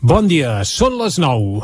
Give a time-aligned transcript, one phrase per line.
[0.00, 1.60] Bon dia, són les 9.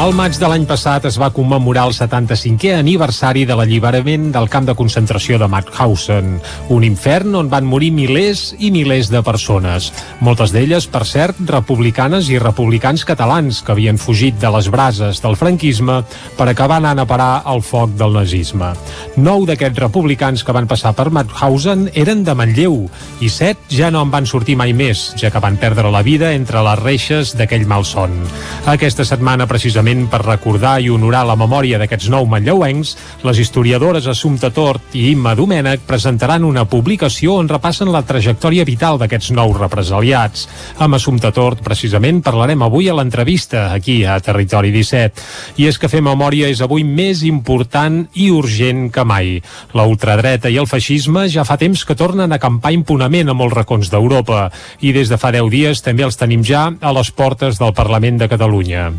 [0.00, 4.64] El maig de l'any passat es va commemorar el 75è aniversari de l'alliberament del camp
[4.64, 6.38] de concentració de Mauthausen,
[6.72, 9.90] un infern on van morir milers i milers de persones.
[10.24, 15.36] Moltes d'elles, per cert, republicanes i republicans catalans que havien fugit de les brases del
[15.36, 15.98] franquisme
[16.38, 18.72] per acabar anant a parar al foc del nazisme.
[19.20, 22.86] Nou d'aquests republicans que van passar per Mauthausen eren de Manlleu
[23.20, 26.32] i set ja no en van sortir mai més, ja que van perdre la vida
[26.32, 28.16] entre les reixes d'aquell malson.
[28.64, 32.94] Aquesta setmana, precisament, precisament per recordar i honorar la memòria d'aquests nou manlleuencs,
[33.26, 38.98] les historiadores Assumpta Tort i Imma Domènech presentaran una publicació on repassen la trajectòria vital
[38.98, 40.46] d'aquests nous represaliats.
[40.78, 45.26] Amb Assumpta Tort, precisament, parlarem avui a l'entrevista aquí a Territori 17.
[45.58, 49.40] I és que fer memòria és avui més important i urgent que mai.
[49.74, 53.58] La ultradreta i el feixisme ja fa temps que tornen a acampar impunament a molts
[53.58, 54.50] racons d'Europa
[54.80, 58.20] i des de fa 10 dies també els tenim ja a les portes del Parlament
[58.20, 58.90] de Catalunya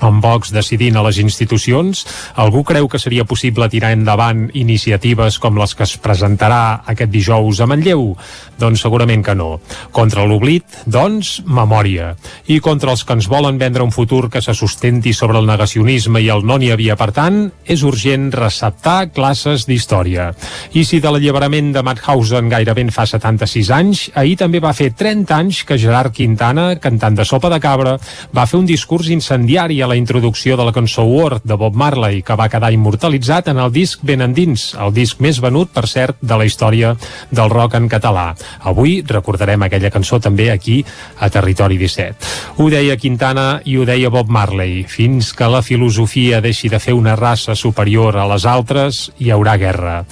[0.00, 2.02] amb Vox decidint a les institucions,
[2.34, 7.60] algú creu que seria possible tirar endavant iniciatives com les que es presentarà aquest dijous
[7.60, 8.16] a Manlleu?
[8.58, 9.60] Doncs segurament que no.
[9.94, 12.14] Contra l'oblit, doncs, memòria.
[12.50, 16.20] I contra els que ens volen vendre un futur que se sustenti sobre el negacionisme
[16.20, 20.30] i el no n'hi havia, per tant, és urgent receptar classes d'història.
[20.74, 25.36] I si de l'alliberament de Mauthausen gairebé fa 76 anys, ahir també va fer 30
[25.36, 27.96] anys que Gerard Quintana, cantant de sopa de cabra,
[28.32, 32.22] va fer un discurs incendiari a la introducció de la cançó Word de Bob Marley,
[32.22, 36.20] que va quedar immortalitzat en el disc Ben Endins, el disc més venut, per cert,
[36.22, 36.92] de la història
[37.30, 38.28] del rock en català.
[38.70, 40.78] Avui recordarem aquella cançó també aquí
[41.18, 42.30] a Territori 17.
[42.62, 44.84] Ho deia Quintana i ho deia Bob Marley.
[44.86, 49.56] Fins que la filosofia deixi de fer una raça superior a les altres, hi haurà
[49.58, 50.04] guerra.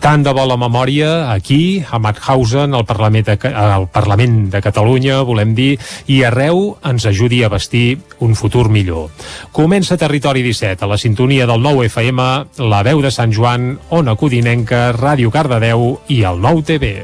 [0.00, 5.22] Tant de bo la memòria aquí, a Mauthausen, al Parlament, de, al Parlament de Catalunya,
[5.26, 5.78] volem dir,
[6.12, 9.08] i arreu ens ajudi a vestir un futur millor.
[9.56, 12.28] Comença Territori 17, a la sintonia del nou FM,
[12.68, 17.00] la veu de Sant Joan, Ona Codinenca, Ràdio Cardedeu i el nou TV.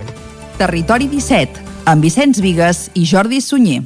[0.61, 3.83] Territori 17, amb Vicenç Vigues i Jordi Sunyer.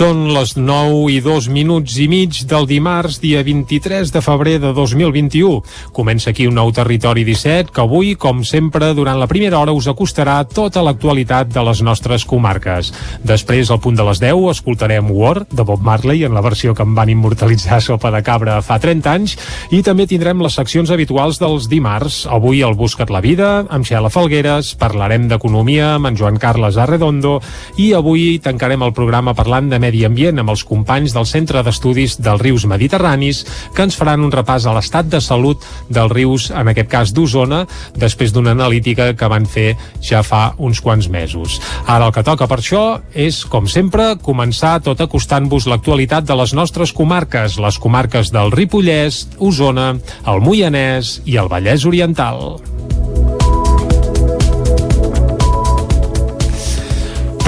[0.00, 4.70] Són les 9 i 2 minuts i mig del dimarts, dia 23 de febrer de
[4.72, 5.58] 2021.
[5.92, 9.90] Comença aquí un nou Territori 17 que avui, com sempre, durant la primera hora us
[9.92, 12.94] acostarà tota l'actualitat de les nostres comarques.
[13.28, 16.86] Després, al punt de les 10, escoltarem War, de Bob Marley, en la versió que
[16.88, 19.36] em van immortalitzar Sopa de Cabra fa 30 anys,
[19.68, 22.22] i també tindrem les seccions habituals dels dimarts.
[22.24, 27.36] Avui el Buscat la Vida, amb Xela Falgueres, parlarem d'economia amb en Joan Carles Arredondo,
[27.76, 32.14] i avui tancarem el programa parlant de Medi Ambient amb els companys del Centre d'Estudis
[32.22, 33.42] dels Rius Mediterranis
[33.74, 37.64] que ens faran un repàs a l'estat de salut dels rius, en aquest cas d'Osona,
[37.98, 41.58] després d'una analítica que van fer ja fa uns quants mesos.
[41.86, 46.54] Ara el que toca per això és, com sempre, començar tot acostant-vos l'actualitat de les
[46.54, 49.96] nostres comarques, les comarques del Ripollès, Osona,
[50.30, 52.60] el Moianès i el Vallès Oriental.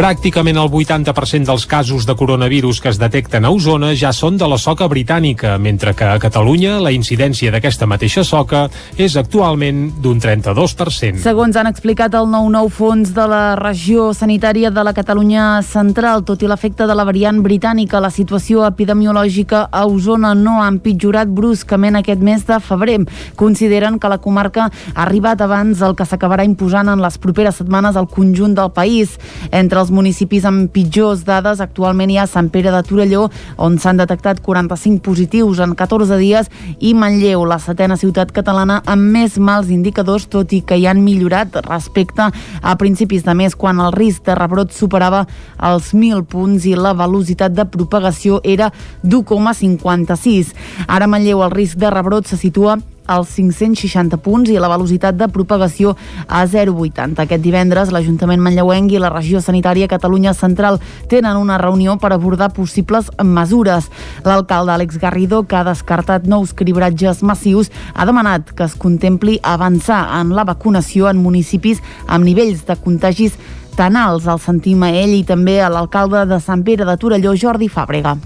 [0.03, 4.49] Pràcticament el 80% dels casos de coronavirus que es detecten a Osona ja són de
[4.51, 8.65] la soca britànica, mentre que a Catalunya la incidència d'aquesta mateixa soca
[8.99, 11.23] és actualment d'un 32%.
[11.23, 16.43] Segons han explicat el 9-9 fons de la regió sanitària de la Catalunya central, tot
[16.43, 22.01] i l'efecte de la variant britànica, la situació epidemiològica a Osona no ha empitjorat bruscament
[22.01, 22.99] aquest mes de febrer.
[23.39, 27.95] Consideren que la comarca ha arribat abans el que s'acabarà imposant en les properes setmanes
[27.95, 29.15] al conjunt del país.
[29.53, 33.27] Entre els municipis amb pitjors dades actualment hi ha Sant Pere de Torelló,
[33.63, 36.49] on s'han detectat 45 positius en 14 dies,
[36.81, 41.05] i Manlleu, la setena ciutat catalana amb més mals indicadors, tot i que hi han
[41.05, 45.27] millorat respecte a principis de mes, quan el risc de rebrot superava
[45.61, 48.73] els 1.000 punts i la velocitat de propagació era
[49.03, 50.57] d'1,56.
[50.89, 52.79] Ara Manlleu el risc de rebrot se situa
[53.13, 55.95] als 560 punts i la velocitat de propagació
[56.27, 57.23] a 0,80.
[57.23, 62.53] Aquest divendres l'Ajuntament Manlleuenc i la Regió Sanitària Catalunya Central tenen una reunió per abordar
[62.57, 63.91] possibles mesures.
[64.25, 70.05] L'alcalde Àlex Garrido, que ha descartat nous cribratges massius, ha demanat que es contempli avançar
[70.21, 73.39] en la vacunació en municipis amb nivells de contagis
[73.77, 74.29] tan alts.
[74.29, 78.17] El sentim a ell i també a l'alcalde de Sant Pere de Torelló, Jordi Fàbrega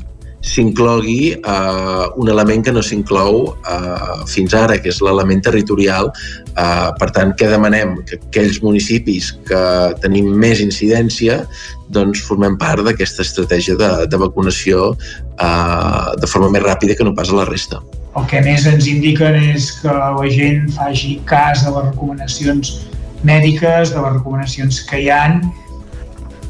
[0.46, 6.12] s'inclogui eh, un element que no s'inclou eh, fins ara, que és l'element territorial.
[6.54, 7.96] Eh, per tant, què demanem?
[8.06, 9.62] Que aquells municipis que
[10.04, 11.42] tenim més incidència
[11.92, 17.14] doncs formem part d'aquesta estratègia de, de vacunació eh, de forma més ràpida que no
[17.16, 17.82] pas a la resta.
[18.16, 22.76] El que més ens indiquen és que la gent faci cas de les recomanacions
[23.26, 25.40] mèdiques, de les recomanacions que hi han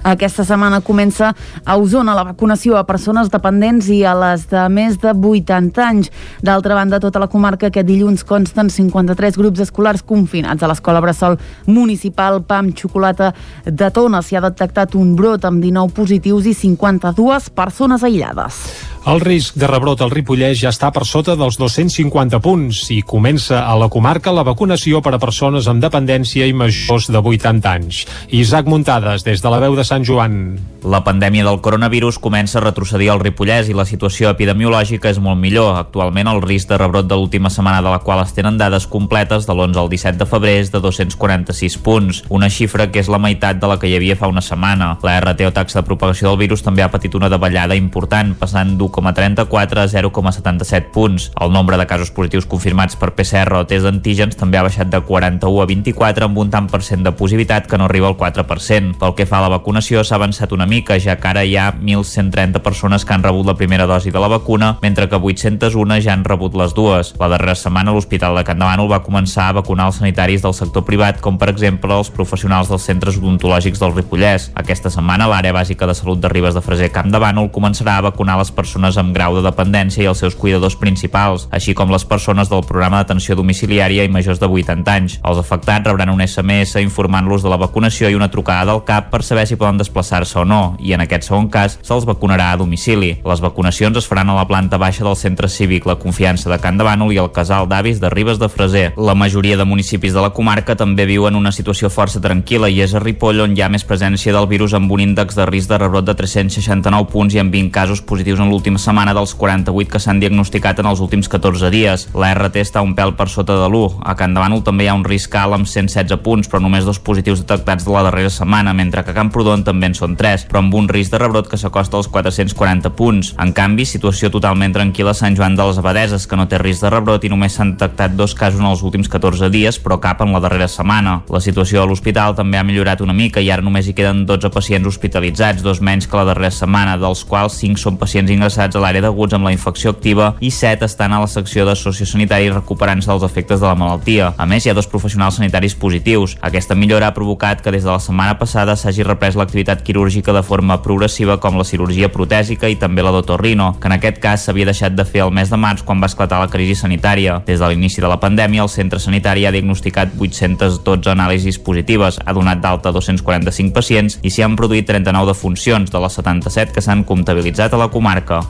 [0.07, 1.33] aquesta setmana comença
[1.65, 6.13] a Osona la vacunació a persones dependents i a les de més de 80 anys.
[6.47, 10.63] D'altra banda, tota la comarca aquest dilluns consten 53 grups escolars confinats.
[10.63, 13.33] A l'escola Bressol Municipal PAM Xocolata
[13.67, 18.63] de Tona s'hi ha detectat un brot amb 19 positius i 52 persones aïllades.
[19.07, 23.61] El risc de rebrot al Ripollès ja està per sota dels 250 punts i comença
[23.63, 28.01] a la comarca la vacunació per a persones amb dependència i majors de 80 anys.
[28.35, 30.57] Isaac Muntades, des de la veu de Sant Joan.
[30.83, 35.39] La pandèmia del coronavirus comença a retrocedir al Ripollès i la situació epidemiològica és molt
[35.39, 35.77] millor.
[35.79, 39.47] Actualment el risc de rebrot de l'última setmana de la qual es tenen dades completes
[39.47, 43.23] de l'11 al 17 de febrer és de 246 punts, una xifra que és la
[43.23, 44.97] meitat de la que hi havia fa una setmana.
[45.07, 48.75] La RT o taxa de propagació del virus també ha patit una davallada important, passant
[48.75, 51.31] d'1 0,34 a 0,77 punts.
[51.41, 55.01] El nombre de casos positius confirmats per PCR o test d'antígens també ha baixat de
[55.01, 58.97] 41 a 24 amb un tant per cent de positivitat que no arriba al 4%.
[58.99, 61.73] Pel que fa a la vacunació s'ha avançat una mica, ja que ara hi ha
[61.75, 66.15] 1.130 persones que han rebut la primera dosi de la vacuna, mentre que 801 ja
[66.15, 67.15] han rebut les dues.
[67.21, 70.85] La darrera setmana l'Hospital de Can Davànol va començar a vacunar els sanitaris del sector
[70.87, 74.51] privat, com per exemple els professionals dels centres odontològics del Ripollès.
[74.55, 78.07] Aquesta setmana l'àrea bàsica de salut de Ribes de Freser Camp de Bànol començarà a
[78.09, 81.91] vacunar les persones persones amb grau de dependència i els seus cuidadors principals, així com
[81.91, 85.17] les persones del programa d'atenció domiciliària i majors de 80 anys.
[85.27, 89.23] Els afectats rebran un SMS informant-los de la vacunació i una trucada del CAP per
[89.23, 93.17] saber si poden desplaçar-se o no, i en aquest segon cas se'ls vacunarà a domicili.
[93.27, 96.79] Les vacunacions es faran a la planta baixa del centre cívic La Confiança de Can
[96.79, 98.93] de Bànol i el casal d'avis de Ribes de Freser.
[98.97, 102.95] La majoria de municipis de la comarca també viuen una situació força tranquil·la i és
[102.95, 105.81] a Ripoll on hi ha més presència del virus amb un índex de risc de
[105.83, 109.99] rebrot de 369 punts i amb 20 casos positius en l'última setmana dels 48 que
[109.99, 112.07] s'han diagnosticat en els últims 14 dies.
[112.15, 114.03] La RT està un pèl per sota de l'1.
[114.05, 116.99] A Can Davànol també hi ha un risc alt amb 116 punts, però només dos
[117.01, 120.61] positius detectats de la darrera setmana, mentre que a Camprodon també en són 3, però
[120.61, 123.33] amb un risc de rebrot que s'acosta als 440 punts.
[123.41, 126.85] En canvi, situació totalment tranquil·la a Sant Joan de les Abadeses, que no té risc
[126.85, 130.21] de rebrot i només s'han detectat dos casos en els últims 14 dies, però cap
[130.21, 131.23] en la darrera setmana.
[131.33, 134.53] La situació a l'hospital també ha millorat una mica i ara només hi queden 12
[134.53, 138.69] pacients hospitalitzats, dos menys que la darrera setmana, dels quals 5 són pacients ingressats a
[138.81, 143.11] l'àrea d'aguts amb la infecció activa i 7 estan a la secció de sociosanitari recuperant-se
[143.11, 144.33] dels efectes de la malaltia.
[144.37, 146.37] A més, hi ha dos professionals sanitaris positius.
[146.41, 150.43] Aquesta millora ha provocat que des de la setmana passada s'hagi reprès l'activitat quirúrgica de
[150.43, 154.69] forma progressiva com la cirurgia protèsica i també la d'otorrino, que en aquest cas s'havia
[154.71, 157.41] deixat de fer el mes de març quan va esclatar la crisi sanitària.
[157.47, 162.37] Des de l'inici de la pandèmia, el centre sanitari ha diagnosticat 812 anàlisis positives, ha
[162.37, 167.05] donat d'alta 245 pacients i s'hi han produït 39 defuncions de les 77 que s'han
[167.05, 168.43] comptabilitzat a la comarca.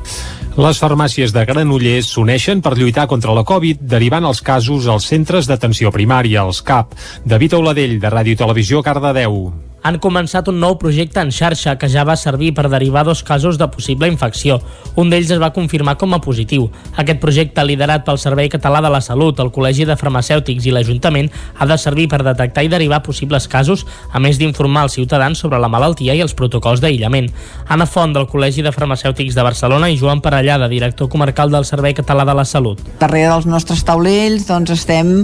[0.56, 5.50] Les farmàcies de Granollers s'uneixen per lluitar contra la Covid, derivant els casos als centres
[5.50, 6.96] d'atenció primària, els CAP.
[7.28, 12.02] David Auladell, de Ràdio Televisió, Cardedeu han començat un nou projecte en xarxa que ja
[12.02, 14.58] va servir per derivar dos casos de possible infecció.
[14.98, 16.64] Un d'ells es va confirmar com a positiu.
[16.98, 21.30] Aquest projecte, liderat pel Servei Català de la Salut, el Col·legi de Farmacèutics i l'Ajuntament,
[21.54, 25.60] ha de servir per detectar i derivar possibles casos, a més d'informar els ciutadans sobre
[25.62, 27.30] la malaltia i els protocols d'aïllament.
[27.68, 31.94] Anna Font, del Col·legi de Farmacèutics de Barcelona, i Joan Parellada, director comarcal del Servei
[31.94, 32.82] Català de la Salut.
[32.98, 35.14] Darrere dels nostres taulells doncs, estem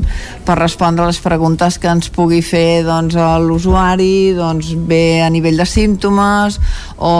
[0.46, 5.56] per respondre les preguntes que ens pugui fer doncs, l'usuari, doncs, doncs, bé a nivell
[5.56, 6.58] de símptomes
[6.98, 7.12] o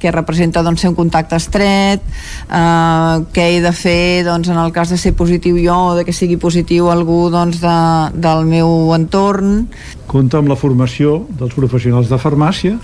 [0.00, 4.72] què representa doncs, ser un contacte estret, eh, què he de fer doncs, en el
[4.76, 7.76] cas de ser positiu jo o de que sigui positiu algú doncs, de,
[8.20, 9.64] del meu entorn.
[10.10, 12.76] Compta amb la formació dels professionals de farmàcia,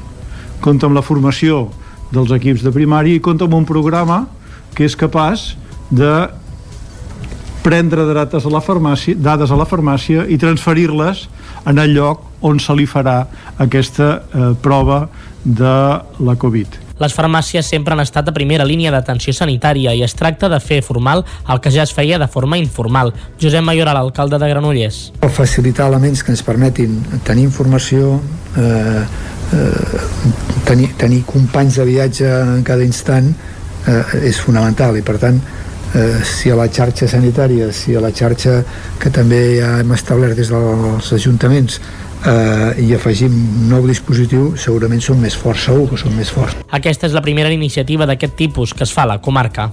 [0.64, 1.66] compta amb la formació
[2.14, 4.24] dels equips de primària i compta amb un programa
[4.76, 5.54] que és capaç
[5.90, 6.12] de
[7.66, 11.24] prendre dates a la farmàcia, dades a la farmàcia i transferir-les
[11.66, 13.20] en el lloc on se li farà
[13.62, 15.06] aquesta eh, prova
[15.44, 15.76] de
[16.26, 16.82] la Covid.
[16.96, 20.80] Les farmàcies sempre han estat a primera línia d'atenció sanitària i es tracta de fer
[20.84, 23.12] formal el que ja es feia de forma informal.
[23.42, 25.00] Josep Mayoral, alcalde de Granollers.
[25.36, 26.96] Facilitar elements que ens permetin
[27.26, 28.16] tenir informació,
[28.56, 29.04] eh,
[29.52, 30.00] eh,
[30.64, 33.28] tenir, tenir companys de viatge en cada instant
[33.86, 35.42] eh, és fonamental i per tant
[35.96, 38.60] eh, si a la xarxa sanitària, si a la xarxa
[39.00, 41.80] que també ja hem establert des dels ajuntaments
[42.26, 46.58] eh, i afegim un nou dispositiu segurament són més forts, segur que són més forts.
[46.76, 49.70] Aquesta és la primera iniciativa d'aquest tipus que es fa a la comarca.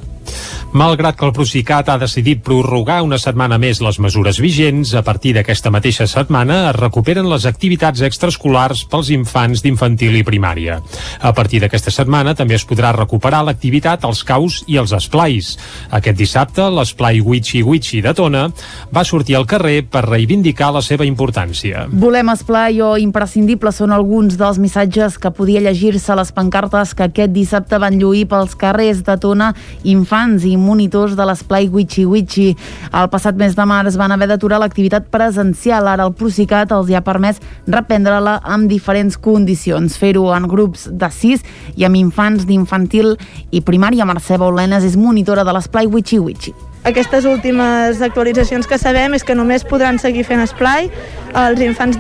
[0.73, 5.35] Malgrat que el Procicat ha decidit prorrogar una setmana més les mesures vigents, a partir
[5.35, 10.79] d'aquesta mateixa setmana es recuperen les activitats extraescolars pels infants d'infantil i primària.
[11.21, 15.51] A partir d'aquesta setmana també es podrà recuperar l'activitat als caus i als esplais.
[15.93, 18.47] Aquest dissabte, l'esplai Wichi Wichi de Tona
[18.89, 21.85] va sortir al carrer per reivindicar la seva importància.
[21.93, 27.11] Volem esplai o imprescindible són alguns dels missatges que podia llegir-se a les pancartes que
[27.11, 29.53] aquest dissabte van lluir pels carrers de Tona
[29.83, 32.51] infants infants i monitors de l'esplai Wichi Wichi.
[32.93, 35.87] El passat mes de març van haver d'aturar l'activitat presencial.
[35.87, 39.97] Ara el Procicat els hi ha permès reprendre-la amb diferents condicions.
[39.97, 41.41] Fer-ho en grups de 6
[41.77, 43.15] i amb infants d'infantil
[43.49, 44.05] i primària.
[44.05, 46.53] Mercè Baulenes és monitora de l'esplai Wichi Wichi.
[46.83, 50.91] Aquestes últimes actualitzacions que sabem és que només podran seguir fent esplai
[51.31, 51.97] els infants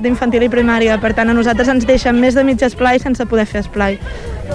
[0.00, 0.96] d'infantil i primària.
[1.02, 3.98] Per tant, a nosaltres ens deixen més de mig esplai sense poder fer esplai,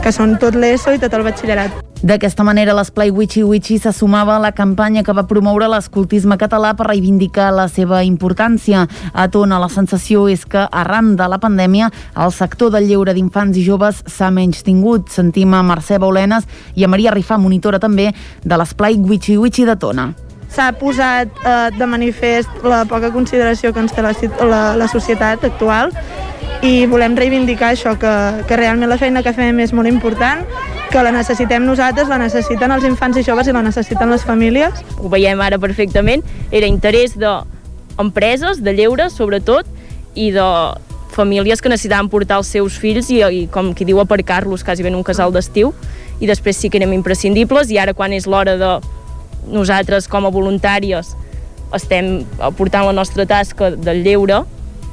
[0.04, 1.82] que són tot l'ESO i tot el batxillerat.
[2.02, 6.72] D'aquesta manera, l'esplai Wichi Wichi se sumava a la campanya que va promoure l'escoltisme català
[6.74, 8.88] per reivindicar la seva importància.
[9.14, 13.60] A Tona, la sensació és que, arran de la pandèmia, el sector del lleure d'infants
[13.62, 15.14] i joves s'ha menys tingut.
[15.14, 18.10] Sentim a Mercè Baulenes i a Maria Rifà, monitora també
[18.44, 20.12] de l'esplai Wichi Wichi de Tona
[20.52, 24.12] s'ha posat eh, de manifest la poca consideració que ens té la,
[24.44, 25.94] la, la societat actual
[26.62, 28.12] i volem reivindicar això, que,
[28.48, 30.44] que realment la feina que fem és molt important,
[30.92, 34.84] que la necessitem nosaltres, la necessiten els infants i joves i la necessiten les famílies.
[35.02, 39.66] Ho veiem ara perfectament, era interès d'empreses, de lleure sobretot,
[40.14, 40.46] i de
[41.16, 44.96] famílies que necessitaven portar els seus fills i, i com qui diu, aparcar-los quasi ben
[44.96, 45.74] un casal d'estiu,
[46.22, 48.78] i després sí que érem imprescindibles, i ara quan és l'hora de
[49.50, 51.16] nosaltres com a voluntàries
[51.74, 52.22] estem
[52.58, 54.44] portant la nostra tasca del lleure,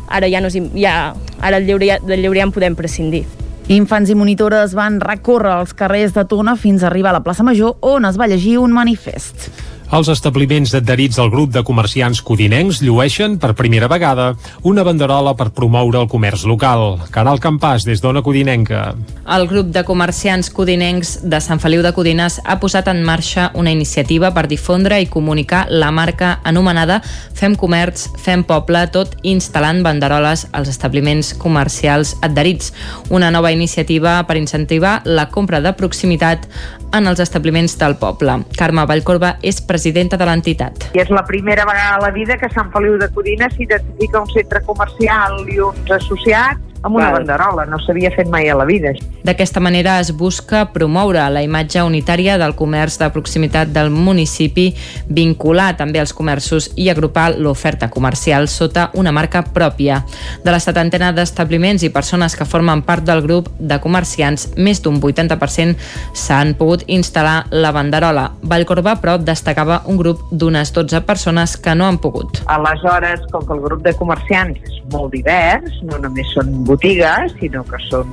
[0.09, 3.25] ara ja, no, ja, ara el lleure, del lleure ja en podem prescindir.
[3.69, 7.45] Infants i monitores van recórrer els carrers de Tona fins a arribar a la plaça
[7.45, 9.51] Major on es va llegir un manifest.
[9.89, 14.35] Els establiments adherits al grup de comerciants codinencs llueixen per primera vegada
[14.69, 16.99] una banderola per promoure el comerç local.
[17.15, 18.83] Caral Campàs, des d'Ona Codinenca.
[19.25, 23.73] El grup de comerciants codinencs de Sant Feliu de Codines ha posat en marxa una
[23.73, 27.01] iniciativa per difondre i comunicar la marca anomenada
[27.39, 32.75] Fem Comerç, Fem Poble, tot instal·lant banderoles als establiments comercials adherits.
[33.09, 36.45] Una nova iniciativa per incentivar la compra de proximitat
[36.93, 38.39] en els establiments del poble.
[38.59, 40.89] Carme Vallcorba és presidenta de l'entitat.
[40.97, 44.31] I és la primera vegada a la vida que Sant Feliu de Codina s'identifica un
[44.33, 47.21] centre comercial i uns associats amb una Val.
[47.21, 48.93] banderola, no s'havia fet mai a la vida.
[49.25, 54.71] D'aquesta manera es busca promoure la imatge unitària del comerç de proximitat del municipi,
[55.09, 60.03] vincular també els comerços i agrupar l'oferta comercial sota una marca pròpia.
[60.45, 65.01] De la setantena d'establiments i persones que formen part del grup de comerciants, més d'un
[65.01, 65.77] 80%
[66.15, 68.29] s'han pogut instal·lar la banderola.
[68.43, 72.43] Vallcorba, però, destacava un grup d'unes 12 persones que no han pogut.
[72.47, 77.65] Aleshores, com que el grup de comerciants és molt divers, no només són botigues, sinó
[77.67, 78.13] que són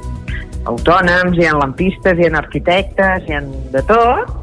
[0.71, 3.43] autònoms, hi ha lampistes, hi ha arquitectes, hi ha
[3.75, 4.33] de tot,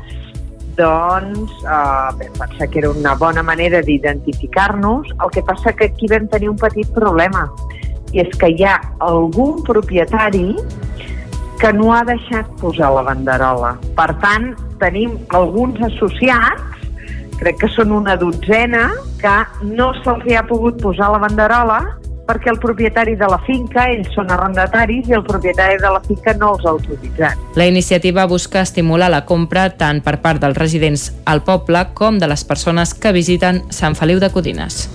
[0.78, 5.10] doncs eh, vam pensar que era una bona manera d'identificar-nos.
[5.18, 7.48] El que passa que aquí vam tenir un petit problema,
[8.12, 10.52] i és que hi ha algun propietari
[11.60, 13.76] que no ha deixat posar la banderola.
[13.98, 14.52] Per tant,
[14.82, 16.86] tenim alguns associats,
[17.38, 18.88] crec que són una dotzena,
[19.22, 19.36] que
[19.70, 21.80] no se'ls ha pogut posar la banderola
[22.32, 26.32] perquè el propietari de la finca, ells són arrendataris i el propietari de la finca
[26.40, 27.44] no els ha autoritzat.
[27.60, 32.30] La iniciativa busca estimular la compra tant per part dels residents al poble com de
[32.30, 34.86] les persones que visiten Sant Feliu de Codines.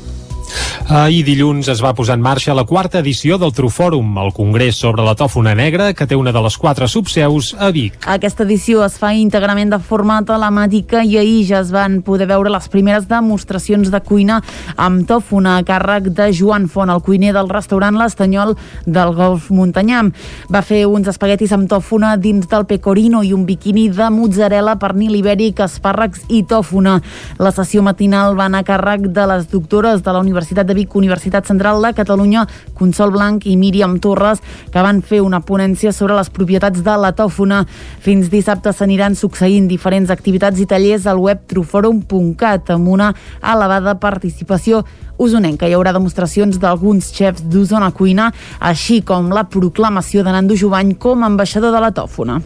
[0.86, 5.04] Ahir dilluns es va posar en marxa la quarta edició del Trufòrum, el congrés sobre
[5.04, 7.98] la tòfona negra, que té una de les quatre subseus a Vic.
[8.08, 12.54] Aquesta edició es fa íntegrament de forma telemàtica i ahir ja es van poder veure
[12.54, 14.38] les primeres demostracions de cuina
[14.78, 18.56] amb tòfona a càrrec de Joan Font, el cuiner del restaurant L'Estanyol
[18.86, 20.14] del Golf Montanyam.
[20.54, 25.18] Va fer uns espaguetis amb tòfona dins del pecorino i un biquini de mozzarella, pernil
[25.20, 27.00] ibèric, espàrrecs i tòfona.
[27.42, 30.96] La sessió matinal va anar a càrrec de les doctores de la Universitat de Vic,
[30.96, 32.46] Universitat Central de Catalunya,
[32.78, 37.14] Consol Blanc i Míriam Torres, que van fer una ponència sobre les propietats de la
[37.16, 37.64] tòfona.
[38.04, 44.84] Fins dissabte s'aniran succeint diferents activitats i tallers al web truforum.cat amb una elevada participació
[45.18, 45.68] usonenca.
[45.68, 51.24] Hi haurà demostracions d'alguns xefs d'Osona Cuina, així com la proclamació de Nando Jovany com
[51.24, 52.42] a ambaixador de la tòfona.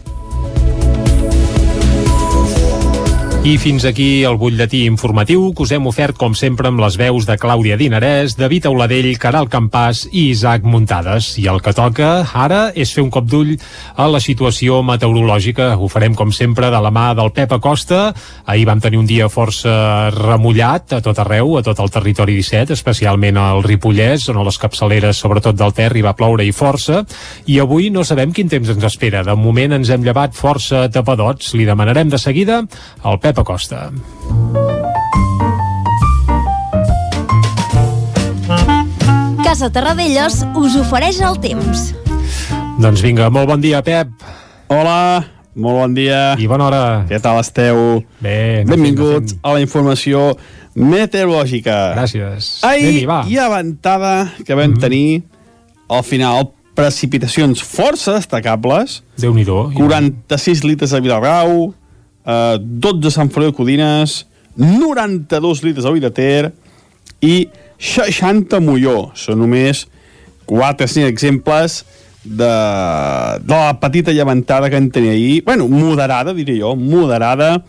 [3.42, 7.24] I fins aquí el butlletí informatiu que us hem ofert, com sempre, amb les veus
[7.26, 11.32] de Clàudia Dinarès, David Auladell, Caral Campàs i Isaac Muntades.
[11.42, 13.56] I el que toca ara és fer un cop d'ull
[13.98, 15.72] a la situació meteorològica.
[15.74, 18.12] Ho farem, com sempre, de la mà del Pep Acosta.
[18.46, 19.74] Ahir vam tenir un dia força
[20.14, 24.60] remullat a tot arreu, a tot el territori 17, especialment al Ripollès, on a les
[24.62, 27.02] capçaleres, sobretot del Ter, hi va ploure i força.
[27.50, 29.26] I avui no sabem quin temps ens espera.
[29.26, 31.56] De moment ens hem llevat força tapadots.
[31.58, 32.62] Li demanarem de seguida
[33.02, 33.88] al Pep Pep Acosta.
[39.40, 41.86] Casa Terradellos us ofereix el temps.
[42.76, 44.12] Doncs vinga, molt bon dia, Pep.
[44.68, 45.24] Hola,
[45.56, 46.20] molt bon dia.
[46.36, 46.84] I bona hora.
[47.08, 48.02] Què tal esteu?
[48.20, 48.66] Bé.
[48.68, 50.34] Benvinguts a la informació
[50.76, 51.80] meteorològica.
[51.96, 52.58] Gràcies.
[52.68, 54.80] Ahir hi ha ventada que vam mm -hmm.
[54.80, 55.22] tenir
[55.88, 59.02] al final precipitacions força destacables.
[59.16, 59.72] Déu-n'hi-do.
[59.72, 61.72] 46 litres a Vilagrau,
[62.26, 64.26] eh, 12 a Sant Feliu de Codines,
[64.56, 66.52] 92 litres a Ter
[67.20, 67.48] i
[67.78, 69.10] 60 a Molló.
[69.14, 69.86] Són només
[70.46, 71.82] 4 5 exemples
[72.24, 72.52] de,
[73.42, 75.42] de la petita llevantada que en tenia ahir.
[75.44, 77.64] bueno, moderada, diria jo, moderada.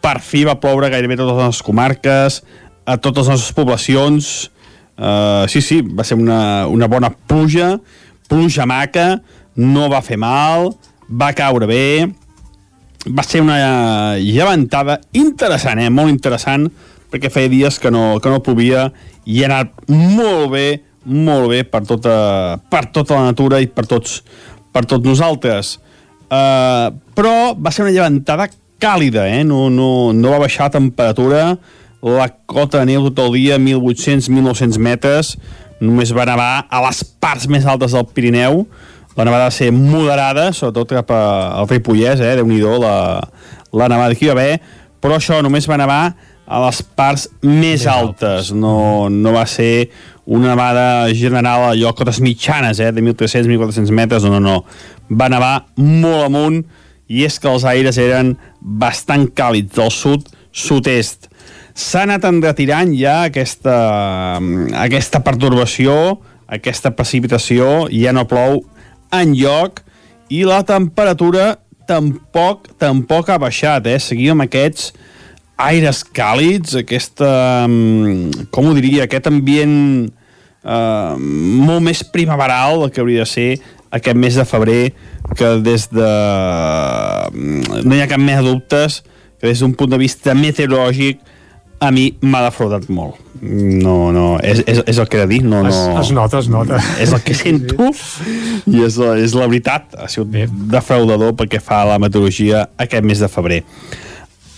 [0.00, 2.42] Per fi va ploure gairebé a totes les comarques,
[2.86, 4.50] a totes les nostres poblacions.
[4.96, 7.74] Uh, sí, sí, va ser una, una bona pluja,
[8.28, 9.20] pluja maca,
[9.56, 10.70] no va fer mal,
[11.10, 12.06] va caure bé,
[13.06, 15.90] va ser una llevantada interessant, eh?
[15.90, 16.66] molt interessant,
[17.12, 18.88] perquè feia dies que no, que no plovia
[19.26, 20.66] i ha anat molt bé,
[21.06, 22.16] molt bé per tota,
[22.70, 24.20] per tota la natura i per tots,
[24.74, 25.76] per tots nosaltres.
[26.26, 28.48] Uh, però va ser una llevantada
[28.82, 29.44] càlida, eh?
[29.46, 31.54] no, no, no va baixar temperatura,
[32.06, 35.36] la cota de neu tot el dia, 1.800-1.900 metres,
[35.80, 38.64] només va nevar a les parts més altes del Pirineu,
[39.16, 42.34] la nevada va ser moderada, sobretot cap al Ripollès, eh?
[42.36, 42.96] déu nhi la,
[43.72, 44.58] la nevada que hi va haver,
[45.00, 46.02] però això només va nevar
[46.46, 49.88] a les parts més altes, no, no va ser
[50.26, 54.58] una nevada general a lloc cotes mitjanes, eh, de 1.300-1.400 metres, no, no, no.
[55.08, 56.60] Va nevar molt amunt
[57.08, 61.30] i és que els aires eren bastant càlids del sud, sud-est.
[61.76, 63.76] S'ha anat enretirant ja aquesta,
[64.82, 68.64] aquesta pertorbació, aquesta precipitació, ja no plou
[69.14, 69.82] en lloc
[70.32, 71.54] i la temperatura
[71.86, 73.98] tampoc tampoc ha baixat, eh?
[74.02, 74.90] Seguim amb aquests
[75.56, 77.30] aires càlids, aquesta,
[78.52, 83.50] com ho diria, aquest ambient eh, molt més primaveral del que hauria de ser
[83.96, 84.82] aquest mes de febrer,
[85.38, 86.10] que des de...
[87.86, 89.00] No hi ha cap més dubtes
[89.40, 91.22] que des d'un punt de vista meteorològic
[91.78, 93.20] a mi m'ha defraudat molt.
[93.42, 95.42] No, no, és, és, és el que he de dir.
[95.44, 96.80] No, no, es, es nota, es nota.
[97.02, 97.90] És el que sento
[98.72, 99.96] i és és la veritat.
[100.00, 100.46] Ha sigut Bé.
[100.72, 103.62] defraudador perquè fa la meteorologia aquest mes de febrer.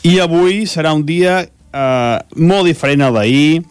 [0.07, 3.65] I avui serà un dia eh, molt diferent al d'ahir.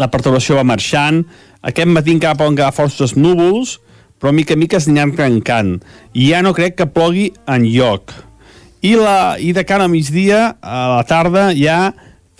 [0.00, 1.24] La perturbació va marxant.
[1.66, 3.76] Aquest matí encara poden quedar forces núvols,
[4.20, 5.76] però mica a mica es aniran trencant.
[6.16, 8.14] I ja no crec que plogui en lloc.
[8.86, 11.92] I, la, i de cara a migdia, a la tarda, ja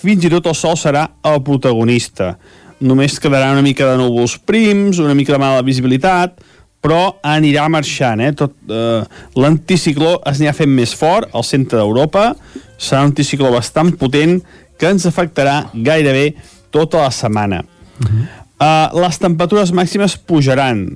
[0.06, 2.36] fins i tot el sol serà el protagonista.
[2.80, 6.36] Només quedarà una mica de núvols prims, una mica de mala visibilitat,
[6.84, 8.20] però anirà marxant.
[8.22, 8.32] Eh?
[8.36, 9.02] Tot, eh,
[9.40, 12.34] L'anticicló es anirà fent més fort al centre d'Europa,
[12.78, 14.38] serà un anticicló bastant potent
[14.78, 16.34] que ens afectarà gairebé
[16.70, 17.62] tota la setmana.
[17.96, 18.24] Uh -huh.
[18.60, 20.86] uh, les temperatures màximes pujaran.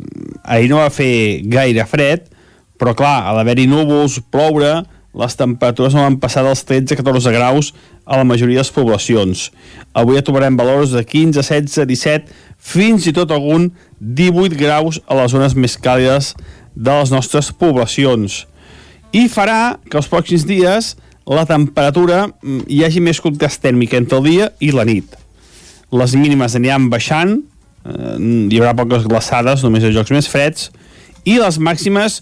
[0.45, 2.29] Ahir no va fer gaire fred,
[2.79, 7.33] però clar, a l'haver-hi núvols, ploure, les temperatures no van passar dels 13 a 14
[7.35, 7.73] graus
[8.07, 9.49] a la majoria de les poblacions.
[9.95, 15.19] Avui ja trobarem valors de 15, 16, 17, fins i tot algun 18 graus a
[15.19, 16.35] les zones més càlides
[16.75, 18.45] de les nostres poblacions.
[19.11, 20.95] I farà que els pròxims dies
[21.27, 25.17] la temperatura mm, hi hagi més contrast tèrmic entre el dia i la nit.
[25.91, 27.41] Les mínimes aniran baixant,
[27.87, 28.17] eh,
[28.51, 30.71] hi haurà poques glaçades, només a jocs més freds,
[31.27, 32.21] i les màximes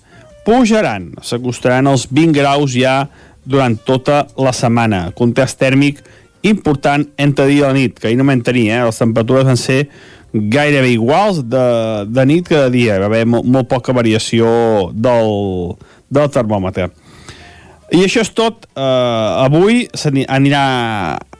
[0.48, 3.02] pujaran, s'acostaran als 20 graus ja
[3.44, 5.08] durant tota la setmana.
[5.16, 6.00] Contrast tèrmic
[6.48, 8.84] important entre dia i la nit, que ahir no vam tenir, eh?
[8.86, 9.82] les temperatures van ser
[10.32, 11.66] gairebé iguals de,
[12.08, 14.48] de nit que de dia, va haver molt, molt poca variació
[14.92, 15.76] del,
[16.08, 16.88] del termòmetre.
[17.88, 18.66] I això és tot.
[18.76, 20.64] Uh, avui s'anirà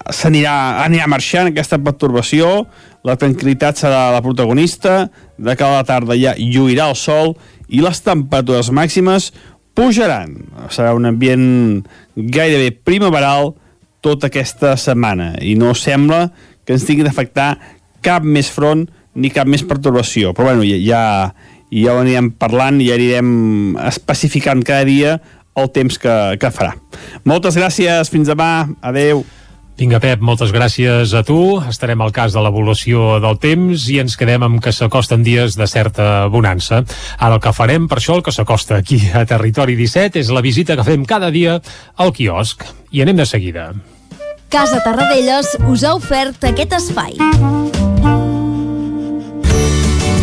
[0.09, 0.55] s'anirà
[0.87, 2.65] anirà marxant aquesta pertorbació,
[3.05, 7.37] la tranquil·litat serà la protagonista, de cada tarda ja lluirà el sol
[7.69, 9.31] i les temperatures màximes
[9.79, 10.35] pujaran.
[10.75, 11.47] Serà un ambient
[12.17, 13.55] gairebé primaveral
[14.05, 16.29] tota aquesta setmana i no sembla
[16.65, 17.53] que ens tingui d'afectar
[18.05, 18.87] cap més front
[19.19, 20.35] ni cap més pertorbació.
[20.35, 21.33] Però bueno, ja,
[21.71, 25.19] ja ho anirem parlant i ja anirem especificant cada dia
[25.59, 26.75] el temps que, que farà.
[27.27, 29.25] Moltes gràcies, fins demà, adeu.
[29.79, 31.61] Vinga, Pep, moltes gràcies a tu.
[31.71, 35.69] Estarem al cas de l'evolució del temps i ens quedem amb que s'acosten dies de
[35.71, 36.81] certa bonança.
[37.15, 40.43] Ara el que farem, per això el que s'acosta aquí a Territori 17 és la
[40.43, 41.61] visita que fem cada dia
[41.95, 42.67] al quiosc.
[42.91, 43.71] I anem de seguida.
[44.51, 47.68] Casa Tarradellas us ha ofert aquest espai.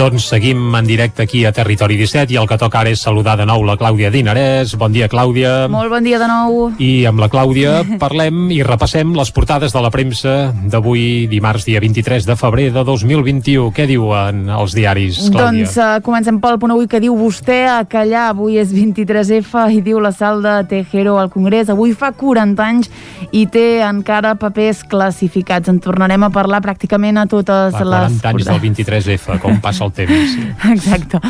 [0.00, 3.34] Doncs seguim en directe aquí a Territori 17 i el que toca ara és saludar
[3.36, 4.70] de nou la Clàudia Dinarès.
[4.80, 5.66] Bon dia, Clàudia.
[5.68, 6.70] Molt bon dia de nou.
[6.80, 11.82] I amb la Clàudia parlem i repassem les portades de la premsa d'avui, dimarts, dia
[11.84, 13.66] 23 de febrer de 2021.
[13.76, 15.66] Què diuen els diaris, Clàudia?
[15.66, 18.30] Doncs uh, comencem pel punt avui que diu vostè a callar.
[18.30, 21.68] Avui és 23F i diu la sal de Tejero al Congrés.
[21.68, 22.88] Avui fa 40 anys
[23.36, 25.68] i té encara papers classificats.
[25.68, 28.18] En tornarem a parlar pràcticament a totes Fa les...
[28.24, 30.36] 40 anys del 23F, com passa el temps.
[30.72, 31.20] Exacte.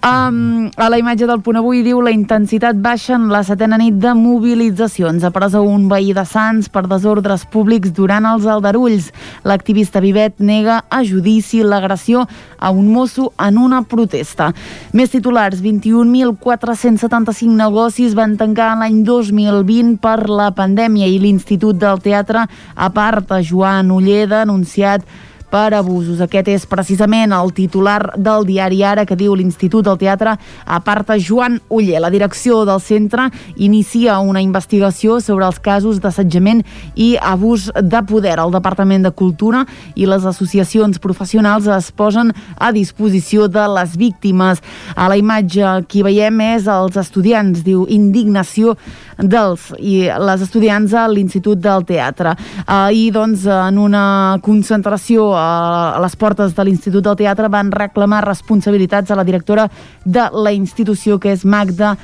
[0.00, 3.98] Um, a la imatge del punt avui diu la intensitat baixa en la setena nit
[4.00, 5.24] de mobilitzacions.
[5.24, 9.10] A presó un veí de Sants per desordres públics durant els aldarulls.
[9.44, 12.24] L'activista Vivet nega a judici l'agressió
[12.58, 14.52] a un mosso en una protesta.
[14.92, 22.46] Més titulars, 21.475 negocis van tancar l'any 2020 per la pandèmia i l'Institut del Teatre
[22.74, 25.04] aparta Joan Uller denunciat
[25.54, 26.18] per abusos.
[26.24, 30.32] Aquest és precisament el titular del diari Ara que diu l'Institut del Teatre
[30.66, 32.00] aparta Joan Uller.
[32.02, 36.64] La direcció del centre inicia una investigació sobre els casos d'assetjament
[36.98, 38.40] i abús de poder.
[38.42, 39.62] El Departament de Cultura
[39.94, 44.58] i les associacions professionals es posen a disposició de les víctimes.
[44.96, 48.74] A la imatge que hi veiem és els estudiants, diu indignació
[49.18, 52.34] dels i les estudiants a l'Institut del Teatre.
[52.66, 54.04] Ahir, doncs, en una
[54.42, 59.68] concentració a les portes de l'Institut del Teatre van reclamar responsabilitats a la directora
[60.04, 61.94] de la institució, que és Magda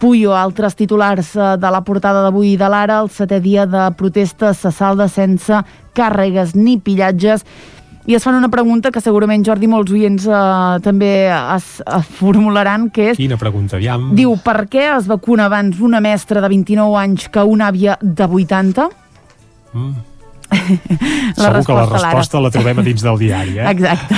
[0.00, 0.32] Puyo.
[0.32, 4.72] Altres titulars eh, de la portada d'avui de l'Ara, el setè dia de protesta se
[4.72, 5.60] salda sense
[5.94, 7.44] càrregues ni pillatges
[8.10, 12.88] i es fan una pregunta que segurament, Jordi, molts oients eh, també es, es formularan,
[12.90, 13.20] que és...
[13.20, 14.08] Quina pregunta, aviam.
[14.18, 18.26] Diu, per què es vacuna abans una mestra de 29 anys que una àvia de
[18.26, 18.88] 80?
[19.70, 20.09] Mm.
[21.36, 23.70] La Segur que la resposta, la trobem a dins del diari, eh?
[23.70, 24.16] Exacte.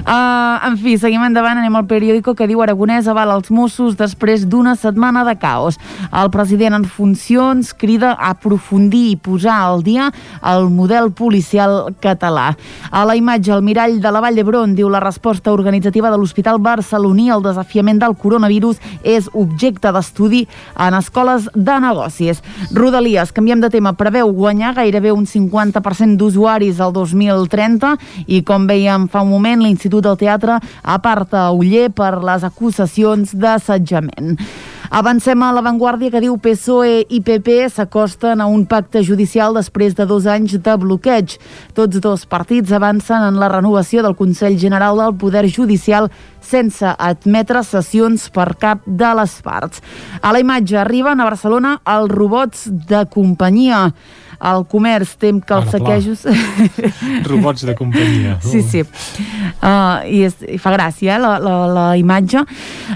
[0.00, 4.46] Uh, en fi, seguim endavant, anem al periòdico que diu Aragonès avala els Mossos després
[4.48, 5.80] d'una setmana de caos.
[6.14, 10.10] El president en funcions crida a aprofundir i posar al dia
[10.46, 12.52] el model policial català.
[12.90, 16.62] A la imatge, el mirall de la Vall d'Hebron diu la resposta organitzativa de l'Hospital
[16.62, 20.46] Barceloní al desafiament del coronavirus és objecte d'estudi
[20.78, 22.44] en escoles de negocis.
[22.76, 29.08] Rodalies, canviem de tema, preveu guanyar gairebé un 50% d'usuaris al 2030 i com veiem
[29.08, 34.36] fa un moment l'Institut del Teatre aparta Uller per les acusacions d'assetjament.
[34.90, 40.02] Avancem a l'avantguàrdia que diu PSOE i PP s'acosten a un pacte judicial després de
[40.02, 41.36] dos anys de bloqueig.
[41.78, 46.10] Tots dos partits avancen en la renovació del Consell General del Poder Judicial
[46.42, 49.78] sense admetre sessions per cap de les parts.
[50.26, 53.92] A la imatge arriben a Barcelona els robots de companyia.
[54.40, 56.22] El comerç tem que els saquejos...
[57.30, 58.38] Robots de companyia.
[58.44, 58.84] Sí, sí.
[59.60, 62.44] Uh, i, és, I fa gràcia, eh, la, la, la imatge.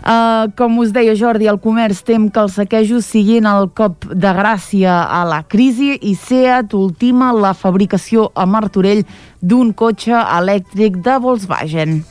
[0.01, 4.33] Uh, com us deia Jordi, el comerç tem que els saquejos siguin el cop de
[4.41, 9.05] gràcia a la crisi i SEAT ultima la fabricació a Martorell
[9.45, 12.03] d'un cotxe elèctric de Volkswagen.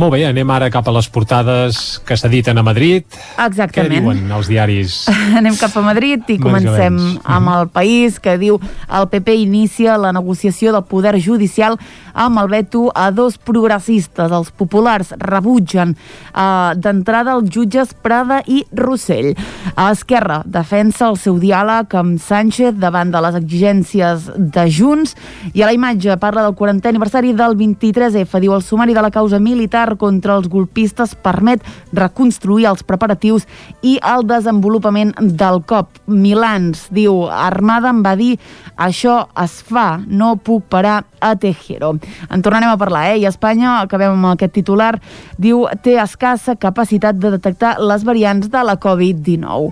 [0.00, 3.04] Molt bé, anem ara cap a les portades que s'editen a Madrid.
[3.36, 3.90] Exactament.
[3.90, 4.94] Què diuen els diaris?
[5.40, 8.56] Anem cap a Madrid i comencem amb el país que diu
[8.88, 11.76] el PP inicia la negociació del poder judicial
[12.14, 14.32] amb el veto a dos progressistes.
[14.32, 19.34] Els populars rebutgen eh, d'entrada els jutges Prada i Rossell.
[19.76, 25.12] A Esquerra defensa el seu diàleg amb Sánchez davant de les exigències de Junts
[25.52, 28.40] i a la imatge parla del 40è aniversari del 23F.
[28.40, 33.46] Diu el sumari de la causa militar militar contra els golpistes permet reconstruir els preparatius
[33.82, 35.88] i el desenvolupament del cop.
[36.06, 38.38] Milans diu, Armada em va dir
[38.76, 41.98] això es fa, no puc parar a Tejero.
[42.30, 43.18] En tornarem a parlar, eh?
[43.20, 44.98] I Espanya, acabem amb aquest titular,
[45.38, 49.70] diu té escassa capacitat de detectar les variants de la Covid-19.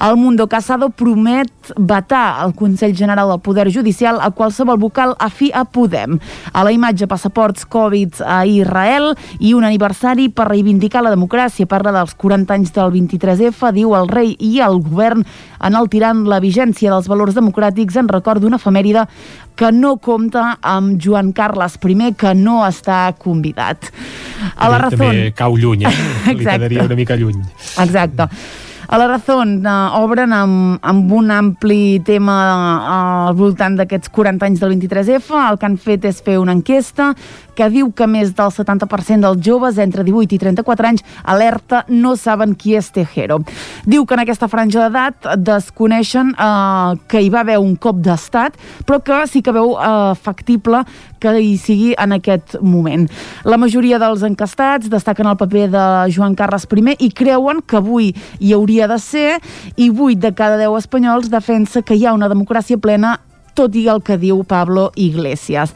[0.00, 5.50] El Mundo Casado promet vetar el Consell General del Poder Judicial a qualsevol vocal afí
[5.54, 6.18] a Podem.
[6.52, 11.68] A la imatge passaports Covid a Israel i un aniversari per reivindicar la democràcia.
[11.68, 15.24] Parla dels 40 anys del 23F, diu el rei i el govern
[15.60, 19.06] enaltirant la vigència dels valors democràtics en record d'una efemèride
[19.60, 23.90] que no compta amb Joan Carles I, que no està convidat.
[24.56, 24.96] A la raó...
[24.96, 25.94] També cau lluny, eh?
[26.34, 27.38] Li quedaria una mica lluny.
[27.78, 28.30] Exacte.
[28.90, 32.94] A la Razón eh, obren amb, amb un ampli tema eh,
[33.28, 35.36] al voltant d'aquests 40 anys del 23F.
[35.38, 37.12] El que han fet és fer una enquesta
[37.60, 42.14] que diu que més del 70% dels joves entre 18 i 34 anys alerta no
[42.16, 43.42] saben qui és Tejero.
[43.84, 48.56] Diu que en aquesta franja d'edat desconeixen eh, que hi va haver un cop d'estat,
[48.88, 50.86] però que sí que veu eh, factible
[51.20, 53.04] que hi sigui en aquest moment.
[53.44, 58.14] La majoria dels encastats destaquen el paper de Joan Carles I i creuen que avui
[58.40, 59.40] hi hauria de ser
[59.76, 63.18] i 8 de cada 10 espanyols defensa que hi ha una democràcia plena
[63.54, 65.74] tot i el que diu Pablo Iglesias.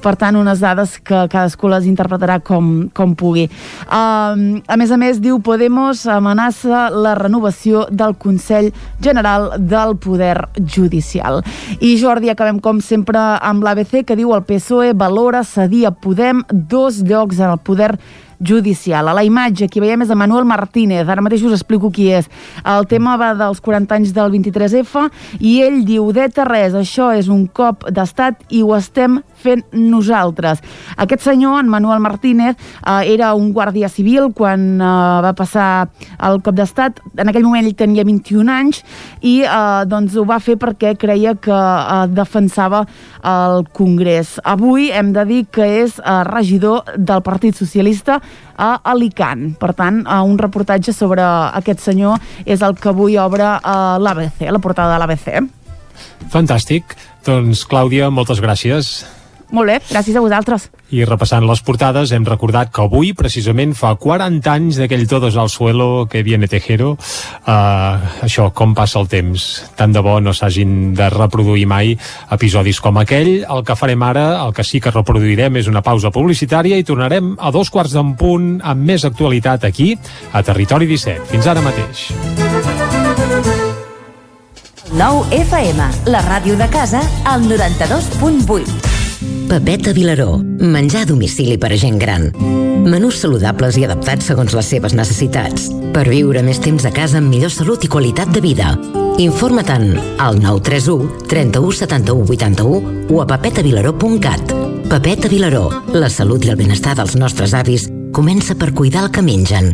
[0.00, 3.48] Per tant, unes dades que cadascú les interpretarà com, com pugui.
[3.86, 8.70] Um, a més a més, diu Podemos amenaça la renovació del Consell
[9.02, 11.42] General del Poder Judicial.
[11.80, 16.44] I Jordi, acabem com sempre amb l'ABC, que diu el PSOE valora cedir a Podem
[16.50, 19.08] dos llocs en el poder judicial judicial.
[19.08, 22.28] A la imatge, qui veiem és Manuel Martínez, ara mateix us explico qui és.
[22.64, 25.06] El tema va dels 40 anys del 23F
[25.38, 30.60] i ell diu, deta res, això és un cop d'estat i ho estem fent nosaltres.
[31.00, 34.90] Aquest senyor, en Manuel Martínez, eh, era un guàrdia civil quan eh,
[35.26, 35.88] va passar
[36.26, 37.00] el cop d'estat.
[37.18, 38.82] En aquell moment ell tenia 21 anys
[39.20, 41.60] i eh, doncs ho va fer perquè creia que
[42.14, 42.84] defensava
[43.26, 44.38] el Congrés.
[44.44, 45.98] Avui hem de dir que és
[46.28, 48.20] regidor del Partit Socialista
[48.56, 49.54] a Alicant.
[49.60, 53.54] Per tant, un reportatge sobre aquest senyor és el que avui obre
[54.04, 55.30] l'ABC, la portada de l'ABC.
[56.32, 56.96] Fantàstic.
[57.26, 59.00] Doncs, Clàudia, moltes gràcies.
[59.50, 60.68] Molt bé, gràcies a vosaltres.
[60.94, 65.50] I repassant les portades, hem recordat que avui, precisament, fa 40 anys d'aquell Todos al
[65.50, 66.92] suelo que viene Tejero.
[66.94, 69.46] Uh, això, com passa el temps.
[69.78, 71.96] Tant de bo no s'hagin de reproduir mai
[72.30, 73.32] episodis com aquell.
[73.42, 77.34] El que farem ara, el que sí que reproduirem és una pausa publicitària i tornarem
[77.38, 79.96] a dos quarts d'en punt amb més actualitat aquí,
[80.32, 81.26] a Territori 17.
[81.34, 82.06] Fins ara mateix.
[84.90, 88.89] 9 FM, la ràdio de casa, al 92.8.
[89.50, 90.38] Papeta Vilaró.
[90.38, 92.28] Menjar a domicili per a gent gran.
[92.86, 95.64] Menús saludables i adaptats segons les seves necessitats.
[95.90, 98.76] Per viure més temps a casa amb millor salut i qualitat de vida.
[99.18, 99.88] Informa-te'n
[100.22, 104.54] al 931 31 71 81 o a papetavilaró.cat.
[104.86, 105.64] Papeta Vilaró.
[105.98, 109.72] La salut i el benestar dels nostres avis comença per cuidar el que mengen.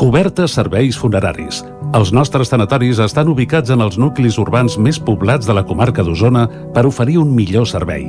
[0.00, 1.60] Cobertes serveis funeraris.
[1.92, 6.46] Els nostres tanatoris estan ubicats en els nuclis urbans més poblats de la comarca d'Osona
[6.72, 8.08] per oferir un millor servei.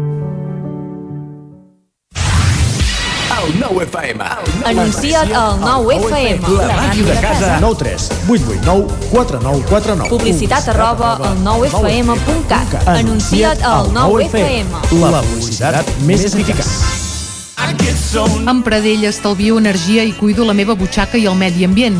[3.51, 4.23] El 9 FM.
[4.65, 6.39] Anuncia't al 9 FM.
[6.55, 7.57] La màquina de casa.
[7.59, 10.09] 9 3 8 8 9 4 9 4 9.
[10.09, 12.87] Publicitat arroba al 9fm.cat.
[12.87, 14.69] Anuncia't al 9 FM.
[15.01, 16.71] La publicitat més eficaç.
[18.47, 21.99] Amb Pradell estalvio energia i cuido la meva butxaca i el medi ambient.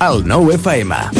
[0.00, 1.19] El 9 FM.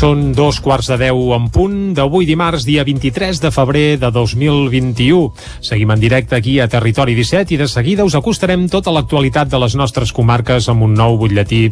[0.00, 5.26] Són dos quarts de deu en punt d'avui dimarts, dia 23 de febrer de 2021.
[5.60, 9.60] Seguim en directe aquí a Territori 17 i de seguida us acostarem tota l'actualitat de
[9.60, 11.66] les nostres comarques amb un nou butlletí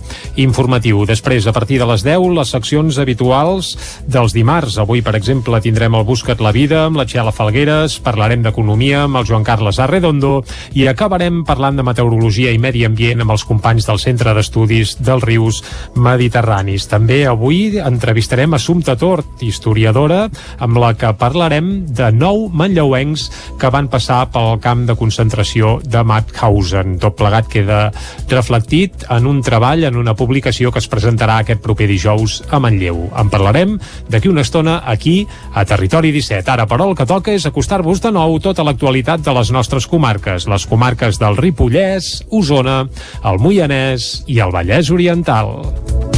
[0.44, 1.06] informatiu.
[1.08, 3.70] Després, a partir de les 10, les seccions habituals
[4.04, 4.76] dels dimarts.
[4.76, 9.22] Avui, per exemple, tindrem el Buscat la Vida amb la Txela Falgueres, parlarem d'economia amb
[9.22, 10.42] el Joan Carles Arredondo
[10.76, 15.24] i acabarem parlant de meteorologia i medi ambient amb els companys del Centre d'Estudis dels
[15.24, 15.64] Rius
[15.96, 16.90] Mediterranis.
[16.92, 20.24] També avui entrevistarem entrevistarem Assumpta Tort, historiadora,
[20.59, 23.28] amb la que parlarem de nou manlleuencs
[23.61, 26.96] que van passar pel camp de concentració de Mauthausen.
[26.98, 27.92] Tot plegat queda
[28.33, 33.07] reflectit en un treball, en una publicació que es presentarà aquest proper dijous a Manlleu.
[33.14, 33.78] En parlarem
[34.11, 35.20] d'aquí una estona aquí
[35.54, 36.50] a Territori 17.
[36.50, 40.50] Ara, però, el que toca és acostar-vos de nou tota l'actualitat de les nostres comarques,
[40.50, 42.81] les comarques del Ripollès, Osona,
[43.22, 46.17] el Moianès i el Vallès Oriental.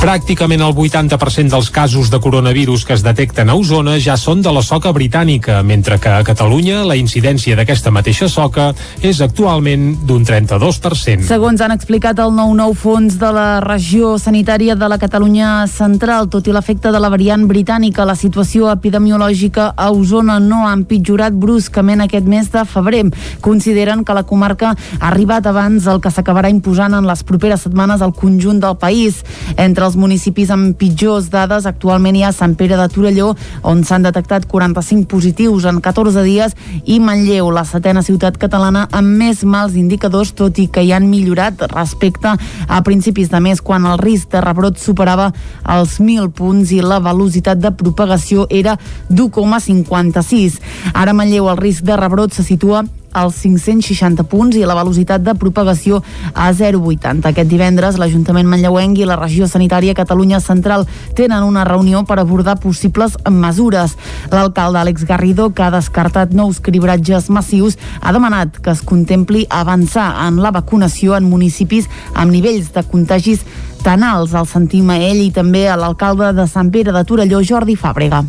[0.00, 4.48] Pràcticament el 80% dels casos de coronavirus que es detecten a Osona ja són de
[4.48, 8.70] la soca britànica, mentre que a Catalunya la incidència d'aquesta mateixa soca
[9.04, 11.26] és actualment d'un 32%.
[11.28, 16.48] Segons han explicat el 9-9 fons de la regió sanitària de la Catalunya central, tot
[16.48, 22.06] i l'efecte de la variant britànica, la situació epidemiològica a Osona no ha empitjorat bruscament
[22.06, 23.04] aquest mes de febrer.
[23.44, 28.00] Consideren que la comarca ha arribat abans el que s'acabarà imposant en les properes setmanes
[28.00, 29.20] al conjunt del país.
[29.58, 33.32] Entre els municipis amb pitjors dades actualment hi ha Sant Pere de Torelló,
[33.66, 36.54] on s'han detectat 45 positius en 14 dies,
[36.86, 41.08] i Manlleu, la setena ciutat catalana amb més mals indicadors, tot i que hi han
[41.10, 45.32] millorat respecte a principis de mes, quan el risc de rebrot superava
[45.66, 48.78] els 1.000 punts i la velocitat de propagació era
[49.10, 50.60] d'1,56.
[50.94, 55.34] Ara Manlleu el risc de rebrot se situa als 560 punts i la velocitat de
[55.34, 56.02] propagació
[56.34, 57.30] a 0,80.
[57.30, 62.58] Aquest divendres l'Ajuntament Manlleuenc i la Regió Sanitària Catalunya Central tenen una reunió per abordar
[62.60, 63.96] possibles mesures.
[64.30, 70.12] L'alcalde Àlex Garrido, que ha descartat nous cribratges massius, ha demanat que es contempli avançar
[70.26, 73.44] en la vacunació en municipis amb nivells de contagis
[73.84, 74.34] tan alts.
[74.34, 78.24] El sentim a ell i també a l'alcalde de Sant Pere de Torelló, Jordi Fàbrega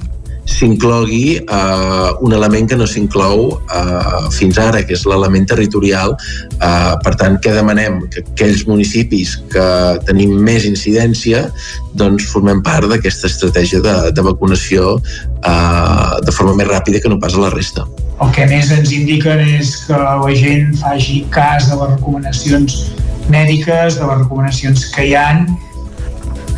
[0.52, 6.16] s'inclogui eh, un element que no s'inclou eh, fins ara, que és l'element territorial.
[6.60, 8.02] Eh, per tant, què demanem?
[8.12, 9.66] Que aquells municipis que
[10.08, 11.48] tenim més incidència
[11.98, 17.20] doncs formem part d'aquesta estratègia de, de vacunació eh, de forma més ràpida que no
[17.22, 17.88] pas a la resta.
[18.22, 22.78] El que més ens indiquen és que la gent faci cas de les recomanacions
[23.32, 25.46] mèdiques, de les recomanacions que hi han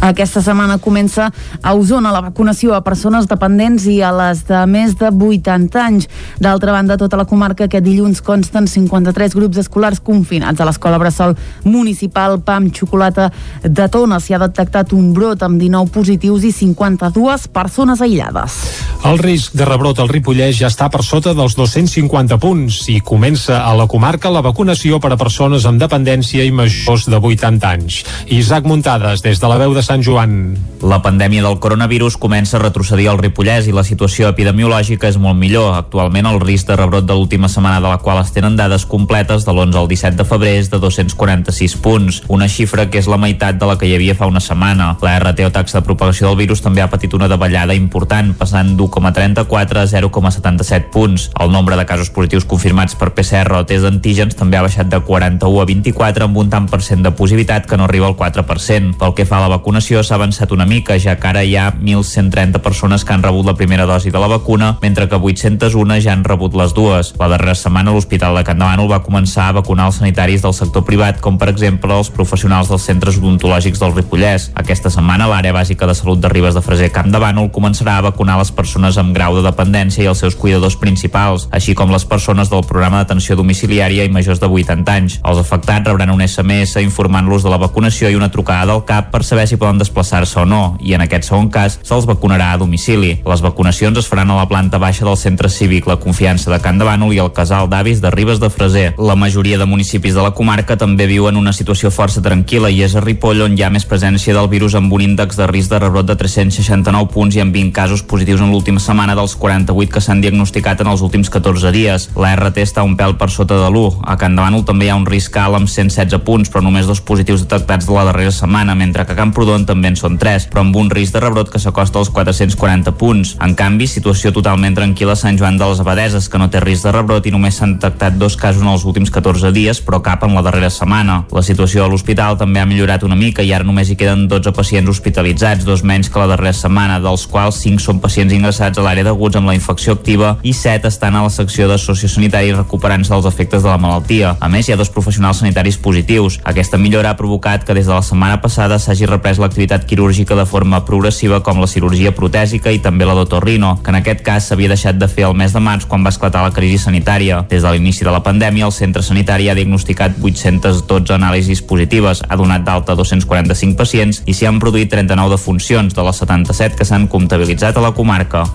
[0.04, 1.30] aquesta setmana comença
[1.62, 6.10] a Osona la vacunació a persones dependents i a les de més de 80 anys.
[6.44, 10.60] D'altra banda, tota la comarca aquest dilluns consten 53 grups escolars confinats.
[10.60, 13.30] A l'escola Bressol Municipal PAM Xocolata
[13.64, 18.60] de Tona s'hi ha detectat un brot amb 19 positius i 52 persones aïllades.
[19.04, 23.62] El risc de rebrot al Ripollès ja està per sota dels 250 punts i comença
[23.64, 28.04] a la comarca la vacunació per a persones amb dependència i majors de 80 anys.
[28.32, 30.58] Isaac Muntades, des de la veu de Sant Sant Joan.
[30.84, 35.38] La pandèmia del coronavirus comença a retrocedir al Ripollès i la situació epidemiològica és molt
[35.40, 35.70] millor.
[35.78, 39.46] Actualment el risc de rebrot de l'última setmana de la qual es tenen dades completes
[39.46, 43.20] de l'11 al 17 de febrer és de 246 punts, una xifra que és la
[43.22, 44.98] meitat de la que hi havia fa una setmana.
[45.06, 48.74] La RT o taxa de propagació del virus també ha patit una davallada important, passant
[48.76, 51.30] 1,34 a 0,77 punts.
[51.40, 55.00] El nombre de casos positius confirmats per PCR o test d'antígens també ha baixat de
[55.00, 58.98] 41 a 24 amb un tant per cent de positivitat que no arriba al 4%.
[59.00, 61.66] Pel que fa a la vacunació s'ha avançat una mica, ja que ara hi ha
[61.76, 66.14] 1.130 persones que han rebut la primera dosi de la vacuna, mentre que 801 ja
[66.14, 67.14] han rebut les dues.
[67.20, 70.86] La darrera setmana l'Hospital de Can Davànol va començar a vacunar els sanitaris del sector
[70.88, 74.50] privat, com per exemple els professionals dels centres odontològics del Ripollès.
[74.56, 78.08] Aquesta setmana l'àrea bàsica de salut de Ribes de Freser Camp de Bànol començarà a
[78.08, 82.08] vacunar les persones amb grau de dependència i els seus cuidadors principals, així com les
[82.08, 85.20] persones del programa d'atenció domiciliària i majors de 80 anys.
[85.24, 89.24] Els afectats rebran un SMS informant-los de la vacunació i una trucada del CAP per
[89.24, 93.16] saber si poden desplaçar-se o no, i en aquest segon cas se'ls vacunarà a domicili.
[93.24, 96.82] Les vacunacions es faran a la planta baixa del centre cívic La Confiança de Can
[96.82, 98.94] de Bànol i el casal d'avis de Ribes de Freser.
[98.98, 102.96] La majoria de municipis de la comarca també viuen una situació força tranquil·la i és
[102.96, 105.80] a Ripoll on hi ha més presència del virus amb un índex de risc de
[105.80, 110.04] rebrot de 369 punts i amb 20 casos positius en l'última setmana dels 48 que
[110.04, 112.10] s'han diagnosticat en els últims 14 dies.
[112.20, 114.02] La RT està un pèl per sota de l'1.
[114.04, 117.02] A Can Davànol també hi ha un risc alt amb 116 punts, però només dos
[117.06, 120.64] positius detectats de la darrera setmana, mentre que a Camprodon també en són 3, però
[120.66, 123.36] amb un risc de rebrot que s'acosta als 440 punts.
[123.46, 126.88] En canvi, situació totalment tranquil·la a Sant Joan de les Abadeses, que no té risc
[126.88, 130.26] de rebrot i només s'han detectat dos casos en els últims 14 dies, però cap
[130.26, 131.20] en la darrera setmana.
[131.32, 134.56] La situació a l'hospital també ha millorat una mica i ara només hi queden 12
[134.58, 138.86] pacients hospitalitzats, dos menys que la darrera setmana, dels quals 5 són pacients ingressats a
[138.86, 143.14] l'àrea d'aguts amb la infecció activa i 7 estan a la secció de sociosanitari recuperant-se
[143.14, 144.36] dels efectes de la malaltia.
[144.40, 146.40] A més, hi ha dos professionals sanitaris positius.
[146.44, 150.46] Aquesta millora ha provocat que des de la setmana passada s'hagi reprès l'activitat quirúrgica de
[150.50, 154.72] forma progressiva com la cirurgia protèsica i també la d'otorrino, que en aquest cas s'havia
[154.72, 157.44] deixat de fer el mes de març quan va esclatar la crisi sanitària.
[157.50, 162.40] Des de l'inici de la pandèmia, el centre sanitari ha diagnosticat 812 anàlisis positives, ha
[162.40, 167.08] donat d'alta 245 pacients i s'hi han produït 39 defuncions de les 77 que s'han
[167.12, 168.46] comptabilitzat a la comarca.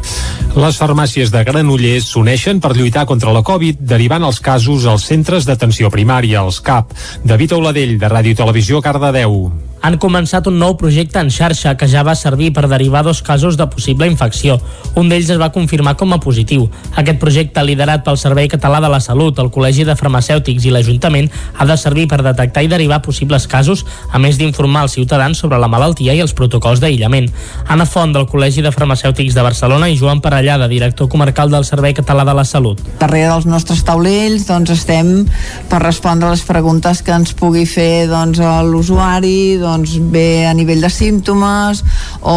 [0.57, 5.47] Les farmàcies de Granollers s'uneixen per lluitar contra la Covid, derivant els casos als centres
[5.47, 6.97] d'atenció primària, els CAP.
[7.24, 12.02] David Oladell, de Ràdio Televisió, Cardedeu han començat un nou projecte en xarxa que ja
[12.06, 14.58] va servir per derivar dos casos de possible infecció.
[14.98, 16.68] Un d'ells es va confirmar com a positiu.
[16.96, 21.30] Aquest projecte, liderat pel Servei Català de la Salut, el Col·legi de Farmacèutics i l'Ajuntament,
[21.56, 25.58] ha de servir per detectar i derivar possibles casos, a més d'informar els ciutadans sobre
[25.58, 27.30] la malaltia i els protocols d'aïllament.
[27.68, 31.94] Anna Font, del Col·legi de Farmacèutics de Barcelona, i Joan Parellada, director comarcal del Servei
[31.94, 32.82] Català de la Salut.
[32.98, 35.26] Darrere dels nostres taulells doncs, estem
[35.70, 39.67] per respondre les preguntes que ens pugui fer doncs, l'usuari, doncs,
[40.12, 41.82] bé a nivell de símptomes
[42.22, 42.36] o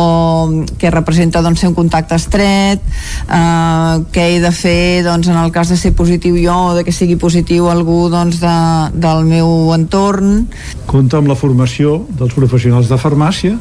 [0.79, 5.51] què representa doncs, ser un contacte estret eh, què he de fer doncs, en el
[5.55, 8.55] cas de ser positiu jo o de que sigui positiu algú doncs, de,
[8.93, 10.47] del meu entorn.
[10.89, 13.59] Compta amb la formació dels professionals de farmàcia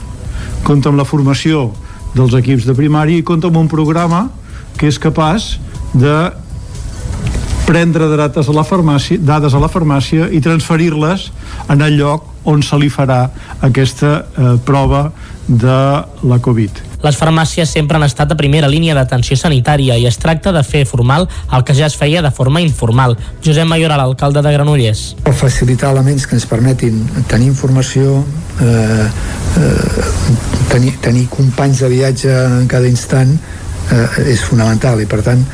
[0.65, 1.71] compta amb la formació
[2.15, 4.29] dels equips de primària i compta amb un programa
[4.79, 5.57] que és capaç
[5.95, 6.15] de
[7.71, 11.31] prendre dates a la farmàcia, dades a la farmàcia i transferir-les
[11.71, 13.29] en el lloc on se li farà
[13.63, 15.11] aquesta eh, prova
[15.47, 15.77] de
[16.27, 16.81] la Covid.
[17.05, 20.83] Les farmàcies sempre han estat a primera línia d'atenció sanitària i es tracta de fer
[20.89, 23.17] formal el que ja es feia de forma informal.
[23.45, 25.05] Josep Mayoral, alcalde de Granollers.
[25.25, 27.01] Per facilitar elements que ens permetin
[27.31, 28.21] tenir informació,
[28.61, 29.09] eh,
[29.63, 30.37] eh,
[30.75, 35.47] tenir, tenir companys de viatge en cada instant eh, és fonamental i per tant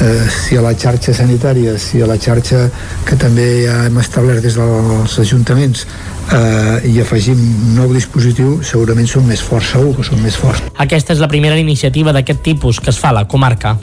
[0.00, 2.64] eh, si a la xarxa sanitària, si a la xarxa
[3.06, 5.86] que també ja hem establert des dels ajuntaments
[6.32, 10.64] eh, i afegim un nou dispositiu, segurament són més forts, segur que són més forts.
[10.82, 13.76] Aquesta és la primera iniciativa d'aquest tipus que es fa a la comarca.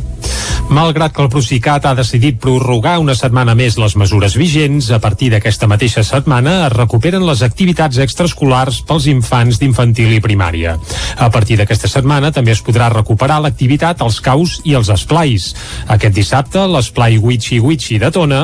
[0.69, 5.31] Malgrat que el Procicat ha decidit prorrogar una setmana més les mesures vigents, a partir
[5.33, 10.75] d'aquesta mateixa setmana es recuperen les activitats extraescolars pels infants d'infantil i primària.
[11.17, 15.55] A partir d'aquesta setmana també es podrà recuperar l'activitat als caus i als esplais.
[15.89, 18.43] Aquest dissabte, l'esplai Wichi Wichi de Tona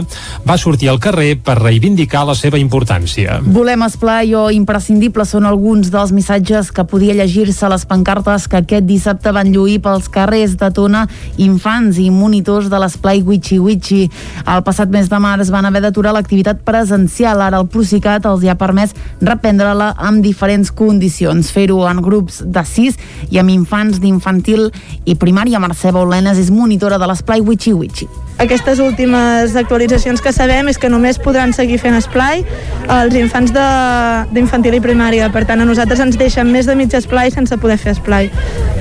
[0.49, 3.37] va sortir al carrer per reivindicar la seva importància.
[3.45, 8.59] Volem esplai o imprescindible són alguns dels missatges que podia llegir-se a les pancartes que
[8.59, 11.05] aquest dissabte van lluir pels carrers de Tona
[11.39, 14.01] infants i monitors de l'esplai Wichi Wichi.
[14.43, 17.39] El passat mes de març van haver d'aturar l'activitat presencial.
[17.39, 18.91] Ara el Procicat els hi ha permès
[19.23, 21.53] reprendre-la amb diferents condicions.
[21.55, 22.99] Fer-ho en grups de 6
[23.31, 24.67] i amb infants d'infantil
[25.05, 25.63] i primària.
[25.63, 28.11] Mercè Baulenes és monitora de l'esplai Wichi Wichi.
[28.37, 32.41] Aquestes últimes actualitzacions que sabem és que només podran seguir fent esplai
[32.91, 33.53] els infants
[34.36, 35.30] d'infantil i primària.
[35.34, 38.32] Per tant, a nosaltres ens deixen més de mig esplai sense poder fer esplai,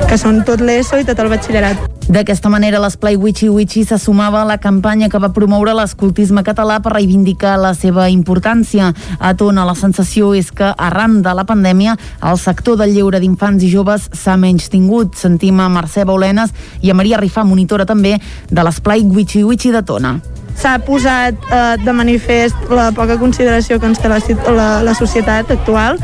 [0.09, 1.91] que són tot l'ESO i tot el batxillerat.
[2.05, 6.77] D'aquesta manera, l'esplai Wichi Wichi se sumava a la campanya que va promoure l'escoltisme català
[6.85, 8.91] per reivindicar la seva importància.
[9.19, 13.65] A Tona, la sensació és que, arran de la pandèmia, el sector del lleure d'infants
[13.65, 15.17] i joves s'ha menys tingut.
[15.17, 18.19] Sentim a Mercè Baulenes i a Maria Rifà, monitora també
[18.51, 20.19] de l'esplai Wichi Wichi de Tona
[20.55, 24.21] s'ha posat eh, de manifest la poca consideració que ens té la,
[24.55, 26.01] la, la societat actual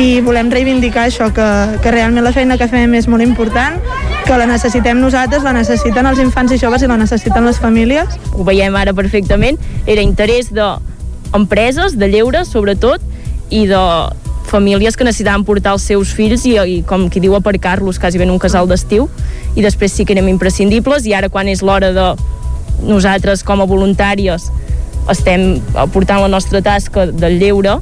[0.00, 1.48] i volem reivindicar això, que,
[1.82, 3.76] que realment la feina que fem és molt important,
[4.24, 8.16] que la necessitem nosaltres, la necessiten els infants i joves i la necessiten les famílies.
[8.32, 13.04] Ho veiem ara perfectament, era interès d'empreses, de lleure sobretot,
[13.52, 13.82] i de
[14.48, 18.32] famílies que necessitaven portar els seus fills i, i com qui diu aparcar-los quasi ben
[18.32, 19.08] un casal d'estiu
[19.56, 22.08] i després sí que érem imprescindibles i ara quan és l'hora de
[22.86, 24.50] nosaltres com a voluntàries
[25.10, 25.60] estem
[25.94, 27.78] portant la nostra tasca del lleure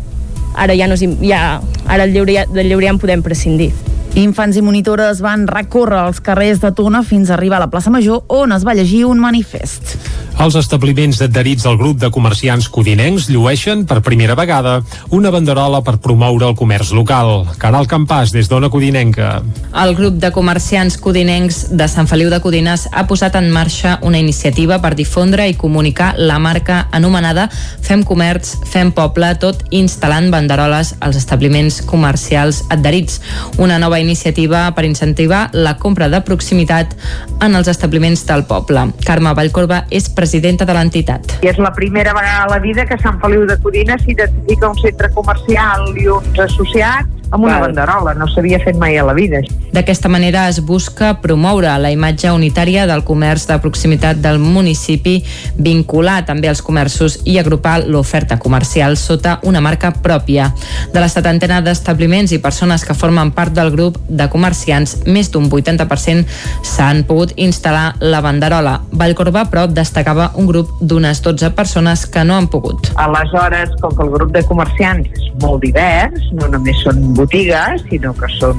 [0.56, 3.72] ara ja, no ja ara el lleure ja, del lleure ja en podem prescindir
[4.18, 7.92] Infants i monitores van recórrer els carrers de Tona fins a arribar a la plaça
[7.94, 9.94] Major on es va llegir un manifest.
[10.40, 14.78] Els establiments adherits al grup de comerciants codinencs llueixen per primera vegada
[15.12, 17.42] una banderola per promoure el comerç local.
[17.60, 19.42] Caral Campàs, des d'Ona Codinenca.
[19.82, 24.16] El grup de comerciants codinencs de Sant Feliu de Codines ha posat en marxa una
[24.16, 30.94] iniciativa per difondre i comunicar la marca anomenada Fem Comerç, Fem Poble, tot instal·lant banderoles
[31.04, 33.20] als establiments comercials adherits.
[33.58, 36.96] Una nova iniciativa per incentivar la compra de proximitat
[37.44, 38.88] en els establiments del poble.
[39.04, 41.32] Carme Vallcorba és president presidenta de l'entitat.
[41.42, 44.78] I és la primera vegada a la vida que Sant Feliu de Codines s'identifica un
[44.78, 47.68] centre comercial i uns associats amb una Val.
[47.68, 49.40] banderola, no s'havia fet mai a la vida.
[49.72, 55.20] D'aquesta manera es busca promoure la imatge unitària del comerç de proximitat del municipi,
[55.56, 60.50] vincular també els comerços i agrupar l'oferta comercial sota una marca pròpia.
[60.92, 65.46] De la setantena d'establiments i persones que formen part del grup de comerciants, més d'un
[65.50, 66.26] 80%
[66.66, 68.80] s'han pogut instal·lar la banderola.
[68.90, 72.90] Vallcorba, però, destacava un grup d'unes 12 persones que no han pogut.
[72.96, 78.14] Aleshores, com que el grup de comerciants és molt divers, no només són botigues, sinó
[78.16, 78.58] que són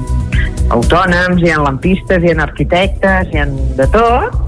[0.72, 3.46] autònoms, hi ha lampistes, hi ha arquitectes, hi ha
[3.78, 4.38] de tot,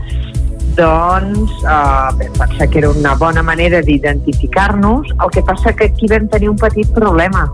[0.79, 5.11] doncs eh, vam pensar que era una bona manera d'identificar-nos.
[5.23, 7.47] El que passa que aquí vam tenir un petit problema,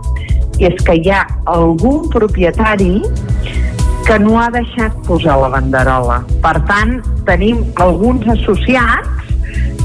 [0.60, 3.00] i és que hi ha algun propietari
[4.06, 6.20] que no ha deixat posar la banderola.
[6.44, 6.98] Per tant,
[7.28, 9.28] tenim alguns associats,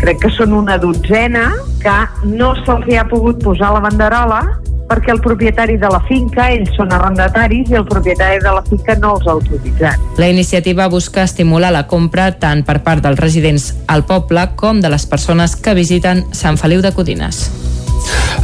[0.02, 1.50] crec que són una dotzena,
[1.84, 1.98] que
[2.32, 4.42] no se'ls ha pogut posar la banderola
[4.90, 8.98] perquè el propietari de la finca, ells són arrendataris i el propietari de la finca
[9.02, 10.20] no els ha autoritzat.
[10.22, 14.92] La iniciativa busca estimular la compra tant per part dels residents al poble com de
[14.94, 17.48] les persones que visiten Sant Feliu de Codines.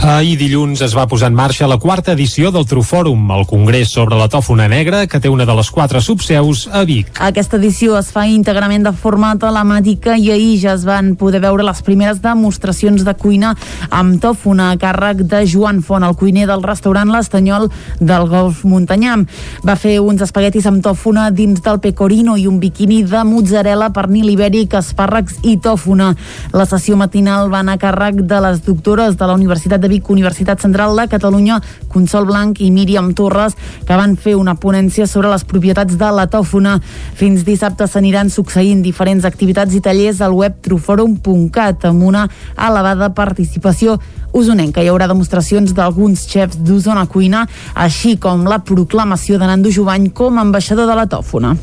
[0.02, 4.18] Ahir dilluns es va posar en marxa la quarta edició del Trufòrum, el congrés sobre
[4.18, 7.12] la tòfona negra, que té una de les quatre subseus a Vic.
[7.22, 11.62] Aquesta edició es fa íntegrament de forma telemàtica i ahir ja es van poder veure
[11.68, 13.52] les primeres demostracions de cuina
[13.91, 19.28] amb tòfona a càrrec de Joan Font, el cuiner del restaurant L'Estanyol del Golf Montanyam.
[19.62, 24.34] Va fer uns espaguetis amb tòfona dins del pecorino i un biquini de mozzarella, pernil
[24.34, 26.10] ibèric, espàrrecs i tòfona.
[26.58, 30.10] La sessió matinal va anar a càrrec de les doctores de la Universitat de Vic,
[30.10, 31.60] Universitat Central de Catalunya,
[31.92, 36.28] Consol Blanc i Míriam Torres, que van fer una ponència sobre les propietats de la
[36.32, 36.78] tòfona.
[37.20, 42.26] Fins dissabte s'aniran succeint diferents activitats i tallers al web truforum.cat amb una
[42.56, 44.00] elevada participació
[44.32, 44.82] usonenca.
[44.82, 50.38] Hi haurà demostracions d'alguns xefs d'Osona Cuina, així com la proclamació de Nando Jovany com
[50.38, 51.58] a ambaixador de la tòfona.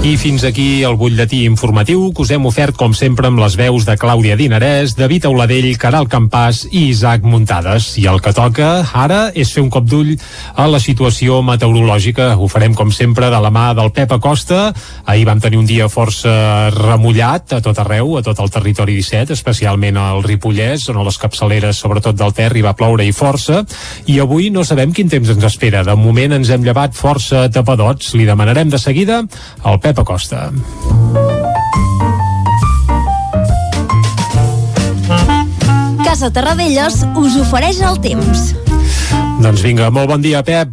[0.00, 3.84] I fins aquí el butlletí informatiu que us hem ofert com sempre amb les veus
[3.84, 7.90] de Clàudia Dinarès, David Auladell, Caral Campàs i Isaac Muntades.
[8.00, 10.14] I el que toca ara és fer un cop d'ull
[10.56, 12.30] a la situació meteorològica.
[12.40, 14.70] Ho farem com sempre de la mà del Pep Acosta.
[15.04, 16.32] Ahir vam tenir un dia força
[16.72, 21.20] remullat a tot arreu, a tot el territori 17, especialment al Ripollès, on a les
[21.20, 23.66] capçaleres, sobretot del Ter, hi va ploure i força.
[24.08, 25.84] I avui no sabem quin temps ens espera.
[25.84, 28.14] De moment ens hem llevat força tapadots.
[28.16, 29.20] Li demanarem de seguida
[29.60, 30.52] al Pep Pep Acosta.
[36.04, 38.44] Casa Terradellos us ofereix el temps.
[39.42, 40.70] Doncs vinga, molt bon dia, Pep.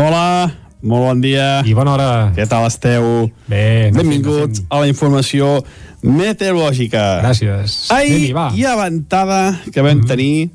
[0.00, 0.48] Hola,
[0.80, 1.60] molt bon dia.
[1.68, 2.08] I bona hora.
[2.32, 3.26] Què tal esteu?
[3.44, 3.92] Bé.
[3.92, 5.58] Benvinguts a la informació
[6.00, 7.04] meteorològica.
[7.26, 7.90] Gràcies.
[7.92, 10.08] Ahir hi ha ventada que vam mm -hmm.
[10.08, 10.50] tenir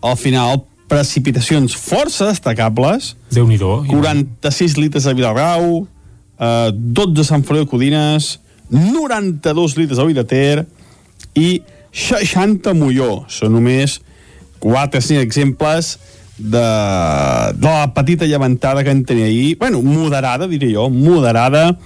[0.00, 3.16] al final precipitacions força destacables.
[3.30, 5.88] déu nhi 46 litres a Vilagrau,
[6.38, 8.38] eh, 12 Sant Feliu de Codines,
[8.70, 10.66] 92 litres a Ter
[11.34, 11.62] i
[11.92, 13.24] 60 Molló.
[13.28, 14.00] Són només
[14.60, 15.98] 4 5 exemples
[16.38, 16.62] de,
[17.54, 21.76] de la petita llevantada que en tenia ahir, bueno, moderada, diria jo, moderada,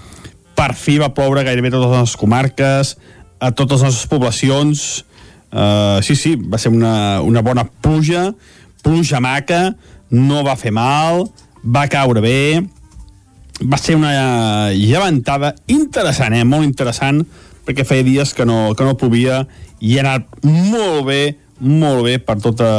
[0.57, 2.97] per fi va ploure gairebé totes les comarques,
[3.41, 5.05] a totes les poblacions,
[5.53, 8.31] uh, sí, sí, va ser una, una bona pluja,
[8.83, 9.75] pluja maca,
[10.11, 11.27] no va fer mal,
[11.61, 12.63] va caure bé,
[13.65, 16.45] va ser una llevantada interessant, eh?
[16.45, 17.23] molt interessant,
[17.67, 19.45] perquè feia dies que no, que no plovia
[19.81, 21.21] i ha anat molt bé,
[21.61, 22.71] molt bé per tota,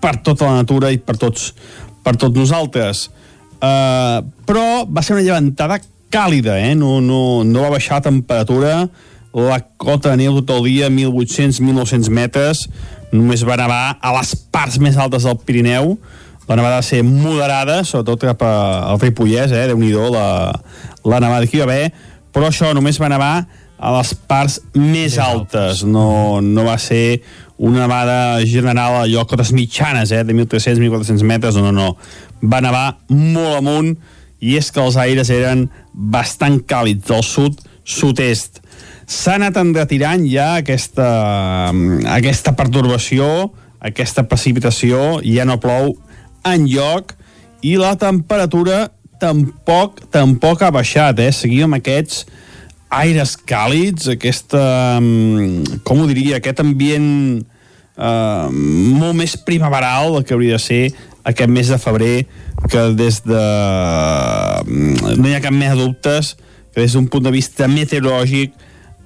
[0.00, 1.52] per tota la natura i per tots,
[2.02, 3.08] per tots nosaltres.
[3.62, 5.78] Uh, però va ser una llevantada
[6.12, 6.74] càlida, eh?
[6.74, 8.72] no, no, no va baixar la temperatura,
[9.32, 12.66] la cota de neu tot el dia, 1.800-1.900 metres,
[13.12, 15.94] només va nevar a les parts més altes del Pirineu,
[16.48, 19.66] la nevada va ser moderada, sobretot cap al Ripollès, eh?
[19.70, 20.26] Déu-n'hi-do, la,
[21.06, 21.92] la nevada que hi va haver,
[22.34, 23.34] però això només va nevar
[23.82, 27.22] a les parts més altes, no, no va ser
[27.58, 31.96] una nevada general a lloc cotes mitjanes, eh, de 1.300-1.400 metres, no, no, no.
[32.42, 33.92] Va nevar molt amunt
[34.42, 38.62] i és que els aires eren bastant càlids del sud, sud-est.
[39.06, 41.08] S'ha anat enretirant ja aquesta,
[42.14, 43.50] aquesta pertorbació,
[43.82, 45.94] aquesta precipitació, ja no plou
[46.48, 47.14] en lloc
[47.62, 48.88] i la temperatura
[49.22, 51.30] tampoc tampoc ha baixat, eh?
[51.34, 52.24] Seguim amb aquests
[52.92, 54.98] aires càlids, aquesta,
[55.86, 57.08] com ho diria, aquest ambient
[57.40, 60.82] eh, molt més primaveral del que hauria de ser
[61.24, 62.16] aquest mes de febrer,
[62.68, 63.42] que des de...
[64.66, 66.34] no hi ha cap més dubtes
[66.72, 68.54] que des d'un punt de vista meteorològic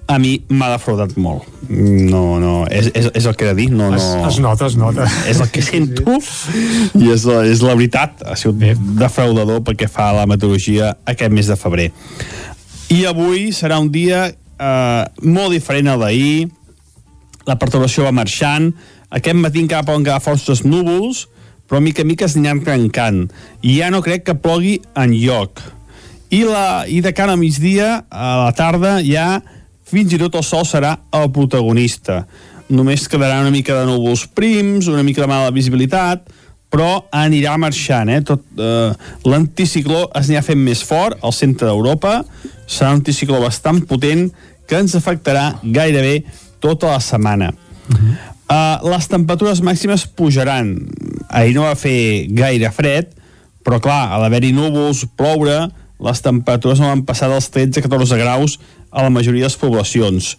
[0.06, 1.46] a mi m'ha defraudat molt.
[1.68, 3.68] No, no, és, és, és el que he de dir.
[3.74, 5.06] No, no, es, es nota, es nota.
[5.30, 6.18] És el que sento
[6.94, 8.22] i és la, és la veritat.
[8.22, 8.74] Ha sigut Bé.
[9.00, 11.88] defraudador perquè fa la meteorologia aquest mes de febrer.
[12.94, 16.46] I avui serà un dia eh, molt diferent al d'ahir.
[17.46, 18.70] La perturbació va marxant.
[19.10, 21.26] Aquest matí encara poden quedar forces núvols,
[21.66, 23.24] però mica a mica s'aniran trencant.
[23.66, 25.62] I ja no crec que plogui en lloc.
[26.30, 29.42] I, la, I de cara a migdia, a la tarda, ja
[29.86, 32.24] fins i tot el sol serà el protagonista.
[32.68, 36.26] Només quedarà una mica de núvols prims, una mica de mala visibilitat,
[36.72, 38.10] però anirà marxant.
[38.10, 38.20] Eh?
[38.26, 38.90] Tot, eh,
[39.28, 42.18] L'anticicló es anirà fent més fort al centre d'Europa,
[42.66, 44.26] serà un anticicló bastant potent
[44.66, 46.24] que ens afectarà gairebé
[46.60, 47.52] tota la setmana.
[47.86, 48.14] Uh -huh.
[48.50, 50.74] uh, les temperatures màximes pujaran.
[51.28, 53.06] Ahir no va fer gaire fred,
[53.62, 58.18] però clar, a l'haver-hi núvols, ploure, les temperatures no van passar dels 13 a 14
[58.20, 58.58] graus
[58.96, 60.30] a la majoria de les poblacions.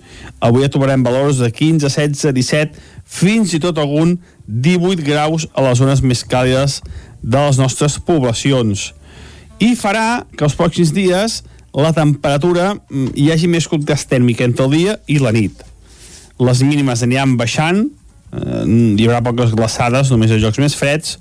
[0.42, 4.16] Avui ja trobarem valors de 15, 16, 17, fins i tot algun
[4.48, 6.82] 18 graus a les zones més càlides
[7.22, 8.90] de les nostres poblacions.
[9.62, 11.44] I farà que els pròxims dies
[11.78, 15.62] la temperatura mm, hi hagi més contrast tèrmic entre el dia i la nit.
[16.42, 17.84] Les mínimes aniran baixant,
[18.34, 21.18] eh, hi haurà poques glaçades, només a jocs més freds,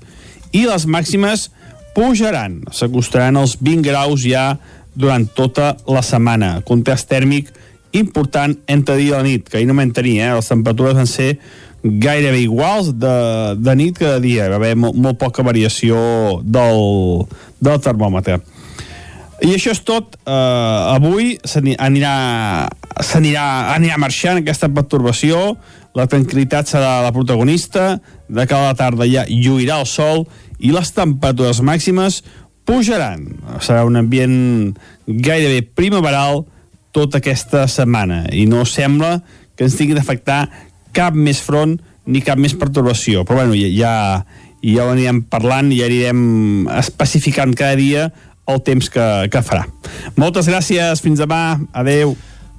[0.57, 1.51] i les màximes
[1.97, 4.55] pujaran, s'acostaran als 20 graus ja
[4.97, 6.57] durant tota la setmana.
[6.65, 7.53] Contrast tèrmic
[7.97, 10.33] important entre dia i la nit, que ahir no vam tenir, eh?
[10.35, 11.37] les temperatures van ser
[11.83, 13.15] gairebé iguals de,
[13.61, 15.97] de nit que de dia, va haver molt, molt poca variació
[16.43, 17.27] del,
[17.63, 18.41] del termòmetre.
[19.45, 20.15] I això és tot.
[20.25, 22.13] Uh, avui s'anirà
[23.05, 23.43] s'anirà
[23.75, 25.53] anirà marxant aquesta pertorbació,
[25.97, 30.25] la tranquil·litat serà la protagonista, de cada tarda ja lluirà el sol
[30.57, 32.23] i les temperatures màximes
[32.67, 33.23] pujaran.
[33.63, 34.75] Serà un ambient
[35.07, 36.43] gairebé primaveral
[36.95, 39.21] tota aquesta setmana i no sembla
[39.57, 40.45] que ens tingui d'afectar
[40.95, 43.23] cap més front ni cap més pertorbació.
[43.27, 44.23] Però bueno, ja,
[44.63, 48.09] ja ho anirem parlant i ja anirem especificant cada dia
[48.47, 49.65] el temps que, que farà.
[50.15, 52.15] Moltes gràcies, fins demà, adeu.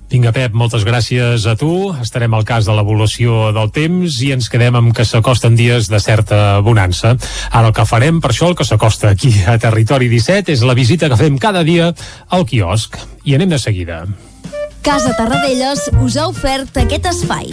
[0.08, 1.90] Vinga, Pep, moltes gràcies a tu.
[2.00, 6.00] Estarem al cas de l'evolució del temps i ens quedem amb que s'acosten dies de
[6.00, 7.12] certa bonança.
[7.50, 10.76] Ara el que farem, per això el que s'acosta aquí a Territori 17 és la
[10.78, 11.92] visita que fem cada dia
[12.32, 12.96] al quiosc.
[13.28, 14.06] I anem de seguida.
[14.80, 17.52] Casa Tarradellas us ha ofert aquest espai.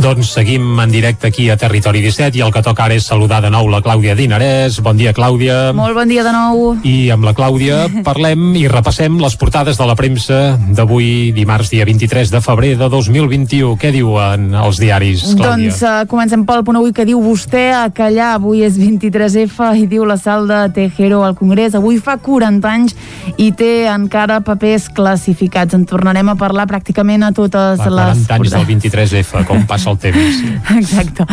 [0.00, 3.42] Doncs seguim en directe aquí a Territori 17 i el que toca ara és saludar
[3.44, 4.78] de nou la Clàudia Dinarès.
[4.80, 5.74] Bon dia, Clàudia.
[5.76, 6.70] Molt bon dia de nou.
[6.88, 11.84] I amb la Clàudia parlem i repassem les portades de la premsa d'avui, dimarts, dia
[11.84, 13.74] 23 de febrer de 2021.
[13.76, 15.50] Què diuen els diaris, Clàudia?
[15.50, 18.30] Doncs uh, comencem pel punt avui que diu vostè a callar.
[18.38, 21.76] Avui és 23F i diu la sal de Tejero al Congrés.
[21.76, 22.96] Avui fa 40 anys
[23.36, 25.76] i té encara papers classificats.
[25.76, 28.26] En tornarem a parlar pràcticament a totes Fa les...
[28.32, 30.40] 40 anys del 23F, com passa el temps.
[30.76, 31.26] Exacte.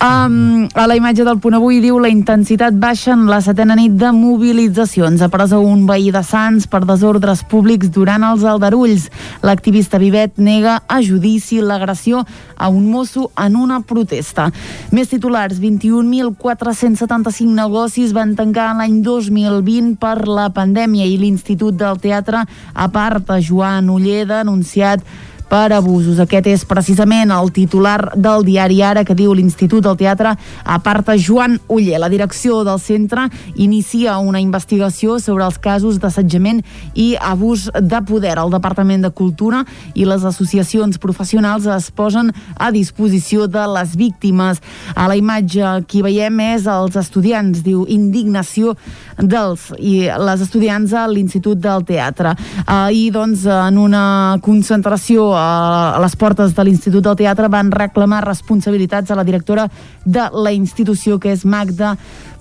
[0.00, 3.94] Um, a la imatge del punt avui diu la intensitat baixa en la setena nit
[3.98, 5.22] de mobilitzacions.
[5.22, 9.08] A presó un veí de Sants per desordres públics durant els aldarulls.
[9.46, 12.24] L'activista Vivet nega a judici l'agressió
[12.56, 14.50] a un mosso en una protesta.
[14.94, 22.44] Més titulars, 21.475 negocis van tancar l'any 2020 per la pandèmia i l'Institut del Teatre
[22.74, 25.04] aparta Joan Uller denunciat
[25.48, 26.18] per abusos.
[26.22, 30.34] Aquest és precisament el titular del diari Ara que diu l'Institut del Teatre
[30.64, 32.00] aparta Joan Uller.
[32.02, 36.62] La direcció del centre inicia una investigació sobre els casos d'assetjament
[36.94, 38.36] i abús de poder.
[38.38, 44.62] El Departament de Cultura i les associacions professionals es posen a disposició de les víctimes.
[44.94, 48.76] A la imatge que hi veiem és els estudiants, diu indignació
[49.18, 52.34] dels i les estudiants a l'Institut del Teatre.
[52.66, 54.04] Ahir, doncs, en una
[54.44, 59.68] concentració a les portes de l'Institut del Teatre van reclamar responsabilitats a la directora
[60.04, 61.96] de la institució, que és Magda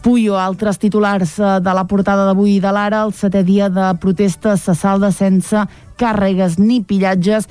[0.05, 0.35] Puyo.
[0.37, 4.75] Altres titulars eh, de la portada d'avui de l'Ara, el setè dia de protestes se
[4.77, 5.65] salda sense
[5.97, 7.47] càrregues ni pillatges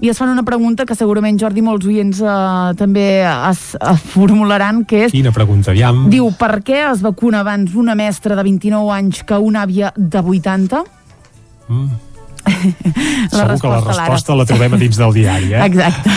[0.00, 4.84] i es fan una pregunta que segurament, Jordi, molts oients eh, també es, es formularan,
[4.88, 5.14] que és...
[5.14, 6.04] Quina pregunta, aviam.
[6.12, 10.20] Diu, per què es vacuna abans una mestra de 29 anys que una àvia de
[10.20, 10.84] 80?
[11.68, 12.05] Mm.
[13.32, 15.64] La Segur que la resposta, la trobem a dins del diari, eh?
[15.66, 16.10] Exacte.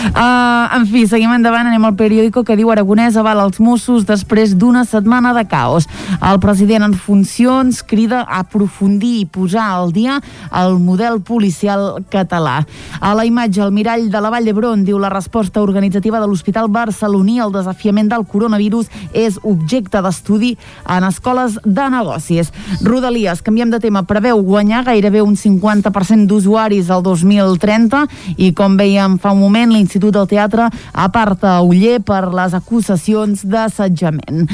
[0.00, 4.54] Uh, en fi, seguim endavant, anem al periòdico que diu Aragonès avala els Mossos després
[4.56, 5.86] d'una setmana de caos.
[6.24, 10.16] El president en funcions crida a aprofundir i posar al dia
[10.56, 12.62] el model policial català.
[13.00, 16.70] A la imatge, el mirall de la Vall d'Hebron diu la resposta organitzativa de l'Hospital
[16.72, 20.54] Barceloní al desafiament del coronavirus és objecte d'estudi
[20.88, 22.54] en escoles de negocis.
[22.80, 28.06] Rodalies, canviem de tema, preveu guanyar gairebé un 50% d'usuaris al 2030
[28.38, 34.46] i com veiem fa un moment l'Institut del Teatre aparta Uller per les acusacions d'assetjament.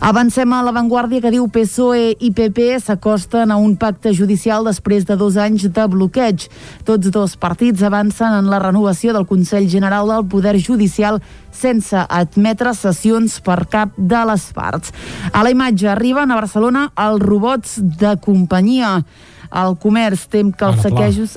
[0.00, 5.16] Avancem a l'avantguàrdia que diu PSOE i PP s'acosten a un pacte judicial després de
[5.16, 6.46] dos anys de bloqueig.
[6.88, 11.20] Tots dos partits avancen en la renovació del Consell General del Poder Judicial
[11.52, 14.94] sense admetre sessions per cap de les parts.
[15.32, 19.02] A la imatge arriben a Barcelona els robots de companyia
[19.50, 21.34] el comerç tem que els saquejos...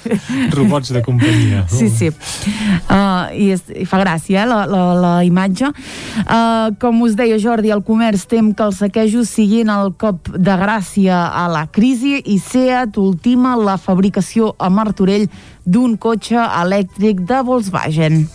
[0.56, 1.64] Robots de companyia.
[1.70, 2.10] Sí, sí.
[2.86, 5.72] Uh, i, és, I fa gràcia, eh, la, la, la imatge.
[6.22, 10.56] Uh, com us deia Jordi, el comerç tem que els saquejos siguin el cop de
[10.62, 15.28] gràcia a la crisi i SEAT ultima la fabricació a Martorell
[15.66, 18.26] d'un cotxe elèctric de Volkswagen.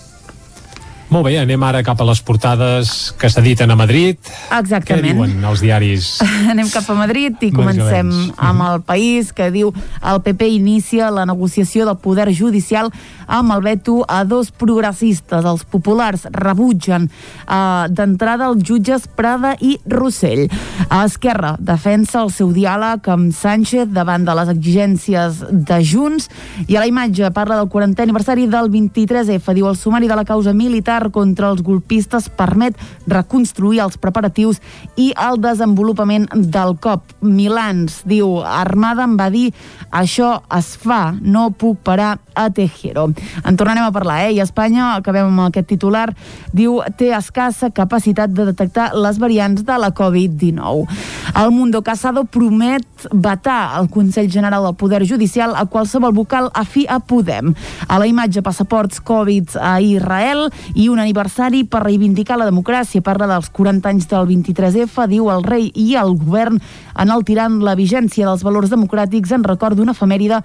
[1.11, 4.15] Molt bé, anem ara cap a les portades que s'editen a Madrid.
[4.23, 5.03] Què Exactament.
[5.09, 6.05] diuen els diaris?
[6.53, 9.73] Anem cap a Madrid i comencem amb el país que diu
[10.07, 12.93] el PP inicia la negociació del poder judicial
[13.27, 15.43] amb el veto a dos progressistes.
[15.43, 20.47] Els populars rebutgen eh, d'entrada els jutges Prada i Rossell.
[20.87, 26.31] A Esquerra defensa el seu diàleg amb Sánchez davant de les exigències de Junts
[26.69, 29.59] i a la imatge parla del 40è aniversari del 23F.
[29.59, 32.77] Diu el sumari de la causa militar contra els golpistes permet
[33.09, 34.61] reconstruir els preparatius
[34.95, 37.15] i el desenvolupament del cop.
[37.25, 39.49] Milans diu, Armada em va dir
[39.89, 43.09] això es fa, no puc parar a Tejero.
[43.43, 44.35] En tornarem a parlar, eh?
[44.35, 46.09] I Espanya, acabem amb aquest titular,
[46.53, 50.85] diu té escassa capacitat de detectar les variants de la Covid-19.
[51.41, 56.85] El Mundo Casado promet vetar el Consell General del Poder Judicial a qualsevol vocal afí
[56.87, 57.53] a Podem.
[57.87, 63.01] A la imatge passaports Covid a Israel i un aniversari per reivindicar la democràcia.
[63.01, 66.59] Parla dels 40 anys del 23F, diu el rei i el govern
[66.99, 70.41] en el tirant la vigència dels valors democràtics en record d'una efemèride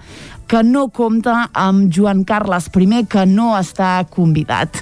[0.47, 4.81] que no compta amb Joan Carles I, que no està convidat.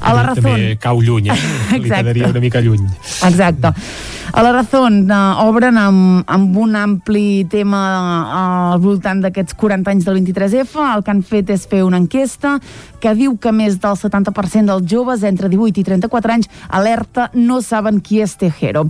[0.00, 0.36] A la raó...
[0.36, 1.36] També cau lluny, eh?
[1.72, 1.96] Li Exacte.
[1.96, 2.86] quedaria una mica lluny.
[3.24, 3.72] Exacte.
[4.32, 9.90] A la Razón eh, obren amb, amb un ampli tema eh, al voltant d'aquests 40
[9.90, 10.78] anys del 23F.
[10.94, 12.58] El que han fet és fer una enquesta
[13.02, 17.58] que diu que més del 70% dels joves entre 18 i 34 anys alerta no
[17.64, 18.84] saben qui és Tejero.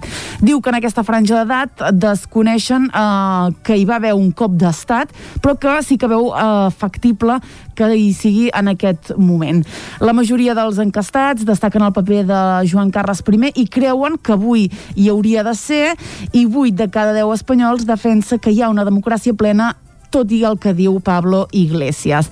[0.44, 5.12] Diu que en aquesta franja d'edat desconeixen eh, que hi va haver un cop d'estat,
[5.42, 7.38] però que sí que veu eh, factible
[7.76, 9.62] que hi sigui en aquest moment.
[10.04, 12.40] La majoria dels encastats destaquen el paper de
[12.70, 15.94] Joan Carles I i creuen que avui hi hauria de ser
[16.32, 19.74] i 8 de cada 10 espanyols defensa que hi ha una democràcia plena
[20.10, 22.30] tot i el que diu Pablo Iglesias.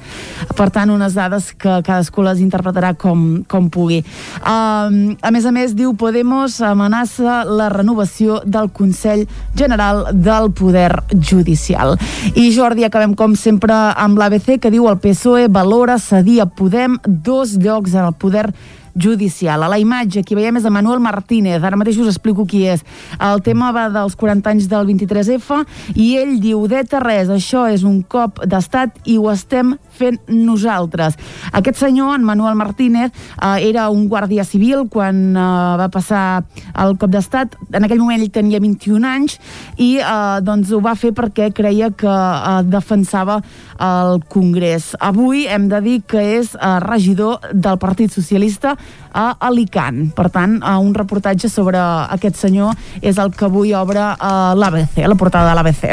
[0.59, 4.01] Per tant, unes dades que cadascú les interpretarà com, com pugui.
[4.43, 9.27] Um, a més a més, diu Podemos amenaça la renovació del Consell
[9.59, 11.97] General del Poder Judicial.
[12.35, 16.99] I Jordi, acabem com sempre amb l'ABC que diu el PSOE valora cedir a Podem
[17.07, 19.63] dos llocs en el Poder Judicial judicial.
[19.63, 22.85] A la imatge, qui veiem és Manuel Martínez, ara mateix us explico qui és.
[23.23, 25.63] El tema va dels 40 anys del 23F
[25.95, 31.17] i ell diu, deta res, això és un cop d'estat i ho estem fent nosaltres.
[31.53, 35.47] Aquest senyor, en Manuel Martínez, eh, era un guàrdia civil quan eh,
[35.81, 36.45] va passar
[36.79, 37.57] el cop d'estat.
[37.73, 39.39] En aquell moment ell tenia 21 anys
[39.77, 43.41] i eh, doncs ho va fer perquè creia que eh, defensava
[43.79, 44.93] el Congrés.
[45.01, 48.77] Avui hem de dir que és eh, regidor del Partit Socialista
[49.13, 50.13] a Alicant.
[50.15, 55.03] Per tant, eh, un reportatge sobre aquest senyor és el que avui obre eh, l'ABC,
[55.07, 55.89] la portada de l'ABC.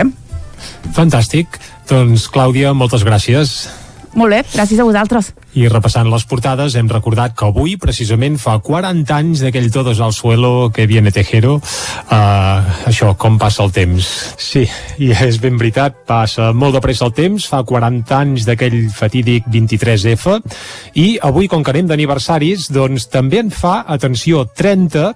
[0.95, 1.59] Fantàstic.
[1.89, 3.57] Doncs, Clàudia, moltes gràcies.
[4.15, 5.33] Molt bé, gràcies a vosaltres.
[5.55, 10.11] I repassant les portades hem recordat que avui precisament fa 40 anys d'aquell Todos al
[10.11, 14.09] suelo que viene Tejero uh, això, com passa el temps?
[14.35, 14.65] Sí,
[14.99, 19.47] i és ben veritat passa molt de pressa el temps, fa 40 anys d'aquell fatídic
[19.47, 20.35] 23F
[20.99, 25.13] i avui com que anem d'aniversaris doncs també en fa, atenció 30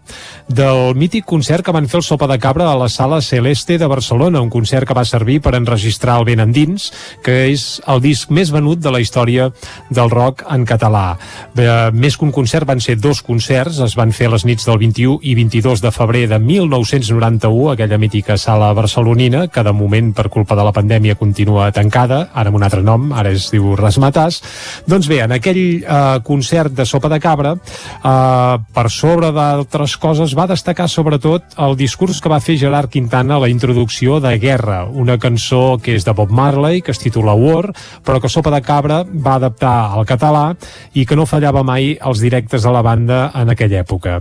[0.48, 3.92] del mític concert que van fer el Sopa de Cabra a la Sala Celeste de
[3.92, 6.94] Barcelona, un concert que va servir per enregistrar el Ben Endins,
[7.28, 9.52] que és el disc més venut de la història
[9.92, 11.18] del rock rock en català.
[11.58, 14.78] Eh, més que un concert van ser dos concerts, es van fer les nits del
[14.78, 20.30] 21 i 22 de febrer de 1991, aquella mítica sala barcelonina, que de moment per
[20.30, 24.42] culpa de la pandèmia continua tancada, ara amb un altre nom, ara es diu Rasmatàs.
[24.88, 30.36] Doncs bé, en aquell eh, concert de Sopa de Cabra, eh, per sobre d'altres coses,
[30.38, 34.84] va destacar sobretot el discurs que va fer Gerard Quintana a la introducció de Guerra,
[34.86, 37.72] una cançó que és de Bob Marley, que es titula War,
[38.06, 40.52] però que Sopa de Cabra va adaptar al català català
[41.00, 44.20] i que no fallava mai els directes de la banda en aquella època.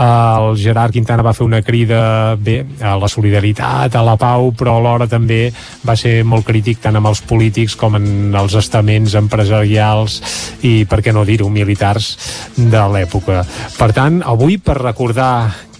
[0.00, 4.78] El Gerard Quintana va fer una crida bé, a la solidaritat, a la pau, però
[4.78, 5.52] alhora també
[5.84, 10.20] va ser molt crític tant amb els polítics com en els estaments empresarials
[10.62, 12.14] i, per què no dir-ho, militars
[12.56, 13.44] de l'època.
[13.76, 15.34] Per tant, avui, per recordar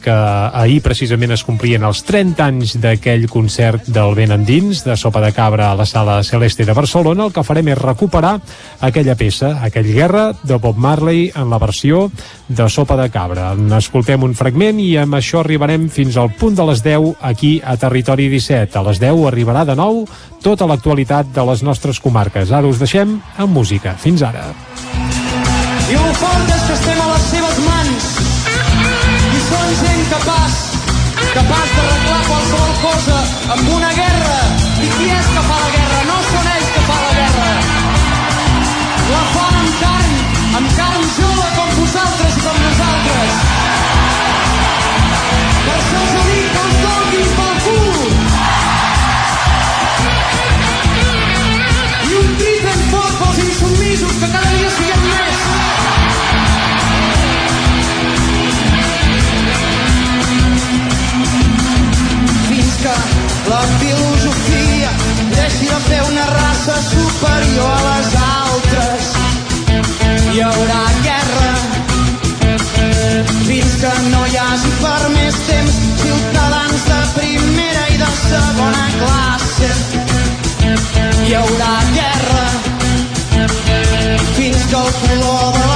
[0.04, 5.22] que ahir precisament es complien els 30 anys d'aquell concert del vent endins, de Sopa
[5.24, 8.34] de Cabra a la Sala Celeste de Barcelona, el que farem és recuperar
[8.84, 12.10] aquella peça, aquell guerra de Bob Marley en la versió
[12.48, 13.54] de Sopa de Cabra.
[13.56, 17.78] N'escoltem un fragment i amb això arribarem fins al punt de les 10 aquí a
[17.80, 18.76] Territori 17.
[18.78, 20.04] A les 10 arribarà de nou
[20.44, 22.52] tota l'actualitat de les nostres comarques.
[22.52, 23.96] Ara us deixem amb música.
[23.96, 24.50] Fins ara.
[25.88, 28.14] I ho fort és que estem a les seves mans
[29.44, 30.54] són gent capaç,
[31.34, 33.16] capaç d'arreglar qualsevol cosa
[33.54, 34.36] amb una guerra.
[34.84, 35.98] I qui és que fa la guerra?
[36.10, 37.48] No són ells que fa la guerra.
[39.10, 40.14] La fan amb carn,
[40.60, 43.32] amb carn jove com vosaltres i com nosaltres.
[45.66, 48.06] Per això us dic que els donin pel cul.
[52.08, 55.13] I un crit ben fort pels insubmisos que cada dia siguem
[66.66, 69.02] raça superior a les altres.
[70.32, 71.52] Hi haurà guerra
[73.44, 79.70] fins que no hi hagi per més temps ciutadans de primera i de segona classe.
[81.26, 82.46] Hi haurà guerra
[84.36, 85.73] fins que el color de la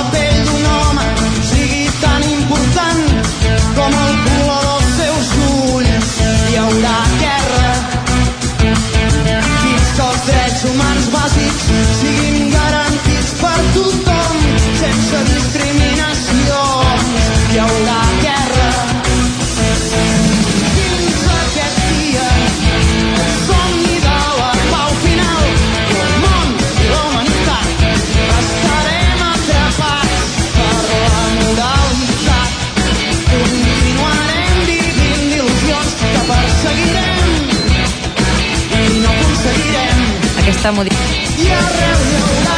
[40.59, 42.58] Aquesta modificació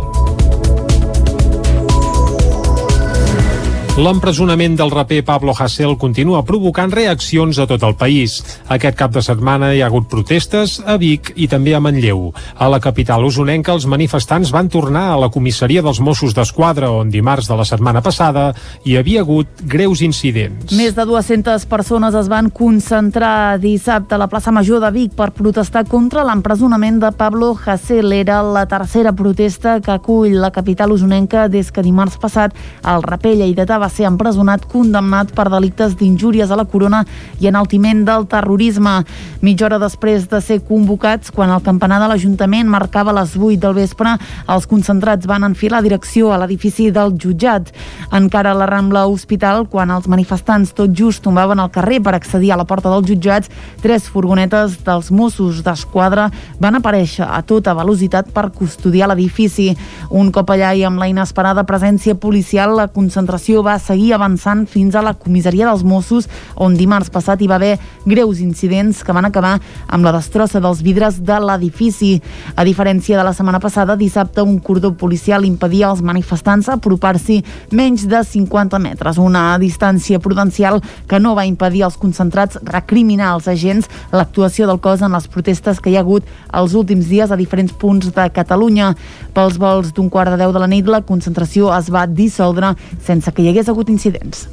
[3.99, 8.37] L'empresonament del raper Pablo Hasél continua provocant reaccions a tot el país.
[8.71, 12.29] Aquest cap de setmana hi ha hagut protestes a Vic i també a Manlleu.
[12.55, 17.11] A la capital usonenca, els manifestants van tornar a la comissaria dels Mossos d'Esquadra, on
[17.11, 18.45] dimarts de la setmana passada
[18.87, 20.71] hi havia hagut greus incidents.
[20.71, 25.33] Més de 200 persones es van concentrar dissabte a la plaça Major de Vic per
[25.35, 28.15] protestar contra l'empresonament de Pablo Hasél.
[28.21, 32.55] Era la tercera protesta que acull la capital usonenca des que dimarts passat
[32.87, 37.01] el raper lleidatà va ser empresonat condemnat per delictes d'injúries a la corona
[37.41, 39.01] i enaltiment del terrorisme.
[39.41, 43.77] Mitja hora després de ser convocats, quan el campanar de l'Ajuntament marcava les 8 del
[43.79, 44.15] vespre,
[44.47, 47.71] els concentrats van enfilar direcció a l'edifici del jutjat.
[48.13, 52.51] Encara a la Rambla Hospital, quan els manifestants tot just tombaven al carrer per accedir
[52.53, 53.49] a la porta dels jutjats,
[53.81, 56.29] tres furgonetes dels Mossos d'Esquadra
[56.61, 59.71] van aparèixer a tota velocitat per custodiar l'edifici.
[60.09, 64.65] Un cop allà i amb la inesperada presència policial, la concentració va va seguir avançant
[64.67, 69.15] fins a la comissaria dels Mossos, on dimarts passat hi va haver greus incidents que
[69.15, 69.57] van acabar
[69.87, 72.17] amb la destrossa dels vidres de l'edifici.
[72.55, 77.41] A diferència de la setmana passada, dissabte un cordó policial impedia als manifestants apropar-s'hi
[77.71, 83.47] menys de 50 metres, una distància prudencial que no va impedir als concentrats recriminar als
[83.47, 87.39] agents l'actuació del cos en les protestes que hi ha hagut els últims dies a
[87.39, 88.93] diferents punts de Catalunya.
[89.35, 92.73] Pels vols d'un quart de deu de la nit, la concentració es va dissoldre
[93.05, 94.47] sense que hi hagués hagués hagut incidents.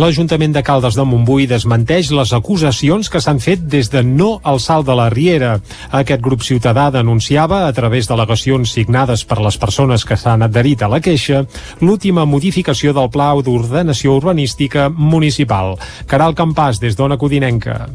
[0.00, 4.60] L'Ajuntament de Caldes de Montbui desmenteix les acusacions que s'han fet des de no al
[4.60, 5.58] salt de la Riera.
[5.90, 10.88] Aquest grup ciutadà denunciava, a través d'al·legacions signades per les persones que s'han adherit a
[10.88, 11.44] la queixa,
[11.80, 15.76] l'última modificació del Pla d'Ordenació Urbanística Municipal.
[16.06, 17.86] Caral Campàs, des d'Ona Codinenca.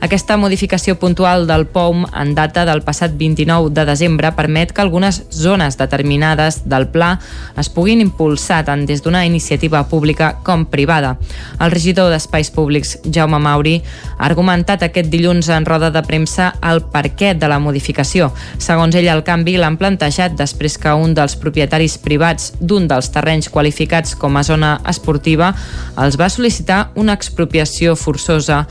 [0.00, 5.24] Aquesta modificació puntual del POUM en data del passat 29 de desembre permet que algunes
[5.32, 7.16] zones determinades del pla
[7.56, 11.15] es puguin impulsar tant des d'una iniciativa pública com privada.
[11.60, 13.76] El regidor d'Espais Públics, Jaume Mauri,
[14.18, 16.82] ha argumentat aquest dilluns en roda de premsa el
[17.16, 18.30] què de la modificació.
[18.58, 23.48] Segons ell, el canvi l'han plantejat després que un dels propietaris privats d'un dels terrenys
[23.48, 25.52] qualificats com a zona esportiva
[25.96, 28.64] els va sol·licitar una expropiació forçosa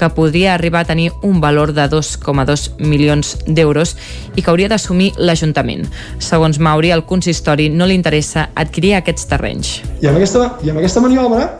[0.00, 3.96] que podria arribar a tenir un valor de 2,2 milions d'euros
[4.34, 5.84] i que hauria d'assumir l'Ajuntament.
[6.18, 9.74] Segons Mauri, al consistori no li interessa adquirir aquests terrenys.
[10.00, 11.50] I amb aquesta, i amb aquesta maniobra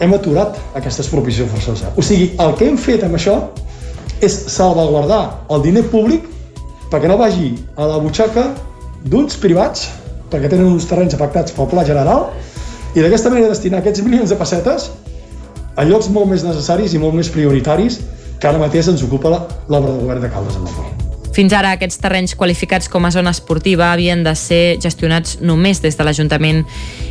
[0.00, 1.92] hem aturat aquesta expropiació forçosa.
[1.96, 3.36] O sigui, el que hem fet amb això
[4.24, 5.22] és salvaguardar
[5.52, 6.26] el diner públic
[6.90, 8.48] perquè no vagi a la butxaca
[9.06, 9.88] d'uns privats,
[10.30, 12.30] perquè tenen uns terrenys afectats pel pla general,
[12.96, 14.90] i d'aquesta manera destinar aquests milions de pessetes
[15.76, 18.00] a llocs molt més necessaris i molt més prioritaris
[18.40, 19.34] que ara mateix ens ocupa
[19.68, 21.05] l'obra de govern de Caldes amb el
[21.36, 25.98] fins ara aquests terrenys qualificats com a zona esportiva havien de ser gestionats només des
[25.98, 26.62] de l'Ajuntament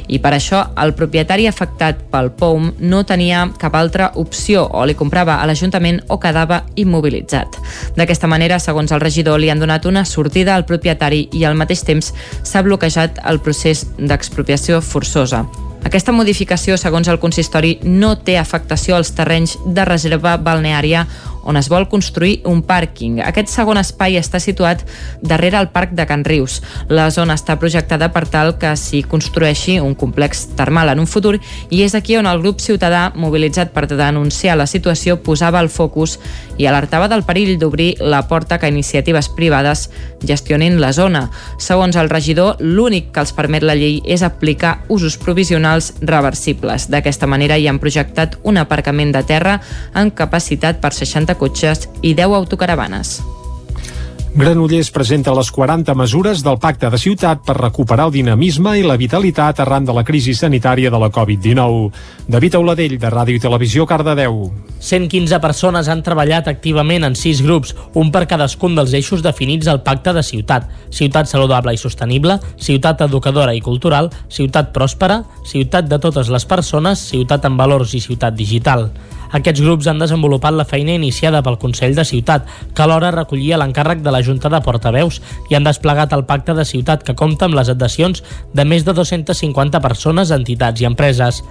[0.10, 4.96] i per això el propietari afectat pel POUM no tenia cap altra opció o li
[4.98, 7.60] comprava a l'Ajuntament o quedava immobilitzat.
[7.98, 11.86] D'aquesta manera, segons el regidor, li han donat una sortida al propietari i al mateix
[11.86, 12.10] temps
[12.42, 15.46] s'ha bloquejat el procés d'expropiació forçosa.
[15.86, 21.06] Aquesta modificació, segons el consistori, no té afectació als terrenys de reserva balneària
[21.46, 23.22] on es vol construir un pàrquing.
[23.24, 24.84] Aquest segon espai està situat
[25.22, 26.60] darrere el Parc de Can Rius.
[26.90, 31.38] La zona està projectada per tal que s'hi construeixi un complex termal en un futur
[31.70, 36.18] i és aquí on el grup ciutadà, mobilitzat per denunciar la situació, posava el focus
[36.58, 39.90] i alertava del perill d'obrir la porta que iniciatives privades
[40.26, 41.30] gestionin la zona.
[41.62, 46.90] Segons el regidor, l'únic que els permet la llei és aplicar usos provisionals reversibles.
[46.90, 49.60] D'aquesta manera hi han projectat un aparcament de terra
[49.94, 53.20] amb capacitat per 60 cotxes i 10 autocaravanes.
[54.36, 58.98] Granollers presenta les 40 mesures del Pacte de Ciutat per recuperar el dinamisme i la
[59.00, 62.28] vitalitat arran de la crisi sanitària de la Covid-19.
[62.28, 64.50] David Auladell, de Ràdio i Televisió, Cardedeu.
[64.84, 69.86] 115 persones han treballat activament en sis grups, un per cadascun dels eixos definits al
[69.88, 70.68] Pacte de Ciutat.
[70.92, 77.08] Ciutat saludable i sostenible, ciutat educadora i cultural, ciutat pròspera, ciutat de totes les persones,
[77.08, 78.90] ciutat amb valors i ciutat digital.
[79.36, 84.00] Aquests grups han desenvolupat la feina iniciada pel Consell de Ciutat, que alhora recollia l'encàrrec
[84.06, 85.20] de la Junta de Portaveus
[85.52, 88.24] i han desplegat el Pacte de Ciutat, que compta amb les adhesions
[88.56, 91.42] de més de 250 persones, entitats i empreses.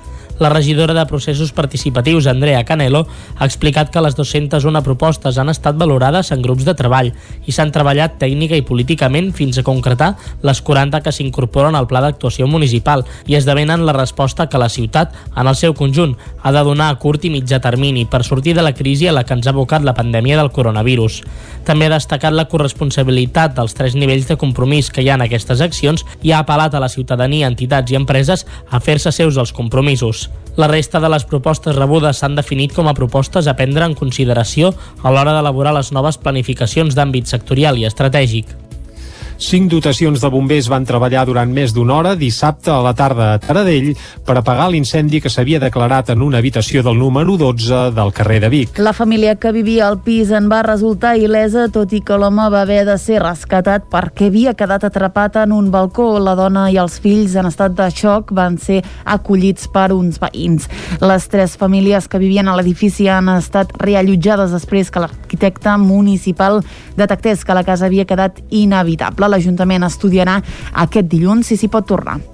[0.40, 3.06] La regidora de Processos Participatius, Andrea Canelo,
[3.38, 7.12] ha explicat que les 201 propostes han estat valorades en grups de treball
[7.46, 12.02] i s'han treballat tècnica i políticament fins a concretar les 40 que s'incorporen al pla
[12.02, 16.64] d'actuació municipal i esdevenen la resposta que la ciutat, en el seu conjunt, ha de
[16.66, 19.46] donar a curt i mitjà termini per sortir de la crisi a la que ens
[19.46, 21.20] ha abocat la pandèmia del coronavirus.
[21.64, 25.62] També ha destacat la corresponsabilitat dels tres nivells de compromís que hi ha en aquestes
[25.62, 30.23] accions i ha apel·lat a la ciutadania, entitats i empreses a fer-se seus els compromisos.
[30.56, 34.70] La resta de les propostes rebudes s'han definit com a propostes a prendre en consideració
[35.02, 38.63] a l'hora d'elaborar les noves planificacions d'àmbit sectorial i estratègic.
[39.36, 43.38] Cinc dotacions de bombers van treballar durant més d'una hora dissabte a la tarda a
[43.42, 43.88] Taradell
[44.24, 48.50] per apagar l'incendi que s'havia declarat en una habitació del número 12 del carrer de
[48.52, 48.78] Vic.
[48.78, 52.62] La família que vivia al pis en va resultar il·lesa, tot i que l'home va
[52.62, 56.12] haver de ser rescatat perquè havia quedat atrapat en un balcó.
[56.22, 60.70] La dona i els fills en estat de xoc van ser acollits per uns veïns.
[61.02, 66.62] Les tres famílies que vivien a l'edifici han estat reallotjades després que l'arquitecte municipal
[66.96, 70.40] detectés que la casa havia quedat inhabitable l'Ajuntament estudiarà
[70.86, 72.33] aquest dilluns si s'hi pot tornar.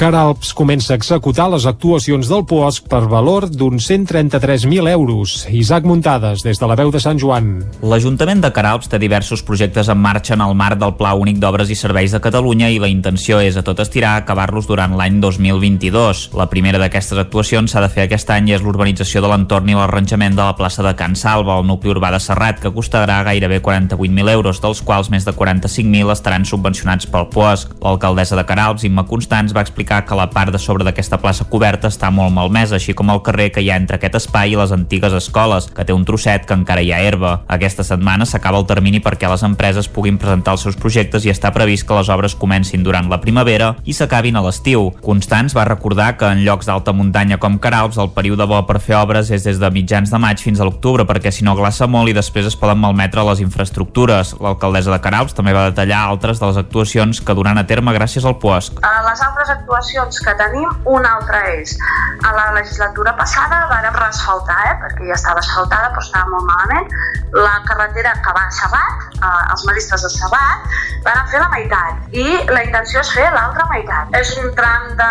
[0.00, 5.34] Caralps comença a executar les actuacions del POSC per valor d'uns 133.000 euros.
[5.52, 7.50] Isaac Muntades, des de la veu de Sant Joan.
[7.84, 11.68] L'Ajuntament de Caralps té diversos projectes en marxa en el marc del Pla Únic d'Obres
[11.68, 16.30] i Serveis de Catalunya i la intenció és a tot estirar acabar-los durant l'any 2022.
[16.32, 19.76] La primera d'aquestes actuacions s'ha de fer aquest any i és l'urbanització de l'entorn i
[19.76, 23.60] l'arranjament de la plaça de Can Salva, al nucli urbà de Serrat, que costarà gairebé
[23.60, 27.76] 48.000 euros, dels quals més de 45.000 estaran subvencionats pel POSC.
[27.84, 31.88] L'alcaldessa de Caralps, Imma Constants, va explicar que la part de sobre d'aquesta plaça coberta
[31.90, 34.70] està molt malmesa, així com el carrer que hi ha entre aquest espai i les
[34.72, 37.32] antigues escoles, que té un trosset que encara hi ha herba.
[37.50, 41.50] Aquesta setmana s'acaba el termini perquè les empreses puguin presentar els seus projectes i està
[41.52, 44.92] previst que les obres comencin durant la primavera i s'acabin a l'estiu.
[45.02, 48.96] Constants va recordar que en llocs d'alta muntanya com Caralps el període bo per fer
[49.00, 52.12] obres és des de mitjans de maig fins a l'octubre perquè si no glaça molt
[52.12, 54.36] i després es poden malmetre les infraestructures.
[54.38, 58.24] L'alcaldessa de Caralps també va detallar altres de les actuacions que duran a terme gràcies
[58.24, 58.78] al POSC.
[59.10, 59.79] les altres actuacions
[60.24, 61.76] que tenim, una altra és,
[62.24, 66.88] a la legislatura passada vàrem reasfaltar, eh, perquè ja estava asfaltada però estava molt malament,
[67.32, 70.70] la carretera que va a Sabat, eh, els maristes de Sabat,
[71.04, 74.10] van fer la meitat i la intenció és fer l'altra meitat.
[74.18, 75.08] És un tram de,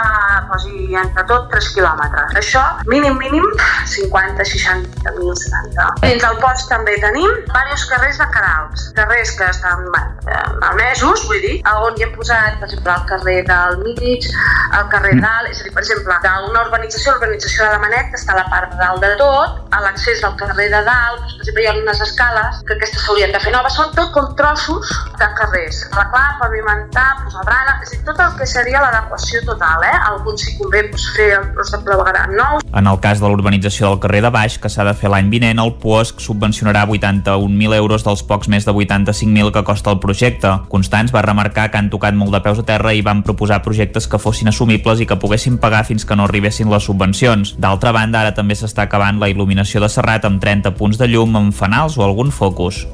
[0.50, 2.36] posi, entre tot, 3 quilòmetres.
[2.42, 2.62] Això,
[2.92, 3.46] mínim, mínim,
[3.94, 5.88] 50, 60 mil, 70.
[6.04, 11.42] Dins del post també tenim diversos carrers de Caralps, carrers que estan eh, malmesos, vull
[11.46, 11.58] dir,
[11.88, 14.30] on hi hem posat, per exemple, el carrer del mig,
[14.80, 18.20] el carrer dalt, és a dir, per exemple, d'una urbanització, l'urbanització de la Manet, que
[18.20, 21.36] està a la part de dalt de tot, a l'accés del carrer de dalt, doncs,
[21.36, 24.30] per exemple, hi ha unes escales que aquestes s'haurien de fer noves, són tot com
[24.40, 25.82] trossos de carrers.
[25.90, 29.96] Arreglar, pavimentar, posar brana, és a dir, tot el que seria l'adequació total, eh?
[30.12, 32.64] Alguns si convé doncs, fer el tros de clavegaram nou.
[32.70, 35.60] En el cas de l'urbanització del carrer de Baix, que s'ha de fer l'any vinent,
[35.60, 40.54] el POSC subvencionarà 81.000 euros dels pocs més de 85.000 que costa el projecte.
[40.72, 44.08] Constants va remarcar que han tocat molt de peus a terra i van proposar projectes
[44.08, 47.56] que fossin assumibles i que poguessin pagar fins que no arribessin les subvencions.
[47.60, 51.36] D'altra banda, ara també s'està acabant la il·luminació de Serrat amb 30 punts de llum
[51.36, 52.86] amb fanals o algun focus.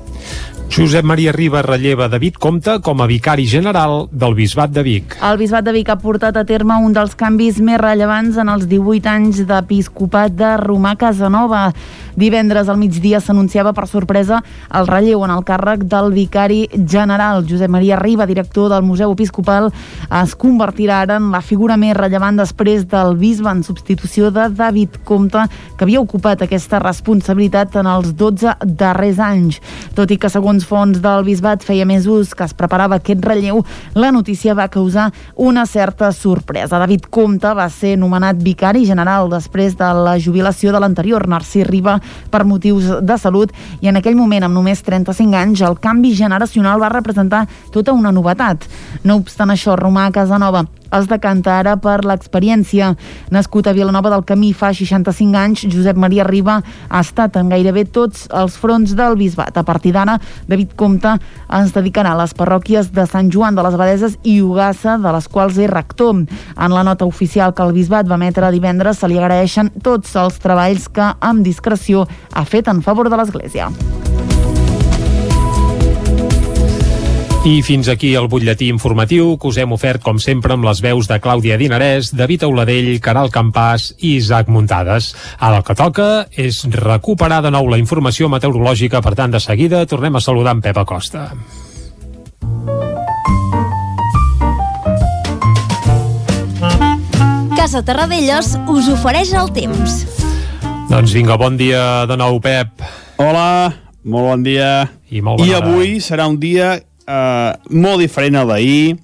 [0.69, 5.17] Josep Maria Riba relleva David Comte com a vicari general del Bisbat de Vic.
[5.23, 8.65] El Bisbat de Vic ha portat a terme un dels canvis més rellevants en els
[8.67, 11.69] 18 anys d'episcopat de Romà Casanova.
[12.15, 14.39] Divendres al migdia s'anunciava per sorpresa
[14.75, 17.43] el relleu en el càrrec del vicari general.
[17.47, 19.67] Josep Maria Riba, director del Museu Episcopal,
[20.21, 25.01] es convertirà ara en la figura més rellevant després del bisbe en substitució de David
[25.03, 25.43] Comte,
[25.75, 29.59] que havia ocupat aquesta responsabilitat en els 12 darrers anys.
[29.95, 33.59] Tot i que, segons fons del bisbat, feia mesos que es preparava aquest relleu,
[33.93, 36.79] la notícia va causar una certa sorpresa.
[36.79, 41.97] David Comte va ser nomenat vicari general després de la jubilació de l'anterior, Narcís Riba,
[42.31, 43.51] per motius de salut
[43.81, 47.43] i en aquell moment, amb només 35 anys, el canvi generacional va representar
[47.75, 48.63] tota una novetat.
[49.03, 52.93] No obstant això, Romà Casanova es decanta ara per l'experiència.
[53.31, 56.59] Nascut a Vilanova del Camí fa 65 anys, Josep Maria Riba
[56.89, 59.57] ha estat en gairebé tots els fronts del bisbat.
[59.57, 61.15] A partir d'ara, David Comte
[61.61, 65.27] es dedicarà a les parròquies de Sant Joan de les Abadeses i Ugassa, de les
[65.27, 66.05] quals és rector.
[66.15, 70.37] En la nota oficial que el bisbat va emetre divendres se li agraeixen tots els
[70.43, 73.71] treballs que, amb discreció, ha fet en favor de l'Església.
[77.45, 81.05] I fins aquí el butlletí informatiu que us hem ofert, com sempre, amb les veus
[81.05, 85.11] de Clàudia Dinarès, David Auladell, Caral Campàs i Isaac Muntades.
[85.37, 89.83] Ara el que toca és recuperar de nou la informació meteorològica, per tant, de seguida
[89.85, 91.27] tornem a saludar en Pep Acosta.
[97.53, 100.01] Casa Terradellos us ofereix el temps.
[100.89, 102.73] Doncs vinga, bon dia de nou, Pep.
[103.21, 103.69] Hola,
[104.01, 104.89] molt bon dia.
[105.13, 106.73] I molt I avui serà un dia
[107.07, 108.95] eh, molt diferent al d'ahir.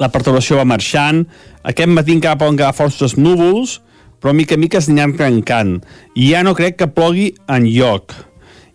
[0.00, 1.24] La perturbació va marxant.
[1.66, 3.78] Aquest matí encara poden quedar forces núvols,
[4.20, 5.78] però mica en mica s'aniran trencant.
[6.16, 8.14] I ja no crec que plogui en lloc.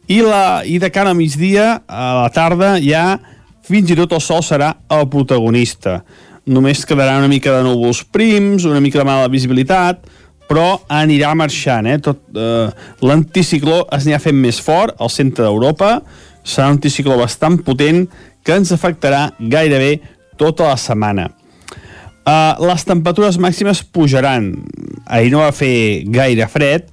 [0.08, 3.18] I, la, I de cara a migdia, a la tarda, ja
[3.66, 6.04] fins i tot el sol serà el protagonista.
[6.46, 10.04] Només quedarà una mica de núvols prims, una mica de mala visibilitat,
[10.46, 11.98] però anirà marxant, eh?
[12.06, 12.68] Tot, eh,
[13.02, 16.04] l'anticicló es anirà fent més fort al centre d'Europa,
[16.46, 18.06] serà un anticicló bastant potent
[18.46, 19.98] que ens afectarà gairebé
[20.38, 21.32] tota la setmana.
[22.26, 24.54] Uh, les temperatures màximes pujaran.
[25.06, 26.88] Ahir no va fer gaire fred,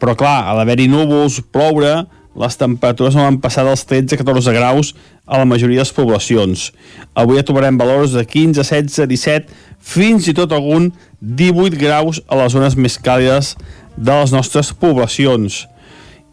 [0.00, 2.02] però clar, a l'haver-hi núvols, ploure,
[2.34, 4.90] les temperatures no van passar dels 13-14 graus
[5.24, 6.66] a la majoria de les poblacions.
[7.14, 10.90] Avui ja trobarem valors de 15, 16, 17, fins i tot algun
[11.20, 13.54] 18 graus a les zones més càlides
[13.96, 15.62] de les nostres poblacions.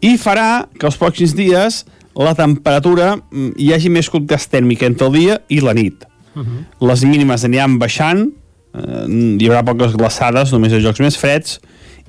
[0.02, 5.08] I farà que els pròxims dies la temperatura mm, hi hagi més contrast tèrmic entre
[5.08, 6.04] el dia i la nit.
[6.34, 6.88] Uh -huh.
[6.88, 8.28] Les mínimes aniran baixant,
[8.74, 9.06] eh,
[9.38, 11.60] hi haurà poques glaçades, només a jocs més freds,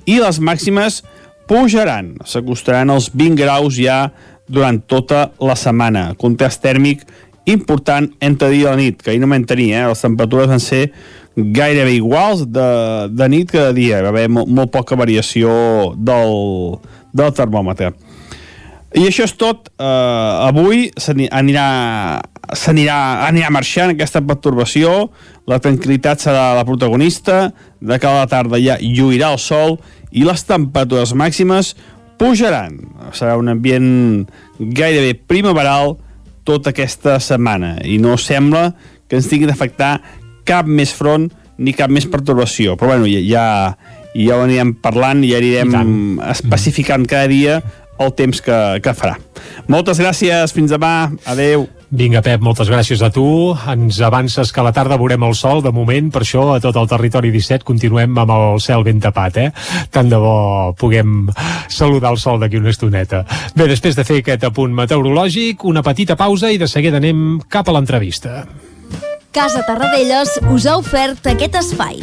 [0.06, 1.02] i les màximes
[1.46, 4.12] pujaran, s'acostaran als 20 graus ja
[4.48, 6.14] durant tota la setmana.
[6.16, 7.04] Contrast tèrmic
[7.44, 9.86] important entre dia i la nit, que ahir no vam tenir, eh?
[9.88, 10.92] les temperatures van ser
[11.36, 15.50] gairebé iguals de, de nit que de dia, hi va haver molt, molt poca variació
[15.96, 16.78] del,
[17.12, 17.92] del termòmetre.
[18.94, 19.72] I això és tot.
[19.74, 21.66] Uh, avui s'anirà
[22.54, 25.08] s'anirà anirà marxant aquesta pertorbació,
[25.50, 27.48] la tranquil·litat serà la protagonista,
[27.80, 29.78] de cada la tarda ja lluirà el sol
[30.12, 31.74] i les temperatures màximes
[32.20, 32.78] pujaran.
[33.16, 34.26] Serà un ambient
[34.58, 35.96] gairebé primaveral
[36.44, 38.68] tota aquesta setmana i no sembla
[39.08, 39.96] que ens tingui d'afectar
[40.46, 42.76] cap més front ni cap més pertorbació.
[42.76, 43.46] Però bueno, ja, ja,
[44.14, 47.62] ja ho anirem parlant i ja anirem especificant cada dia
[47.98, 49.16] el temps que, que farà.
[49.70, 51.68] Moltes gràcies, fins demà, adeu.
[51.94, 53.54] Vinga, Pep, moltes gràcies a tu.
[53.70, 55.62] Ens avances que a la tarda veurem el sol.
[55.62, 59.38] De moment, per això, a tot el territori 17 continuem amb el cel ben tapat,
[59.38, 59.46] eh?
[59.94, 61.28] Tant de bo puguem
[61.70, 63.22] saludar el sol d'aquí una estoneta.
[63.54, 67.70] Bé, després de fer aquest apunt meteorològic, una petita pausa i de seguida anem cap
[67.70, 68.42] a l'entrevista.
[69.34, 72.02] Casa Tarradellas us ha ofert aquest espai.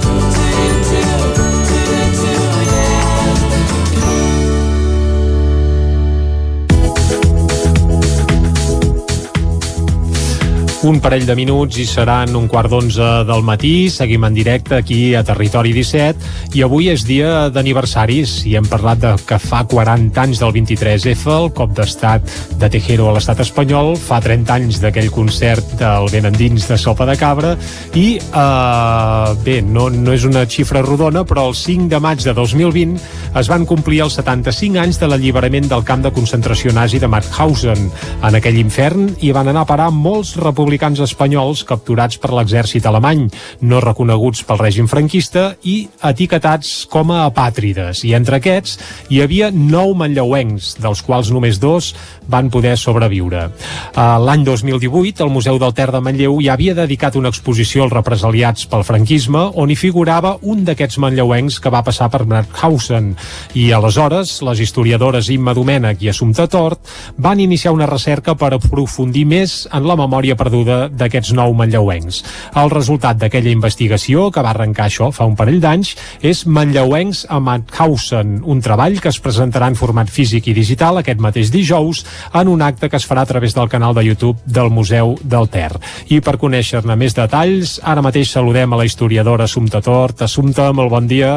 [10.81, 13.85] Un parell de minuts i seran un quart d'onze del matí.
[13.93, 18.97] Seguim en directe aquí a Territori 17 i avui és dia d'aniversaris i hem parlat
[19.03, 22.25] de que fa 40 anys del 23F, el cop d'estat
[22.57, 27.05] de Tejero a l'estat espanyol, fa 30 anys d'aquell concert del Ben Endins de Sopa
[27.05, 27.53] de Cabra
[27.93, 32.33] i, eh, bé, no, no és una xifra rodona, però el 5 de maig de
[32.33, 32.97] 2020
[33.37, 37.85] es van complir els 75 anys de l'alliberament del camp de concentració nazi de Mauthausen.
[38.25, 43.25] En aquell infern hi van anar a parar molts republicans espanyols capturats per l'exèrcit alemany,
[43.61, 48.03] no reconeguts pel règim franquista i etiquetats com a apàtrides.
[48.05, 48.77] I entre aquests
[49.09, 51.95] hi havia nou manlleuencs, dels quals només dos
[52.29, 53.49] van poder sobreviure.
[53.95, 57.95] Uh, L'any 2018, el Museu del Ter de Manlleu ja havia dedicat una exposició als
[57.95, 63.15] represaliats pel franquisme on hi figurava un d'aquests manlleuencs que va passar per Mauthausen.
[63.57, 66.79] I aleshores, les historiadores Imma Domènech i Assumpta Tort
[67.17, 72.21] van iniciar una recerca per aprofundir més en la memòria perduda d'aquests nou manlleuencs.
[72.57, 77.39] El resultat d'aquella investigació, que va arrencar això fa un parell d'anys, és Manlleuencs a
[77.39, 82.51] Mauthausen, un treball que es presentarà en format físic i digital aquest mateix dijous en
[82.51, 85.71] un acte que es farà a través del canal de YouTube del Museu del Ter.
[86.09, 90.21] I per conèixer-ne més detalls, ara mateix saludem a la historiadora Assumpta Tort.
[90.27, 91.33] Assumpta, molt bon dia.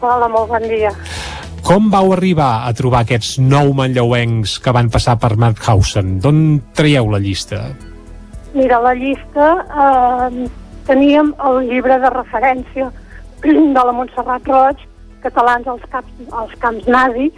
[0.00, 0.92] Hola, molt bon dia.
[1.66, 6.16] Com vau arribar a trobar aquests nou manlleuencs que van passar per Mauthausen?
[6.22, 6.40] D'on
[6.78, 7.66] traieu la llista?
[8.54, 10.48] Mira, la llista eh,
[10.86, 12.90] teníem el llibre de referència
[13.44, 14.84] de la Montserrat Roig,
[15.20, 17.28] catalans als, caps, als camps nazi,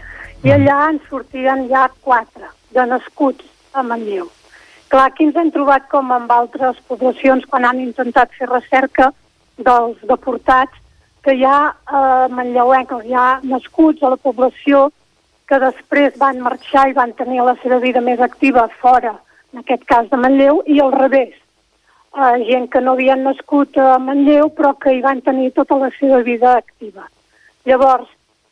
[0.47, 2.47] i allà ens sortien ja quatre
[2.77, 4.29] de nascuts a Manlleu.
[4.91, 9.11] Clar, aquí ens hem trobat com amb altres poblacions quan han intentat fer recerca
[9.59, 10.79] dels deportats,
[11.27, 14.87] que hi ha eh, manlleuencs, hi ha nascuts a la població
[15.51, 19.17] que després van marxar i van tenir la seva vida més activa fora,
[19.53, 21.35] en aquest cas de Manlleu, i al revés.
[22.11, 25.91] Uh, gent que no havien nascut a Manlleu però que hi van tenir tota la
[25.99, 27.07] seva vida activa.
[27.67, 28.09] Llavors,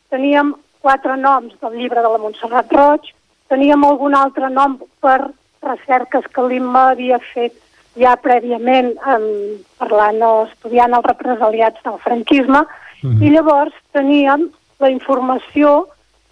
[0.09, 3.09] teníem quatre noms del llibre de la Montserrat Roig,
[3.49, 5.31] teníem algun altre nom per
[5.65, 7.57] recerques que l'Imma havia fet
[7.99, 9.27] ja prèviament um,
[9.81, 12.61] parlant o estudiant els represaliats del franquisme,
[13.01, 13.23] mm -hmm.
[13.23, 14.49] i llavors teníem
[14.79, 15.87] la informació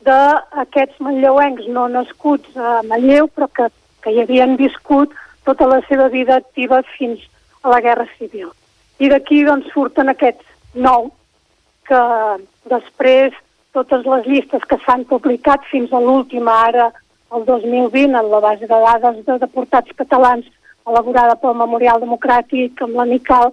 [0.08, 3.68] d'aquests manlleuencs no nascuts a Manlleu, però que,
[4.04, 5.14] que hi havien viscut
[5.46, 7.24] tota la seva vida activa fins
[7.64, 8.50] a la Guerra Civil.
[9.00, 11.12] I d'aquí doncs, surten aquests nou,
[11.88, 12.02] que
[12.72, 13.36] després
[13.78, 16.90] totes les llistes que s'han publicat fins a l'última ara,
[17.36, 20.46] el 2020, en la base de dades de deportats catalans
[20.88, 23.52] elaborada pel Memorial Democràtic amb l'amical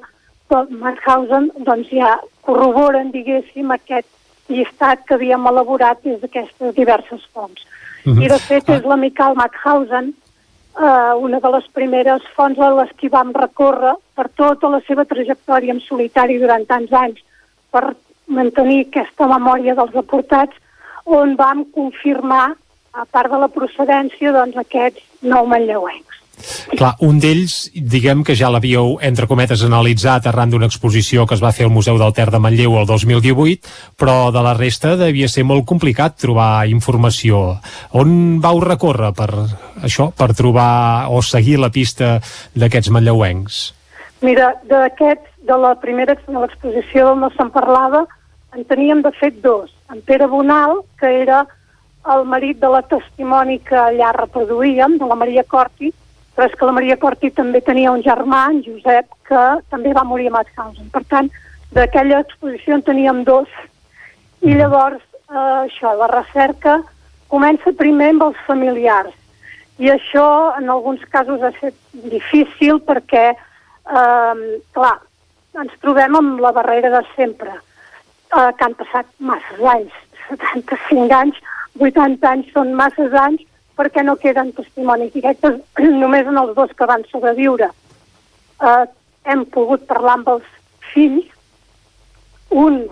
[0.55, 2.13] Mauthausen, doncs ja
[2.47, 4.07] corroboren, diguéssim, aquest
[4.53, 7.65] llistat que havíem elaborat des d'aquestes diverses fonts.
[8.05, 8.19] Uh mhm.
[8.19, 8.25] -huh.
[8.25, 10.15] I de fet és l'amical Mauthausen,
[10.79, 15.05] eh, una de les primeres fonts a les que vam recórrer per tota la seva
[15.05, 17.23] trajectòria en solitari durant tants anys
[17.71, 17.95] per
[18.27, 20.57] mantenir aquesta memòria dels deportats,
[21.05, 22.55] on vam confirmar,
[22.95, 26.24] a part de la procedència, doncs, aquests nou manlleuencs.
[26.75, 31.43] Clar, un d'ells, diguem que ja l'havíeu, entre cometes, analitzat arran d'una exposició que es
[31.45, 33.71] va fer al Museu del Ter de Manlleu el 2018,
[34.01, 37.61] però de la resta devia ser molt complicat trobar informació.
[37.93, 39.31] On vau recórrer per
[39.83, 42.19] això, per trobar o seguir la pista
[42.55, 43.65] d'aquests manlleuencs?
[44.25, 48.07] Mira, d'aquests, de la primera de l'exposició no se'n parlava,
[48.55, 49.69] en teníem de fet dos.
[49.93, 51.43] En Pere Bonal, que era
[52.15, 55.93] el marit de la testimoni que allà reproduïem, de la Maria Corti,
[56.35, 60.05] però és que la Maria Corti també tenia un germà, en Josep, que també va
[60.05, 60.91] morir a Mauthausen.
[60.91, 61.31] Per tant,
[61.75, 63.51] d'aquella exposició en teníem dos.
[64.43, 66.81] I llavors, eh, això, la recerca
[67.29, 69.15] comença primer amb els familiars.
[69.79, 70.27] I això,
[70.59, 71.75] en alguns casos, ha estat
[72.11, 74.99] difícil perquè, eh, clar,
[75.63, 79.93] ens trobem amb la barrera de sempre, eh, que han passat masses anys,
[80.29, 81.37] 75 anys,
[81.79, 83.43] 80 anys són masses anys,
[83.77, 85.61] perquè no queden testimonis directes
[86.03, 87.71] només en els dos que van sobreviure.
[88.63, 88.85] Eh,
[89.31, 90.51] hem pogut parlar amb els
[90.93, 91.31] fills,
[92.55, 92.85] un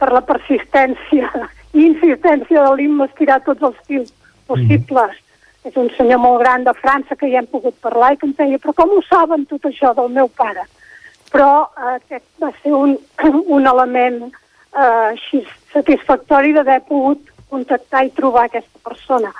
[0.00, 1.30] per la persistència
[1.74, 4.14] i insistència de l'himne estirar tots els fils
[4.48, 5.12] possibles.
[5.12, 5.20] Mm.
[5.64, 8.34] És un senyor molt gran de França que ja hem pogut parlar i que em
[8.36, 10.66] deia, però com ho saben tot això del meu pare?
[11.32, 12.98] Però eh, aquest va ser un,
[13.56, 19.30] un element eh, així satisfactori d'haver pogut contactar i trobar aquesta persona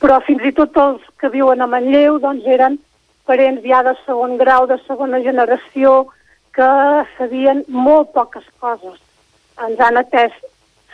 [0.00, 2.78] però fins i tot els que viuen a Manlleu doncs eren
[3.26, 6.06] parents ja de segon grau, de segona generació,
[6.54, 6.68] que
[7.18, 9.00] sabien molt poques coses.
[9.66, 10.32] Ens han atès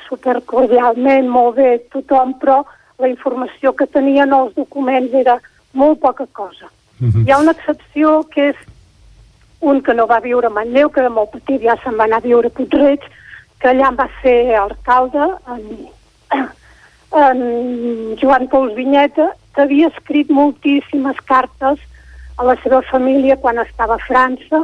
[0.09, 2.63] supercordialment, molt bé tothom, però
[3.03, 5.39] la informació que tenien els documents era
[5.73, 6.71] molt poca cosa.
[6.99, 7.11] Mhm.
[7.11, 7.27] -huh.
[7.27, 8.57] Hi ha una excepció que és
[9.61, 12.19] un que no va viure a Manlleu, que de molt petit ja se'n va anar
[12.19, 13.01] a viure a Puigreig,
[13.61, 15.89] que allà va ser alcalde en,
[17.13, 21.81] en Joan Pous Vinyeta, que havia escrit moltíssimes cartes
[22.39, 24.63] a la seva família quan estava a França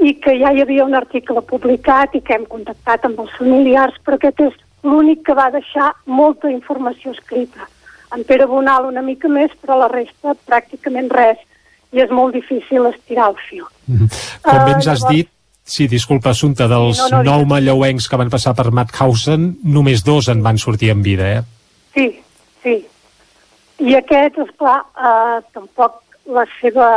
[0.00, 3.96] i que ja hi havia un article publicat i que hem contactat amb els familiars,
[4.04, 7.68] però aquest és l'únic que va deixar molta informació escrita.
[8.14, 11.40] En Pere Bonal una mica més, però la resta pràcticament res,
[11.92, 13.64] i és molt difícil estirar el fil.
[13.86, 14.08] Mm -hmm.
[14.42, 15.16] Com bé ens uh, has llavors...
[15.16, 15.28] dit,
[15.66, 20.04] Sí, disculpa, Assumpta, dels sí, no, no, nou malleuencs que van passar per Mauthausen, només
[20.04, 21.42] dos en van sortir en vida, eh?
[21.96, 22.22] Sí,
[22.62, 22.86] sí.
[23.80, 26.88] I aquest, esclar, eh, tampoc la seva...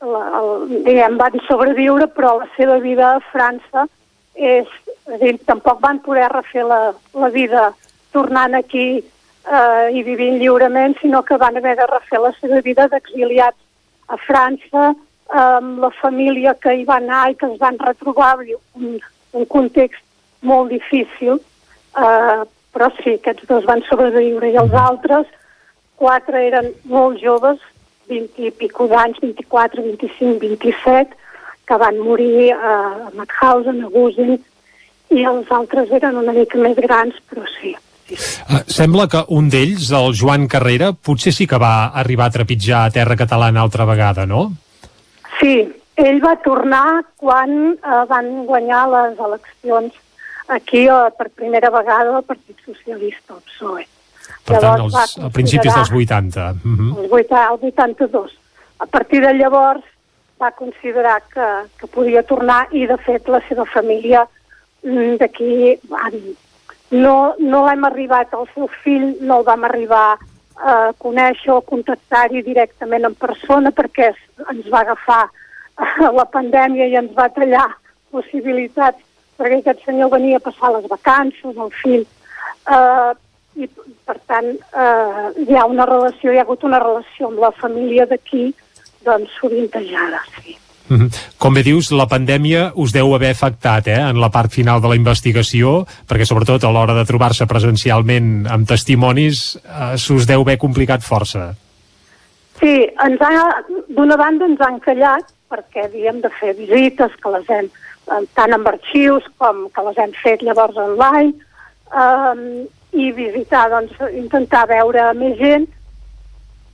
[0.00, 0.50] La, el,
[0.84, 3.86] diguem, van sobreviure, però la seva vida a França
[4.34, 4.68] és...
[5.10, 7.70] És dir, tampoc van poder refer la, la vida
[8.14, 12.86] tornant aquí eh, i vivint lliurement, sinó que van haver de refer la seva vida
[12.92, 13.58] d'exiliats
[14.12, 14.92] a França,
[15.40, 18.36] amb la família que hi va anar i que es van retrobar,
[18.76, 19.00] un,
[19.32, 20.04] un context
[20.46, 21.40] molt difícil,
[21.96, 22.44] eh,
[22.74, 25.26] però sí, aquests dos van sobreviure i els altres,
[26.00, 27.58] quatre eren molt joves,
[28.10, 31.18] 20 i pico d'anys, 24, 25, 27,
[31.68, 34.38] que van morir a Mauthausen, a Gusen,
[35.10, 37.74] i els altres eren una mica més grans, però sí.
[38.10, 42.84] Uh, sembla que un d'ells, el Joan Carrera, potser sí que va arribar a trepitjar
[42.84, 44.48] a terra catalana altra vegada, no?
[45.38, 45.54] Sí,
[45.94, 49.94] ell va tornar quan uh, van guanyar les eleccions
[50.50, 53.86] aquí eh, per primera vegada el Partit Socialista, el PSOE.
[54.46, 56.50] Per llavors, tant, els, a principis dels 80.
[56.64, 56.90] Uh -huh.
[57.04, 58.36] el, 80 el 82.
[58.78, 59.84] A partir de llavors
[60.40, 61.48] va considerar que,
[61.78, 64.26] que podia tornar i, de fet, la seva família
[64.82, 65.78] mm, d'aquí
[66.90, 70.18] no, no l'hem arribat, el seu fill no el vam arribar
[70.60, 74.10] a conèixer o contactar-hi directament en persona perquè
[74.50, 75.28] ens va agafar
[76.18, 77.68] la pandèmia i ens va tallar
[78.10, 79.00] possibilitats
[79.40, 82.06] perquè aquest senyor venia a passar les vacances, el fill,
[82.76, 83.12] eh,
[83.60, 83.68] i
[84.06, 88.06] per tant eh, hi ha una relació, hi ha hagut una relació amb la família
[88.10, 88.50] d'aquí
[89.06, 90.58] doncs sovintejada, sí.
[90.90, 91.08] Mhm.
[91.38, 94.90] Com bé dius, la pandèmia us deu haver afectat eh, en la part final de
[94.90, 100.58] la investigació, perquè sobretot a l'hora de trobar-se presencialment amb testimonis eh, s'us deu haver
[100.58, 101.52] complicat força.
[102.60, 102.90] Sí,
[103.96, 107.70] d'una banda ens han callat perquè havíem de fer visites que les hem,
[108.34, 111.34] tant amb arxius com que les hem fet llavors online,
[111.94, 115.68] eh, i visitar, doncs, intentar veure més gent.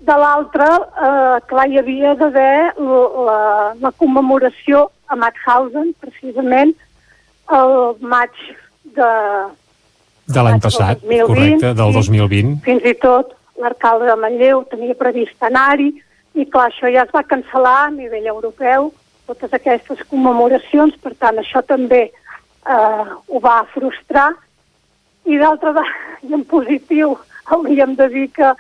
[0.07, 3.41] De l'altra, eh, clar, hi havia d'haver la,
[3.81, 6.75] la commemoració a Mauthausen, precisament,
[7.53, 8.35] el maig
[8.97, 9.11] de...
[10.27, 12.55] De l'any passat, 2020, correcte, del 2020.
[12.67, 15.93] Fins i tot l'arcalde de Manlleu tenia previst anar-hi,
[16.37, 18.91] i clar, això ja es va cancel·lar a nivell europeu,
[19.27, 24.33] totes aquestes commemoracions, per tant, això també eh, ho va frustrar,
[25.27, 25.83] i d'altra
[26.23, 27.17] i en positiu
[27.53, 28.53] hauríem de dir que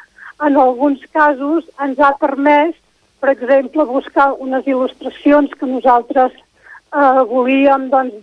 [0.47, 2.74] en alguns casos ens ha permès,
[3.20, 8.18] per exemple, buscar unes il·lustracions que nosaltres eh, volíem doncs,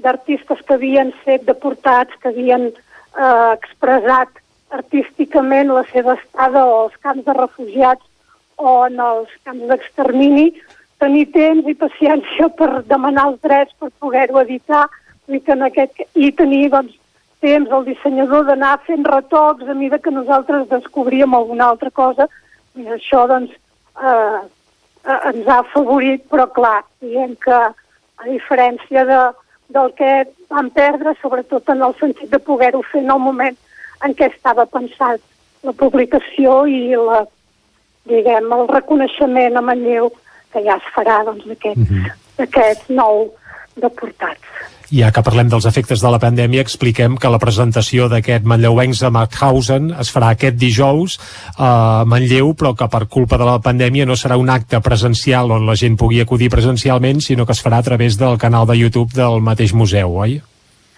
[0.00, 7.26] d'artistes que havien set deportats, que havien eh, expressat artísticament la seva estada als camps
[7.26, 8.06] de refugiats
[8.56, 10.50] o en els camps d'extermini,
[11.00, 14.86] tenir temps i paciència per demanar els drets per poder-ho editar
[15.28, 16.96] i, que en aquest, i tenir doncs,
[17.40, 22.28] temps el dissenyador d'anar fent retocs a mesura que nosaltres descobríem alguna altra cosa
[22.76, 24.40] i això doncs eh,
[25.06, 29.20] eh, ens ha afavorit, però clar, diem que a diferència de,
[29.72, 30.12] del que
[30.52, 33.56] vam perdre, sobretot en el sentit de poder-ho fer en el moment
[34.04, 35.20] en què estava pensat
[35.64, 37.24] la publicació i la,
[38.08, 40.10] diguem, el reconeixement a Manlleu
[40.52, 42.94] que ja es farà doncs, d'aquests mm -hmm.
[42.94, 43.30] nou
[43.76, 44.44] deportats.
[44.90, 49.10] Ja que parlem dels efectes de la pandèmia, expliquem que la presentació d'aquest manlleuencs a
[49.14, 51.14] Mauthausen es farà aquest dijous
[51.56, 55.66] a Manlleu, però que per culpa de la pandèmia no serà un acte presencial on
[55.66, 59.14] la gent pugui acudir presencialment, sinó que es farà a través del canal de YouTube
[59.14, 60.40] del mateix museu, oi?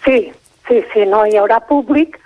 [0.07, 0.33] Sí,
[0.69, 2.17] sí, sí, no hi haurà públic,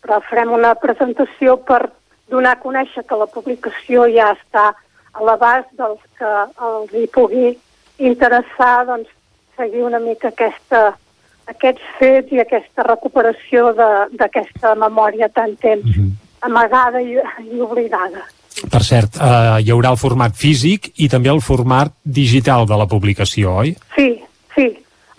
[0.00, 1.90] però farem una presentació per
[2.30, 4.70] donar a conèixer que la publicació ja està
[5.12, 6.32] a l'abast dels que
[6.70, 7.54] els hi pugui
[7.98, 9.08] interessar doncs,
[9.56, 10.90] seguir una mica aquesta
[11.50, 16.12] aquests fets i aquesta recuperació d'aquesta memòria tant temps mm -hmm.
[16.48, 17.16] amagada i,
[17.50, 18.22] i oblidada.
[18.70, 22.86] Per cert, eh, hi haurà el format físic i també el format digital de la
[22.86, 23.74] publicació, oi?
[23.96, 24.20] Sí,
[24.54, 24.66] sí.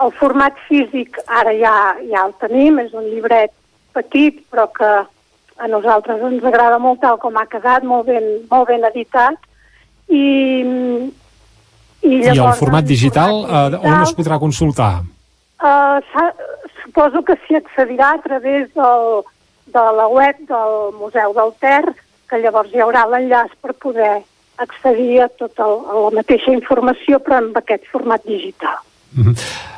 [0.03, 3.51] El format físic ara ja, ja el tenim, és un llibret
[3.93, 4.91] petit, però que
[5.61, 9.37] a nosaltres ens agrada molt tal com ha quedat, molt ben, molt ben editat.
[10.11, 10.23] I,
[12.03, 14.93] i, llavors, I el format digital, format digital eh, on es podrà consultar?
[15.61, 16.01] Uh,
[16.81, 19.23] suposo que s'hi accedirà a través del,
[19.71, 21.85] de la web del Museu del Ter,
[22.27, 24.21] que llavors hi haurà l'enllaç per poder
[24.61, 28.79] accedir a tota la mateixa informació però amb aquest format digital.
[29.15, 29.35] -hmm.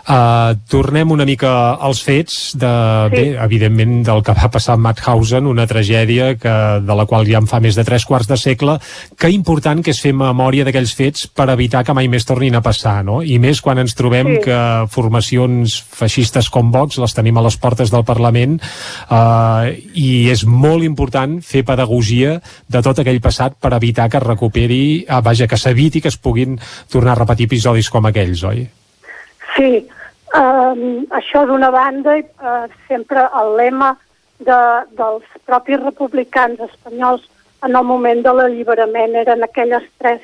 [0.08, 2.70] uh, tornem una mica als fets de,
[3.10, 3.16] sí.
[3.16, 6.56] bé, evidentment del que va passar a Mauthausen, una tragèdia que,
[6.86, 8.78] de la qual ja en fa més de tres quarts de segle
[9.18, 12.62] que important que és fer memòria d'aquells fets per evitar que mai més tornin a
[12.62, 13.22] passar no?
[13.24, 14.42] i més quan ens trobem sí.
[14.46, 18.60] que formacions feixistes com Vox les tenim a les portes del Parlament
[19.10, 24.24] uh, i és molt important fer pedagogia de tot aquell passat per evitar que es
[24.24, 26.60] recuperi, uh, vaja, que s'eviti que es puguin
[26.92, 28.66] tornar a repetir episodis com aquells, oi?
[29.56, 29.86] Sí,
[30.34, 33.92] um, això d'una banda, uh, sempre el lema
[34.40, 34.60] de,
[34.98, 37.28] dels propis republicans espanyols
[37.64, 40.24] en el moment de l'alliberament eren aquelles tres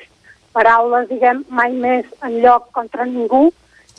[0.52, 3.48] paraules, diguem, mai més en lloc contra ningú,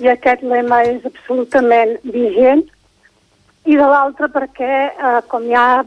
[0.02, 2.64] i aquest lema és absolutament vigent.
[3.70, 5.84] I de l'altra perquè, eh, com ja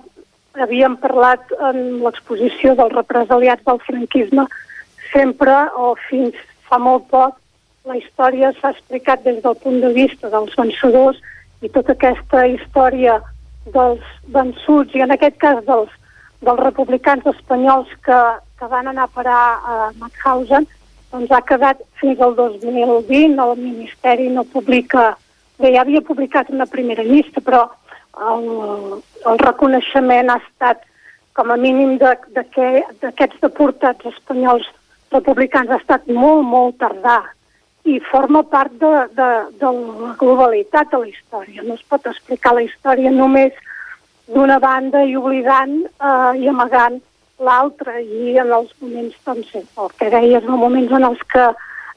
[0.55, 4.47] havíem parlat en l'exposició dels represaliats del franquisme,
[5.13, 6.39] sempre o fins
[6.69, 7.39] fa molt poc
[7.85, 11.19] la història s'ha explicat des del punt de vista dels vencedors
[11.61, 13.19] i tota aquesta història
[13.75, 14.07] dels
[14.37, 15.91] vençuts i en aquest cas dels,
[16.41, 18.21] dels republicans espanyols que,
[18.59, 19.43] que van anar a parar
[19.73, 20.67] a Mauthausen
[21.13, 25.13] doncs ha quedat fins al 2020, el Ministeri no publica,
[25.61, 27.69] bé, ja havia publicat una primera llista, però
[28.33, 28.49] el,
[29.29, 30.83] el reconeixement ha estat
[31.37, 34.67] com a mínim d'aquests de, deportats espanyols
[35.13, 37.21] republicans ha estat molt, molt tardà
[37.85, 39.29] i forma part de, de,
[39.61, 41.63] de la globalitat de la història.
[41.63, 43.53] No es pot explicar la història només
[44.33, 47.01] d'una banda i oblidant eh, i amagant
[47.45, 51.49] l'altra i en els moments, doncs, el que deies, en els moments en els que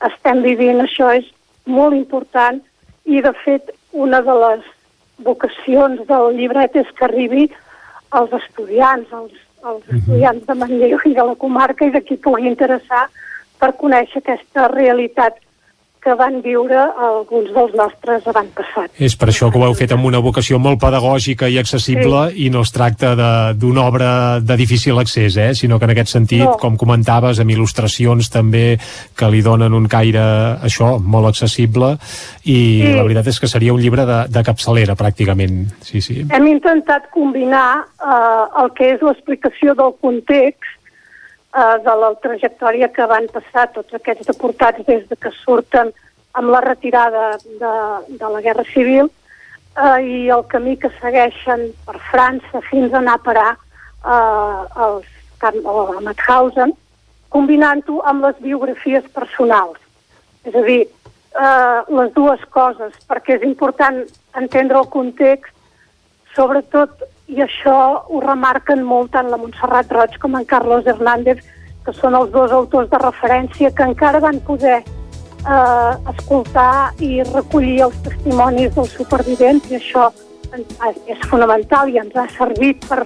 [0.09, 1.29] estem vivint, això és
[1.65, 2.59] molt important
[3.05, 4.67] i, de fet, una de les
[5.23, 7.47] vocacions del llibret és que arribi
[8.11, 9.33] als estudiants, als,
[9.63, 9.97] als Mhm.
[9.97, 13.07] estudiants de Manlleu i de la comarca i de qui pugui interessar
[13.59, 15.39] per conèixer aquesta realitat
[16.07, 18.93] que van viure alguns dels nostres avantpassats.
[19.03, 22.45] És per això que ho heu fet amb una vocació molt pedagògica i accessible sí.
[22.45, 25.49] i no es tracta de- d'una obra de difícil accés, eh?
[25.53, 26.55] sinó que en aquest sentit, No.
[26.61, 28.79] com comentaves, amb il·lustracions també
[29.17, 30.23] que li donen un caire,
[30.63, 31.97] això, molt accessible
[32.45, 32.93] i Sí.
[32.93, 35.65] la veritat és que seria un llibre de, de capçalera, pràcticament.
[35.81, 36.23] Sí, sí.
[36.31, 40.76] Hem intentat combinar eh, el que és l'explicació del context
[41.55, 45.93] eh, de la trajectòria que van passar tots aquests deportats des de que surten
[46.37, 47.75] amb la retirada de,
[48.17, 53.17] de la Guerra Civil eh, i el camí que segueixen per França fins a anar
[53.17, 55.07] a parar eh, als,
[55.41, 55.51] a
[56.01, 56.73] Mauthausen,
[57.29, 59.77] combinant-ho amb les biografies personals.
[60.47, 64.01] És a dir, eh, les dues coses, perquè és important
[64.35, 65.53] entendre el context,
[66.35, 67.77] sobretot, i això
[68.07, 71.43] ho remarquen molt tant la Montserrat Roig com en Carlos Hernández,
[71.85, 77.81] que són els dos autors de referència que encara van poder eh, escoltar i recollir
[77.87, 80.09] els testimonis dels supervivents, i això
[81.11, 83.03] és fonamental i ens ha servit per,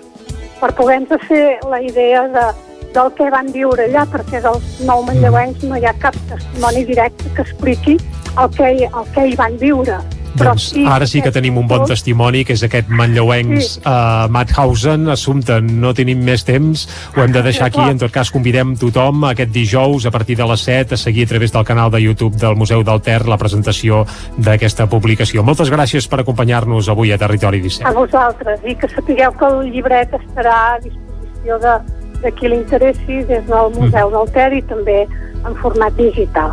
[0.60, 2.46] per poder-nos fer la idea de,
[2.94, 7.34] del que van viure allà, perquè dels nou manlleuencs no hi ha cap testimoni directe
[7.36, 7.98] que expliqui
[8.38, 9.98] el que, el que hi van viure.
[10.32, 13.82] Però Doncs ara sí que tenim un bon testimoni, que és aquest manlleuencs Sí.
[13.84, 15.10] a Mauthausen.
[15.10, 17.82] Assumpte, no tenim més temps, ho hem de deixar aquí.
[17.82, 21.28] En tot cas, convidem tothom aquest dijous a partir de les 7 a seguir a
[21.28, 24.06] través del canal de YouTube del Museu del Ter la presentació
[24.38, 25.44] d'aquesta publicació.
[25.44, 27.88] Moltes gràcies per acompanyar-nos avui a Territori 17.
[27.88, 31.76] a vosaltres i que sapigueu que el llibret estarà a disposició de,
[32.22, 35.08] de qui l'interessi des del Museu del Ter i també
[35.46, 36.52] en format digital.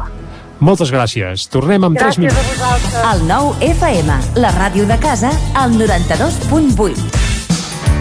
[0.61, 1.47] Moltes gràcies.
[1.53, 2.59] Tornem 3 Gràcies a minuts.
[2.59, 2.99] vosaltres.
[3.13, 7.28] El nou FM, la ràdio de casa, al 92.8.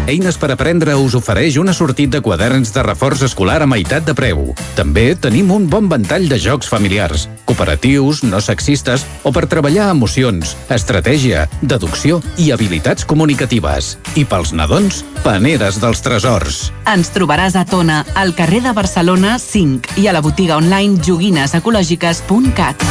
[0.08, 4.14] Eines per aprendre us ofereix una sortit de quaderns de reforç escolar a meitat de
[4.16, 4.54] preu.
[4.78, 10.56] També tenim un bon ventall de jocs familiars, cooperatius, no sexistes o per treballar emocions,
[10.72, 13.98] estratègia, deducció i habilitats comunicatives.
[14.16, 16.64] I pels nadons, paneres dels tresors.
[16.88, 22.90] Ens trobaràs a Tona, al carrer de Barcelona 5 i a la botiga online joguinesecològiques.cat.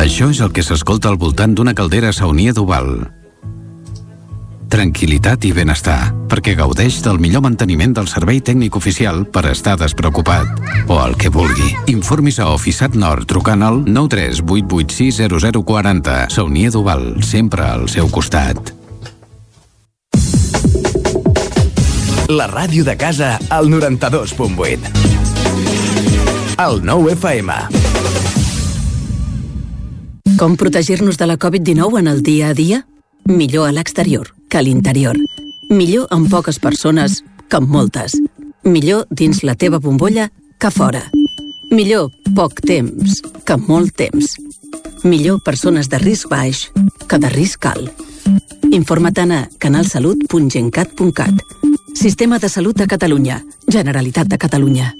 [0.00, 3.19] Això és el que s'escolta al voltant d'una caldera saunia d'Oval.
[4.70, 10.46] Tranquilitat i benestar, perquè gaudeix del millor manteniment del servei tècnic oficial per estar despreocupat.
[10.86, 11.74] O el que vulgui.
[11.90, 16.30] Informis a Oficiat Nord trucant al 938860040.
[16.30, 18.70] Saunia d'Oval, sempre al seu costat.
[22.30, 24.86] La ràdio de casa al 92.8.
[26.62, 27.74] El 9 FM.
[30.38, 32.86] Com protegir-nos de la Covid-19 en el dia a dia?
[33.26, 35.16] Millor a l'exterior que a l'interior.
[35.70, 38.18] Millor amb poques persones que amb moltes.
[38.66, 40.28] Millor dins la teva bombolla
[40.58, 41.04] que fora.
[41.70, 44.34] Millor poc temps que molt temps.
[45.06, 46.66] Millor persones de risc baix
[47.08, 48.04] que de risc alt.
[48.70, 51.46] Informa't a canalsalut.gencat.cat.
[51.94, 53.42] Sistema de Salut de Catalunya.
[53.66, 54.99] Generalitat de Catalunya.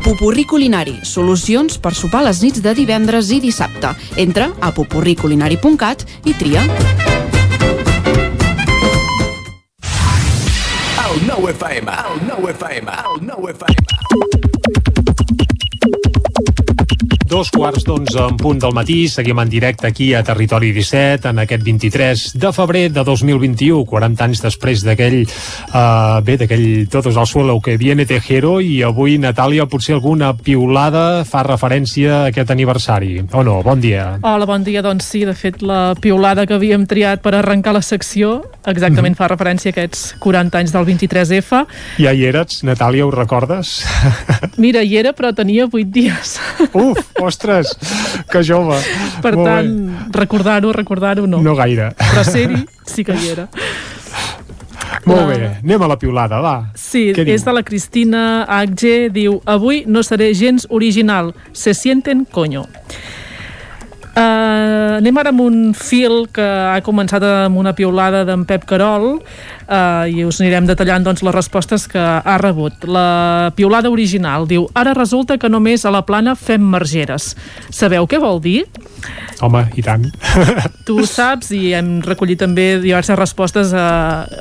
[0.00, 3.92] Pupurri Culinari, solucions per sopar les nits de divendres i dissabte.
[4.16, 6.64] Entra a pupurriculinari.cat i tria.
[11.10, 14.39] El nou FM, el nou FM, el nou FM.
[17.30, 21.38] Dos quarts d'onze en punt del matí, seguim en directe aquí a Territori 17 en
[21.38, 27.28] aquest 23 de febrer de 2021, 40 anys després d'aquell uh, bé, d'aquell Todos al
[27.30, 33.20] suelo que viene Tejero i avui, Natàlia, potser alguna piulada fa referència a aquest aniversari,
[33.30, 33.60] o no?
[33.62, 34.16] Bon dia.
[34.26, 34.82] Hola, bon dia.
[34.82, 39.28] Doncs sí, de fet, la piulada que havíem triat per arrencar la secció exactament fa
[39.30, 41.62] referència a aquests 40 anys del 23F.
[42.02, 43.80] Ja hi eres, Natàlia, ho recordes?
[44.62, 46.34] Mira, hi era, però tenia 8 dies.
[46.72, 47.72] Uf, ostres,
[48.30, 48.76] que jove.
[49.24, 49.72] Per Molt tant,
[50.16, 51.40] recordar-ho, recordar-ho no.
[51.44, 51.92] No gaire.
[52.00, 53.48] Però ser-hi sí que hi era.
[55.06, 56.54] Molt bé, anem a la piulada, va.
[56.76, 57.34] Sí, Què diu?
[57.34, 62.66] és de la Cristina HG, diu Avui no seré gens original, se sienten coño.
[64.10, 69.20] Uh, anem ara amb un fil que ha començat amb una piulada d'en Pep Carol
[69.70, 72.84] uh, i us anirem detallant doncs, les respostes que ha rebut.
[72.90, 77.34] La piulada original diu Ara resulta que només a la plana fem margeres.
[77.70, 78.64] Sabeu què vol dir?
[79.40, 80.04] Home, i tant.
[80.86, 83.86] Tu ho saps i hem recollit també diverses respostes a,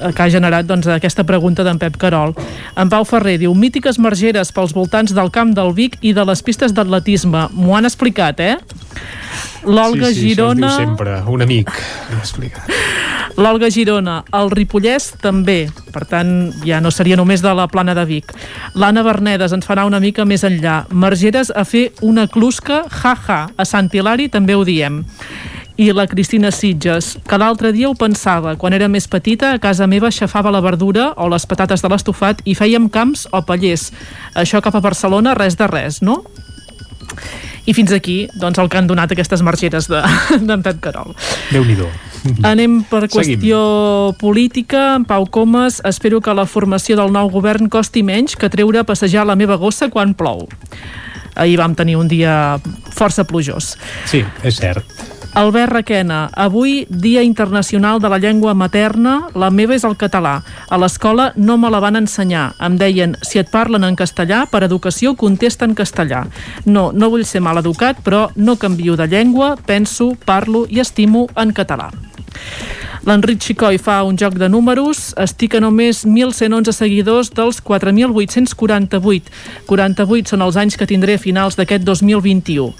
[0.10, 2.35] a que ha generat doncs, aquesta pregunta d'en Pep Carol.
[2.76, 6.43] En Pau Ferrer diu mítiques margeres pels voltants del camp del Vic i de les
[6.43, 7.47] pistes d'atletisme.
[7.56, 8.57] M'ho han explicat, eh?
[9.64, 10.72] L'Olga sí, sí, Girona...
[10.77, 11.72] Sempre, un amic.
[13.39, 16.31] L'Olga Girona, el Ripollès també, per tant
[16.65, 18.33] ja no seria només de la plana de Vic.
[18.75, 20.83] L'Anna Bernedes ens farà una mica més enllà.
[20.89, 23.39] Margeres a fer una clusca, ja-ja.
[23.55, 25.03] A Sant Hilari també ho diem.
[25.79, 29.87] I la Cristina Sitges, que l'altre dia ho pensava, quan era més petita, a casa
[29.87, 33.93] meva aixafava la verdura o les patates de l'estofat i fèiem camps o pallers.
[34.35, 36.23] Això cap a Barcelona, res de res, no?
[37.69, 41.14] I fins aquí, doncs, el que han donat aquestes margeres d'en de, Pep Carol.
[41.52, 41.90] Déu-n'hi-do.
[42.48, 43.14] Anem per Seguim.
[43.15, 43.60] qüestió
[44.19, 44.95] política.
[44.98, 48.88] En Pau Comas, espero que la formació del nou govern costi menys que treure a
[48.88, 50.48] passejar la meva gossa quan plou.
[51.40, 52.60] Ahir vam tenir un dia
[52.95, 53.76] força plujós.
[54.10, 55.18] Sí, és cert.
[55.34, 60.39] Albert Requena, avui Dia Internacional de la Llengua Materna, la meva és el català.
[60.69, 62.56] A l'escola no me la van ensenyar.
[62.65, 66.26] Em deien, si et parlen en castellà, per educació contesta en castellà.
[66.65, 71.27] No, no vull ser mal educat, però no canvio de llengua, penso, parlo i estimo
[71.38, 71.91] en català.
[73.07, 79.31] L'Enric Xicoi fa un joc de números, estic a només 1.111 seguidors dels 4.848.
[79.69, 82.73] 48 són els anys que tindré a finals d'aquest 2021.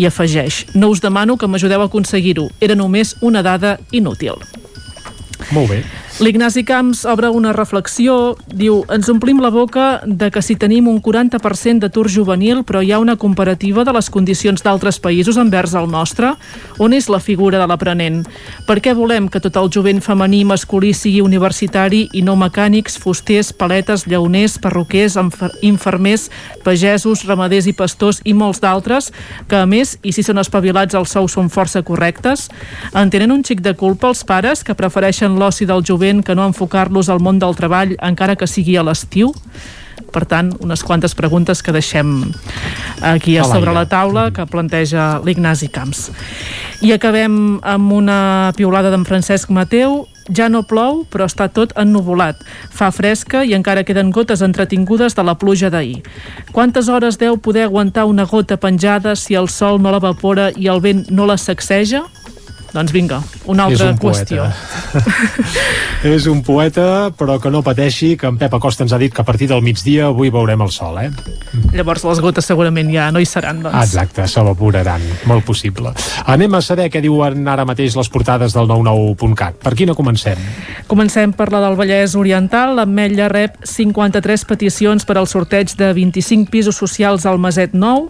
[0.00, 4.40] I afegeix, no us demano que m'ajudeu a aconseguir-ho, era només una dada inútil.
[5.50, 5.82] Molt bé.
[6.20, 10.98] L'Ignasi Camps obre una reflexió, diu, ens omplim la boca de que si tenim un
[11.00, 15.88] 40% d'atur juvenil però hi ha una comparativa de les condicions d'altres països envers el
[15.88, 16.34] nostre,
[16.76, 18.18] on és la figura de l'aprenent?
[18.68, 23.54] Per què volem que tot el jovent femení masculí sigui universitari i no mecànics, fusters,
[23.56, 26.28] paletes, llauners, perruquers, infer infermers,
[26.66, 29.08] pagesos, ramaders i pastors i molts d'altres,
[29.48, 32.50] que a més, i si són espavilats els sous són força correctes?
[32.92, 36.46] En tenen un xic de culpa els pares que prefereixen l'oci del jovent que no
[36.50, 39.32] enfocar-los al món del treball encara que sigui a l'estiu?
[40.10, 42.32] Per tant, unes quantes preguntes que deixem
[43.02, 46.08] aquí a sobre la taula que planteja l'Ignasi Camps.
[46.82, 50.06] I acabem amb una piulada d'en Francesc Mateu.
[50.30, 52.38] Ja no plou, però està tot ennuvolat.
[52.70, 56.04] Fa fresca i encara queden gotes entretingudes de la pluja d'ahir.
[56.54, 60.82] Quantes hores deu poder aguantar una gota penjada si el sol no l'evapora i el
[60.84, 62.04] vent no la sacseja?
[62.70, 63.18] Doncs vinga,
[63.50, 64.44] una És altra un qüestió.
[66.06, 69.24] És un poeta, però que no pateixi, que en Pep Acosta ens ha dit que
[69.24, 71.10] a partir del migdia avui veurem el sol, eh?
[71.74, 73.74] Llavors les gotes segurament ja no hi seran, doncs.
[73.74, 75.92] Ah, exacte, s'evaporaran, molt possible.
[76.30, 79.58] Anem a saber què diuen ara mateix les portades del 99.cat.
[79.64, 80.38] Per quina comencem?
[80.90, 82.76] Comencem per la del Vallès Oriental.
[82.78, 88.08] L'Ametlla rep 53 peticions per al sorteig de 25 pisos socials al Maset Nou.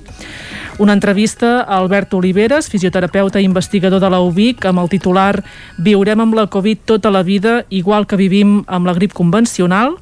[0.81, 4.20] Una entrevista a Albert Oliveres, fisioterapeuta i investigador de la
[4.51, 5.43] UBIC, amb el titular
[5.79, 9.97] Viurem amb la Covid tota la vida, igual que vivim amb la grip convencional.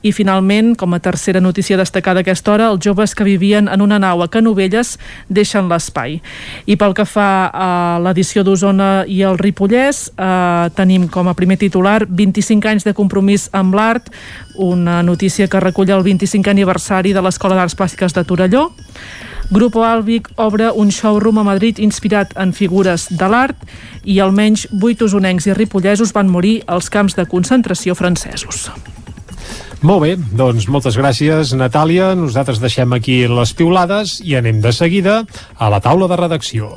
[0.00, 3.98] I finalment, com a tercera notícia destacada aquesta hora, els joves que vivien en una
[3.98, 4.96] nau a Canovelles
[5.28, 6.20] deixen l'espai.
[6.70, 11.58] I pel que fa a l'edició d'Osona i el Ripollès, eh, tenim com a primer
[11.58, 14.12] titular 25 anys de compromís amb l'art,
[14.54, 18.70] una notícia que recull el 25 aniversari de l'Escola d'Arts Plàstiques de Torelló.
[19.50, 23.62] Grupo Albic obre un showroom a Madrid inspirat en figures de l'art
[24.04, 28.68] i almenys vuit usonencs i ripollesos van morir als camps de concentració francesos.
[29.80, 32.10] Molt bé, doncs moltes gràcies, Natàlia.
[32.18, 35.22] Nosaltres deixem aquí les piulades i anem de seguida
[35.56, 36.74] a la taula de redacció.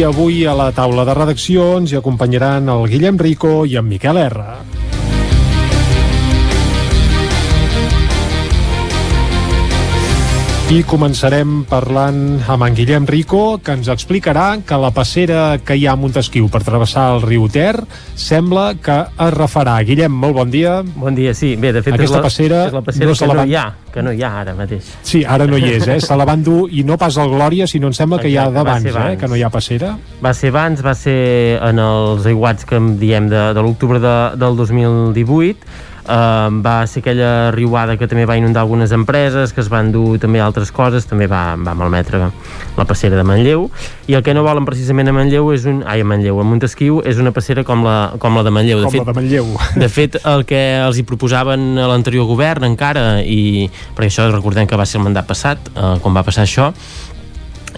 [0.00, 4.18] Avui a la taula de redacció ens hi acompanyaran el Guillem Rico i en Miquel
[4.24, 4.46] R.
[10.70, 15.82] I començarem parlant amb en Guillem Rico, que ens explicarà que la passera que hi
[15.84, 17.74] ha a Montesquieu per travessar el riu Ter
[18.16, 19.74] sembla que es refarà.
[19.84, 20.78] Guillem, molt bon dia.
[20.96, 21.50] Bon dia, sí.
[21.60, 23.52] Bé, de fet, Aquesta és la, passera és la passera no que la no van-
[23.52, 24.88] hi ha, que no hi ha ara mateix.
[25.04, 26.00] Sí, ara no hi és, eh?
[26.00, 28.48] Se la van dur, i no pas al Glòria, sinó em sembla que hi ha
[28.48, 29.16] d'abans, eh?
[29.20, 29.92] Que no hi ha passera.
[30.24, 34.16] Va ser abans, va ser en els aiguats que en diem de, de l'octubre de,
[34.40, 39.68] del 2018, Uh, va ser aquella riuada que també va inundar algunes empreses, que es
[39.70, 42.18] van dur també altres coses, també va, va malmetre
[42.74, 43.68] la passera de Manlleu,
[44.10, 45.84] i el que no volen precisament a Manlleu és un...
[45.86, 48.82] Ai, a Manlleu, a Montesquieu és una passera com la, com la de Manlleu.
[48.82, 49.54] De Com fet, la de Manlleu.
[49.84, 54.66] De fet, el que els hi proposaven a l'anterior govern encara, i perquè això recordem
[54.66, 56.72] que va ser el mandat passat, eh, quan va passar això,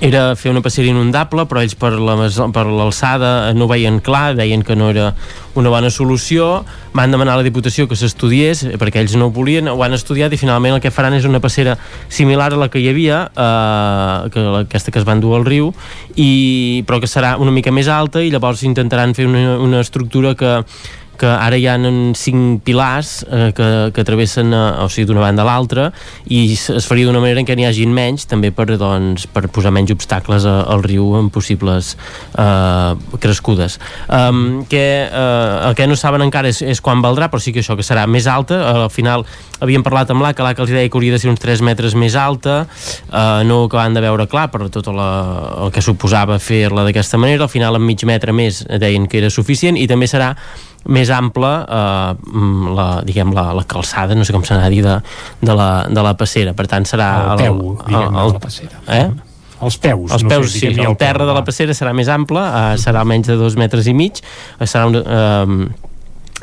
[0.05, 4.63] era fer una passera inundable, però ells per la l'alçada no ho veien clar, deien
[4.63, 5.15] que no era
[5.57, 9.33] una bona solució, van demanar a la Diputació que s'estudiés, eh, perquè ells no ho
[9.35, 11.79] volien, ho han estudiat i finalment el que faran és una passera
[12.13, 15.47] similar a la que hi havia, eh, que la- aquesta que es van dur al
[15.49, 15.73] riu,
[16.17, 20.35] i, però que serà una mica més alta i llavors intentaran fer una, una estructura
[20.35, 20.65] que
[21.21, 21.77] que ara hi ha
[22.19, 25.89] cinc pilars eh, que, que travessen eh, o sigui, d'una banda a l'altra
[26.27, 29.73] i es faria d'una manera en què n'hi hagin menys també per, doncs, per posar
[29.75, 31.95] menys obstacles a, al riu en possibles
[32.39, 33.79] eh, crescudes.
[34.09, 37.63] Um, que, eh, el que no saben encara és, és quan valdrà però sí que
[37.65, 38.61] això que serà més alta.
[38.85, 39.27] Al final
[39.65, 42.17] havíem parlat amb l'ACA, l'ACA els deia que hauria de ser uns 3 metres més
[42.19, 45.09] alta eh, no ho acaben de veure clar per tot la,
[45.65, 47.47] el que suposava fer-la d'aquesta manera.
[47.47, 50.35] Al final amb mig metre més deien que era suficient i també serà
[50.87, 54.73] més ample eh, mm, la, diguem, la, la calçada, no sé com se n'ha de
[54.75, 54.99] dir de,
[55.41, 58.83] de, la, de la passera, per tant serà El peu, diguem, de la passera.
[58.89, 59.07] eh?
[59.65, 60.11] Els peus.
[60.13, 62.75] els no peus, sé, sí, diguem-ne el terra de la passera serà més ample, eh,
[62.83, 64.21] serà menys de dos metres i mig,
[64.59, 65.84] eh, serà un, eh,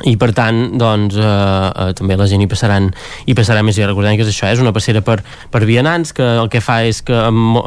[0.08, 2.90] i per tant doncs, eh, eh, també la gent hi passaran
[3.26, 3.78] hi passarà més.
[3.78, 5.20] I recordem que és això, és una passera per,
[5.50, 7.18] per vianants que el que fa és que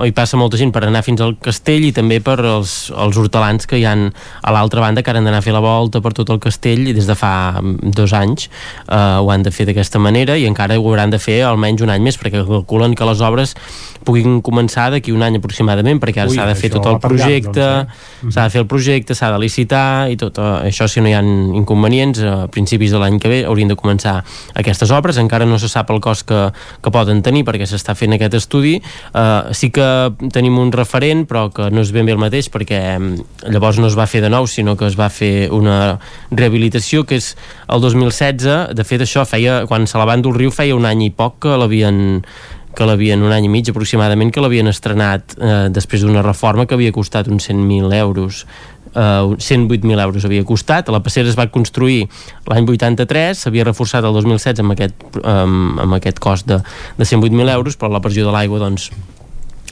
[0.06, 3.68] hi passa molta gent per anar fins al castell i també per els, els hortelans
[3.70, 4.10] que hi han
[4.42, 6.96] a l'altra banda que han d'anar a fer la volta per tot el castell i
[6.96, 10.78] des de fa mm, dos anys eh, ho han de fer d'aquesta manera i encara
[10.80, 13.56] ho hauran de fer almenys un any més perquè calculen que les obres
[14.06, 17.12] puguin començar d'aquí un any aproximadament perquè ara s'ha de fer tot el va per
[17.14, 20.90] llarg, projecte doncs, s'ha de fer el projecte, s'ha de licitar i tot eh, això
[20.92, 24.18] si no hi ha inconvenients a principis de l'any que ve haurien de començar
[24.58, 26.42] aquestes obres, encara no se sap el cost que,
[26.82, 28.76] que poden tenir perquè s'està fent aquest estudi.
[29.14, 29.88] Uh, sí que
[30.34, 33.90] tenim un referent però que no és ben bé el mateix perquè mm, llavors no
[33.92, 35.98] es va fer de nou sinó que es va fer una
[36.32, 37.34] rehabilitació que és
[37.70, 41.08] el 2016 de fet això feia, quan se la van dur riu feia un any
[41.08, 42.22] i poc que l'havien
[42.76, 46.76] que l'havien un any i mig aproximadament que l'havien estrenat eh, després d'una reforma que
[46.76, 48.44] havia costat uns 100.000 euros
[48.96, 50.90] uh, 108.000 euros havia costat.
[50.90, 52.06] La passera es va construir
[52.50, 56.62] l'any 83 s'havia reforçat el 2016 amb aquest, um, amb aquest cost de,
[56.98, 58.90] de 108.000 euros però la pressió de l'aigua doncs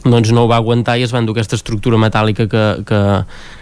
[0.03, 2.99] doncs no ho va aguantar i es van dur aquesta estructura metàl·lica que, que,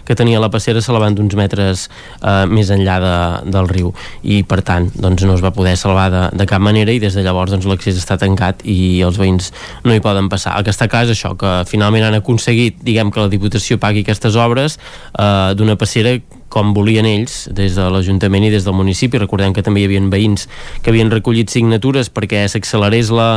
[0.07, 3.13] que tenia la passera se la van d'uns metres eh, més enllà de,
[3.53, 3.93] del riu.
[4.23, 7.15] I per tant doncs no es va poder salvar de, de cap manera i des
[7.17, 9.51] de llavors doncs, l'accés està tancat i els veïns
[9.85, 10.57] no hi poden passar.
[10.57, 14.05] El que està clar és això, que finalment han aconseguit diguem que la Diputació pagui
[14.05, 14.79] aquestes obres
[15.17, 16.17] eh, d'una passera
[16.51, 19.19] com volien ells des de l'Ajuntament i des del municipi.
[19.21, 20.47] Recordem que també hi havia veïns
[20.83, 23.29] que havien recollit signatures perquè s'accelerés la,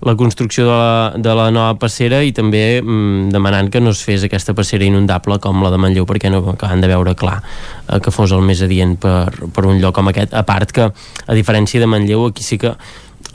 [0.00, 4.02] la construcció de la, de la nova passera i també mm, demanant que no es
[4.06, 8.00] fes aquesta passera inundable com la de Manlleu perquè no acaben de veure clar eh,
[8.00, 10.34] que fos el més adient per, per un lloc com aquest.
[10.34, 12.74] A part que, a diferència de Manlleu, aquí sí que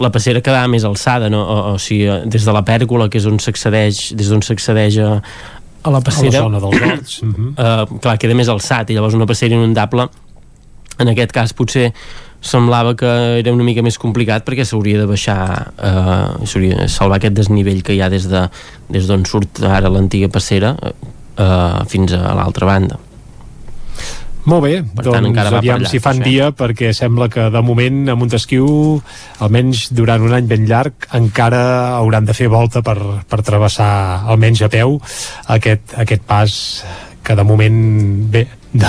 [0.01, 1.41] la passera quedava més alçada, no?
[1.41, 5.11] o, o sigui, des de la pèrgola, que és on s'accedeix, des d'on s'accedeix a,
[5.83, 7.19] a la passera A la zona dels horts.
[7.27, 7.53] Mhm.
[7.57, 10.07] uh, clar, queda més alçat i llavors una passera inundable
[10.97, 11.91] en aquest cas potser
[12.41, 13.09] semblava que
[13.39, 17.81] era una mica més complicat perquè s'hauria de baixar eh, s'hauria de salvar aquest desnivell
[17.83, 18.43] que hi ha des de
[18.93, 22.99] des d'on surt ara l'antiga passera eh, fins a l'altra banda
[24.47, 26.27] Molt bé, Per doncs tant, encara aviam llarg, si fan eh?
[26.29, 28.69] dia perquè sembla que de moment a Montesquieu
[29.43, 31.59] almenys durant un any ben llarg encara
[31.97, 32.95] hauran de fer volta per,
[33.27, 33.89] per travessar
[34.31, 34.95] almenys a peu
[35.57, 36.55] aquest, aquest pas
[37.27, 38.87] que de moment, bé, de,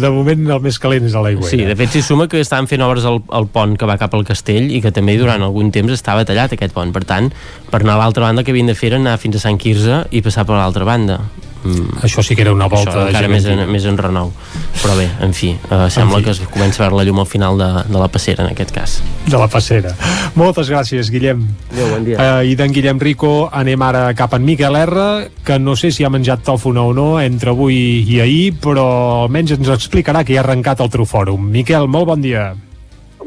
[0.00, 1.44] de moment el més calent és a l'aigua.
[1.50, 4.16] Sí, de fet s'hi suma que estaven fent obres al, al pont que va cap
[4.16, 6.94] al castell i que també durant algun temps estava tallat aquest pont.
[6.94, 7.28] Per tant,
[7.68, 10.06] per anar a l'altra banda que havien de fer era anar fins a Sant Quirze
[10.08, 11.20] i passar per l'altra banda.
[11.64, 12.02] Mm.
[12.06, 14.30] Això sí que era una volta Això encara més en, més en renou.
[14.78, 16.24] Però bé, en fi, eh, sembla en fi.
[16.24, 18.72] que es comença a veure la llum al final de, de la passera, en aquest
[18.74, 18.98] cas.
[19.26, 19.94] De la passera.
[20.38, 21.42] Moltes gràcies, Guillem.
[21.72, 22.18] Adéu, bon dia.
[22.18, 25.08] Uh, I d'en Guillem Rico anem ara cap en Miquel R,
[25.44, 28.86] que no sé si ha menjat tòfona o no entre avui i ahir, però
[29.24, 31.50] almenys ens explicarà que hi ha arrencat el Trufòrum.
[31.50, 32.52] Miquel, molt bon dia.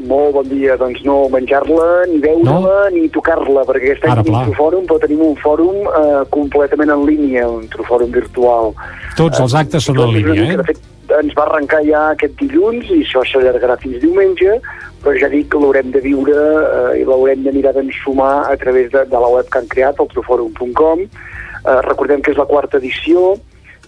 [0.08, 0.76] Molt bon dia.
[0.80, 2.78] Doncs no menjar-la, ni veure-la, no?
[2.94, 7.04] ni tocar-la, perquè aquest any tenim un fòrum, però tenim un fòrum eh, completament en
[7.08, 8.72] línia, un trofòrum virtual.
[9.18, 10.56] Tots els actes són en línia, eh?
[10.62, 10.80] De fet,
[11.18, 14.58] ens va arrencar ja aquest dilluns i això s'allargarà fins diumenge,
[15.02, 18.90] però ja dic que l'haurem de viure eh, i l'haurem de mirar d'ensumar a través
[18.92, 21.06] de, de la web que han creat, el trofòrum.com.
[21.06, 23.36] Eh, recordem que és la quarta edició,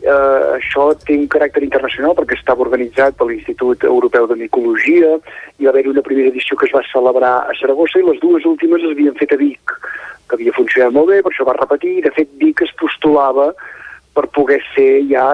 [0.05, 5.17] eh, això té un caràcter internacional perquè estava organitzat per l'Institut Europeu de Micologia,
[5.59, 8.45] i va haver una primera edició que es va celebrar a Saragossa i les dues
[8.49, 9.79] últimes es havien fet a Vic,
[10.29, 13.53] que havia funcionat molt bé, per això va repetir, i de fet Vic es postulava
[14.15, 15.27] per poder ser ja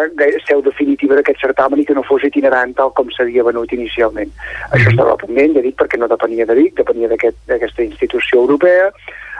[0.48, 4.32] seu definitiva d'aquest certamen i que no fos itinerant tal com s'havia venut inicialment.
[4.70, 4.94] Això mhm.
[4.94, 8.88] estava pendent, ja dic, perquè no depenia de Vic, depenia d'aquesta aquest, institució europea,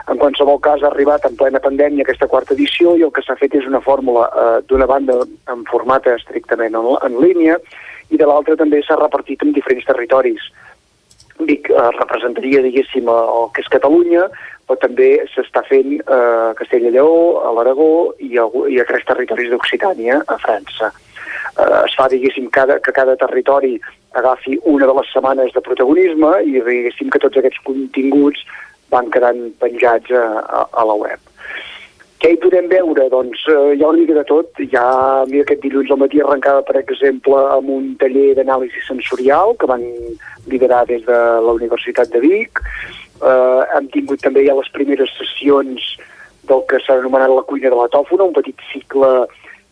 [0.09, 3.37] en qualsevol cas, ha arribat en plena pandèmia aquesta quarta edició i el que s'ha
[3.39, 5.19] fet és una fórmula eh, d'una banda
[5.53, 7.59] en format estrictament en, en línia
[8.09, 10.47] i de l'altra també s'ha repartit en diferents territoris.
[11.47, 14.25] Vic eh, representaria, diguéssim, el que és Catalunya,
[14.67, 19.07] però també s'està fent eh, a Castella i Lleó, a l'Aragó i, i a tres
[19.07, 20.91] territoris d'Occitània, a França.
[20.91, 23.77] Eh, es fa, diguéssim, cada, que cada territori
[24.17, 28.43] agafi una de les setmanes de protagonisme i, diguéssim, que tots aquests continguts
[28.91, 30.25] van quedant penjats a,
[30.67, 31.19] a, la web.
[32.21, 33.07] Què hi podem veure?
[33.09, 34.59] Doncs eh, hi ha una mica de tot.
[34.61, 34.85] Hi ha,
[35.31, 39.85] mira, aquest dilluns al matí arrencava, per exemple, amb un taller d'anàlisi sensorial que van
[40.51, 42.61] liderar des de la Universitat de Vic.
[43.21, 45.87] Eh, hem tingut també ja les primeres sessions
[46.51, 49.09] del que s'ha anomenat la cuina de la tòfona, un petit cicle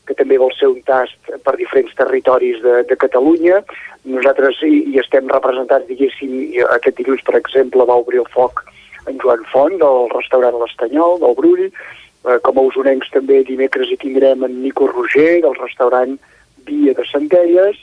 [0.10, 3.62] que també vol ser un tast per diferents territoris de, de Catalunya.
[4.10, 6.34] Nosaltres hi, hi estem representats, diguéssim,
[6.80, 8.66] aquest dilluns, per exemple, va obrir el foc
[9.10, 11.70] en Joan Font, del restaurant L'Estanyol, del Brull.
[11.70, 16.18] Eh, com a usonencs també dimecres hi tindrem en Nico Roger, del restaurant
[16.68, 17.80] Via de Centelles,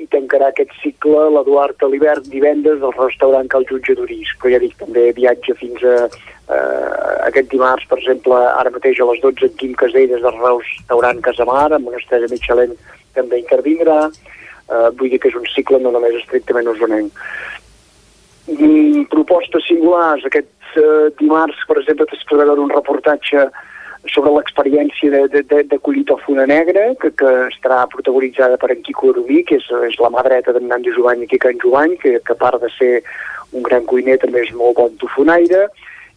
[0.00, 4.32] i tancarà aquest cicle l'Eduard Alibert divendres del restaurant Cal Jutge d'Uris.
[4.40, 9.08] Però ja dic, també viatge fins a eh, aquest dimarts, per exemple, ara mateix a
[9.10, 12.74] les 12 en Quim Caselles del restaurant Casamar, amb una estrella Michelin
[13.14, 14.00] també intervindrà.
[14.08, 17.12] Eh, vull dir que és un cicle no només estrictament usonenc
[18.48, 20.26] mm, propostes singulars.
[20.26, 23.48] Aquest eh, dimarts, per exemple, es podrà veure un reportatge
[24.12, 28.82] sobre l'experiència de, de, de, de collir tòfona negra, que, que estarà protagonitzada per en
[28.84, 31.96] Quico Arumí, que és, és la mà dreta d'en Nandi Jovany i Quica en Jovany,
[32.02, 32.92] que, que a part de ser
[33.56, 35.66] un gran cuiner també és molt bon tofonaire,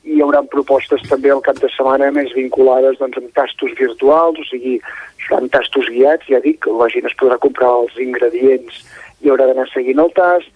[0.07, 4.39] i hi haurà propostes també al cap de setmana més vinculades doncs, amb tastos virtuals,
[4.39, 4.77] o sigui,
[5.23, 8.83] seran tastos guiats, ja dic, la gent es podrà comprar els ingredients
[9.23, 10.51] i haurà d'anar seguint el tast,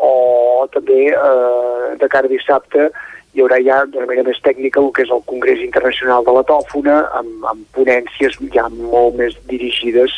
[0.00, 2.88] o també eh, de cara a dissabte
[3.34, 6.46] hi haurà ja d'una manera més tècnica el que és el Congrés Internacional de la
[6.48, 10.16] Tòfona amb, amb ponències ja molt més dirigides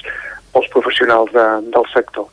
[0.52, 2.28] pels professionals de, del sector.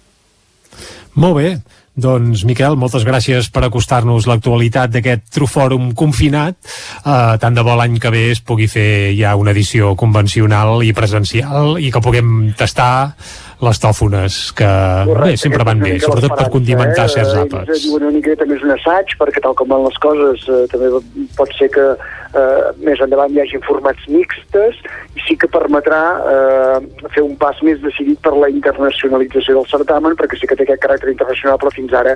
[1.20, 1.52] Molt bé.
[2.00, 6.56] Doncs, Miquel, moltes gràcies per acostar-nos l'actualitat d'aquest Trufòrum confinat.
[7.04, 10.94] Uh, tant de bo l'any que ve es pugui fer ja una edició convencional i
[10.96, 13.18] presencial i que puguem tastar
[13.60, 14.68] les tòfones, que
[15.10, 17.12] Correcte, bé, sempre van bé, sobretot per condimentar eh?
[17.12, 17.74] certs àpats.
[17.76, 20.92] És una miqueta més un assaig, perquè tal com van les coses, eh, també
[21.36, 24.80] pot ser que eh, més endavant hi hagi formats mixtes,
[25.20, 26.02] i sí que permetrà
[26.36, 26.80] eh,
[27.12, 30.86] fer un pas més decidit per la internacionalització del certamen, perquè sí que té aquest
[30.88, 32.16] caràcter internacional, però fins ara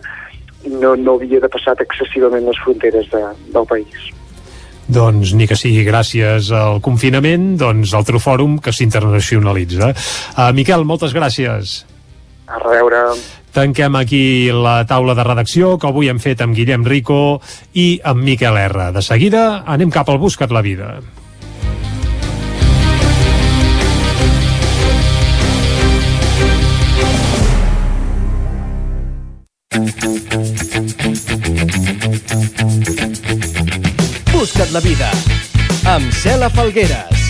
[0.72, 4.14] no, no havia de passar excessivament les fronteres de, del país
[4.94, 9.94] doncs ni que sigui gràcies al confinament, doncs altre fòrum que s'internacionalitza.
[10.38, 11.82] Uh, Miquel, moltes gràcies.
[12.48, 13.08] A reveure.
[13.54, 17.40] Tanquem aquí la taula de redacció que avui hem fet amb Guillem Rico
[17.78, 18.90] i amb Miquel R.
[18.96, 20.96] De seguida anem cap al Buscat la Vida.
[34.44, 35.08] Busca't la vida
[35.88, 37.22] amb Cela Falgueres.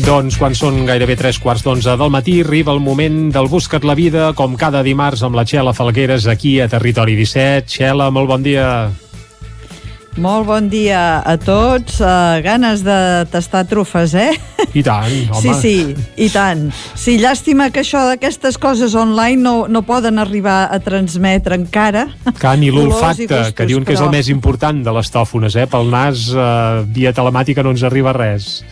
[0.00, 3.98] Doncs quan són gairebé tres quarts d'onze del matí arriba el moment del Busca't la
[3.98, 7.68] vida com cada dimarts amb la Xela Falgueres aquí a Territori 17.
[7.68, 8.70] Xela, molt bon dia.
[10.16, 11.98] Molt bon dia a tots.
[12.00, 14.30] Uh, ganes de tastar trufes, eh?
[14.72, 15.42] I tant, home.
[15.42, 16.70] Sí, sí, i tant.
[16.96, 22.06] Sí, llàstima que això d'aquestes coses online no, no poden arribar a transmetre encara.
[22.40, 25.66] Que ni l'olfacte, que diuen que és el més important de les tòfones, eh?
[25.68, 28.62] Pel nas, eh, via telemàtica no ens arriba res.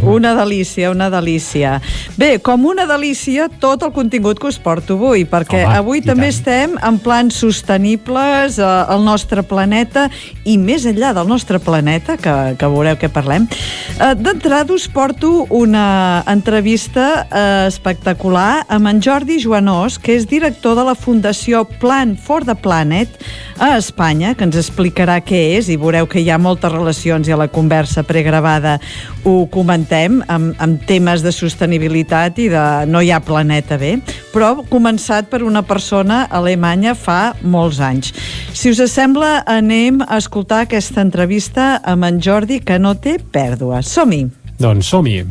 [0.00, 1.76] Una delícia, una delícia.
[2.16, 6.30] Bé, com una delícia tot el contingut que us porto avui, perquè Home, avui també
[6.30, 6.38] tant.
[6.38, 10.08] estem en plans sostenibles eh, al nostre planeta
[10.48, 13.48] i més enllà del nostre planeta, que, que veureu què parlem.
[13.98, 20.76] Eh, D'entrada us porto una entrevista eh, espectacular amb en Jordi Joanós, que és director
[20.78, 23.18] de la Fundació Plan for the Planet
[23.60, 27.34] a Espanya, que ens explicarà què és i veureu que hi ha moltes relacions i
[27.34, 28.78] a la conversa pregravada
[29.24, 33.96] ho comentem amb, amb temes de sostenibilitat i de no hi ha planeta bé,
[34.32, 38.14] però començat per una persona alemanya fa molts anys.
[38.56, 43.82] Si us sembla, anem a escoltar aquesta entrevista amb en Jordi, que no té pèrdua.
[43.86, 44.26] Som-hi!
[44.60, 45.22] Doncs som-hi.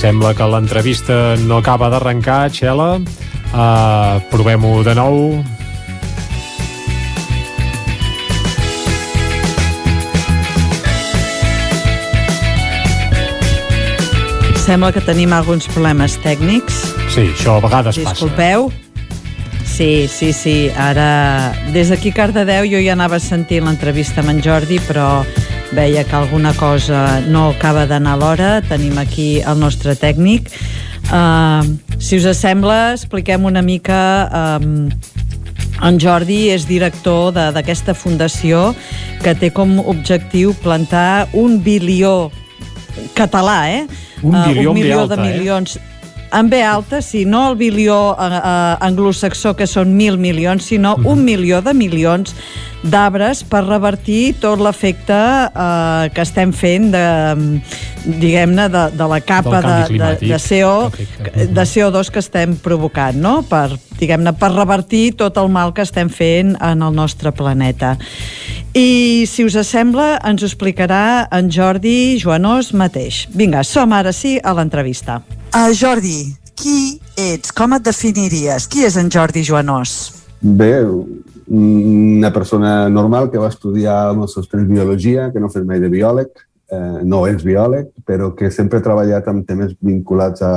[0.00, 2.94] Sembla que l'entrevista no acaba d'arrencar, Xela.
[3.52, 5.16] Uh, Provem-ho de nou.
[14.64, 16.80] Sembla que tenim alguns problemes tècnics.
[17.12, 18.14] Sí, això a vegades passa.
[18.14, 18.70] Disculpeu.
[19.68, 20.56] Sí, sí, sí.
[20.80, 25.26] Ara, des d'aquí Cardedeu jo ja anava sentint l'entrevista amb en Jordi, però
[25.72, 28.50] veia que alguna cosa no acaba d'anar a l'hora.
[28.66, 30.50] Tenim aquí el nostre tècnic.
[31.10, 31.64] Uh,
[31.98, 34.58] si us sembla, expliquem una mica...
[34.60, 34.90] Um,
[35.80, 38.74] en Jordi és director d'aquesta fundació
[39.24, 42.30] que té com objectiu plantar un bilió
[43.16, 43.86] català, eh?
[44.20, 45.80] Un Eh, bilió un amb B milió alta, de eh?
[46.32, 50.96] En B alta, sí, no el bilió eh, eh, anglosaxó, que són mil milions, sinó
[50.96, 51.06] Mhm.
[51.06, 52.34] un milió de milions
[52.84, 57.60] d'arbres per revertir tot l'efecte eh, que estem fent de,
[58.04, 60.38] diguem-ne, de, de la capa de, de, de.
[60.38, 60.90] CO,
[61.34, 63.42] de CO2 que estem provocant, no?
[63.42, 67.96] Per, diguem-ne, per revertir tot el mal que estem fent en el nostre planeta.
[68.72, 73.26] I, si us sembla, ens ho explicarà en Jordi Joanós mateix.
[73.34, 75.20] Vinga, som ara sí a l'entrevista.
[75.50, 77.50] Uh, Jordi, qui ets?
[77.50, 78.68] Com et definiries?
[78.70, 80.12] Qui és en Jordi Joanós?
[80.38, 80.84] Bé,
[81.50, 85.90] una persona normal que va estudiar als seus temps biologia, que no fet mai de
[85.90, 86.30] biòleg,
[86.70, 90.54] eh, no és biòleg, però que sempre ha treballat amb temes vinculats a,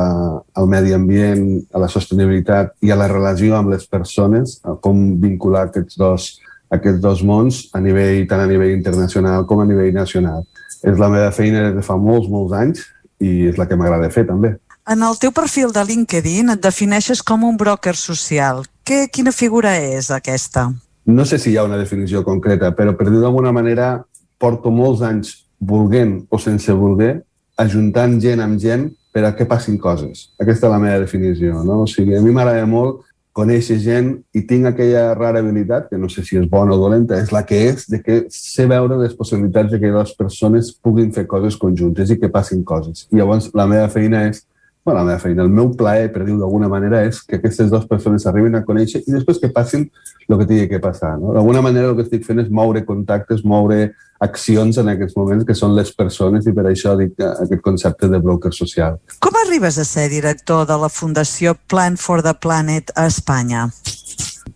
[0.53, 1.43] al medi ambient,
[1.73, 6.35] a la sostenibilitat i a la relació amb les persones, a com vincular aquests dos,
[6.69, 10.45] aquests dos mons a nivell, tant a nivell internacional com a nivell nacional.
[10.83, 12.85] És la meva feina des de fa molts, molts anys
[13.23, 14.53] i és la que m'agrada fer també.
[14.83, 18.65] En el teu perfil de LinkedIn et defineixes com un broker social.
[18.83, 20.71] Que, quina figura és aquesta?
[21.05, 24.03] no sé si hi ha una definició concreta, però per dir d'alguna manera,
[24.39, 27.17] porto molts anys volent o sense voler,
[27.59, 30.29] ajuntant gent amb gent per a que passin coses.
[30.39, 31.63] Aquesta és la meva definició.
[31.63, 31.83] No?
[31.83, 33.03] O sigui, a mi m'agrada molt
[33.33, 37.17] conèixer gent i tinc aquella rara habilitat, que no sé si és bona o dolenta,
[37.19, 41.11] és la que és, de que sé veure les possibilitats de que les persones puguin
[41.13, 43.07] fer coses conjuntes i que passin coses.
[43.11, 44.43] I llavors la meva feina és
[44.83, 47.85] bueno, la meva feina, el meu plaer, per dir-ho d'alguna manera, és que aquestes dues
[47.87, 49.85] persones arribin a conèixer i després que passin
[50.27, 51.13] el que tingui que passar.
[51.21, 51.31] No?
[51.35, 53.93] D'alguna manera el que estic fent és moure contactes, moure
[54.23, 58.09] accions en aquests moments que són les persones i per això dic eh, aquest concepte
[58.11, 58.99] de broker social.
[59.23, 63.69] Com arribes a ser director de la Fundació Plan for the Planet a Espanya?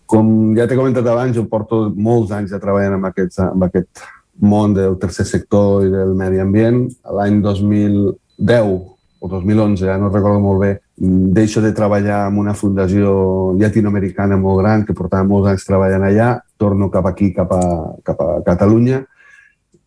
[0.08, 4.04] Com ja t'he comentat abans, jo porto molts anys ja treballant amb aquest, amb aquest
[4.40, 6.84] món del tercer sector i del medi ambient.
[7.16, 8.76] L'any 2010
[9.20, 10.70] o 2011, ja no recordo molt bé,
[11.00, 16.06] mm, deixo de treballar amb una fundació llatinoamericana molt gran que portava molts anys treballant
[16.06, 17.62] allà, torno cap aquí, cap a,
[18.04, 19.04] cap a Catalunya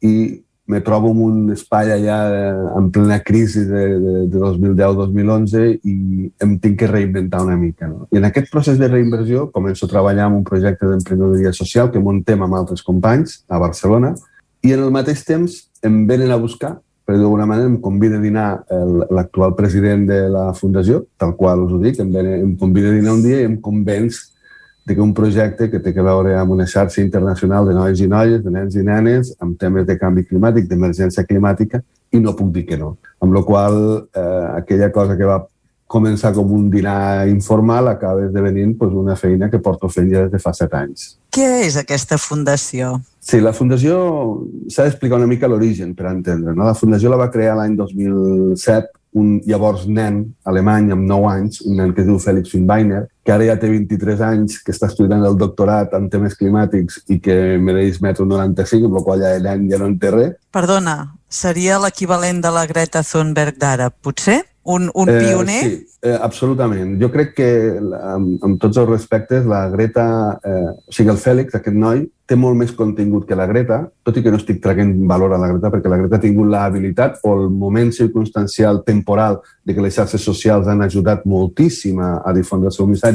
[0.02, 5.64] i me trobo en un espai allà eh, en plena crisi de, de, de 2010-2011
[5.84, 5.95] i
[6.45, 7.90] em tinc que reinventar una mica.
[7.91, 8.08] No?
[8.12, 11.99] I en aquest procés de reinversió començo a treballar en un projecte d'emprenedoria social que
[11.99, 14.14] muntem amb altres companys a Barcelona
[14.64, 16.78] i en el mateix temps em venen a buscar
[17.11, 21.65] per d'alguna manera em convida a dinar el- l'actual president de la fundació, tal qual
[21.65, 24.29] us ho dic, em, ven, em convida a dinar un dia i em convenç
[24.85, 28.07] de que un projecte que té que veure amb una xarxa internacional de nois i
[28.07, 32.51] noies, de nens i nenes, amb temes de canvi climàtic, d'emergència climàtica, i no puc
[32.53, 32.97] dir que no.
[33.19, 35.45] Amb la qual eh, aquella cosa que va
[35.88, 40.31] començar com un dinar informal acaba esdevenint pues, una feina que porto fent ja des
[40.31, 41.17] de fa set anys.
[41.29, 43.01] Què és aquesta fundació?
[43.22, 43.95] Sí, la fundació
[44.68, 46.56] s'ha d'explicar una mica l'origen per entendre.
[46.56, 46.65] No?
[46.65, 51.76] La fundació la va crear l'any 2007 un llavors nen alemany amb 9 anys, un
[51.80, 55.23] nen que es diu Félix Finbeiner, que ara ja té 23 anys, que està estudiant
[55.27, 59.81] el doctorat en temes climàtics i que mereix metro 95, amb la qual ja ja
[59.81, 60.38] no en té res.
[60.52, 60.95] Perdona,
[61.30, 64.41] seria l'equivalent de la Greta Thunberg d'ara, potser?
[64.64, 65.65] Un, un pioner?
[65.65, 66.93] Eh, sí, eh, absolutament.
[67.02, 67.49] Jo crec que,
[67.98, 70.06] amb, amb tots els respectes, la Greta,
[70.45, 74.15] eh, o sigui, el Fèlix, aquest noi, té molt més contingut que la Greta, tot
[74.15, 77.18] i que no estic traient valor a la Greta, perquè la Greta ha tingut l'habilitat
[77.26, 82.31] o el moment circumstancial temporal de que les xarxes socials han ajudat moltíssim a, a
[82.38, 83.10] difondre el seu missatge,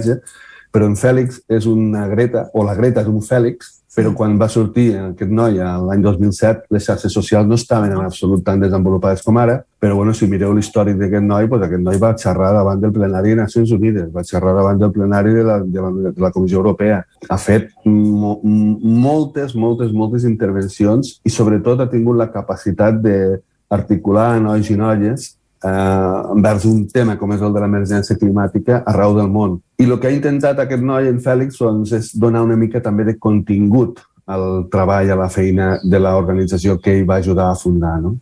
[0.77, 4.49] però en Fèlix és una Greta, o la Greta és un Fèlix, però quan va
[4.53, 9.39] sortir aquest noi l'any 2007, les xarxes socials no estaven en absolut tan desenvolupades com
[9.41, 12.93] ara, però bueno, si mireu l'històric d'aquest noi, doncs aquest noi va xerrar davant del
[12.93, 16.33] plenari de Nacions Unides, va xerrar davant del plenari de la, de la, de la
[16.35, 23.01] Comissió Europea, ha fet mo, moltes, moltes, moltes intervencions i sobretot ha tingut la capacitat
[23.01, 25.33] d'articular nois i noies
[25.65, 29.61] eh, envers un tema com és el de l'emergència climàtica arreu del món.
[29.79, 33.07] I el que ha intentat aquest noi, en Fèlix, doncs, és donar una mica també
[33.09, 38.01] de contingut al treball, a la feina de l'organització que ell va ajudar a fundar.
[38.03, 38.17] No?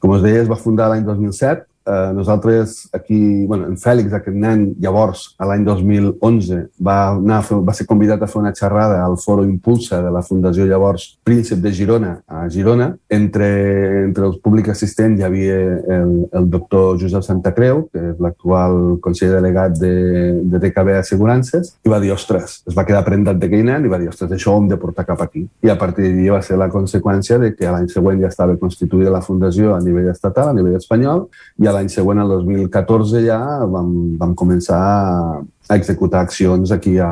[0.00, 4.36] Com us deia, es va fundar l'any 2007 eh, nosaltres aquí, bueno, en Fèlix, aquest
[4.36, 9.00] nen, llavors, a l'any 2011, va, anar fer, va ser convidat a fer una xerrada
[9.04, 12.90] al Foro Impulsa de la Fundació llavors Príncep de Girona a Girona.
[13.10, 13.48] Entre,
[14.04, 15.56] entre els públics assistents hi havia
[15.96, 19.94] el, el doctor Josep Santacreu, que és l'actual conseller delegat de,
[20.44, 24.00] de DKB Assegurances, i va dir, ostres, es va quedar prendat d'aquell nen i va
[24.00, 25.46] dir, ostres, això ho hem de portar cap aquí.
[25.64, 29.12] I a partir d'allí va ser la conseqüència de que l'any següent ja estava constituïda
[29.12, 31.26] la fundació a nivell estatal, a nivell espanyol,
[31.60, 35.38] i a l'any següent, el 2014, ja vam, vam començar a,
[35.68, 37.10] a executar accions aquí a,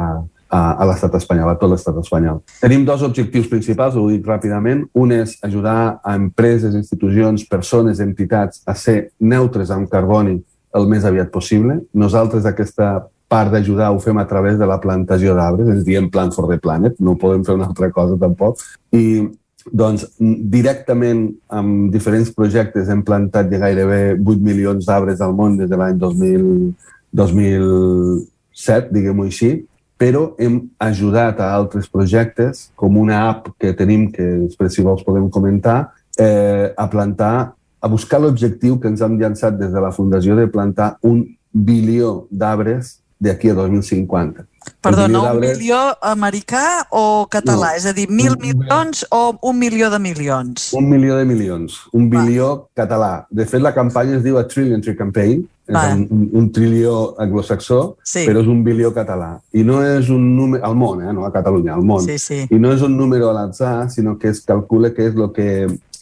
[0.48, 2.40] a, a l'estat espanyol, a tot l'estat espanyol.
[2.60, 4.86] Tenim dos objectius principals, ho dic ràpidament.
[4.98, 10.38] Un és ajudar a empreses, institucions, persones, entitats a ser neutres amb carboni
[10.76, 11.80] el més aviat possible.
[11.96, 16.32] Nosaltres aquesta part d'ajudar ho fem a través de la plantació d'arbres, ens diem Plan
[16.32, 18.62] for the Planet, no podem fer una altra cosa tampoc.
[18.96, 19.28] I
[19.72, 25.68] doncs directament amb diferents projectes hem plantat ja gairebé 8 milions d'arbres al món des
[25.70, 29.66] de l'any 2007, diguem-ho així,
[29.98, 35.02] però hem ajudat a altres projectes, com una app que tenim, que després si vols
[35.02, 39.92] podem comentar, eh, a plantar, a buscar l'objectiu que ens hem llançat des de la
[39.92, 44.46] Fundació de plantar un bilió d'arbres d'aquí a 2050.
[44.82, 47.72] Perdona, un milió americà o català?
[47.72, 47.76] No.
[47.80, 50.72] És a dir, mil milions o un milió de milions?
[50.78, 51.80] Un milió de milions.
[51.92, 52.84] Un bilió Va.
[52.84, 53.12] català.
[53.30, 57.98] De fet, la campanya es diu A Trillion Tree Campaign, és un, un trilió anglosaxó,
[58.00, 58.24] sí.
[58.24, 59.34] però és un bilió català.
[59.52, 60.64] I no és un número...
[60.64, 61.12] Al món, eh?
[61.12, 62.00] no a Catalunya, al món.
[62.06, 62.46] Sí, sí.
[62.48, 65.50] I no és un número a l'atzar, sinó que es calcula que és el que,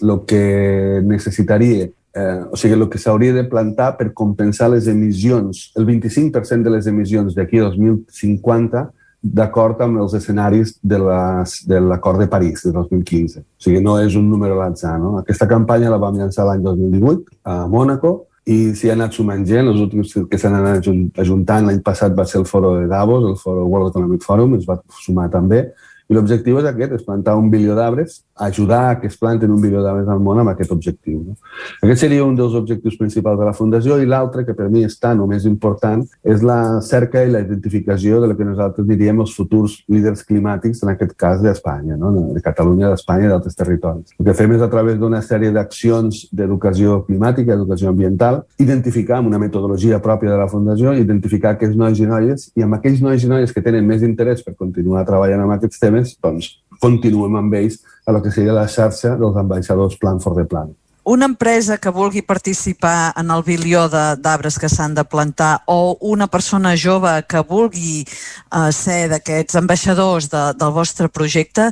[0.06, 5.70] lo que necessitaria eh, o sigui, el que s'hauria de plantar per compensar les emissions,
[5.76, 8.86] el 25% de les emissions d'aquí a 2050
[9.26, 13.40] d'acord amb els escenaris de l'acord de, de París de 2015.
[13.42, 14.96] O sigui, no és un número l'atzar.
[15.02, 15.16] No?
[15.18, 18.12] Aquesta campanya la vam llançar l'any 2018 a Mònaco
[18.46, 19.72] i s'hi ha anat sumant gent.
[19.72, 20.86] Els últims que s'han anat
[21.18, 24.68] ajuntant l'any passat va ser el foro de Davos, el foro World Economic Forum, es
[24.68, 25.64] va sumar també.
[26.06, 29.60] I l'objectiu és aquest, és plantar un bilió d'arbres, ajudar a que es planten un
[29.60, 31.22] bilió d'arbres al món amb aquest objectiu.
[31.24, 31.36] No?
[31.82, 34.98] Aquest seria un dels objectius principals de la Fundació i l'altre, que per mi és
[35.00, 39.22] tan o més important, és la cerca i la identificació de lo que nosaltres diríem
[39.24, 42.12] els futurs líders climàtics, en aquest cas d'Espanya, no?
[42.34, 44.12] de Catalunya, d'Espanya i d'altres territoris.
[44.18, 49.32] El que fem és a través d'una sèrie d'accions d'educació climàtica, educació ambiental, identificar amb
[49.32, 53.24] una metodologia pròpia de la Fundació, identificar aquests nois i noies i amb aquells nois
[53.24, 57.54] i noies que tenen més interès per continuar treballant amb aquests temes, doncs continuem amb
[57.58, 60.74] ells a la que seria la xarxa dels ambaixadors Plan for the Plan.
[61.06, 66.26] Una empresa que vulgui participar en el bilió d'arbres que s'han de plantar o una
[66.26, 71.70] persona jove que vulgui uh, ser d'aquests ambaixadors de, del vostre projecte,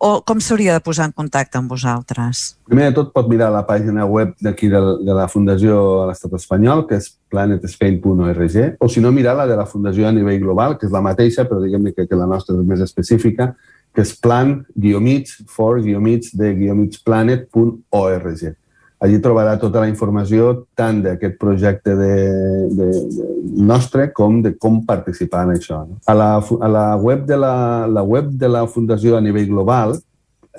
[0.00, 2.56] o com s'hauria de posar en contacte amb vosaltres?
[2.64, 6.38] Primer de tot pot mirar la pàgina web d'aquí de, de la Fundació a l'Estat
[6.38, 10.78] espanyol, que és planetspain.org, o si no mirar la de la Fundació a nivell global,
[10.80, 13.52] que és la mateixa, però diguem que, que la nostra és més específica,
[13.94, 18.56] que és plan guiomits for guiomits de guiomitplanet.org.
[19.00, 22.16] Allí trobarà tota la informació tant d'aquest projecte de,
[22.76, 23.24] de, de
[23.64, 25.88] nostre com de com participar en això.
[26.04, 29.96] A, la, a la, web de la, la web de la Fundació a nivell global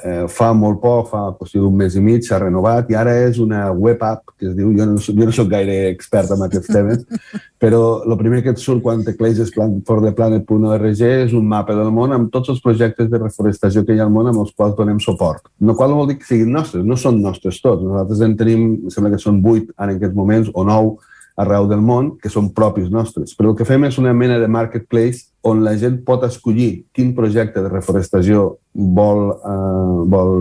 [0.03, 3.39] eh, fa molt poc, fa qüestió d'un mes i mig, s'ha renovat i ara és
[3.43, 6.71] una web app que es diu, jo no, jo no soc gaire expert en aquests
[6.71, 7.03] temes,
[7.61, 12.31] però el primer que et surt quan tecleges fortheplanet.org és un mapa del món amb
[12.33, 15.43] tots els projectes de reforestació que hi ha al món amb els quals donem suport.
[15.59, 17.83] No qual vol dir que siguin nostres, no són nostres tots.
[17.85, 20.95] Nosaltres en tenim, sembla que són vuit en aquests moments, o nou,
[21.41, 23.35] arreu del món que són propis nostres.
[23.37, 27.15] Però el que fem és una mena de marketplace on la gent pot escollir quin
[27.17, 28.43] projecte de reforestació
[28.73, 30.35] vol, eh, vol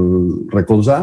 [0.53, 1.01] recolzar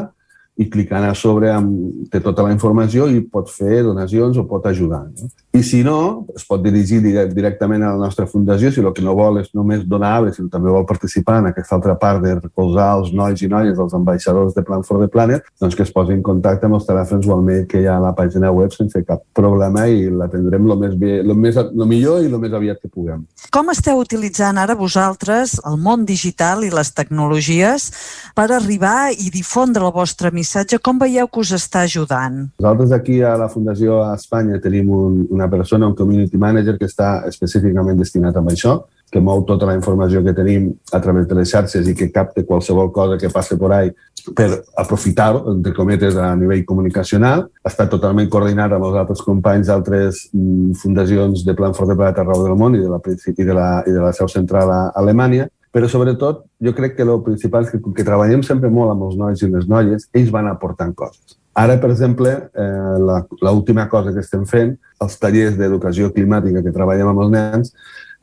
[0.57, 4.65] i clicant a sobre amb, té tota la informació i pot fer donacions o pot
[4.65, 5.03] ajudar.
[5.05, 5.29] No?
[5.53, 9.13] I si no, es pot dirigir directament a la nostra fundació si el que no
[9.17, 12.87] vol és només donar arbres, sinó també vol participar en aquesta altra part de recolzar
[12.97, 16.15] els nois i noies, els ambaixadors de Plan for the Planet, doncs que es posi
[16.17, 18.73] en contacte amb els telèfons o el mail que hi ha a la pàgina web
[18.73, 22.57] sense cap problema i l'atendrem el més bé, el més, el millor i el més
[22.57, 23.27] aviat que puguem.
[23.53, 27.91] Com esteu utilitzant ara vosaltres el món digital i les tecnologies
[28.37, 32.47] per arribar i difondre el vostre missatge missatge, com veieu que us està ajudant?
[32.61, 36.87] Nosaltres aquí a la Fundació a Espanya tenim un, una persona, un community manager que
[36.87, 38.79] està específicament destinat a això,
[39.11, 42.45] que mou tota la informació que tenim a través de les xarxes i que capte
[42.45, 43.91] qualsevol cosa que passe por ahí
[44.35, 47.45] per aprofitar-ho, entre cometes, a nivell comunicacional.
[47.63, 52.19] Està totalment coordinat amb els altres companys d'altres mm, fundacions de Plan for the Planet
[52.23, 54.81] arreu del món i de la, i de la, i de la seu central a
[54.99, 59.07] Alemanya però sobretot jo crec que el principal és que, que treballem sempre molt amb
[59.09, 61.37] els nois i les noies, ells van aportant coses.
[61.57, 67.09] Ara, per exemple, eh, l'última cosa que estem fent, els tallers d'educació climàtica que treballem
[67.09, 67.71] amb els nens,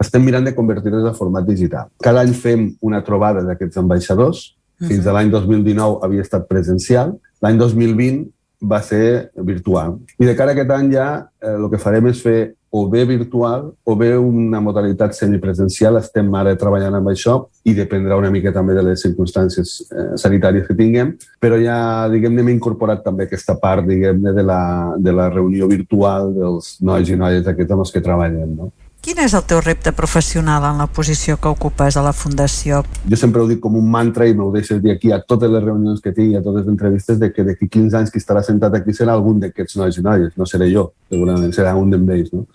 [0.00, 1.88] estem mirant de convertir-los a format digital.
[2.02, 4.54] Cada any fem una trobada d'aquests ambaixadors.
[4.80, 4.88] -huh.
[4.88, 7.14] Fins a l'any 2019 havia estat presencial.
[7.42, 8.28] L'any 2020
[8.70, 9.98] va ser virtual.
[10.18, 11.08] I de cara a aquest any ja
[11.42, 12.38] eh, el que farem és fer
[12.74, 16.00] o bé virtual o bé una modalitat semipresencial.
[16.00, 20.66] Estem ara treballant amb això i dependrà una mica també de les circumstàncies eh, sanitàries
[20.66, 21.76] que tinguem, però ja,
[22.10, 24.62] diguem-ne, hem incorporat també aquesta part, diguem-ne, de, la,
[24.98, 28.72] de la reunió virtual dels nois i noies aquests amb els que treballem, no?
[29.04, 32.78] Quin és el teu repte professional en la posició que ocupes a la Fundació?
[33.04, 35.60] Jo sempre ho dic com un mantra i m'ho deixes dir aquí a totes les
[35.60, 38.40] reunions que tinc i a totes les entrevistes de que d'aquí 15 anys qui estarà
[38.46, 42.32] sentat aquí serà algun d'aquests nois i noies, no seré jo, segurament serà un d'ells,
[42.32, 42.46] no?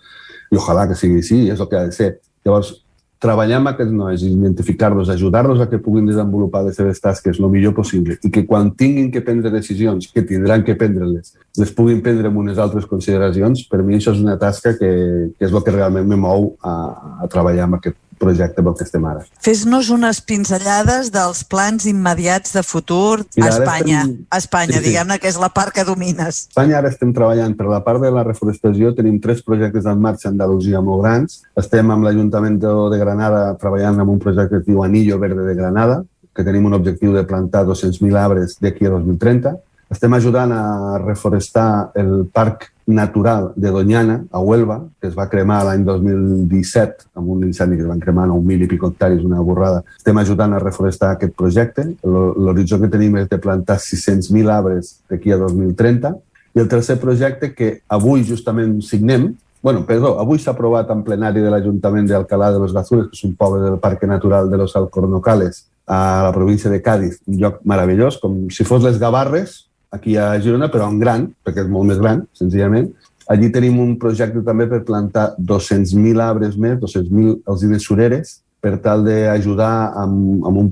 [0.50, 2.10] I ojalà que sigui així, és el que ha de ser.
[2.42, 2.72] Llavors,
[3.20, 7.74] treballar amb aquests nois, identificar-los, ajudar-los a que puguin desenvolupar les seves tasques el millor
[7.76, 12.32] possible i que quan tinguin que prendre decisions, que tindran que prendre-les, les puguin prendre
[12.32, 14.92] amb unes altres consideracions, per mi això és una tasca que,
[15.36, 16.76] que és el que realment me mou a,
[17.20, 19.24] a treballar amb aquest projecte pel que estem ara.
[19.42, 24.02] Fes-nos unes pinzellades dels plans immediats de futur Mira, a Espanya.
[24.04, 24.26] Estem...
[24.28, 24.86] A Espanya, sí, sí.
[24.90, 26.44] diguem-ne que és la part que domines.
[26.44, 30.04] A Espanya ara estem treballant per la part de la reforestació, tenim tres projectes en
[30.04, 31.40] marxa a Andalusia molt grans.
[31.58, 35.54] Estem amb l'Ajuntament de Granada treballant en un projecte que es diu Anillo Verde de
[35.54, 36.02] Granada,
[36.34, 39.56] que tenim un objectiu de plantar 200.000 arbres d'aquí a 2030.
[39.90, 45.62] Estem ajudant a reforestar el Parc Natural de Doñana, a Huelva, que es va cremar
[45.66, 49.84] l'any 2017 amb un incendi que es van cremar 9.000 i pico hectàrees, una borrada.
[49.96, 51.86] Estem ajudant a reforestar aquest projecte.
[52.04, 56.14] L'horitzó que tenim és de plantar 600.000 arbres d'aquí a 2030.
[56.56, 59.30] I el tercer projecte que avui justament signem,
[59.62, 63.24] bueno, perdó, avui s'ha aprovat en plenari de l'Ajuntament d'Alcalá de los Gazures, que és
[63.28, 67.60] un poble del Parc Natural de los Alcornocales, a la província de Cádiz, un lloc
[67.64, 71.90] meravellós, com si fos les Gavarres, aquí a Girona, però en gran, perquè és molt
[71.90, 72.90] més gran, senzillament.
[73.30, 79.02] Allí tenim un projecte també per plantar 200.000 arbres més, 200.000 alzines sureres, per tal
[79.06, 80.66] d'ajudar amb, amb un,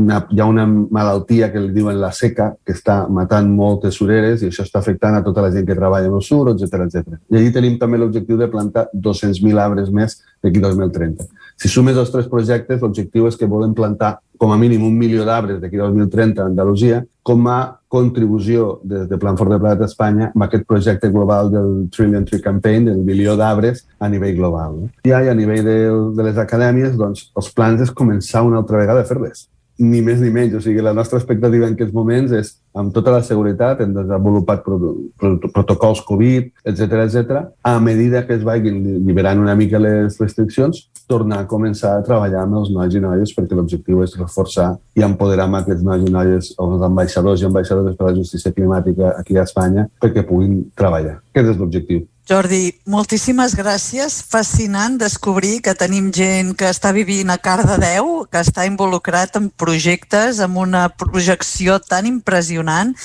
[0.00, 4.40] una, hi ha una malaltia que li diuen la seca, que està matant moltes sureres
[4.40, 7.18] i això està afectant a tota la gent que treballa en el sur, etc etc.
[7.28, 11.28] I allí tenim també l'objectiu de plantar 200.000 arbres més d'aquí 2030.
[11.60, 15.24] Si sumes els tres projectes, l'objectiu és que volem plantar com a mínim un milió
[15.28, 17.60] d'arbres d'aquí 2030 a Andalusia com a
[17.96, 22.44] contribució des de Plan for the Planet Espanya amb aquest projecte global del Trillion Tree
[22.44, 24.78] Campaign, del milió d'arbres a nivell global.
[24.84, 24.94] No?
[25.08, 25.76] I a nivell de,
[26.16, 29.46] de les acadèmies, doncs, els plans és començar una altra vegada a fer-les
[29.78, 30.54] ni més ni menys.
[30.56, 34.62] O sigui, la nostra expectativa en aquests moments és, amb tota la seguretat, hem desenvolupat
[34.64, 34.78] pro
[35.20, 37.42] pro protocols Covid, etc etc.
[37.62, 42.42] a medida que es vagin liberant una mica les restriccions, tornar a començar a treballar
[42.42, 46.10] amb els nois i noies perquè l'objectiu és reforçar i empoderar amb aquests nois i
[46.12, 51.20] noies, els ambaixadors i ambaixadores per la justícia climàtica aquí a Espanya perquè puguin treballar.
[51.30, 52.04] Aquest és l'objectiu.
[52.26, 54.18] Jordi, moltíssimes gràcies.
[54.26, 60.40] Fascinant descobrir que tenim gent que està vivint a Cardedeu, que està involucrat en projectes,
[60.42, 62.96] amb una projecció tan impressionant.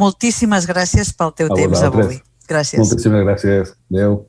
[0.00, 2.06] Moltíssimes gràcies pel teu A temps vosaltres.
[2.06, 2.22] avui.
[2.48, 2.80] Gràcies.
[2.80, 3.76] Moltíssimes gràcies.
[3.92, 4.22] Adéu.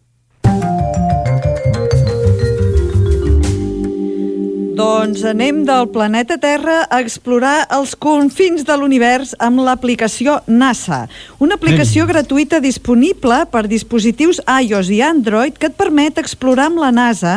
[4.74, 11.04] Doncs anem del planeta Terra a explorar els confins de l'univers amb l'aplicació NASA,
[11.38, 16.90] una aplicació gratuïta disponible per dispositius iOS i Android que et permet explorar amb la
[16.90, 17.36] NASA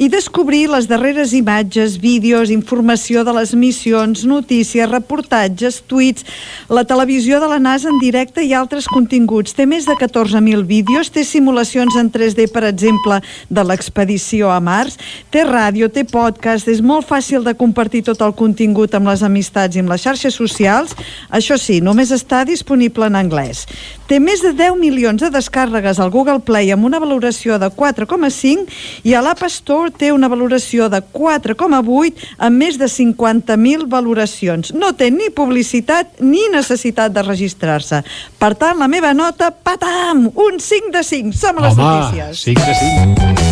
[0.00, 6.24] i descobrir les darreres imatges, vídeos, informació de les missions, notícies, reportatges, tuits,
[6.72, 9.52] la televisió de la NASA en directe i altres continguts.
[9.52, 13.20] Té més de 14.000 vídeos, té simulacions en 3D, per exemple,
[13.52, 14.96] de l'expedició a Mars,
[15.28, 19.76] té ràdio, té podcast, és molt fàcil de compartir tot el contingut amb les amistats
[19.76, 20.94] i amb les xarxes socials.
[21.34, 23.66] Això sí, només està disponible en anglès.
[24.10, 28.66] Té més de 10 milions de descàrregues al Google Play amb una valoració de 4,5
[29.06, 34.74] i a l'App Store té una valoració de 4,8 amb més de 50.000 valoracions.
[34.74, 38.02] No té ni publicitat ni necessitat de registrar-se.
[38.38, 40.28] Per tant, la meva nota, patam!
[40.34, 41.34] Un 5 de 5.
[41.36, 42.46] Som a les Home, notícies.
[42.50, 42.78] 5 de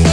[0.02, 0.07] 5.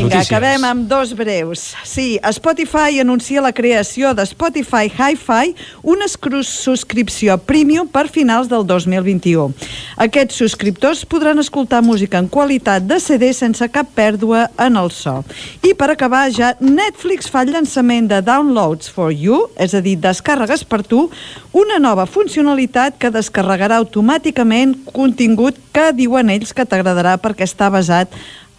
[0.00, 0.32] Vinga, Notícies.
[0.32, 1.74] acabem amb dos breus.
[1.84, 9.52] Sí, Spotify anuncia la creació de Spotify Hi-Fi, una subscripció premium per finals del 2021.
[10.00, 15.20] Aquests subscriptors podran escoltar música en qualitat de CD sense cap pèrdua en el so.
[15.60, 19.98] I per acabar ja, Netflix fa el llançament de Downloads for You, és a dir,
[20.00, 21.10] descàrregues per tu,
[21.52, 28.08] una nova funcionalitat que descarregarà automàticament contingut que diuen ells que t'agradarà perquè està basat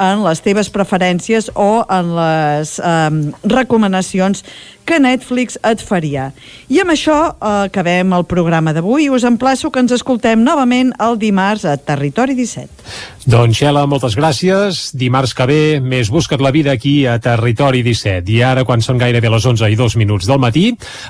[0.02, 3.22] en les teves preferències o en les um,
[3.54, 4.44] recomanacions
[4.92, 6.32] que Netflix et faria.
[6.68, 10.92] I amb això eh, acabem el programa d'avui i us emplaço que ens escoltem novament
[11.00, 12.84] el dimarts a Territori 17.
[13.32, 14.82] Doncs, Xela, moltes gràcies.
[14.98, 18.28] Dimarts que ve, més Busca't la vida aquí a Territori 17.
[18.34, 20.66] I ara, quan són gairebé les 11 i 2 minuts del matí,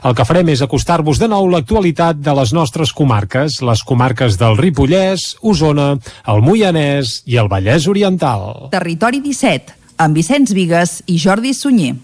[0.05, 4.59] el que farem és acostar-vos de nou l'actualitat de les nostres comarques, les comarques del
[4.61, 5.95] Ripollès, Osona,
[6.29, 8.67] el Moianès i el Vallès Oriental.
[8.75, 9.73] Territori 17,
[10.05, 11.95] amb Vicenç Vigues i Jordi Sunyer.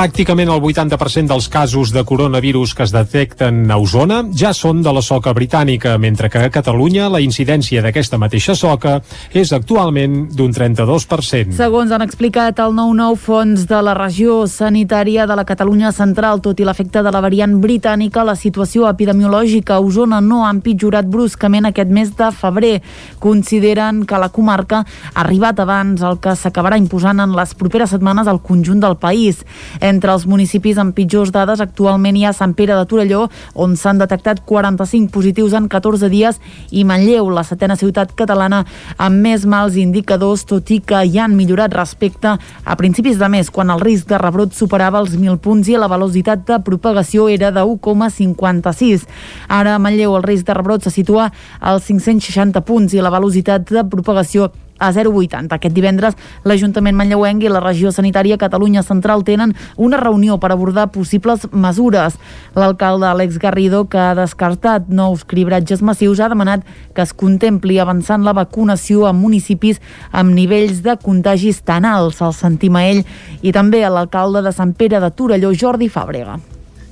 [0.00, 4.94] Pràcticament el 80% dels casos de coronavirus que es detecten a Osona ja són de
[4.96, 8.94] la soca britànica, mentre que a Catalunya la incidència d'aquesta mateixa soca
[9.36, 11.52] és actualment d'un 32%.
[11.58, 16.64] Segons han explicat el 9-9 fons de la regió sanitària de la Catalunya central, tot
[16.64, 21.68] i l'efecte de la variant britànica, la situació epidemiològica a Osona no ha empitjorat bruscament
[21.68, 22.72] aquest mes de febrer.
[23.20, 28.32] Consideren que la comarca ha arribat abans el que s'acabarà imposant en les properes setmanes
[28.32, 29.44] al conjunt del país.
[29.90, 33.24] Entre els municipis amb pitjors dades actualment hi ha Sant Pere de Torelló,
[33.58, 36.38] on s'han detectat 45 positius en 14 dies,
[36.70, 38.62] i Manlleu, la setena ciutat catalana
[38.96, 43.50] amb més mals indicadors, tot i que hi han millorat respecte a principis de mes,
[43.50, 47.50] quan el risc de rebrot superava els 1.000 punts i la velocitat de propagació era
[47.50, 49.06] de 1,56.
[49.48, 53.66] Ara a Manlleu el risc de rebrot se situa als 560 punts i la velocitat
[53.74, 55.54] de propagació a 0,80.
[55.54, 56.16] Aquest divendres
[56.48, 62.16] l'Ajuntament Manlleuenc i la regió sanitària Catalunya Central tenen una reunió per abordar possibles mesures.
[62.56, 68.24] L'alcalde Àlex Garrido, que ha descartat nous cribratges massius, ha demanat que es contempli avançant
[68.24, 69.80] la vacunació a municipis
[70.10, 72.24] amb nivells de contagis tan alts.
[72.24, 73.04] El sentim a ell
[73.42, 76.40] i també a l'alcalde de Sant Pere de Torelló, Jordi Fàbrega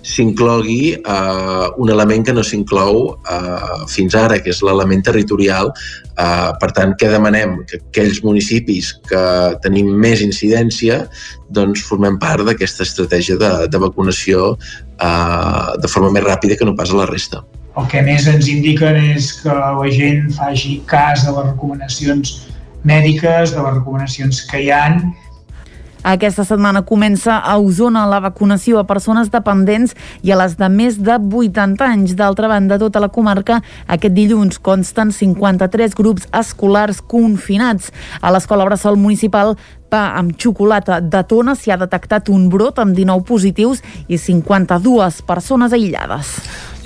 [0.02, 5.72] s'inclogui eh, un element que no s'inclou eh, fins ara, que és l'element territorial.
[6.18, 7.58] Eh, per tant, què demanem?
[7.68, 9.22] Que aquells municipis que
[9.64, 11.04] tenim més incidència
[11.54, 16.76] doncs formem part d'aquesta estratègia de, de vacunació eh, de forma més ràpida que no
[16.78, 17.44] pas a la resta.
[17.78, 22.32] El que més ens indiquen és que la gent faci cas de les recomanacions
[22.88, 25.12] mèdiques, de les recomanacions que hi han,
[26.02, 30.98] aquesta setmana comença a Osona la vacunació a persones dependents i a les de més
[31.02, 32.14] de 80 anys.
[32.18, 37.90] D'altra banda, tota la comarca aquest dilluns consten 53 grups escolars confinats.
[38.22, 39.56] A l'escola Bressol Municipal
[39.88, 45.22] pa amb xocolata de tona s'hi ha detectat un brot amb 19 positius i 52
[45.26, 46.36] persones aïllades.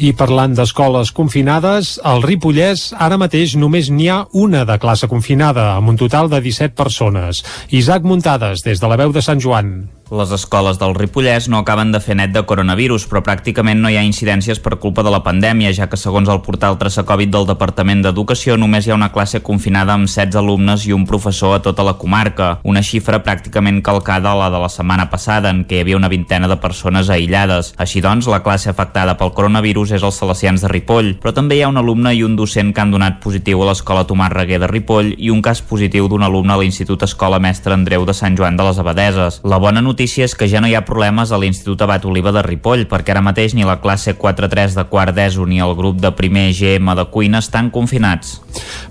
[0.02, 5.76] I parlant d'escoles confinades, al Ripollès ara mateix només n'hi ha una de classe confinada,
[5.76, 7.44] amb un total de 17 persones.
[7.70, 9.76] Isaac Muntades, des de la veu de Sant Joan.
[10.12, 13.94] Les escoles del Ripollès no acaben de fer net de coronavirus, però pràcticament no hi
[13.96, 17.46] ha incidències per culpa de la pandèmia, ja que segons el portal Traça Covid del
[17.48, 21.62] Departament d'Educació només hi ha una classe confinada amb 16 alumnes i un professor a
[21.64, 25.78] tota la comarca, una xifra pràcticament calcada a la de la setmana passada, en què
[25.78, 27.72] hi havia una vintena de persones aïllades.
[27.80, 31.64] Així doncs, la classe afectada pel coronavirus és els salesians de Ripoll, però també hi
[31.64, 34.68] ha un alumne i un docent que han donat positiu a l'escola Tomàs Reguer de
[34.74, 38.60] Ripoll i un cas positiu d'un alumne a l'Institut Escola Mestre Andreu de Sant Joan
[38.60, 39.40] de les Abadeses.
[39.48, 42.42] La bona notícia és que ja no hi ha problemes a l'Institut Abat Oliva de
[42.42, 46.10] Ripoll, perquè ara mateix ni la classe 4-3 de quart d'ESO ni el grup de
[46.16, 48.40] primer GM de cuina estan confinats.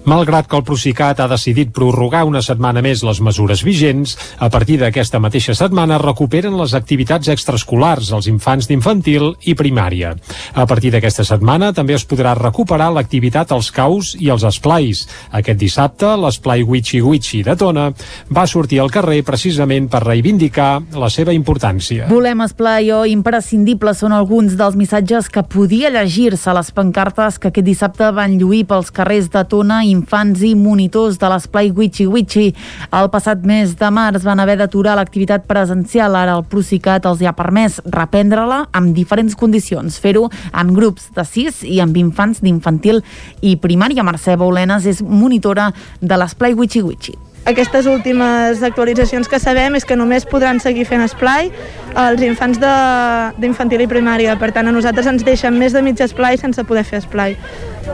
[0.05, 4.79] Malgrat que el Procicat ha decidit prorrogar una setmana més les mesures vigents, a partir
[4.81, 10.15] d'aquesta mateixa setmana recuperen les activitats extraescolars als infants d'infantil i primària.
[10.53, 15.05] A partir d'aquesta setmana també es podrà recuperar l'activitat als caus i als esplais.
[15.31, 17.91] Aquest dissabte, l'esplai Wichi Wichi de Tona
[18.33, 22.05] va sortir al carrer precisament per reivindicar la seva importància.
[22.11, 27.49] Volem esplai o imprescindibles són alguns dels missatges que podia llegir-se a les pancartes que
[27.49, 32.51] aquest dissabte van lluir pels carrers de Tona infants i monitors de l'esplai Wichi Wichi.
[32.93, 36.15] El passat mes de març van haver d'aturar l'activitat presencial.
[36.15, 39.97] Ara el Procicat els hi ha permès reprendre-la amb diferents condicions.
[40.01, 43.01] Fer-ho en grups de 6 i amb infants d'infantil
[43.41, 44.05] i primària.
[44.05, 45.71] Mercè Baulenes és monitora
[46.01, 47.17] de l'esplai Wichi Wichi.
[47.43, 51.49] Aquestes últimes actualitzacions que sabem és que només podran seguir fent esplai
[51.97, 52.59] els infants
[53.41, 54.35] d'infantil i primària.
[54.37, 57.33] Per tant, a nosaltres ens deixen més de mig esplai sense poder fer esplai,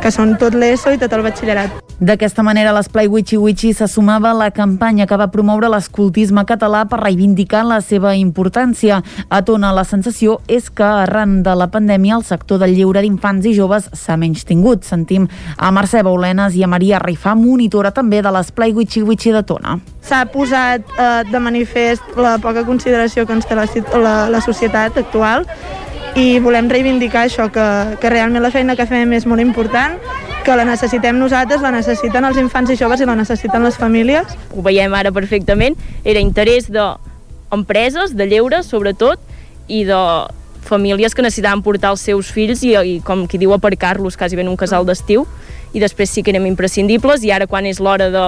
[0.02, 1.84] que són tot l'ESO i tot el batxillerat.
[1.98, 6.84] D'aquesta manera, l'esplai Wichi Wichi se sumava a la campanya que va promoure l'escoltisme català
[6.86, 9.00] per reivindicar la seva importància.
[9.30, 13.50] A Tona, la sensació és que arran de la pandèmia el sector del lleure d'infants
[13.50, 14.86] i joves s'ha menys tingut.
[14.86, 15.26] Sentim
[15.58, 19.80] a Mercè Baulenes i a Maria Rifà, monitora també de l'esplai Wichi Wichi de Tona.
[20.06, 23.66] S'ha posat eh, de manifest la poca consideració que ens té la,
[23.98, 25.50] la, la societat actual
[26.18, 27.64] i volem reivindicar això, que,
[28.02, 30.00] que realment la feina que fem és molt important,
[30.44, 34.34] que la necessitem nosaltres, la necessiten els infants i joves i la necessiten les famílies.
[34.56, 39.22] Ho veiem ara perfectament, era interès d'empreses, de lleure sobretot,
[39.68, 40.00] i de
[40.68, 44.50] famílies que necessitaven portar els seus fills i, i com qui diu aparcar-los quasi ben
[44.50, 45.24] un casal d'estiu
[45.76, 48.26] i després sí que érem imprescindibles i ara quan és l'hora de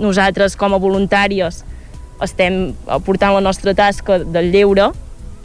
[0.00, 1.62] nosaltres com a voluntàries
[2.22, 2.72] estem
[3.06, 4.90] portant la nostra tasca del lleure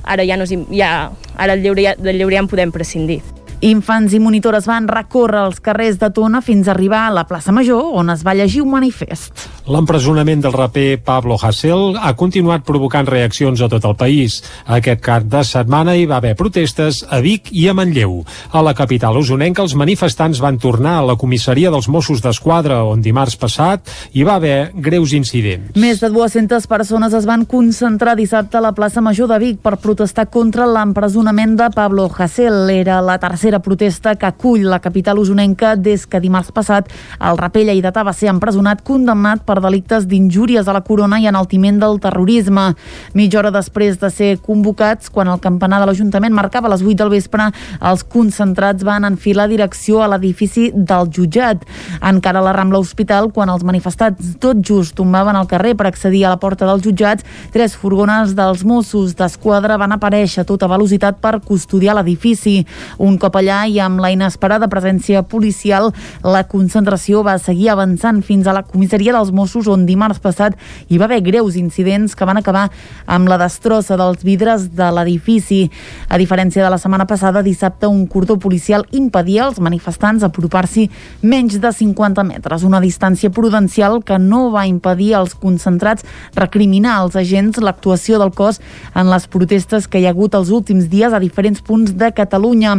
[0.07, 3.21] ara ja, no és, ja ara el lleure, del lleure ja en podem prescindir.
[3.65, 7.49] Infants i monitores van recórrer els carrers de Tona fins a arribar a la plaça
[7.49, 9.47] Major, on es va llegir un manifest.
[9.67, 14.37] L'empresonament del raper Pablo Hasél ha continuat provocant reaccions a tot el país.
[14.77, 18.21] Aquest cap de setmana hi va haver protestes a Vic i a Manlleu.
[18.53, 23.01] A la capital usonenca, els manifestants van tornar a la comissaria dels Mossos d'Esquadra, on
[23.01, 25.73] dimarts passat hi va haver greus incidents.
[25.75, 29.79] Més de 200 persones es van concentrar dissabte a la plaça Major de Vic per
[29.81, 32.69] protestar contra l'empresonament de Pablo Hasél.
[32.69, 36.89] Era la tercera tercera protesta que acull la capital usonenca des que dimarts passat
[37.23, 41.79] el raper lleidatà va ser empresonat condemnat per delictes d'injúries a la corona i enaltiment
[41.79, 42.73] del terrorisme.
[43.15, 47.13] Mitja hora després de ser convocats, quan el campanar de l'Ajuntament marcava les 8 del
[47.13, 47.45] vespre,
[47.79, 51.63] els concentrats van enfilar direcció a l'edifici del jutjat.
[52.01, 56.25] Encara a la Rambla Hospital, quan els manifestats tot just tombaven al carrer per accedir
[56.25, 57.23] a la porta dels jutjats,
[57.55, 62.59] tres furgones dels Mossos d'Esquadra van aparèixer a tota velocitat per custodiar l'edifici.
[62.99, 65.91] Un cop allà i amb la inesperada presència policial,
[66.23, 70.57] la concentració va seguir avançant fins a la comissaria dels Mossos, on dimarts passat
[70.89, 72.67] hi va haver greus incidents que van acabar
[73.05, 75.67] amb la destrossa dels vidres de l'edifici.
[76.09, 80.87] A diferència de la setmana passada, dissabte un cordó policial impedia als manifestants apropar-s'hi
[81.21, 86.05] menys de 50 metres, una distància prudencial que no va impedir als concentrats
[86.35, 88.61] recriminar als agents l'actuació del cos
[88.95, 92.77] en les protestes que hi ha hagut els últims dies a diferents punts de Catalunya.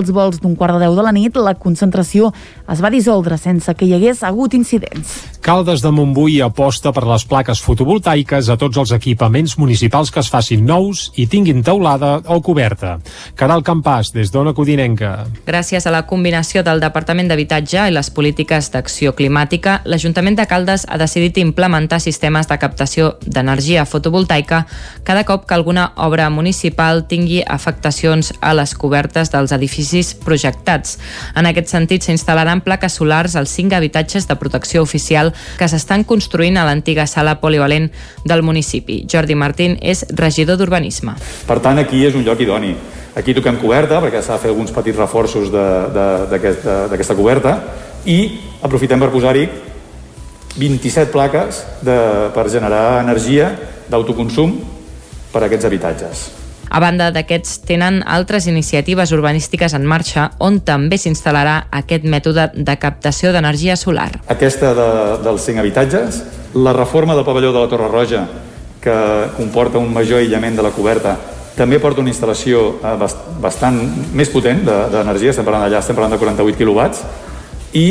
[0.00, 2.30] Pels vols d'un quart de deu de la nit, la concentració
[2.70, 5.16] es va dissoldre sense que hi hagués hagut incidents.
[5.40, 10.28] Caldes de Montbui aposta per les plaques fotovoltaiques a tots els equipaments municipals que es
[10.30, 12.98] facin nous i tinguin teulada o coberta.
[13.40, 15.24] Caral Campàs, des d'Ona Codinenca.
[15.48, 20.84] Gràcies a la combinació del Departament d'Habitatge i les polítiques d'acció climàtica, l'Ajuntament de Caldes
[20.86, 24.66] ha decidit implementar sistemes de captació d'energia fotovoltaica
[25.04, 30.98] cada cop que alguna obra municipal tingui afectacions a les cobertes dels edificis projectats.
[31.34, 36.58] En aquest sentit, s'instal·laran plaques solars als cinc habitatges de protecció oficial que s'estan construint
[36.58, 37.90] a l'antiga sala polivalent
[38.24, 39.04] del municipi.
[39.10, 41.16] Jordi Martín és regidor d'Urbanisme.
[41.46, 42.74] Per tant, aquí és un lloc idoni.
[43.18, 47.56] Aquí toquem coberta, perquè s'ha de fer alguns petits reforços d'aquesta coberta,
[48.06, 48.20] i
[48.62, 49.48] aprofitem per posar-hi
[50.56, 51.96] 27 plaques de,
[52.34, 53.52] per generar energia
[53.90, 54.56] d'autoconsum
[55.30, 56.39] per a aquests habitatges.
[56.70, 62.76] A banda d'aquests, tenen altres iniciatives urbanístiques en marxa on també s'instal·larà aquest mètode de
[62.78, 64.12] captació d'energia solar.
[64.30, 64.86] Aquesta de,
[65.24, 66.22] dels cinc habitatges,
[66.54, 68.22] la reforma del pavelló de la Torre Roja,
[68.80, 68.96] que
[69.36, 71.16] comporta un major aïllament de la coberta,
[71.56, 72.92] també porta una instal·lació eh,
[73.42, 73.80] bastant
[74.16, 77.02] més potent d'energia, estem parlant allà, estem parlant de 48 quilowatts,
[77.76, 77.86] i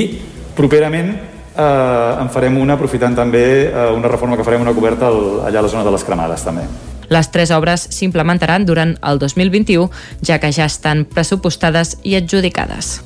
[0.55, 5.59] properament eh, en farem una aprofitant també eh, una reforma que farem una coberta allà
[5.59, 6.65] a la zona de les cremades també.
[7.09, 9.89] Les tres obres s'implementaran durant el 2021,
[10.25, 12.99] ja que ja estan pressupostades i adjudicades.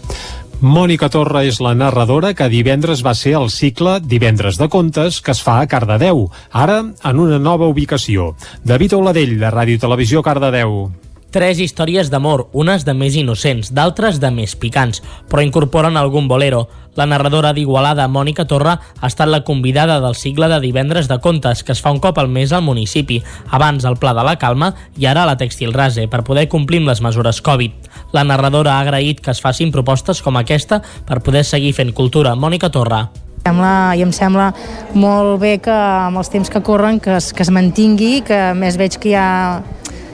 [0.63, 5.33] Mònica Torra és la narradora que divendres va ser el cicle Divendres de Contes que
[5.35, 8.31] es fa a Cardedeu, ara en una nova ubicació.
[8.63, 10.85] David Oladell, de Ràdio Televisió Cardedeu.
[11.33, 14.99] Tres històries d'amor, unes de més innocents, d'altres de més picants,
[15.31, 16.67] però incorporen algun bolero.
[16.93, 21.65] La narradora d'Igualada, Mònica Torra, ha estat la convidada del cicle de divendres de contes
[21.65, 24.75] que es fa un cop al mes al municipi, abans al Pla de la Calma
[24.93, 27.89] i ara a la Textil Rase, per poder complir amb les mesures Covid.
[28.13, 32.37] La narradora ha agraït que es facin propostes com aquesta per poder seguir fent cultura.
[32.37, 33.07] Mònica Torra.
[33.41, 34.51] Sembla, I em sembla
[34.93, 38.77] molt bé que amb els temps que corren que es, que es mantingui, que més
[38.77, 39.31] veig que hi ha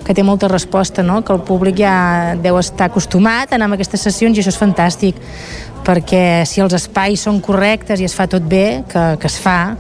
[0.10, 1.20] que té molta resposta, no?
[1.22, 4.58] que el públic ja deu estar acostumat a anar a aquestes sessions i això és
[4.58, 5.20] fantàstic,
[5.86, 9.76] perquè si els espais són correctes i es fa tot bé, que, que es fa,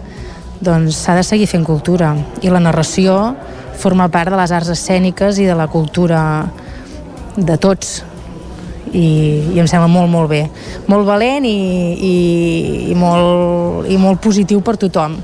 [0.61, 2.11] doncs s'ha de seguir fent cultura.
[2.45, 3.15] I la narració
[3.81, 6.21] forma part de les arts escèniques i de la cultura
[7.33, 8.03] de tots,
[8.93, 9.07] i,
[9.55, 10.43] i em sembla molt, molt bé.
[10.93, 11.55] Molt valent i,
[11.95, 12.13] i,
[12.91, 15.17] i, molt, i molt positiu per tothom,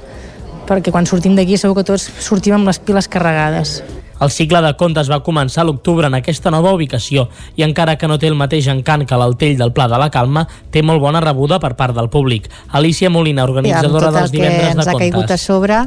[0.66, 3.76] perquè quan sortim d'aquí segur que tots sortim amb les piles carregades.
[4.22, 7.26] El cicle de contes va començar a l'octubre en aquesta nova ubicació
[7.60, 10.46] i encara que no té el mateix encant que l'Altell del Pla de la Calma,
[10.72, 12.48] té molt bona rebuda per part del públic.
[12.72, 14.86] Alicia Molina, organitzadora dels divendres de contes.
[14.86, 15.82] ens ha caigut a sobre,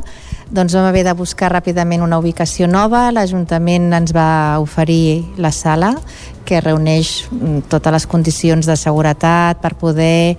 [0.52, 3.06] doncs vam haver de buscar ràpidament una ubicació nova.
[3.12, 5.94] L'Ajuntament ens va oferir la sala
[6.44, 10.36] que reuneix mm, totes les condicions de seguretat per poder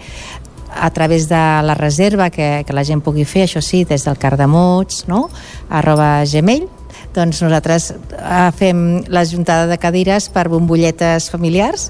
[0.69, 4.17] a través de la reserva que, que la gent pugui fer, això sí, des del
[4.21, 5.27] cardamots, no?
[5.69, 6.67] arroba gmail,
[7.15, 11.89] doncs nosaltres eh, fem la juntada de cadires per bombolletes familiars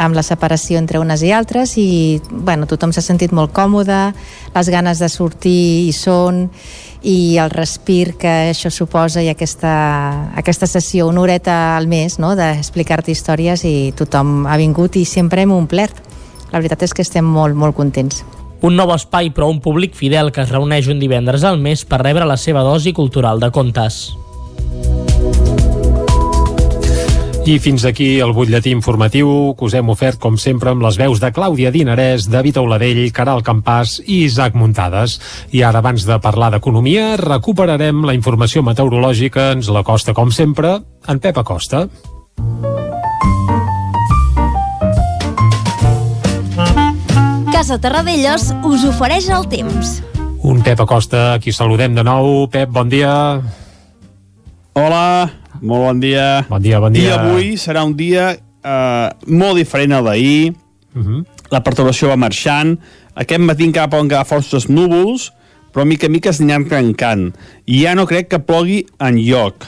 [0.00, 3.98] amb la separació entre unes i altres i bueno, tothom s'ha sentit molt còmode,
[4.54, 6.46] les ganes de sortir hi són
[7.02, 9.72] i el respir que això suposa i aquesta,
[10.36, 12.34] aquesta sessió, una horeta al mes no?
[12.36, 16.06] d'explicar-te històries i tothom ha vingut i sempre hem omplert.
[16.50, 18.24] La veritat és que estem molt, molt contents.
[18.66, 22.02] Un nou espai però un públic fidel que es reuneix un divendres al mes per
[22.02, 24.10] rebre la seva dosi cultural de contes.
[27.50, 31.18] I fins aquí el butlletí informatiu que us hem ofert, com sempre, amb les veus
[31.18, 35.16] de Clàudia Dinarès, David Auladell, Caral Campàs i Isaac Muntades.
[35.50, 39.48] I ara, abans de parlar d'economia, recuperarem la informació meteorològica.
[39.56, 40.76] Ens la costa, com sempre,
[41.08, 41.88] en Pep Acosta.
[47.50, 49.96] Casa Terradellos us ofereix el temps.
[50.46, 52.46] Un Pep Acosta, aquí saludem de nou.
[52.52, 53.10] Pep, bon dia.
[54.78, 55.26] Hola,
[55.60, 56.46] molt bon dia.
[56.48, 57.02] Bon dia, bon dia.
[57.02, 60.52] I avui serà un dia eh, molt diferent al d'ahir.
[60.94, 61.24] Uh -huh.
[61.50, 62.78] La perturbació va marxant.
[63.14, 65.32] Aquest matí encara poden quedar forces núvols,
[65.72, 67.34] però mica a mica s'aniran trencant.
[67.66, 69.66] I ja no crec que plogui en lloc.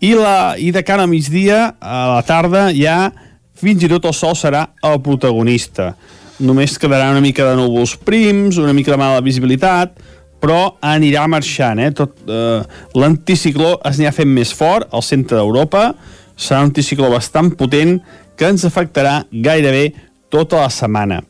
[0.00, 3.12] I, la, I de cara a migdia, a la tarda, ja
[3.54, 5.94] fins i tot el sol serà el protagonista.
[6.38, 9.96] Només quedarà una mica de núvols prims, una mica de mala visibilitat,
[10.42, 11.80] però anirà marxant.
[11.80, 11.90] Eh?
[11.96, 12.60] Tot, eh,
[12.98, 15.90] L'anticicló es anirà fent més fort al centre d'Europa,
[16.36, 17.98] serà un anticicló bastant potent
[18.36, 19.88] que ens afectarà gairebé
[20.30, 21.22] tota la setmana.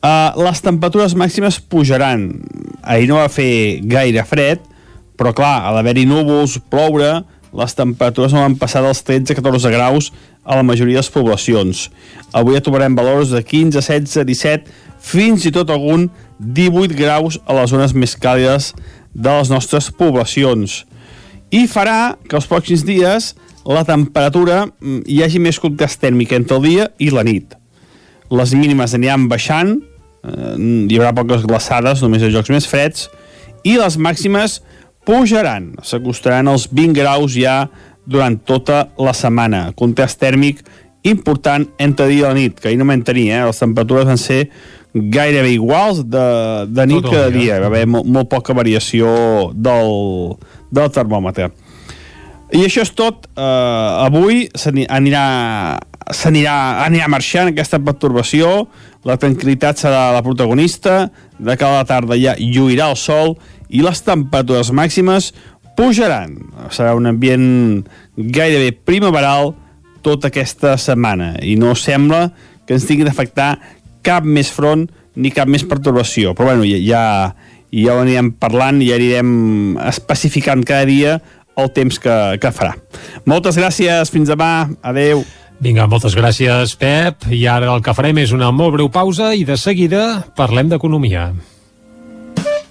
[0.00, 2.30] Uh, les temperatures màximes pujaran.
[2.88, 4.62] Ahir no va fer gaire fred,
[5.20, 7.18] però clar, a l'haver-hi núvols, ploure,
[7.56, 10.10] les temperatures no van passar dels 13-14 graus
[10.44, 11.88] a la majoria de les poblacions.
[12.32, 14.70] Avui ja trobarem valors de 15, 16, 17,
[15.00, 16.08] fins i tot algun
[16.38, 18.72] 18 graus a les zones més càlides
[19.14, 20.84] de les nostres poblacions.
[21.50, 23.32] I farà que els pròxims dies
[23.66, 27.56] la temperatura mm, hi hagi més contrast tèrmic entre el dia i la nit.
[28.30, 29.74] Les mínimes aniran baixant,
[30.22, 30.54] eh,
[30.86, 33.08] hi haurà poques glaçades, només a jocs més freds,
[33.66, 34.60] i les màximes
[35.10, 37.64] pujaran, s'acostaran als 20 graus ja
[38.06, 39.70] durant tota la setmana.
[39.78, 40.62] Contrast tèrmic
[41.02, 43.42] important entre dia i la nit, que ahir no vam tenir, eh?
[43.48, 44.44] les temperatures van ser
[44.94, 46.26] gairebé iguals de,
[46.68, 47.58] de nit que de dia.
[47.62, 49.10] Va haver molt, molt poca variació
[49.54, 50.36] del,
[50.70, 51.50] del termòmetre.
[52.50, 53.28] I això és tot.
[53.38, 55.26] Uh, avui s'anirà
[56.10, 58.66] s'anirà anirà marxant aquesta pertorbació,
[59.06, 61.04] la tranquil·litat serà la protagonista,
[61.38, 63.36] de cada tarda ja lluirà el sol
[63.70, 65.30] i les temperatures màximes
[65.78, 66.36] pujaran.
[66.74, 67.84] Serà un ambient
[68.16, 69.54] gairebé primaveral
[70.04, 72.30] tota aquesta setmana i no sembla
[72.66, 73.54] que ens tingui d'afectar
[74.06, 74.86] cap més front
[75.16, 76.34] ni cap més pertorbació.
[76.36, 77.34] Però bueno, ja,
[77.70, 81.18] ja ho anirem parlant i ja anirem especificant cada dia
[81.60, 82.74] el temps que, que farà.
[83.28, 85.24] Moltes gràcies, fins demà, adeu.
[85.60, 87.26] Vinga, moltes gràcies, Pep.
[87.36, 91.30] I ara el que farem és una molt breu pausa i de seguida parlem d'economia.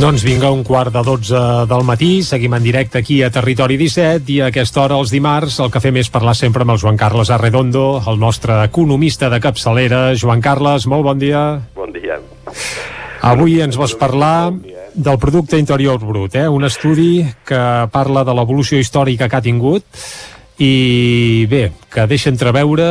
[0.00, 4.32] Doncs vinga, un quart de 12 del matí, seguim en directe aquí a Territori 17
[4.32, 6.96] i a aquesta hora, els dimarts, el que fem és parlar sempre amb el Joan
[6.96, 10.14] Carles Arredondo, el nostre economista de capçalera.
[10.16, 11.44] Joan Carles, molt bon dia.
[11.76, 12.16] Bon dia.
[13.28, 14.54] Avui ens vols parlar
[14.94, 16.48] del producte interior brut, eh?
[16.48, 17.62] un estudi que
[17.92, 19.84] parla de l'evolució històrica que ha tingut
[20.60, 22.86] i bé, que deixa entreveure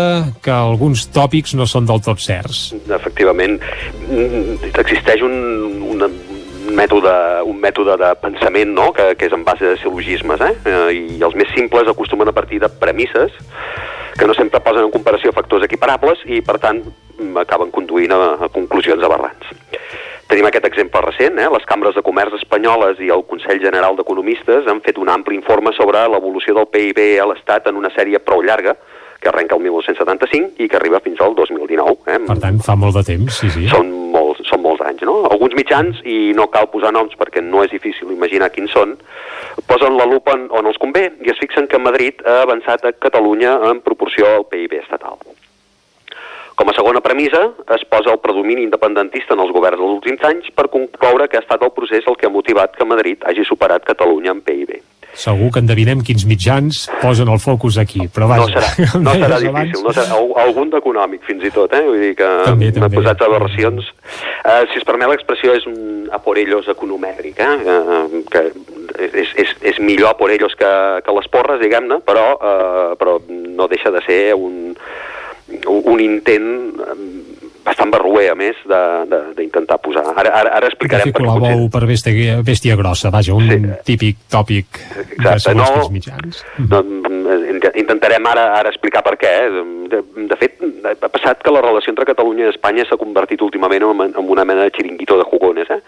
[0.45, 2.72] que alguns tòpics no són del tot certs.
[2.86, 3.60] Efectivament,
[4.73, 5.59] existeix un
[6.80, 7.14] mètode,
[7.49, 8.89] un mètode de pensament no?
[8.95, 10.53] que, que és en base de sil·logismes eh?
[10.72, 10.81] eh?
[10.95, 13.35] i els més simples acostumen a partir de premisses
[14.19, 16.81] que no sempre posen en comparació factors equiparables i per tant
[17.39, 19.51] acaben conduint a, a conclusions aberrants.
[20.30, 21.47] Tenim aquest exemple recent, eh?
[21.49, 25.73] les cambres de comerç espanyoles i el Consell General d'Economistes han fet un ampli informe
[25.73, 28.76] sobre l'evolució del PIB a l'Estat en una sèrie prou llarga,
[29.19, 31.97] que arrenca el 1975 i que arriba fins al 2019.
[32.07, 32.19] Eh?
[32.27, 33.65] Per tant, fa molt de temps, sí, sí.
[33.71, 35.17] Són molts, són molts anys, no?
[35.29, 38.95] Alguns mitjans, i no cal posar noms perquè no és difícil imaginar quins són,
[39.67, 42.95] posen la lupa on, on els convé i es fixen que Madrid ha avançat a
[42.95, 45.19] Catalunya en proporció al PIB estatal.
[46.59, 50.49] Com a segona premissa, es posa el predomini independentista en els governs dels últims anys
[50.51, 53.87] per concloure que ha estat el procés el que ha motivat que Madrid hagi superat
[53.87, 54.73] Catalunya en PIB.
[55.19, 58.47] Segur que endevinem quins mitjans posen el focus aquí, però vaja.
[58.59, 61.83] No serà, no serà difícil, no serà, algun d'econòmic fins i tot, eh?
[61.85, 63.89] Vull dir que m'he posat aberracions.
[64.45, 67.57] Uh, si es permet l'expressió, és un a por ellos economètric, eh?
[67.67, 68.45] Uh, que
[69.09, 70.71] és, és, és millor a por ellos que,
[71.06, 74.73] que les porres, diguem-ne, però, uh, però no deixa de ser un,
[75.67, 76.49] un intent
[77.69, 78.57] bastant barruer, a més,
[79.38, 80.03] d'intentar posar...
[80.15, 81.14] Ara, ara, ara explicarem...
[81.15, 83.59] per la bou per bèstia, bèstia grossa, vaja, un sí.
[83.91, 86.41] típic tòpic Exacte, de no, els mitjans.
[86.69, 86.81] No,
[87.80, 89.33] intentarem ara, ara explicar per què.
[89.89, 93.85] De, de fet, ha passat que la relació entre Catalunya i Espanya s'ha convertit últimament
[93.89, 95.81] en, en una mena de xiringuito de jugones, eh?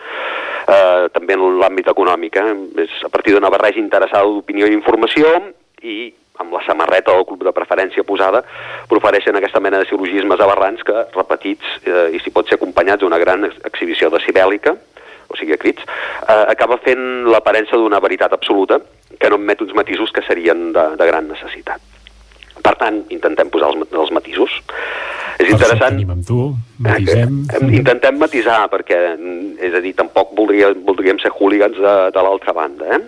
[0.62, 2.38] Uh, també en l'àmbit econòmic.
[2.38, 2.56] Eh?
[2.86, 5.34] És a partir d'una barreja interessada d'opinió i informació
[5.82, 6.12] i
[6.42, 8.44] amb la samarreta del club de preferència posada,
[8.92, 13.22] profereixen aquesta mena de sil·logismes aberrants que, repetits eh, i si pot ser acompanyats d'una
[13.22, 14.76] gran exhibició de cibèlica,
[15.32, 18.82] o sigui, a crits, eh, acaba fent l'aparença d'una veritat absoluta
[19.18, 21.82] que no admet uns matisos que serien de, de gran necessitat.
[22.62, 24.60] Per tant, intentem posar els, els matisos.
[25.40, 25.96] És per interessant...
[25.96, 26.42] Tenim amb tu,
[26.84, 27.40] matisem.
[27.48, 29.00] Eh, intentem matisar, perquè,
[29.64, 33.02] és a dir, tampoc voldria, voldríem ser hooligans de, de l'altra banda, eh?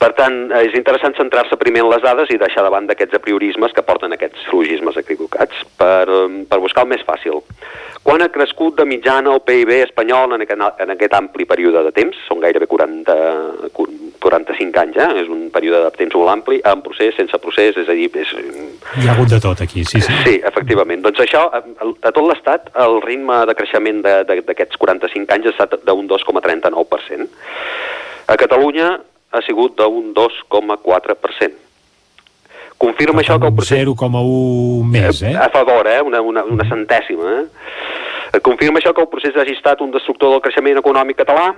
[0.00, 3.84] Per tant, és interessant centrar-se primer en les dades i deixar davant d'aquests apriorismes que
[3.84, 6.06] porten aquests sil·logismes equivocats per,
[6.48, 7.42] per buscar el més fàcil.
[8.00, 11.92] Quan ha crescut de mitjana el PIB espanyol en aquest, en aquest ampli període de
[11.92, 12.16] temps?
[12.30, 13.16] Són gairebé 40,
[14.24, 15.10] 45 anys, eh?
[15.20, 18.08] és un període de temps molt ampli, amb procés, sense procés, és a dir...
[18.24, 18.32] És...
[18.96, 20.16] Hi ha hagut de tot aquí, sí, sí.
[20.24, 21.04] Sí, efectivament.
[21.04, 24.00] Doncs això, a, a tot l'estat, el ritme de creixement
[24.32, 27.28] d'aquests 45 anys ha estat d'un 2,39%.
[28.30, 28.94] A Catalunya
[29.30, 31.58] ha sigut d'un 2,4%.
[32.80, 33.84] Confirma això que el procés...
[33.84, 35.34] 0,1 més, eh?
[35.36, 36.00] A favor, eh?
[36.00, 38.40] Una, una, una centèsima, eh?
[38.46, 41.50] Confirma això que el procés hagi estat un destructor del creixement econòmic català,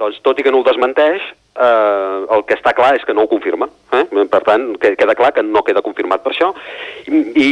[0.00, 1.24] doncs tot i que no el desmenteix,
[1.54, 3.70] eh, el que està clar és que no ho confirma.
[3.96, 4.04] Eh?
[4.32, 6.50] Per tant, que, queda clar que no queda confirmat per això
[7.06, 7.48] i, i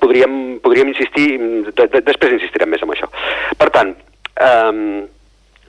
[0.00, 1.28] podríem, podríem insistir,
[1.66, 3.10] de, de, després insistirem més en això.
[3.58, 3.94] Per tant,
[4.38, 5.06] eh,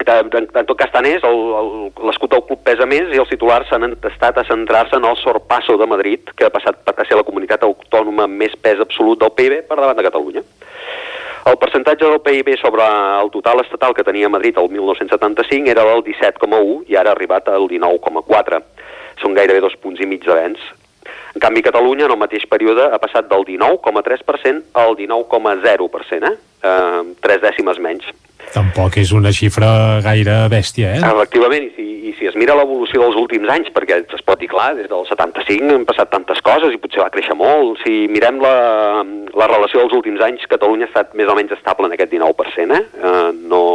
[0.05, 1.23] en, en tot cas tant és,
[2.05, 5.77] l'escut del club pesa més i els titulars s'han entestat a centrar-se en el sorpasso
[5.77, 9.33] de Madrid, que ha passat a ser la comunitat autònoma amb més pes absolut del
[9.33, 10.45] PIB per davant de Catalunya.
[11.47, 12.83] El percentatge del PIB sobre
[13.21, 17.47] el total estatal que tenia Madrid el 1975 era del 17,1 i ara ha arribat
[17.47, 18.59] al 19,4.
[19.21, 20.59] Són gairebé dos punts i mig d'avenç.
[21.37, 26.31] En canvi, Catalunya, en el mateix període, ha passat del 19,3% al 19,0%, eh?
[26.65, 27.03] eh?
[27.21, 28.07] Tres dècimes menys.
[28.55, 29.69] Tampoc és una xifra
[30.01, 31.03] gaire bèstia, eh?
[31.05, 34.49] Efectivament, i si, i si es mira l'evolució dels últims anys, perquè es pot dir,
[34.49, 38.41] clar, des del 75 han passat tantes coses i potser va créixer molt, si mirem
[38.41, 38.57] la,
[39.37, 42.79] la relació dels últims anys, Catalunya ha estat més o menys estable en aquest 19%,
[42.81, 42.85] eh?
[42.97, 43.65] eh no...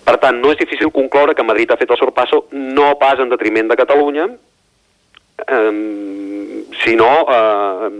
[0.00, 3.28] Per tant, no és difícil concloure que Madrid ha fet el sorpasso no pas en
[3.28, 4.30] detriment de Catalunya,
[6.84, 7.90] sinó eh,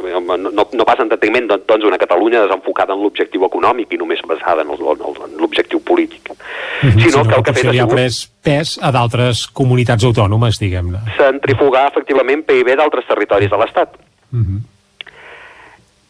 [0.00, 4.22] no, no, no pas en detriment doncs, una Catalunya desenfocada en l'objectiu econòmic i només
[4.26, 7.94] basada en l'objectiu polític, mm -hmm, sinó, sinó que el que ha fet ha sigut
[7.94, 10.98] pres pes a d'altres comunitats autònomes, diguem-ne.
[11.16, 13.90] centrifugar efectivament PIB d'altres territoris de l'Estat.
[14.30, 14.60] Mm -hmm.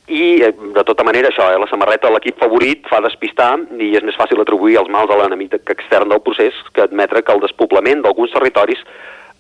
[0.09, 3.97] I, eh, de tota manera, això, eh, la samarreta de l'equip favorit fa despistar i
[3.97, 7.41] és més fàcil atribuir els mals a l'enemic extern del procés que admetre que el
[7.41, 8.79] despoblament d'alguns territoris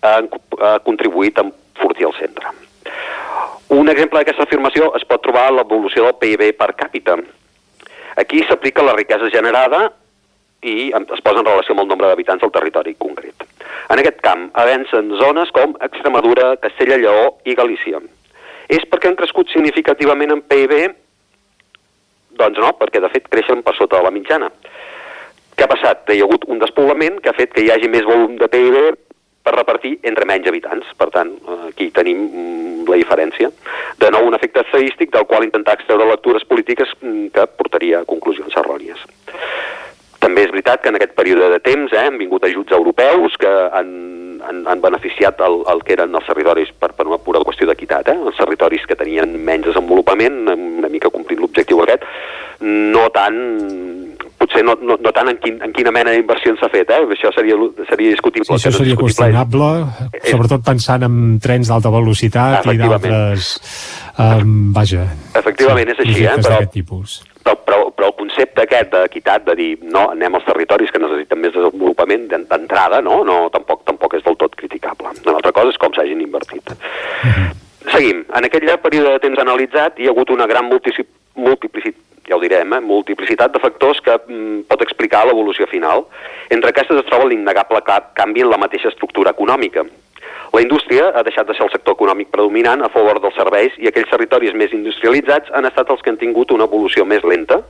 [0.02, 0.18] ha,
[0.66, 2.52] ha contribuït a enfortir el centre.
[3.72, 7.16] Un exemple d'aquesta afirmació es pot trobar a l'evolució del PIB per càpita.
[8.20, 9.86] Aquí s'aplica la riquesa generada
[10.62, 13.46] i es posa en relació amb el nombre d'habitants del territori concret.
[13.88, 18.02] En aquest camp avancen zones com Extremadura, Castella Lleó i Galícia.
[18.68, 20.74] És perquè han crescut significativament en PIB?
[22.38, 24.50] Doncs no, perquè de fet creixen per sota de la mitjana.
[25.56, 26.04] Què ha passat?
[26.12, 28.78] Hi ha hagut un despoblament que ha fet que hi hagi més volum de PIB
[29.42, 30.88] per repartir entre menys habitants.
[30.98, 31.32] Per tant,
[31.68, 33.50] aquí tenim mm, la diferència.
[34.00, 38.08] De nou, un efecte estadístic del qual intentar extreure lectures polítiques mm, que portaria a
[38.08, 39.02] conclusions errònies.
[40.22, 43.50] També és veritat que en aquest període de temps eh, han vingut ajuts europeus que
[43.50, 43.88] han,
[44.46, 48.12] han, han beneficiat el, el que eren els territoris per, per una pura qüestió d'equitat.
[48.12, 48.18] Eh?
[48.30, 52.06] Els territoris que tenien menys desenvolupament, una mica complint l'objectiu aquest,
[52.62, 53.40] no tant
[54.52, 57.00] potser no, no, no tant en, quin, en quina mena d'inversió s'ha fet, eh?
[57.16, 57.56] això seria,
[57.88, 58.44] seria discutible.
[58.46, 59.68] Sí, això no és seria qüestionable,
[60.28, 63.52] sobretot pensant en trens d'alta velocitat i d'altres...
[64.20, 65.06] Um, vaja,
[65.40, 66.34] Efectivament, és així, eh?
[66.44, 67.22] però, tipus.
[67.40, 71.40] però, però, però el concepte aquest d'equitat, de dir no, anem als territoris que necessiten
[71.40, 73.22] més desenvolupament d'en- d'entrada, no?
[73.24, 75.14] no tampoc, tampoc és del tot criticable.
[75.24, 76.74] Una altra cosa és com s'hagin invertit.
[77.88, 78.20] Seguim.
[78.36, 82.72] En aquell període de temps analitzat hi ha hagut una gran multiplicitat, ja ho direm,
[82.76, 82.80] eh?
[82.80, 86.06] multiplicitat de factors que mm, pot explicar l'evolució final.
[86.50, 89.84] Entre aquestes es troba l'innegable ca- canvi en la mateixa estructura econòmica.
[90.52, 93.88] La indústria ha deixat de ser el sector econòmic predominant a favor dels serveis i
[93.88, 97.62] aquells territoris més industrialitzats han estat els que han tingut una evolució més lenta.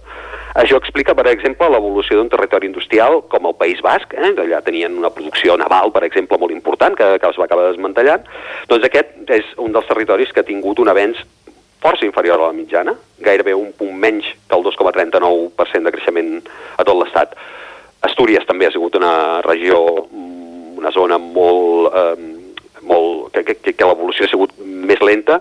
[0.59, 4.33] Això explica, per exemple, l'evolució d'un territori industrial com el País Basc, eh?
[4.35, 8.27] allà tenien una producció naval, per exemple, molt important, que, que es va acabar desmantellant.
[8.69, 11.23] Doncs aquest és un dels territoris que ha tingut un avenç
[11.83, 16.31] força inferior a la mitjana, gairebé un punt menys que el 2,39% de creixement
[16.79, 17.35] a tot l'Estat.
[18.07, 23.89] Astúries també ha sigut una regió, mm, una zona molt, eh, molt que, que, que
[23.89, 25.41] l'evolució ha sigut més lenta.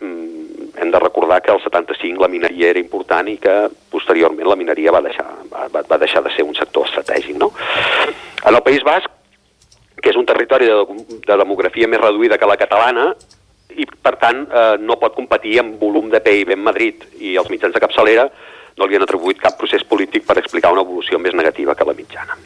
[0.00, 3.54] Mm, hem de recordar que al 75 la mineria era important i que
[3.90, 7.36] posteriorment la mineria va deixar, va, va deixar de ser un sector estratègic.
[7.38, 7.52] No?
[8.44, 9.10] En el País Basc,
[10.02, 10.80] que és un territori de,
[11.24, 13.12] de demografia més reduïda que la catalana,
[13.76, 17.48] i per tant eh, no pot competir amb volum de PIB en Madrid i els
[17.50, 18.28] mitjans de capçalera
[18.76, 21.94] no li han atribuït cap procés polític per explicar una evolució més negativa que la
[21.94, 22.36] mitjana.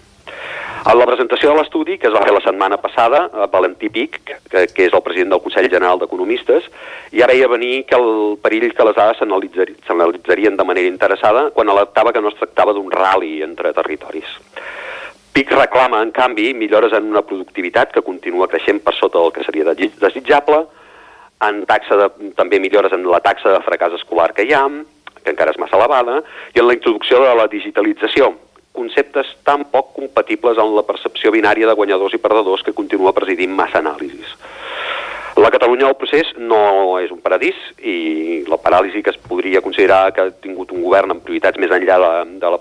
[0.89, 4.21] A la presentació de l'estudi, que es va fer la setmana passada, eh, Valentí Pic,
[4.49, 6.69] que, que és el president del Consell General d'Economistes,
[7.13, 11.69] ja veia venir que el perill que les dades s'analitzari- s'analitzarien de manera interessada quan
[11.69, 14.29] alertava que no es tractava d'un rally entre territoris.
[15.33, 19.45] PIC reclama, en canvi, millores en una productivitat que continua creixent per sota del que
[19.45, 20.65] seria desi- desitjable,
[21.47, 22.09] en taxa de,
[22.39, 24.65] també millores en la taxa de fracàs escolar que hi ha,
[25.23, 26.21] que encara és massa elevada,
[26.55, 28.33] i en la introducció de la digitalització,
[28.79, 33.55] conceptes tan poc compatibles amb la percepció binària de guanyadors i perdedors que continua presidint
[33.55, 34.37] massa anàlisis.
[35.39, 40.11] La Catalunya del procés no és un paradís i la paràlisi que es podria considerar
[40.15, 42.59] que ha tingut un govern amb prioritats més enllà de, de la,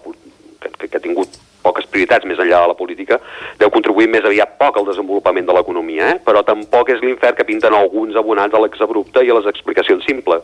[0.61, 3.19] que, que, que ha tingut poques prioritats més enllà de la política,
[3.61, 6.19] deu contribuir més aviat poc al desenvolupament de l'economia, eh?
[6.25, 10.43] però tampoc és l'infern que pinten alguns abonats a l'exabrupte i a les explicacions simples.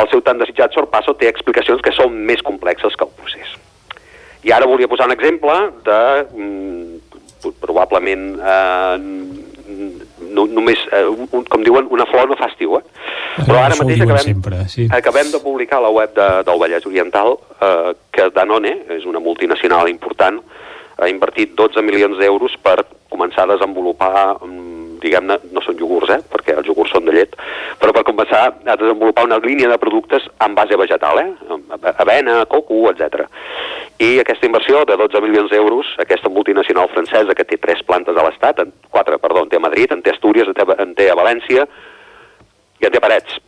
[0.00, 3.56] El seu tan desitjat sorpasso té explicacions que són més complexes que el procés.
[4.46, 5.54] I ara volia posar un exemple
[5.84, 8.96] de, mm, probablement, eh,
[10.30, 12.84] no, només, eh, un, com diuen, una flor no fa estiu, eh?
[13.38, 14.88] Però ara mateix acabem, sempre, sí.
[14.92, 19.22] acabem de publicar a la web de, del Vallès Oriental eh, que Danone, és una
[19.22, 20.40] multinacional important,
[21.00, 26.20] ha invertit 12 milions d'euros per començar a desenvolupar, mm, diguem-ne, no són iogurts, eh,
[26.32, 27.36] perquè els iogurts són de llet,
[27.80, 31.90] però per començar a, desenvolupar una línia de productes en base vegetal, eh?
[31.96, 33.26] avena, coco, etc.
[34.00, 38.24] I aquesta inversió de 12 milions d'euros, aquesta multinacional francesa que té tres plantes a
[38.26, 41.10] l'Estat, quatre, perdó, en té a Madrid, en té a Astúries, en té, en té
[41.10, 41.68] a València
[42.80, 43.40] i en té a Parets,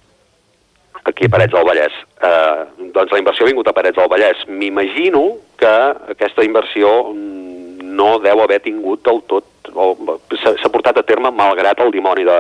[1.05, 1.95] aquí a Parets del Vallès.
[2.23, 4.45] Eh, doncs la inversió ha vingut a Parets del Vallès.
[4.49, 5.25] M'imagino
[5.59, 5.73] que
[6.15, 11.93] aquesta inversió mm, no deu haver tingut del tot, s'ha portat a terme malgrat el
[11.95, 12.39] dimoni de,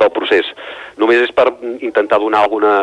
[0.00, 0.48] del procés.
[1.00, 1.46] Només és per
[1.80, 2.74] intentar donar alguna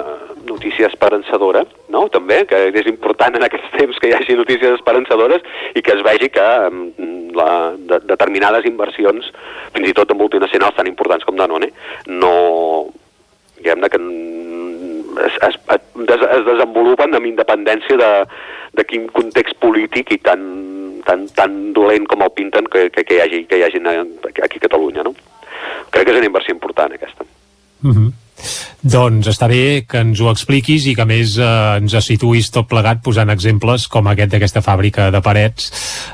[0.48, 2.06] notícia esperançadora, no?
[2.14, 5.44] també, que és important en aquests temps que hi hagi notícies esperançadores
[5.76, 6.48] i que es vegi que
[7.38, 9.32] la, de, determinades inversions,
[9.76, 11.72] fins i tot de multinacionals tan importants com Danone,
[12.08, 12.34] no,
[13.58, 14.02] diguem-ne que
[15.26, 18.12] es, es, es, es desenvolupen amb independència de,
[18.78, 20.44] de quin context polític i tan,
[21.08, 23.82] tan, tan dolent com el pinten que, que, que, hi, hagi, que hi hagi
[24.44, 25.08] aquí a Catalunya.
[25.08, 25.16] No?
[25.92, 27.28] Crec que és una inversió important aquesta.
[27.82, 28.16] Mm -hmm.
[28.88, 31.46] Doncs està bé que ens ho expliquis i que més eh,
[31.80, 35.72] ens situïs tot plegat posant exemples com aquest d'aquesta fàbrica de parets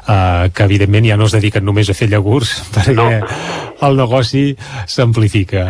[0.07, 3.09] eh, que evidentment ja no es dediquen només a fer llagurs perquè no.
[3.87, 4.45] el negoci
[4.87, 5.67] s'amplifica.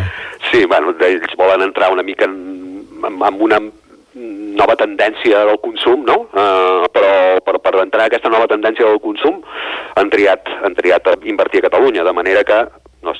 [0.50, 2.36] Sí, bueno, ells volen entrar una mica en,
[3.04, 3.60] en, en una
[4.14, 6.20] nova tendència del consum, no?
[6.30, 7.14] Uh, però
[7.44, 9.40] per, per entrar en aquesta nova tendència del consum
[9.98, 12.60] han triat, han triat a invertir a Catalunya, de manera que
[13.04, 13.14] no,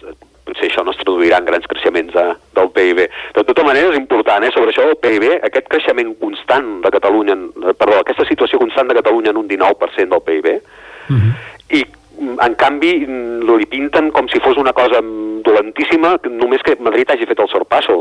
[0.45, 2.25] potser això no es traduirà en grans creixements de,
[2.57, 3.03] del PIB.
[3.37, 7.37] De tota manera és important, eh, sobre això del PIB, aquest creixement constant de Catalunya,
[7.73, 11.33] perdó, aquesta situació constant de Catalunya en un 19% del PIB, uh -huh.
[11.81, 11.85] i
[12.19, 15.01] en canvi li pinten com si fos una cosa
[15.45, 18.01] dolentíssima només que Madrid hagi fet el sorpasso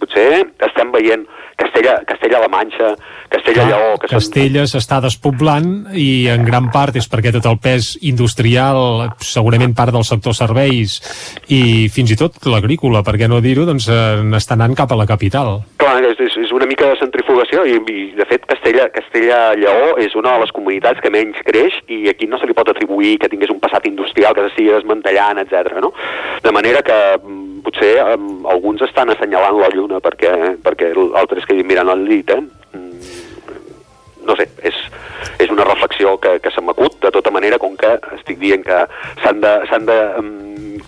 [0.00, 0.28] potser
[0.68, 2.90] estem veient Castella, Castella-La Manxa,
[3.32, 3.96] Castella-Lleó...
[4.00, 9.72] Que Castella s'està despoblant i en gran part és perquè tot el pes industrial, segurament
[9.76, 10.98] part del sector serveis
[11.48, 15.00] i fins i tot l'agrícola, per què no dir-ho, doncs eh, n'està anant cap a
[15.00, 15.62] la capital.
[15.80, 20.36] Clar, és, és una mica de centrifugació i, i de fet Castella, Castella-Lleó és una
[20.36, 23.52] de les comunitats que menys creix i aquí no se li pot atribuir que tingués
[23.52, 25.76] un passat industrial que s'estigui desmantellant, etc.
[25.82, 25.92] no?
[26.42, 26.96] De manera que
[27.66, 30.32] potser um, alguns estan assenyalant la lluna perquè,
[30.62, 32.42] perquè altres que miren el llit, eh?
[32.76, 33.16] Mm,
[34.26, 34.78] no sé, és,
[35.42, 38.80] és una reflexió que, que se m'acut, de tota manera, com que estic dient que
[39.22, 39.54] s'han de,
[39.90, 40.32] de um,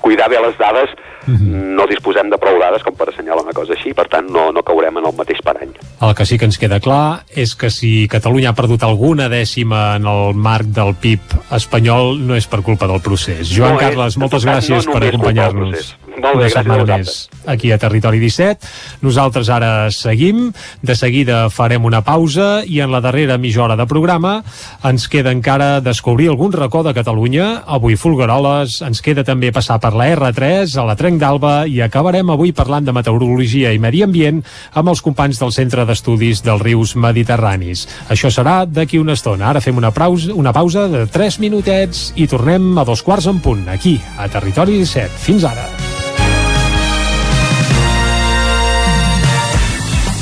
[0.02, 0.94] cuidar bé les dades,
[1.28, 1.76] mm -hmm.
[1.76, 4.62] no disposem de prou dades com per assenyalar una cosa així, per tant no, no
[4.62, 5.70] caurem en el mateix parany.
[6.00, 9.97] El que sí que ens queda clar és que si Catalunya ha perdut alguna dècima
[9.97, 11.20] en el marc del PIB
[11.52, 13.48] espanyol no és per culpa del procés.
[13.50, 15.98] Joan no Carles, moltes gràcies no per acompanyar-nos.
[16.18, 18.68] Molt bé, gràcies a més aquí a Territori 17.
[19.02, 23.86] Nosaltres ara seguim, de seguida farem una pausa i en la darrera mitja hora de
[23.88, 24.42] programa
[24.86, 29.94] ens queda encara descobrir algun racó de Catalunya, avui Folgueroles, ens queda també passar per
[29.97, 34.42] la R3, a la Trenc d'Alba i acabarem avui parlant de meteorologia i medi ambient
[34.74, 37.86] amb els companys del Centre d'Estudis dels Rius Mediterranis.
[38.12, 39.48] Això serà d'aquí una estona.
[39.48, 43.40] Ara fem una pausa, una pausa de 3 minutets i tornem a dos quarts en
[43.40, 45.22] punt, aquí, a Territori 17.
[45.24, 45.88] Fins ara.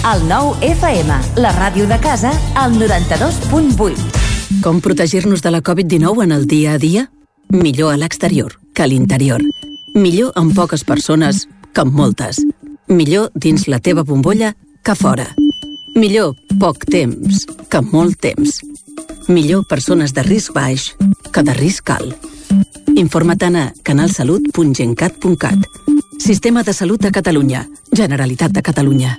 [0.07, 4.61] El nou FM, la ràdio de casa, al 92.8.
[4.63, 7.09] Com protegir-nos de la Covid-19 en el dia a dia?
[7.51, 9.43] Millor a l'exterior que a l'interior.
[9.99, 12.39] Millor amb poques persones que amb moltes.
[12.87, 14.55] Millor dins la teva bombolla
[14.87, 15.27] que fora.
[15.99, 18.63] Millor poc temps que molt temps.
[19.27, 20.93] Millor persones de risc baix
[21.35, 22.15] que de risc alt.
[22.95, 25.67] Informa't a canalsalut.gencat.cat.
[26.23, 27.67] Sistema de Salut de Catalunya.
[27.91, 29.19] Generalitat de Catalunya.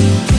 [0.00, 0.29] Thank you.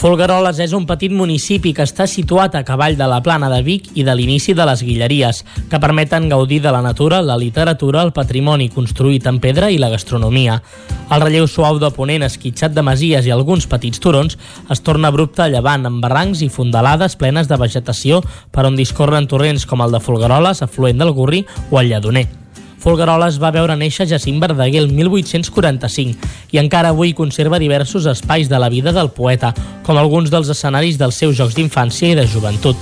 [0.00, 3.90] Folgueroles és un petit municipi que està situat a cavall de la plana de Vic
[4.00, 8.14] i de l'inici de les Guilleries, que permeten gaudir de la natura, la literatura, el
[8.16, 10.56] patrimoni construït en pedra i la gastronomia.
[11.12, 14.40] El relleu suau de ponent esquitxat de masies i alguns petits turons
[14.72, 18.24] es torna abrupte a llevant amb barrancs i fondalades plenes de vegetació
[18.56, 22.30] per on discorren torrents com el de Folgueroles, afluent del Gurri o el Lledoner.
[22.80, 28.58] Folgueroles va veure néixer Jacint Verdaguer el 1845 i encara avui conserva diversos espais de
[28.58, 29.52] la vida del poeta,
[29.84, 32.76] com alguns dels escenaris dels seus jocs d'infància i de joventut.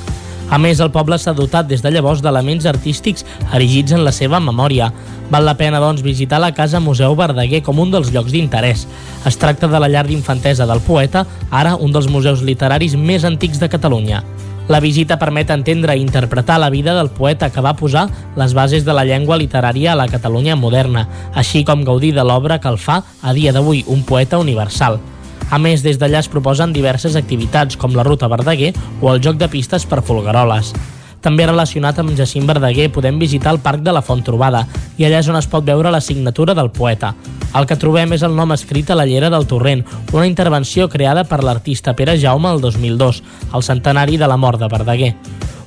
[0.49, 4.41] A més, el poble s'ha dotat des de llavors d'elements artístics erigits en la seva
[4.41, 4.89] memòria.
[5.29, 8.87] Val la pena, doncs, visitar la Casa Museu Verdaguer com un dels llocs d'interès.
[9.29, 13.61] Es tracta de la llar d'infantesa del poeta, ara un dels museus literaris més antics
[13.61, 14.23] de Catalunya.
[14.69, 18.05] La visita permet entendre i interpretar la vida del poeta que va posar
[18.37, 22.61] les bases de la llengua literària a la Catalunya moderna, així com gaudir de l'obra
[22.61, 25.01] que el fa, a dia d'avui, un poeta universal.
[25.49, 29.41] A més, des d'allà es proposen diverses activitats com la Ruta Verdaguer o el joc
[29.41, 30.75] de pistes per folgueroles.
[31.23, 34.65] També relacionat amb Jacint Verdaguer podem visitar el Parc de la Font Trobada
[34.99, 37.15] i allà és on es pot veure la signatura del poeta.
[37.59, 39.83] El que trobem és el nom escrit a la llera del Torrent,
[40.13, 43.23] una intervenció creada per l'artista Pere Jaume el 2002,
[43.53, 45.15] al centenari de la mort de Verdaguer.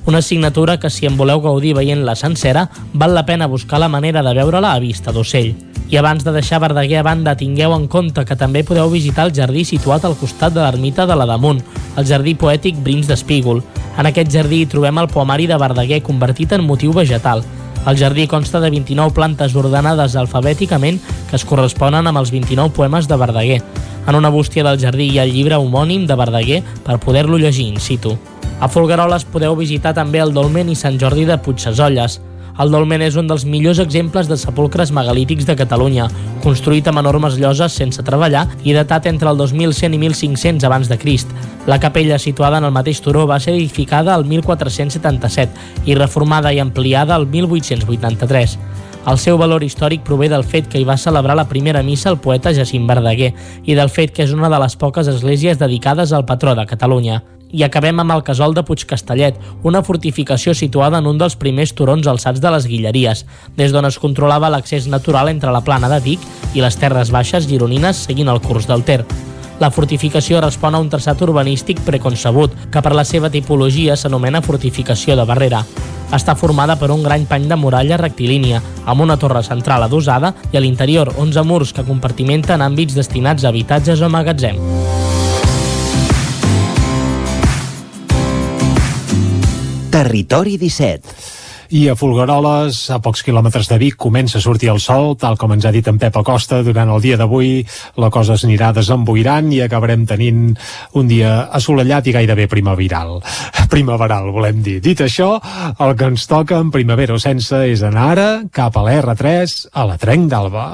[0.06, 4.22] Una signatura que, si en voleu gaudir veient-la sencera, val la pena buscar la manera
[4.22, 5.54] de veure-la a vista d'ocell.
[5.92, 9.34] I abans de deixar Verdaguer a banda, tingueu en compte que també podeu visitar el
[9.36, 11.60] jardí situat al costat de l'ermita de la Damunt,
[12.00, 13.60] el jardí poètic Brins d'Espígol.
[14.00, 17.44] En aquest jardí hi trobem el poemari de Verdaguer convertit en motiu vegetal.
[17.84, 23.04] El jardí consta de 29 plantes ordenades alfabèticament que es corresponen amb els 29 poemes
[23.04, 23.60] de Verdaguer.
[24.08, 27.68] En una bústia del jardí hi ha el llibre homònim de Verdaguer per poder-lo llegir
[27.68, 28.16] in situ.
[28.64, 32.22] A Folgueroles podeu visitar també el Dolmen i Sant Jordi de Puigsesolles.
[32.60, 36.08] El dolmen és un dels millors exemples de sepulcres megalítics de Catalunya,
[36.44, 40.98] construït amb enormes lloses sense treballar i datat entre el 2100 i 1500 abans de
[41.00, 41.32] Crist.
[41.66, 46.60] La capella, situada en el mateix turó, va ser edificada el 1477 i reformada i
[46.60, 48.58] ampliada el 1883.
[49.02, 52.20] El seu valor històric prové del fet que hi va celebrar la primera missa el
[52.22, 53.32] poeta Jacint Verdaguer
[53.64, 57.22] i del fet que és una de les poques esglésies dedicades al patró de Catalunya.
[57.52, 62.08] I acabem amb el casol de Puigcastellet, una fortificació situada en un dels primers turons
[62.08, 63.26] alçats de les Guilleries,
[63.58, 66.24] des d'on es controlava l'accés natural entre la plana de Vic
[66.54, 69.02] i les terres baixes gironines seguint el curs del Ter.
[69.60, 75.14] La fortificació respon a un traçat urbanístic preconcebut, que per la seva tipologia s'anomena fortificació
[75.14, 75.60] de barrera.
[76.12, 80.58] Està formada per un gran pany de muralla rectilínia, amb una torre central adossada i
[80.58, 84.58] a l'interior 11 murs que compartimenten àmbits destinats a habitatges o magatzem.
[89.92, 91.12] Territori 17.
[91.76, 95.52] I a Folgueroles, a pocs quilòmetres de Vic, comença a sortir el sol, tal com
[95.52, 97.60] ens ha dit en Pep Acosta, durant el dia d'avui
[98.00, 100.54] la cosa s'anirà desemboirant i acabarem tenint
[100.96, 103.18] un dia assolellat i gairebé primaveral.
[103.72, 104.78] Primaveral, volem dir.
[104.84, 105.34] Dit això,
[105.76, 109.84] el que ens toca en primavera o sense és anar ara cap a l'R3, a
[109.88, 110.70] la Trenc d'Alba.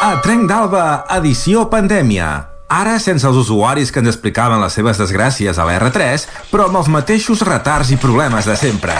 [0.00, 0.86] A Trenc d'Alba,
[1.20, 2.51] edició pandèmia.
[2.72, 6.80] Ara sense els usuaris que ens explicaven les seves desgràcies a la R3, però amb
[6.80, 8.96] els mateixos retards i problemes de sempre.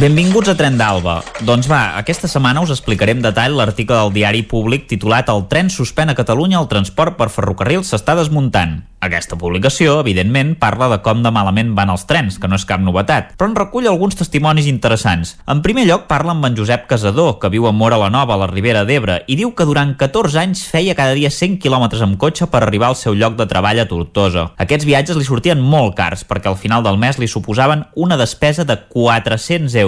[0.00, 1.18] Benvinguts a Tren d'Alba.
[1.44, 5.68] Doncs va, aquesta setmana us explicaré en detall l'article del diari públic titulat El tren
[5.68, 8.80] suspèn a Catalunya el transport per ferrocarril s'està desmuntant.
[9.02, 12.78] Aquesta publicació, evidentment, parla de com de malament van els trens, que no és cap
[12.78, 15.32] novetat, però en recull alguns testimonis interessants.
[15.50, 18.40] En primer lloc parla amb en Josep Casador, que viu a Mora la Nova, a
[18.44, 22.14] la Ribera d'Ebre, i diu que durant 14 anys feia cada dia 100 quilòmetres amb
[22.14, 24.52] cotxe per arribar al seu lloc de treball a Tortosa.
[24.62, 28.62] Aquests viatges li sortien molt cars, perquè al final del mes li suposaven una despesa
[28.62, 29.82] de 400 euros.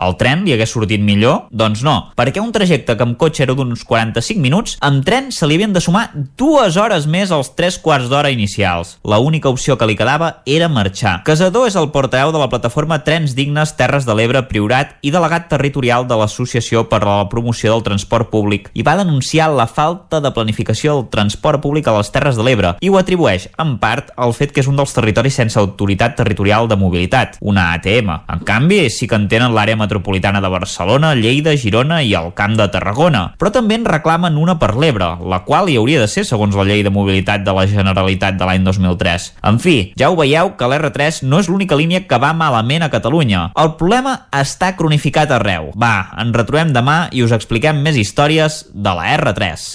[0.00, 1.46] El tren li hagués sortit millor?
[1.50, 5.46] Doncs no, perquè un trajecte que amb cotxe era d'uns 45 minuts, amb tren se
[5.46, 6.08] li havien de sumar
[6.38, 8.96] dues hores més als 3 quarts d'hora inicials.
[9.04, 11.20] La única opció que li quedava era marxar.
[11.26, 15.48] Casador és el portaveu de la plataforma Trens Dignes Terres de l'Ebre Priorat i delegat
[15.52, 20.20] territorial de l'Associació per a la Promoció del Transport Públic i va denunciar la falta
[20.20, 24.12] de planificació del transport públic a les Terres de l'Ebre i ho atribueix, en part,
[24.16, 28.12] al fet que és un dels territoris sense autoritat territorial de mobilitat, una ATM.
[28.30, 32.58] En canvi, sí que en tenen l'àrea metropolitana de Barcelona, Lleida, Girona i el Camp
[32.58, 36.26] de Tarragona, però també en reclamen una per l'Ebre, la qual hi hauria de ser
[36.28, 39.30] segons la llei de mobilitat de la Generalitat de l'any 2003.
[39.48, 42.92] En fi, ja ho veieu que l'R3 no és l'única línia que va malament a
[42.92, 43.48] Catalunya.
[43.56, 45.72] El problema està cronificat arreu.
[45.72, 49.70] Va, ens retrobem demà i us expliquem més històries de la R3.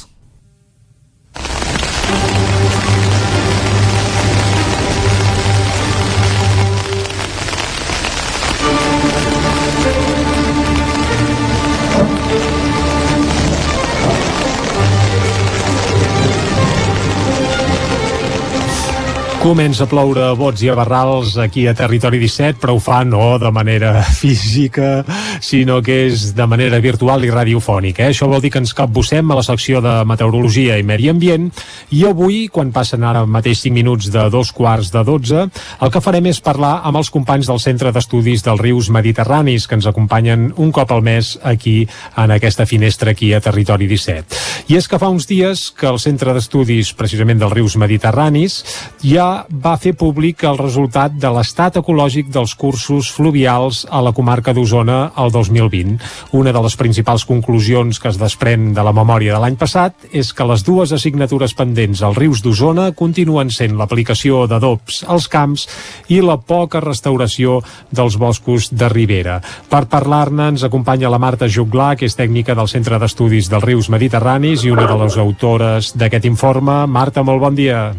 [19.45, 23.03] Comença a ploure a bots i a barrals aquí a Territori 17, però ho fa
[23.06, 25.03] no de manera física,
[25.38, 28.07] sinó que és de manera virtual i radiofònica.
[28.07, 28.15] Eh?
[28.15, 31.51] Això vol dir que ens capbussem a la secció de Meteorologia i Medi Ambient
[31.93, 35.45] i avui, quan passen ara mateix 5 minuts de dos quarts de 12,
[35.77, 39.77] el que farem és parlar amb els companys del Centre d'Estudis dels Rius Mediterranis, que
[39.77, 41.85] ens acompanyen un cop al mes aquí,
[42.17, 44.41] en aquesta finestra aquí a Territori 17.
[44.74, 48.64] I és que fa uns dies que el Centre d'Estudis, precisament dels Rius Mediterranis,
[49.06, 54.53] ja va fer públic el resultat de l'estat ecològic dels cursos fluvials a la comarca
[54.55, 55.97] d'Osona el 2020.
[56.39, 60.31] Una de les principals conclusions que es desprèn de la memòria de l'any passat és
[60.33, 65.67] que les dues assignatures pendents als rius d'Osona continuen sent l'aplicació d'adobs als camps
[66.07, 67.59] i la poca restauració
[67.91, 69.41] dels boscos de ribera.
[69.69, 73.91] Per parlar-ne ens acompanya la Marta Juglar, que és tècnica del Centre d'Estudis dels Rius
[73.93, 76.85] Mediterranis i una de les autores d'aquest informe.
[76.88, 77.89] Marta, molt bon dia.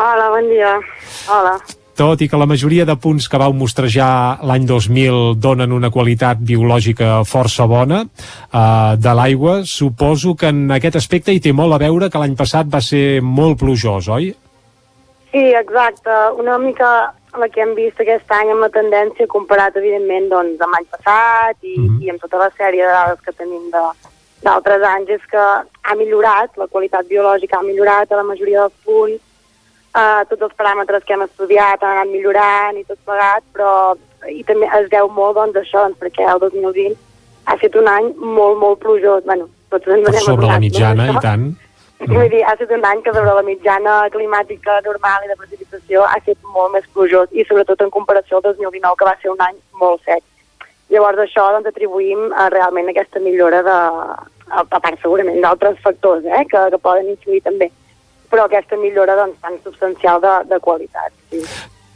[0.00, 0.78] Hola, bon dia.
[1.28, 1.58] Hola.
[2.00, 6.40] Tot i que la majoria de punts que vau mostrejar l'any 2000 donen una qualitat
[6.40, 11.82] biològica força bona eh, de l'aigua, suposo que en aquest aspecte hi té molt a
[11.84, 14.32] veure que l'any passat va ser molt plujós, oi?
[15.34, 16.16] Sí, exacte.
[16.40, 20.78] Una mica la que hem vist aquest any amb la tendència comparat, evidentment, doncs, amb
[20.78, 22.04] l'any passat i, mm -hmm.
[22.06, 23.84] i amb tota la sèrie de dades que tenim de
[24.42, 25.42] d'altres anys és que
[25.82, 29.20] ha millorat, la qualitat biològica ha millorat a la majoria dels punts,
[29.94, 33.72] uh, tots els paràmetres que hem estudiat han anat millorant i tot plegat, però
[34.28, 36.96] i també es deu molt doncs, això, doncs, perquè el 2020
[37.46, 39.24] ha estat un any molt, molt plujós.
[39.26, 41.50] Bueno, tots ens per sobre la mitjana, no, i tant.
[41.50, 41.66] Mm.
[42.16, 46.06] Vull dir, ha estat un any que sobre la mitjana climàtica normal i de precipitació
[46.08, 49.42] ha estat molt més plujós i sobretot en comparació al 2019 que va ser un
[49.48, 50.24] any molt sec.
[50.90, 53.76] Llavors això doncs, atribuïm a realment aquesta millora de,
[54.50, 57.70] a, a part segurament d'altres factors eh, que, que poden influir també
[58.30, 61.12] però aquesta millora doncs, tan substancial de, de qualitat.
[61.30, 61.42] Sí.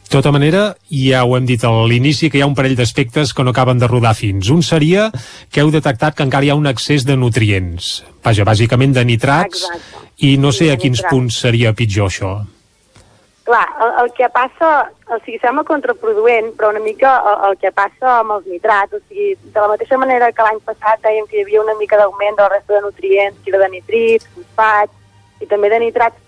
[0.05, 3.33] De tota manera, ja ho hem dit a l'inici, que hi ha un parell d'aspectes
[3.35, 4.51] que no acaben de rodar fins.
[4.53, 5.09] Un seria
[5.51, 9.65] que heu detectat que encara hi ha un excés de nutrients, vaja, bàsicament de nitrats,
[9.65, 10.11] Exacte.
[10.29, 11.11] i no sé a quins nitrats.
[11.11, 12.35] punts seria pitjor això.
[13.45, 14.69] Clar, el, el que passa,
[15.13, 19.03] o sigui, sembla contraproduent, però una mica el, el que passa amb els nitrats, o
[19.09, 22.39] sigui, de la mateixa manera que l'any passat dèiem que hi havia una mica d'augment
[22.39, 24.95] de la resta de nutrients, que era de nitrits, fosfats,
[25.45, 26.24] i també de nitrats,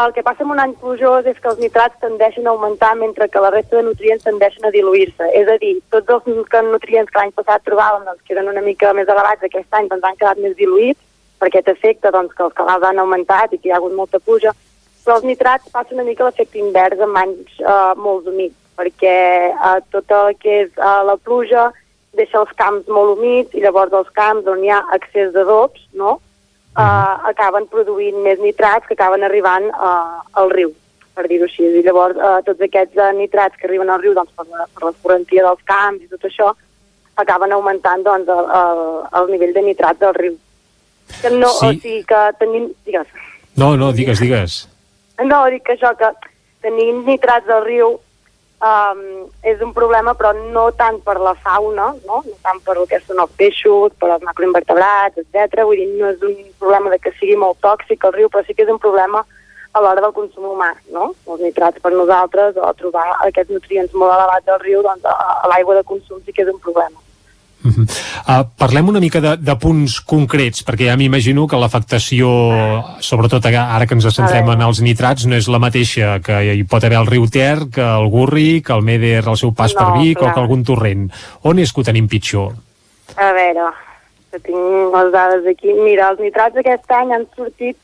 [0.00, 3.28] el que passa en un any plujós és que els nitrats tendeixen a augmentar mentre
[3.28, 5.28] que la resta de nutrients tendeixen a diluir-se.
[5.36, 6.28] És a dir, tots els
[6.70, 10.06] nutrients que l'any passat trobàvem doncs, que eren una mica més elevats aquest any doncs,
[10.08, 11.00] han quedat més diluïts
[11.38, 14.20] per aquest efecte doncs, que els cabals han augmentat i que hi ha hagut molta
[14.22, 14.54] puja,
[15.04, 19.16] però els nitrats passen una mica l'efecte invers en anys uh, molt humits, perquè
[19.52, 21.68] uh, tot el que és uh, la pluja
[22.16, 26.20] deixa els camps molt humits i llavors els camps on hi ha excés d'adobs, no?,
[26.76, 30.72] uh, acaben produint més nitrats que acaben arribant uh, al riu,
[31.16, 31.64] per dir-ho així.
[31.68, 34.88] I llavors uh, tots aquests uh, nitrats que arriben al riu doncs, per, la, per
[34.88, 36.52] la correntia dels camps i tot això
[37.22, 38.84] acaben augmentant doncs, el, el,
[39.20, 40.38] el nivell de nitrats del riu.
[41.20, 41.66] Que no, sí.
[41.66, 42.70] O sigui que tenim...
[42.86, 43.10] Digues.
[43.60, 44.62] No, no, digues, digues.
[45.20, 46.08] No, dic que això, que
[46.64, 47.98] tenim nitrats del riu
[48.62, 49.02] um,
[49.42, 53.00] és un problema, però no tant per la fauna, no, no tant per el que
[53.02, 55.64] són els peixos, per els macroinvertebrats, etc.
[55.66, 58.56] Vull dir, no és un problema de que sigui molt tòxic el riu, però sí
[58.56, 59.24] que és un problema
[59.72, 61.12] a l'hora del consum humà, no?
[61.26, 65.78] Els nitrats per nosaltres o trobar aquests nutrients molt elevats del riu, doncs a l'aigua
[65.78, 67.00] de consum sí que és un problema.
[67.62, 67.86] Uh -huh.
[67.86, 72.28] uh, parlem una mica de, de punts concrets, perquè ja m'imagino que l'afectació,
[72.98, 76.84] sobretot ara que ens centrem en els nitrats, no és la mateixa que hi pot
[76.84, 80.02] haver el riu Ter, que el Gurri, que el Meder al seu pas No, per
[80.02, 80.30] Vic clar.
[80.30, 81.10] o que algun torrent.
[81.42, 82.52] On és que ho tenim pitjor?
[83.16, 83.70] A veure,
[84.30, 85.72] que tinc les dades aquí.
[85.72, 87.76] Mira, els nitrats aquest any han sortit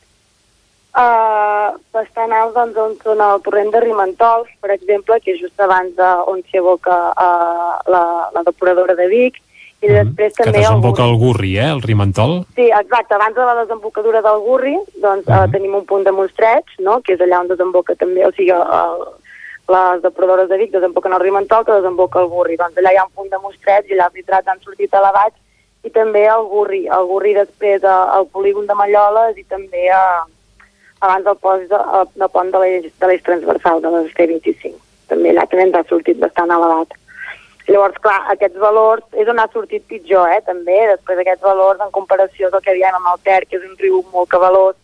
[0.97, 5.61] uh, bastant alts doncs, on són el torrent de Rimentols, per exemple, que és just
[5.61, 9.39] abans de, on s'hi aboca uh, la, la depuradora de Vic,
[9.81, 12.41] i després Que també el desemboca el Gurri, eh, el Rimentol?
[12.57, 13.15] Sí, exacte.
[13.15, 15.53] Abans de la desembocadura del Gurri, doncs, uh -huh.
[15.53, 19.07] tenim un punt de mostreig, no?, que és allà on desemboca també, o sigui, el,
[19.69, 22.57] les depuradores de Vic desemboquen el Rimentol, que desemboca el Gurri.
[22.57, 25.37] Doncs allà hi ha un punt de mostreig i allà els nitrats han sortit elevats,
[25.85, 26.87] i també el Gurri.
[26.87, 30.23] El Gurri després eh, al polígon de Malloles i també eh,
[31.01, 34.75] abans del pont de, eh, del pont de l'eix transversal de les T25.
[35.13, 36.97] També allà també ens ha sortit bastant elevat.
[37.69, 41.91] Llavors, clar, aquests valors és on ha sortit pitjor, eh, també, després d'aquests valors en
[41.93, 44.77] comparació del que diem amb el Ter, que és un riu molt cabalós,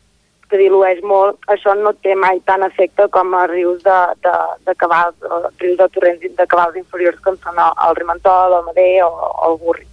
[0.51, 3.97] que dilueix molt, això no té mai tant efecte com a rius de,
[4.27, 4.35] de,
[4.69, 5.17] de cabals,
[5.63, 9.49] rius de torrents de cabals inferiors com són el, el Rimentol, el Mader o, o
[9.49, 9.89] el Gurri.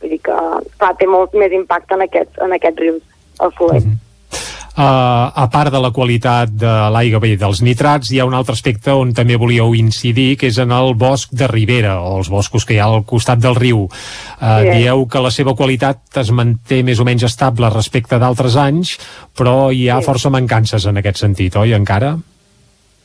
[0.00, 0.38] Vull dir que,
[0.80, 3.04] clar, té molt més impacte en aquests, en aquests rius
[3.44, 3.92] afluents.
[4.72, 8.54] Uh, a part de la qualitat de l'aigua bé dels nitrats, hi ha un altre
[8.56, 12.64] aspecte on també volíeu incidir, que és en el bosc de ribera, o els boscos
[12.64, 13.82] que hi ha al costat del riu.
[13.84, 14.78] Uh, Sí.
[14.78, 18.96] Dieu que la seva qualitat es manté més o menys estable respecte d'altres anys,
[19.36, 20.06] però hi ha Sí.
[20.06, 22.16] força mancances en aquest sentit, oi, encara?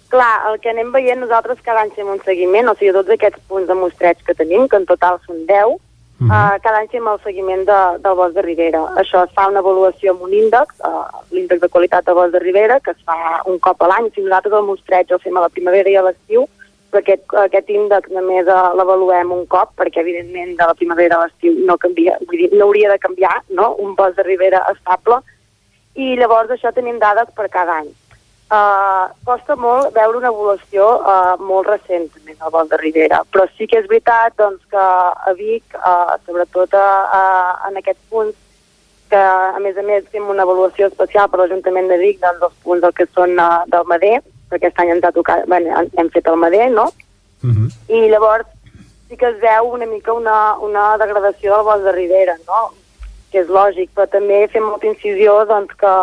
[0.08, 3.44] Clar, el que anem veient nosaltres cada any fem un seguiment, o sigui, tots aquests
[3.46, 5.76] punts de mostreig que tenim, que en total són 10,
[6.20, 6.60] uh -huh.
[6.62, 8.82] cada any fem el seguiment de, del bosc de Ribera.
[9.02, 12.40] Això es fa una avaluació amb un índex, uh, l'índex de qualitat del bosc de
[12.40, 15.42] Ribera, que es fa un cop a l'any, si nosaltres el mostreig el fem a
[15.42, 16.48] la primavera i a l'estiu,
[16.92, 21.24] però aquest, aquest índex només uh, l'avaluem un cop, perquè evidentment de la primavera a
[21.26, 25.22] l'estiu no canvia, vull dir, no hauria de canviar, no?, un bosc de Ribera estable,
[25.96, 27.90] i llavors això tenim dades per cada any.
[28.48, 33.44] Uh, costa molt veure una evolució uh, molt recent també del Bosc de Ribera, però
[33.58, 36.84] sí que és veritat doncs, que a Vic, uh, sobretot uh,
[37.20, 38.38] uh, en aquests punts,
[39.12, 42.56] que a més a més fem una avaluació especial per l'Ajuntament de Vic doncs, dels
[42.64, 45.60] punts del que són uh, del Mader, perquè aquest any ens ha tocat, bé,
[46.00, 46.88] hem fet el Mader, no?
[47.92, 48.48] I llavors
[49.10, 52.70] sí que es veu una mica una, una degradació del bosc de Ribera, no?
[53.32, 55.94] que és lògic, però també fem molta incisió doncs, que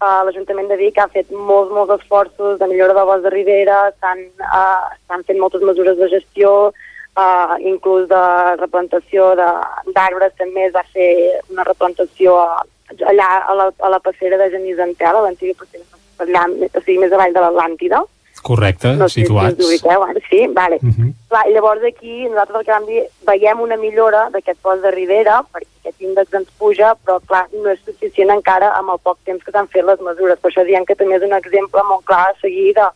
[0.00, 3.78] uh, l'Ajuntament de Vic ha fet molts, molts esforços de millora del bosc de Ribera,
[4.00, 6.72] s'han s'han fet moltes mesures de gestió,
[7.16, 8.22] uh, inclús de
[8.60, 12.64] replantació de- d'arbres, també es va fer una replantació a,
[13.10, 15.84] allà a la, a la passera de Genís d'Antela, l'antiga passera,
[16.18, 18.02] allà, o sigui, més avall de l'Atlàntida,
[18.44, 19.58] Correcte, no sé si situats.
[19.58, 20.46] us ubiqueu ara, sí?
[20.52, 20.76] Vale.
[20.82, 21.12] Uh -huh.
[21.28, 26.00] Clar, llavors aquí nosaltres al canvi veiem una millora d'aquest bosc de Ribera perquè aquest
[26.00, 29.68] índex ens puja, però clar, no és suficient encara amb el poc temps que s'han
[29.68, 30.38] fet les mesures.
[30.38, 32.86] Per això diem que també és un exemple molt clar a seguir de,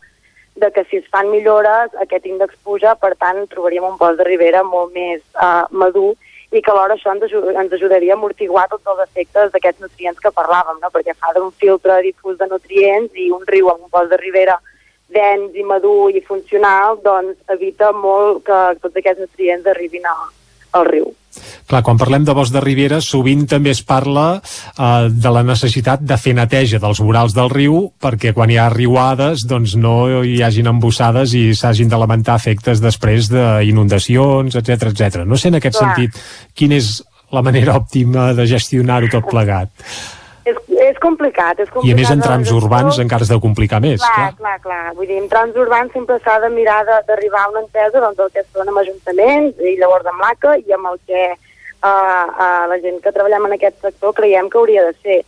[0.55, 4.23] de que si es fan millores aquest índex puja, per tant trobaríem un bosc de
[4.23, 6.13] Ribera molt més uh, madur
[6.51, 10.19] i que alhora això ens, aju ens ajudaria a amortiguar tots els efectes d'aquests nutrients
[10.19, 10.89] que parlàvem, no?
[10.89, 14.59] perquè fa d'un filtre difús de nutrients i un riu amb un bosc de Ribera
[15.13, 20.17] dens i madur i funcional, doncs evita molt que tots aquests nutrients arribin a,
[20.79, 21.09] al riu.
[21.69, 26.01] Clar, quan parlem de bosc de ribera, sovint també es parla eh, de la necessitat
[26.01, 30.39] de fer neteja dels vorals del riu, perquè quan hi ha riuades doncs no hi
[30.45, 35.21] hagin embossades i s'hagin de lamentar efectes després d'inundacions, etc etc.
[35.25, 35.93] No sé en aquest Clar.
[35.93, 36.21] sentit
[36.57, 36.97] quina és
[37.31, 39.69] la manera òptima de gestionar-ho tot plegat.
[40.47, 41.89] És, és complicat, és complicat.
[41.89, 43.99] I a més en trams urbans encara es deu complicar més.
[43.99, 44.31] Clar, Clar.
[44.39, 44.93] clar, clar.
[44.97, 48.31] Vull dir, en trams urbans sempre s'ha de mirar d'arribar a una entesa doncs, el
[48.35, 52.79] que són amb ajuntaments i llavors amb l'ACA i amb el que uh, uh, la
[52.85, 55.21] gent que treballem en aquest sector creiem que hauria de ser.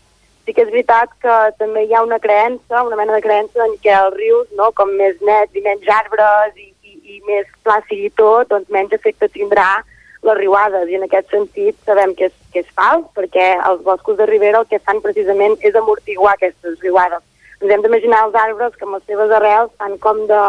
[0.45, 3.75] Sí que és veritat que també hi ha una creença, una mena de creença en
[3.83, 7.77] què els rius, no, com més nets i menys arbres i, i, i més pla
[7.88, 9.83] sigui tot, doncs menys efecte tindrà
[10.22, 14.17] les riuades i en aquest sentit sabem que és, que és fals perquè els boscos
[14.17, 17.24] de ribera el que fan precisament és amortiguar aquestes riuades.
[17.61, 20.41] Ens hem d'imaginar els arbres que amb les seves arrels fan com de,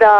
[0.00, 0.12] de,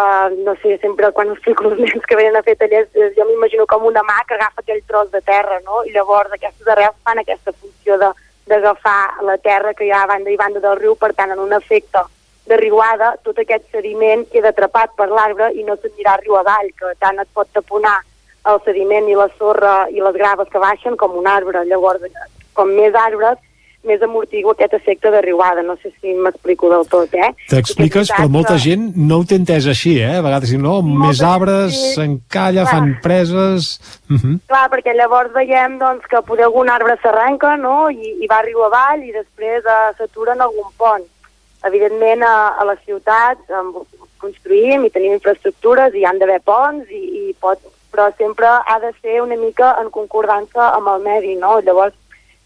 [0.44, 3.66] no sé, sempre quan explico als nens que venen a fer tallers, eh, jo m'imagino
[3.66, 5.84] com una mà que agafa aquell tros de terra, no?
[5.88, 10.06] I llavors aquestes arrels fan aquesta funció de d'agafar la terra que hi ha a
[10.10, 12.00] banda i banda del riu, per tant, en un efecte
[12.50, 16.90] de riuada, tot aquest sediment queda atrapat per l'arbre i no s'anirà riu avall, que
[16.98, 18.00] tant et pot taponar
[18.48, 21.64] el sediment i la sorra i les graves que baixen com un arbre.
[21.68, 22.04] Llavors,
[22.56, 23.38] com més arbres,
[23.86, 25.62] més amortigua aquest efecte de riuada.
[25.66, 27.32] No sé si m'explico del tot, eh?
[27.50, 30.18] T'expliques, però molta gent no ho té entès així, eh?
[30.18, 33.78] A vegades, si no, més arbres, s'encalla, fan preses...
[34.10, 34.36] Uh -huh.
[34.50, 37.90] Clar, perquè llavors veiem doncs, que poder algun arbre s'arrenca no?
[37.90, 41.04] I, i va riu avall i després uh, s'atura en algun pont.
[41.64, 43.40] Evidentment, a, a les ciutats
[44.22, 47.58] construïm i tenim infraestructures i han d'haver ponts i, i pot,
[47.92, 51.58] però sempre ha de ser una mica en concordança amb el medi, no?
[51.60, 51.94] Llavors,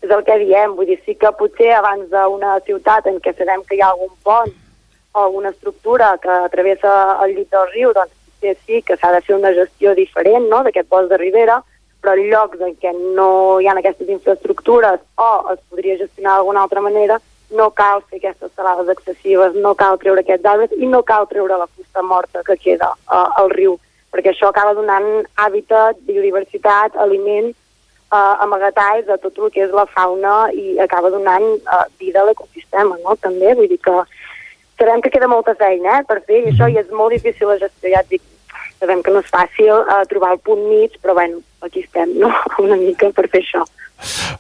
[0.03, 3.63] és el que diem, vull dir, sí que potser abans d'una ciutat en què sabem
[3.69, 4.53] que hi ha algun pont
[5.15, 6.93] o alguna estructura que travessa
[7.25, 10.63] el llit del riu, doncs potser sí que s'ha de fer una gestió diferent no?,
[10.67, 11.63] d'aquest bosc de ribera,
[12.03, 16.67] però en llocs en què no hi ha aquestes infraestructures o es podria gestionar d'alguna
[16.67, 17.19] altra manera,
[17.51, 21.59] no cal fer aquestes salades excessives, no cal treure aquests arbres i no cal treure
[21.59, 23.79] la fusta morta que queda uh, al riu,
[24.17, 29.85] perquè això acaba donant hàbitat, biodiversitat, aliment uh, amagatalls de tot el que és la
[29.93, 33.19] fauna i acaba donant uh, vida a l'ecosistema, no?
[33.21, 33.99] També, vull dir que
[34.79, 37.61] sabem que queda molta feina eh, per fer i això i és molt difícil de
[37.67, 38.25] gestionar, ja et dic,
[38.81, 42.33] sabem que no és fàcil uh, trobar el punt mig, però bueno, aquí estem, no?,
[42.67, 43.65] una mica per fer això.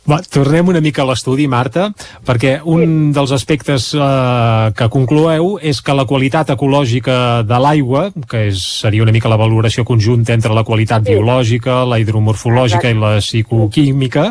[0.06, 1.89] Va, tornem una mica a l'estudi, Marta,
[2.26, 3.12] perquè un sí.
[3.16, 9.06] dels aspectes eh, que concloeu és que la qualitat ecològica de l'aigua, que és, seria
[9.06, 11.15] una mica la valoració conjunta entre la qualitat sí.
[11.16, 12.98] biològica, la hidromorfològica Exacte.
[12.98, 14.26] i la psicoquímica,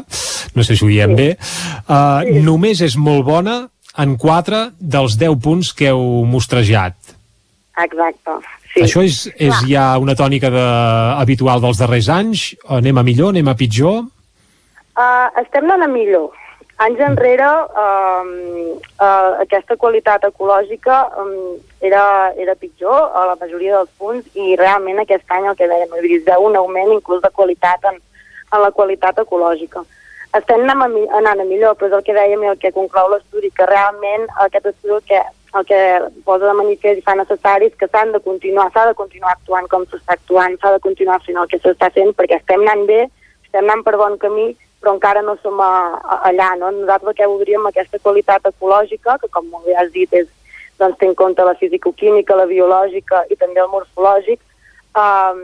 [0.56, 1.22] no sé si ho diem sí.
[1.24, 1.98] bé, eh,
[2.30, 2.46] sí.
[2.46, 3.64] només és molt bona
[4.06, 7.18] en 4 dels 10 punts que heu mostrejat.
[7.82, 8.40] Exacte.
[8.76, 8.84] Sí.
[8.84, 10.64] Això és, és ja una tònica de,
[11.22, 12.50] habitual dels darrers anys?
[12.68, 14.02] Anem a millor, anem a pitjor?
[14.96, 16.34] Uh, estem anant a millor.
[16.84, 17.48] Anys enrere,
[17.80, 18.34] um,
[19.00, 25.00] uh, aquesta qualitat ecològica um, era, era pitjor a la majoria dels punts i realment
[25.00, 25.96] aquest any el que dèiem,
[26.28, 28.02] veu un augment inclús de qualitat en,
[28.52, 29.86] en la qualitat ecològica.
[30.36, 30.90] Estem anant a,
[31.20, 34.28] anant a millor, però és el que dèiem i el que conclou l'estudi, que realment
[34.48, 35.22] aquest estudi el que,
[35.56, 35.80] el que
[36.28, 39.70] posa de manifest i fa necessari és que s'han de continuar, s'ha de continuar actuant
[39.72, 43.06] com s'està actuant, s'ha de continuar fent el que s'està fent, perquè estem anant bé,
[43.48, 44.52] estem anant per bon camí
[44.86, 46.52] però encara no som a, a, allà.
[46.62, 46.70] No?
[46.70, 50.28] Nosaltres que voldríem aquesta qualitat ecològica, que com molt bé has dit és,
[50.78, 54.44] doncs, té en compte la fisicoquímica, la biològica i també el morfològic,
[54.94, 55.42] um,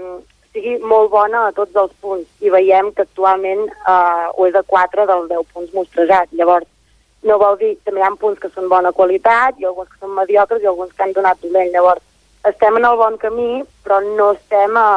[0.52, 2.28] sigui molt bona a tots els punts.
[2.44, 6.34] I veiem que actualment uh, ho és a 4 dels 10 punts mostrejats.
[6.38, 6.68] Llavors,
[7.24, 10.16] no vol dir, també hi ha punts que són bona qualitat i alguns que són
[10.18, 11.72] mediocres i alguns que han donat dolent.
[11.74, 12.04] Llavors,
[12.50, 13.50] estem en el bon camí,
[13.86, 14.88] però no estem a,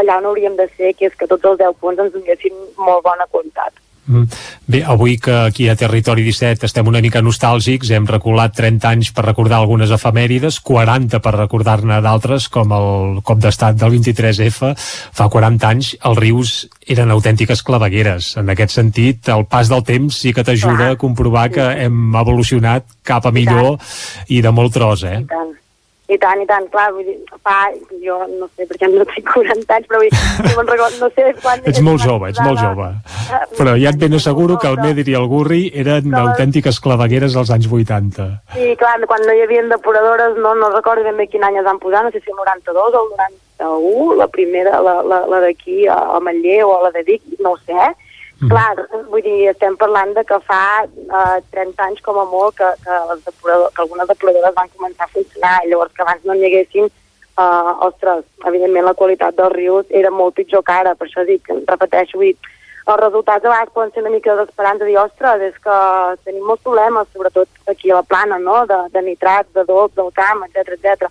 [0.00, 3.04] allà on hauríem de ser, que és que tots els 10 punts ens donessin molt
[3.04, 3.85] bona qualitat.
[4.06, 4.22] Mm.
[4.70, 9.10] Bé, avui que aquí a Territori 17 estem una mica nostàlgics, hem reculat 30 anys
[9.14, 14.72] per recordar algunes efemèrides, 40 per recordar-ne d'altres, com el cop d'estat del 23F.
[15.16, 16.54] Fa 40 anys els rius
[16.86, 18.36] eren autèntiques clavegueres.
[18.38, 22.86] En aquest sentit, el pas del temps sí que t'ajuda a comprovar que hem evolucionat
[23.06, 23.76] cap a millor
[24.28, 25.20] i de molt tros, eh?
[25.22, 25.54] I tant.
[26.06, 27.56] I tant, i tant, clar, vull dir, fa,
[27.98, 30.20] jo no sé, perquè no tinc 40 anys, però vull dir,
[30.54, 31.64] no, record, no sé quan...
[31.66, 32.90] Ets molt jove, ets molt jove.
[33.58, 37.34] Però ja et ben asseguro que el Medir i el Gurri eren no, autèntiques clavegueres
[37.34, 38.28] als anys 80.
[38.54, 41.66] Sí, clar, quan no hi havia depuradores, no, no recordo ben bé quin any es
[41.66, 43.12] van posar, no sé si el 92 o el
[43.58, 47.62] 91, la primera, la, la, la d'aquí a Manlleu o la de Vic, no ho
[47.64, 47.94] sé, eh?
[48.40, 48.50] Mm.
[48.52, 48.74] Clar,
[49.08, 52.98] vull dir, estem parlant de que fa eh, 30 anys com a molt que, que,
[53.08, 56.90] les que algunes depuradores van començar a funcionar, llavors que abans no n'hi haguessin,
[57.40, 61.48] uh, ostres, evidentment la qualitat dels rius era molt pitjor que ara, per això dic,
[61.64, 62.52] repeteixo, vull dir,
[62.86, 65.78] els resultats a vegades poden ser una mica desesperants de dir, ostres, és que
[66.28, 70.12] tenim molts problemes, sobretot aquí a la plana, no?, de, de nitrats, de dolç, del
[70.12, 71.08] camp, etc etc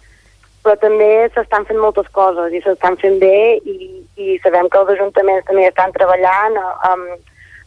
[0.65, 3.77] però també s'estan fent moltes coses i s'estan fent bé i,
[4.17, 6.57] i sabem que els ajuntaments també estan treballant
[6.89, 7.11] amb,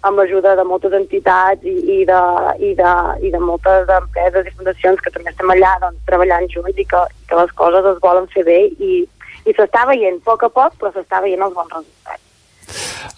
[0.09, 2.20] amb l'ajuda de moltes entitats i, i, de,
[2.59, 6.83] i, de, i de moltes empreses i fundacions que també estem allà doncs, treballant junts
[6.83, 8.60] i que, que les coses es volen fer bé
[8.91, 9.05] i,
[9.47, 12.28] i s'està veient a poc a poc, però s'està veient els bons resultats.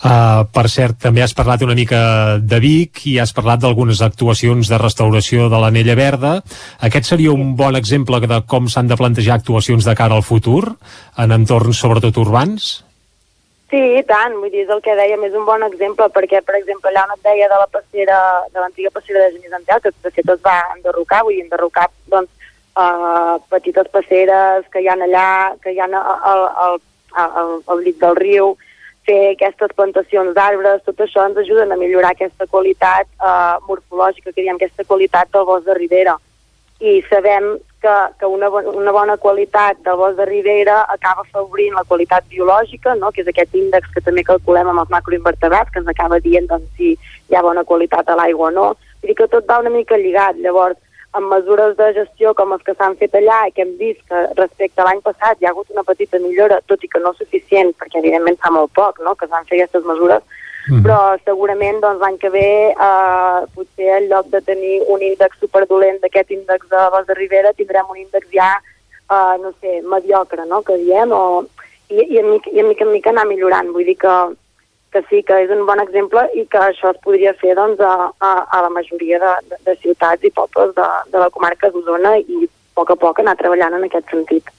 [0.01, 4.69] Uh, per cert, també has parlat una mica de Vic i has parlat d'algunes actuacions
[4.71, 6.37] de restauració de l'anella verda.
[6.81, 10.77] Aquest seria un bon exemple de com s'han de plantejar actuacions de cara al futur
[11.19, 12.71] en entorns sobretot urbans?
[13.71, 16.57] Sí, i tant, vull dir, és el que dèiem, és un bon exemple, perquè, per
[16.59, 18.17] exemple, allà on et deia de la passera,
[18.51, 22.51] de l'antiga passera de Genís Antel, que fet es va enderrocar, vull dir, enderrocar, doncs,
[22.75, 25.29] uh, petites passeres que hi ha allà,
[25.63, 26.81] que hi ha al, al,
[27.23, 28.57] al, al llit del riu,
[29.11, 34.45] fer aquestes plantacions d'arbres, tot això ens ajuden a millorar aquesta qualitat eh, morfològica, que
[34.45, 36.15] diem aquesta qualitat del bosc de ribera.
[36.81, 41.85] I sabem que, que una, una bona qualitat del bosc de Ribera acaba afavorint la
[41.89, 43.11] qualitat biològica, no?
[43.13, 46.69] que és aquest índex que també calculem amb els macroinvertebrats, que ens acaba dient doncs,
[46.77, 48.69] si hi ha bona qualitat a l'aigua o no.
[49.01, 50.41] Vull dir que tot va una mica lligat.
[50.45, 50.79] Llavors,
[51.13, 54.21] amb mesures de gestió com les que s'han fet allà i que hem vist que
[54.39, 57.73] respecte a l'any passat hi ha hagut una petita millora, tot i que no suficient,
[57.81, 59.15] perquè evidentment fa molt poc no?
[59.15, 60.23] que es van fer aquestes mesures,
[60.69, 60.83] Mhm.
[60.85, 66.01] però segurament doncs, l'any que ve eh, potser en lloc de tenir un índex superdolent
[66.03, 68.61] d'aquest índex de Bosc de Ribera tindrem un índex ja,
[69.11, 71.45] eh, no sé, mediocre, no?, que diem, o,
[71.89, 73.73] i, i, en mica, i en mica en mica anar millorant.
[73.73, 74.15] Vull dir que,
[74.93, 78.11] que sí, que és un bon exemple i que això es podria fer doncs, a,
[78.19, 82.17] a, a la majoria de, de, de ciutats i pobles de, de la comarca d'Osona
[82.19, 84.51] i a poc a poc anar treballant en aquest sentit.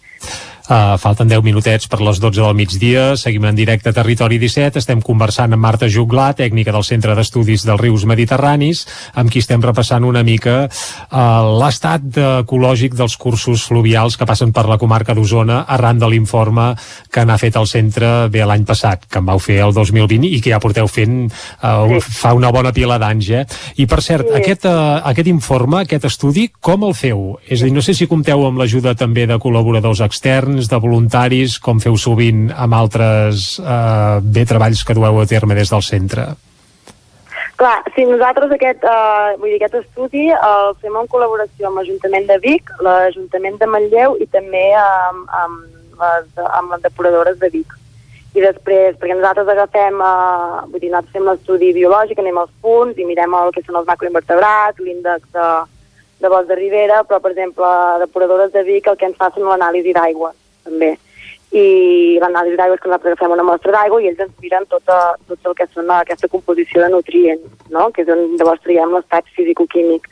[0.72, 3.18] Uh, falten 10 minutets per les 12 del migdia.
[3.20, 4.80] Seguim en directe a Territori 17.
[4.80, 8.86] Estem conversant amb Marta Juglà, tècnica del Centre d'Estudis dels Rius Mediterranis,
[9.20, 11.20] amb qui estem repassant una mica uh,
[11.60, 16.70] l'estat ecològic dels cursos fluvials que passen per la comarca d'Osona arran de l'informe
[17.12, 20.40] que n'ha fet el centre bé l'any passat, que en vau fer el 2020 i
[20.40, 23.34] que ja porteu fent uh, un, fa una bona pila d'anys.
[23.42, 23.44] Eh?
[23.76, 24.40] I per cert, Sí.
[24.40, 27.42] aquest, uh, aquest informe, aquest estudi, com el feu?
[27.44, 31.58] És a dir, no sé si compteu amb l'ajuda també de col·laboradors externs, de voluntaris,
[31.60, 36.32] com feu sovint amb altres eh, bé treballs que dueu a terme des del centre.
[37.62, 42.26] Clar, si nosaltres aquest, uh, vull dir, aquest estudi el fem en col·laboració amb l'Ajuntament
[42.26, 45.60] de Vic, l'Ajuntament de Manlleu i també amb, amb,
[46.00, 47.76] les, amb les depuradores de Vic.
[48.34, 52.98] I després, perquè nosaltres agafem, uh, vull dir, nosaltres fem l'estudi biològic, anem als punts
[52.98, 55.48] i mirem el que són els macroinvertebrats, l'índex de,
[56.26, 57.70] de bosc de Ribera, però, per exemple,
[58.08, 60.34] depuradores de Vic el que ens fa són l'anàlisi d'aigua,
[60.66, 60.96] també
[61.52, 64.98] i l'anàlisi d'aigua és que nosaltres agafem una mostra d'aigua i ells ens miren tota,
[65.28, 67.90] tot el que són aquesta composició de nutrients, no?
[67.92, 70.08] que és on llavors traiem l'estat físico-químic.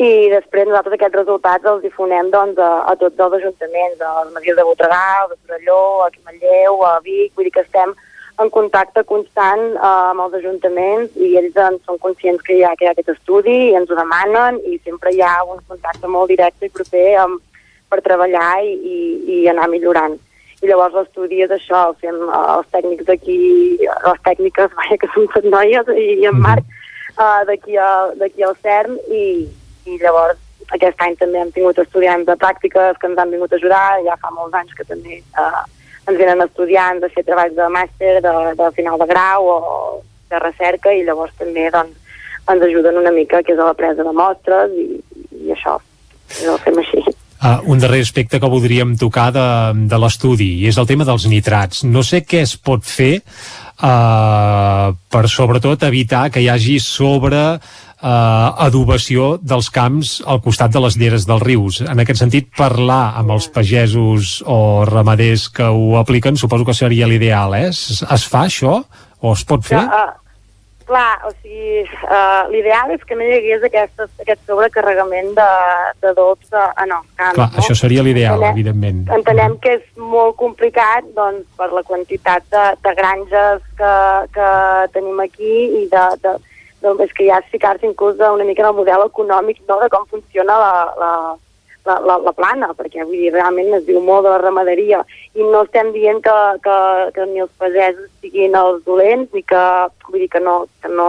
[0.00, 4.30] I després nosaltres aquests resultats els difonem doncs, a, a tots els ajuntaments, a les
[4.36, 7.92] Masies de Voltregà, de Torelló, a Manlleu, a Vic, vull dir que estem
[8.40, 12.72] en contacte constant eh, amb els ajuntaments i ells doncs, són conscients que hi, ha,
[12.78, 16.08] que hi ha aquest estudi i ens ho demanen i sempre hi ha un contacte
[16.08, 17.42] molt directe i proper amb,
[17.90, 18.98] per treballar i, i,
[19.36, 20.18] i anar millorant
[20.60, 23.38] i llavors l'estudi és això, el fem els tècnics d'aquí,
[23.80, 26.74] les tècniques, vaja, que són tot noies, i, i en Marc,
[27.14, 29.24] uh, d'aquí al, d'aquí al CERN, i,
[29.88, 30.40] i llavors
[30.76, 34.18] aquest any també hem tingut estudiants de pràctiques que ens han vingut a ajudar, ja
[34.20, 35.64] fa molts anys que també uh,
[36.04, 39.58] ens venen estudiants a fer treballs de màster, de, de final de grau o
[40.30, 41.96] de recerca, i llavors també doncs,
[42.50, 45.00] ens ajuden una mica, que és a la presa de mostres, i,
[45.40, 45.78] i això,
[46.36, 47.19] i ho fem així.
[47.40, 49.44] Uh, un darrer aspecte que voldríem tocar de,
[49.88, 51.86] de l'estudi i és el tema dels nitrats.
[51.88, 53.22] No sé què es pot fer
[53.80, 60.84] uh, per sobretot evitar que hi hagi sobre uh, adobació dels camps al costat de
[60.84, 61.80] les lleres dels rius.
[61.80, 67.08] En aquest sentit, parlar amb els pagesos o ramaders que ho apliquen suposo que seria
[67.08, 67.68] l'ideal, eh?
[67.72, 68.82] Es, es fa això?
[69.20, 69.80] O es pot fer?
[69.80, 70.19] Uh,
[70.90, 75.48] clar, o sigui, uh, l'ideal és que no hi hagués aquest, aquest sobrecarregament de,
[76.02, 77.36] de dolç a- en els camps.
[77.38, 77.62] Clar, no?
[77.62, 79.04] això seria l'ideal, evidentment.
[79.16, 83.94] Entenem que és molt complicat doncs, per la quantitat de, de granges que,
[84.34, 84.48] que
[84.96, 86.34] tenim aquí i de, de,
[86.82, 89.88] de, és que ja és ficar-se inclús una mica en el model econòmic no, de
[89.92, 91.12] com funciona la, la,
[91.86, 95.02] la, la, la plana, perquè vull dir, realment es diu molt de la ramaderia
[95.34, 96.76] i no estem dient que, que,
[97.16, 99.64] que ni els pagesos siguin els dolents ni que,
[100.08, 101.08] vull dir que no, que no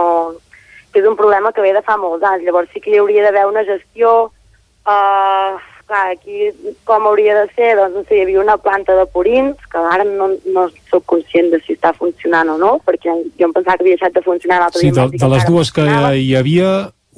[0.92, 2.44] que és un problema que ve de fa molts anys.
[2.44, 5.60] Llavors sí que hi hauria d'haver una gestió uh,
[5.92, 6.50] clar, aquí
[6.84, 7.74] com hauria de ser?
[7.78, 11.52] Doncs no sé, hi havia una planta de purins, que ara no, no sóc conscient
[11.52, 14.62] de si està funcionant o no, perquè jo em pensava que havia deixat de funcionar
[14.62, 14.94] l'altre Sí, dia.
[14.94, 15.86] de, van dir de les dues que
[16.16, 16.72] hi havia,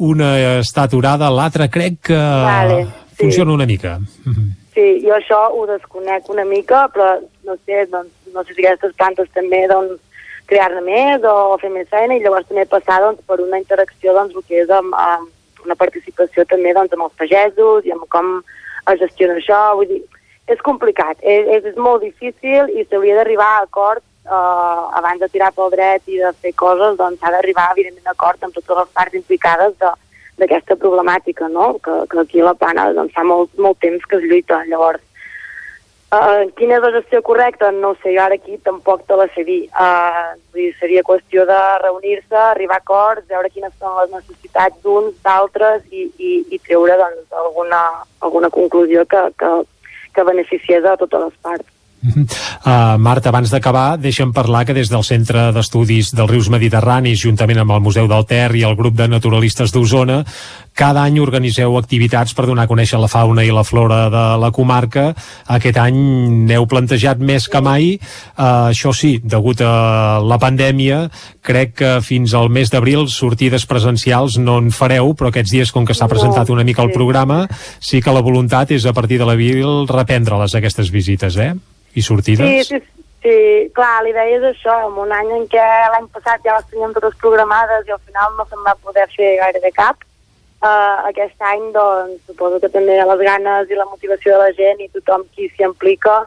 [0.04, 2.80] una està aturada, l'altra crec que Vale,
[3.14, 3.22] sí.
[3.22, 3.98] funciona una mica.
[4.74, 8.96] Sí, jo això ho desconec una mica, però no sé, doncs, no sé si aquestes
[8.98, 10.00] plantes també doncs,
[10.50, 14.34] crear-ne més o fer més feina i llavors també passar doncs, per una interacció doncs,
[14.36, 18.34] el que és amb, amb una participació també doncs, amb els pagesos i amb com
[18.92, 19.60] es gestiona això.
[19.78, 20.02] Vull dir,
[20.52, 25.30] és complicat, és, és, és molt difícil i s'hauria d'arribar a acord eh, abans de
[25.32, 28.82] tirar pel dret i de fer coses, doncs s'ha d'arribar evidentment a acord amb totes
[28.82, 29.92] les parts implicades de,
[30.40, 31.74] d'aquesta problemàtica, no?
[31.84, 34.62] Que, que aquí a la plana doncs, fa molt, molt temps que es lluita.
[34.70, 35.02] Llavors,
[36.14, 37.70] uh, quina és la gestió correcta?
[37.74, 39.60] No sé, jo ara aquí tampoc te la sé dir.
[39.72, 45.14] Uh, dir, seria qüestió de reunir-se, arribar a acords, veure quines són les necessitats d'uns,
[45.26, 47.84] d'altres i, i, i treure doncs, alguna,
[48.20, 49.54] alguna conclusió que, que,
[50.14, 51.73] que beneficiés a totes les parts.
[52.04, 57.62] Uh, Marta, abans d'acabar, deixa'm parlar que des del Centre d'Estudis dels Rius Mediterranis, juntament
[57.62, 60.20] amb el Museu del Ter i el grup de naturalistes d'Osona,
[60.76, 64.50] cada any organiseu activitats per donar a conèixer la fauna i la flora de la
[64.52, 65.12] comarca.
[65.56, 65.96] Aquest any
[66.48, 67.92] n'heu plantejat més que mai.
[68.36, 71.06] Uh, això sí, degut a la pandèmia,
[71.46, 75.86] crec que fins al mes d'abril sortides presencials no en fareu, però aquests dies, com
[75.86, 77.46] que s'ha presentat una mica el programa,
[77.80, 81.54] sí que la voluntat és a partir de l'abril reprendre-les aquestes visites, eh?
[81.94, 82.68] I sortides.
[82.68, 83.36] Sí, sí, sí,
[83.76, 86.94] clar, la idea és això, en un any en què l'any passat ja les teníem
[86.96, 90.02] totes programades i al final no se'n va poder fer gaire de cap,
[90.64, 94.80] uh, aquest any doncs suposo que també les ganes i la motivació de la gent
[94.80, 96.22] i tothom qui s'hi implica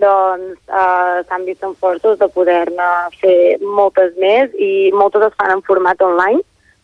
[0.00, 2.90] doncs uh, s'han vist en forços de poder-ne
[3.20, 6.40] fer moltes més i moltes es fan en format online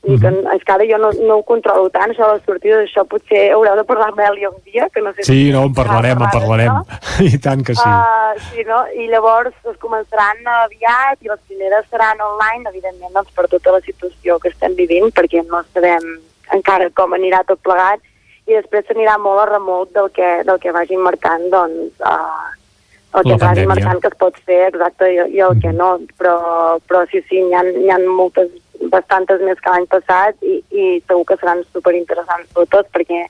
[0.07, 2.83] i que és que ara jo no, no ho controlo tant, això de les sortides,
[2.85, 5.75] això potser haureu de parlar amb Eli un dia, que no sé Sí, no, en
[5.75, 6.78] parlarem, en parlarem.
[7.26, 7.86] I tant que sí.
[7.86, 8.85] Uh, sí, no?
[8.94, 13.83] I llavors es començaran aviat i les primeres seran online, evidentment, doncs, per tota la
[13.86, 16.07] situació que estem vivint, perquè no sabem
[16.55, 18.05] encara com anirà tot plegat,
[18.47, 22.55] i després s'anirà molt a remot del que, del que vagin marcant, doncs, uh,
[23.17, 23.73] el que pandèmia.
[23.73, 26.36] marcant que es pot fer, exacte, i, i el que no, però,
[26.86, 28.52] però sí, sí, n'hi ha, n'hi ha moltes,
[28.93, 33.25] bastantes més que l'any passat i, i segur que seran superinteressants sobretot perquè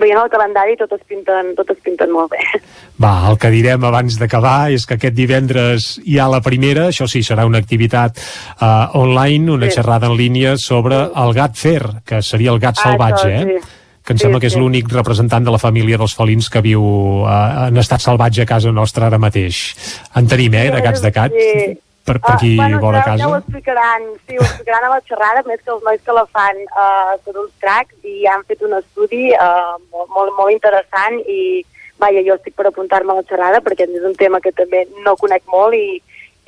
[0.00, 2.40] veient el calendari totes pinten, totes pinten molt bé.
[3.02, 7.04] Va, el que direm abans d'acabar és que aquest divendres hi ha la primera, això
[7.10, 9.76] sí, serà una activitat uh, online, una Sí.
[9.76, 13.60] xerrada en línia sobre el gat fer, que seria el gat Ah, salvatge, això, eh?
[13.60, 13.78] sí.
[14.02, 14.58] que em Sí, sembla que és sí.
[14.58, 18.72] l'únic representant de la família dels felins que viu uh, en estat salvatge a casa
[18.72, 19.74] nostra ara mateix.
[20.16, 21.76] En tenim, eh, de gats de cat, Sí.
[22.06, 23.28] Per, per qui Ah, bueno, vol a ja, ja casa.
[23.28, 26.56] ho explicaran, sí, ho explicaran a la xerrada, més que els nois que la fan
[26.70, 31.62] uh, són uns cracs i han fet un estudi uh, molt, molt, molt interessant i
[32.02, 35.14] vaja, jo estic per apuntar-me a la xerrada perquè és un tema que també no
[35.20, 36.00] conec molt i,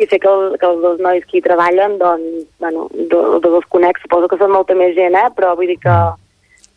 [0.03, 3.61] i sé que, el, que els dos nois que hi treballen, doncs, bueno, do- dos
[3.61, 5.29] els conec, suposo que són molta més gent, eh?
[5.37, 5.95] però vull dir que,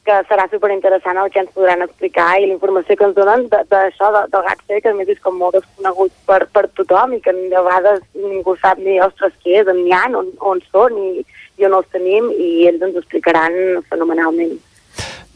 [0.08, 4.12] que serà superinteressant el que ens podran explicar i la informació que ens donen d'això,
[4.16, 7.22] de, del gat fer, que a més és com molt desconegut per, per tothom i
[7.24, 10.96] que de vegades ningú sap ni, ostres, què és, on n'hi ha, on, on són
[11.04, 11.26] i,
[11.60, 13.60] i on els tenim i ells ens ho explicaran
[13.92, 14.58] fenomenalment.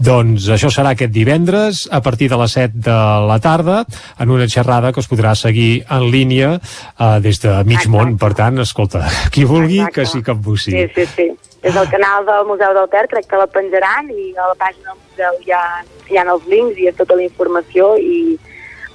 [0.01, 2.97] Doncs això serà aquest divendres a partir de les 7 de
[3.29, 3.83] la tarda
[4.17, 8.17] en una xerrada que es podrà seguir en línia uh, des de mig món.
[8.21, 10.73] Per tant, escolta, qui vulgui que s'hi capbussi.
[10.73, 11.29] Sí, sí, sí.
[11.61, 14.95] És el canal del Museu del Ter, crec que la penjaran i a la pàgina
[14.95, 15.65] del museu hi ha,
[16.09, 18.39] hi ha els links i tota la informació i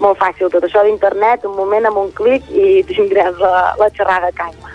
[0.02, 0.50] molt fàcil.
[0.50, 4.74] Tot això d'internet, un moment amb un clic i tindràs la, la xerrada a casa.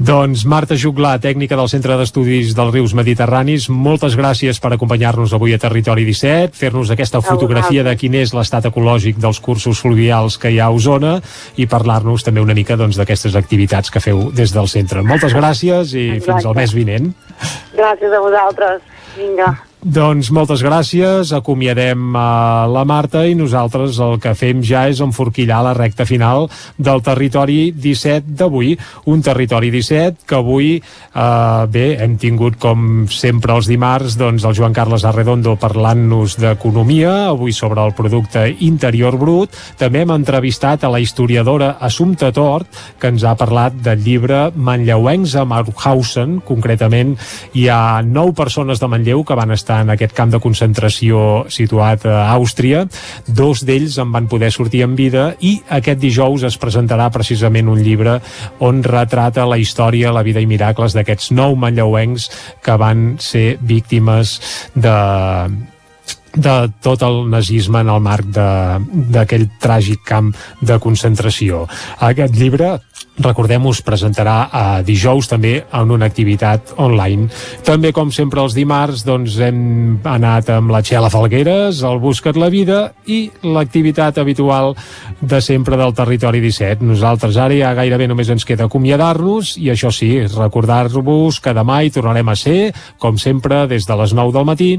[0.00, 5.52] Doncs Marta Juglar, tècnica del Centre d'Estudis dels Rius Mediterranis, moltes gràcies per acompanyar-nos avui
[5.52, 10.54] a Territori 17, fer-nos aquesta fotografia de quin és l'estat ecològic dels cursos fluvials que
[10.54, 11.18] hi ha a Osona
[11.60, 15.04] i parlar-nos també una mica doncs, d'aquestes activitats que feu des del centre.
[15.04, 17.12] Moltes gràcies i fins al mes vinent.
[17.76, 18.80] Gràcies a vosaltres.
[19.18, 19.58] Vinga.
[19.80, 25.62] Doncs moltes gràcies, acomiadem a la Marta i nosaltres el que fem ja és enforquillar
[25.64, 28.74] la recta final del territori 17 d'avui.
[29.08, 34.52] Un territori 17 que avui, eh, bé, hem tingut com sempre els dimarts doncs el
[34.52, 39.48] Joan Carles Arredondo parlant-nos d'economia, avui sobre el producte interior brut.
[39.78, 42.68] També hem entrevistat a la historiadora Assumpta Tort,
[43.00, 46.42] que ens ha parlat del llibre Manlleuencs a Mauthausen.
[46.44, 47.16] Concretament,
[47.54, 52.06] hi ha nou persones de Manlleu que van estar en aquest camp de concentració situat
[52.08, 52.84] a Àustria.
[53.26, 57.82] Dos d'ells en van poder sortir en vida i aquest dijous es presentarà precisament un
[57.82, 58.18] llibre
[58.58, 62.30] on retrata la història, la vida i miracles d'aquests nou manlleuencs
[62.64, 64.38] que van ser víctimes
[64.74, 64.96] de
[66.34, 71.66] de tot el nazisme en el marc d'aquell tràgic camp de concentració.
[72.06, 72.76] Aquest llibre
[73.20, 77.28] recordem-ho, es presentarà a dijous també en una activitat online.
[77.66, 82.50] També, com sempre, els dimarts doncs, hem anat amb la Txela Falgueres, el Busca't la
[82.52, 84.74] Vida i l'activitat habitual
[85.20, 86.84] de sempre del Territori 17.
[86.86, 91.92] Nosaltres ara ja gairebé només ens queda acomiadar-nos i això sí, recordar-vos que demà hi
[91.92, 92.60] tornarem a ser,
[92.98, 94.72] com sempre, des de les 9 del matí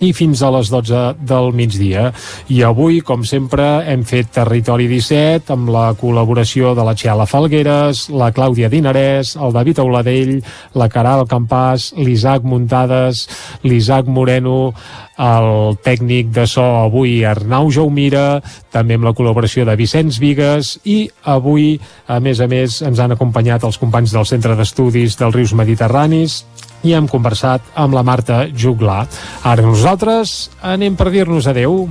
[0.00, 2.08] i fins a les 12 del migdia.
[2.48, 8.06] I avui, com sempre, hem fet Territori 17 amb la col·laboració de la Txela Falgueres,
[8.08, 10.38] la Clàudia Dinarès, el David Auladell,
[10.74, 13.26] la Caral Campàs, l'Isaac Muntades,
[13.64, 14.72] l'Isaac Moreno,
[15.20, 18.40] el tècnic de so avui Arnau Jaumira,
[18.72, 21.74] també amb la col·laboració de Vicenç Vigues i avui,
[22.08, 26.40] a més a més, ens han acompanyat els companys del Centre d'Estudis dels Rius Mediterranis
[26.82, 29.04] i hem conversat amb la Marta Juglar.
[29.44, 31.84] Ara nosaltres anem per dir-nos adeu.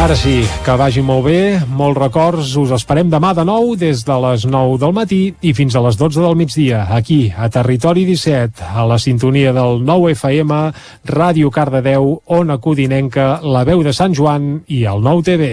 [0.00, 1.40] Ara sí, que vagi molt bé,
[1.76, 5.76] molts records, us esperem demà de nou des de les 9 del matí i fins
[5.76, 10.62] a les 12 del migdia, aquí, a Territori 17, a la sintonia del 9 FM,
[11.04, 15.52] Ràdio Cardedeu, Ona Codinenca, La Veu de Sant Joan i el 9 TV.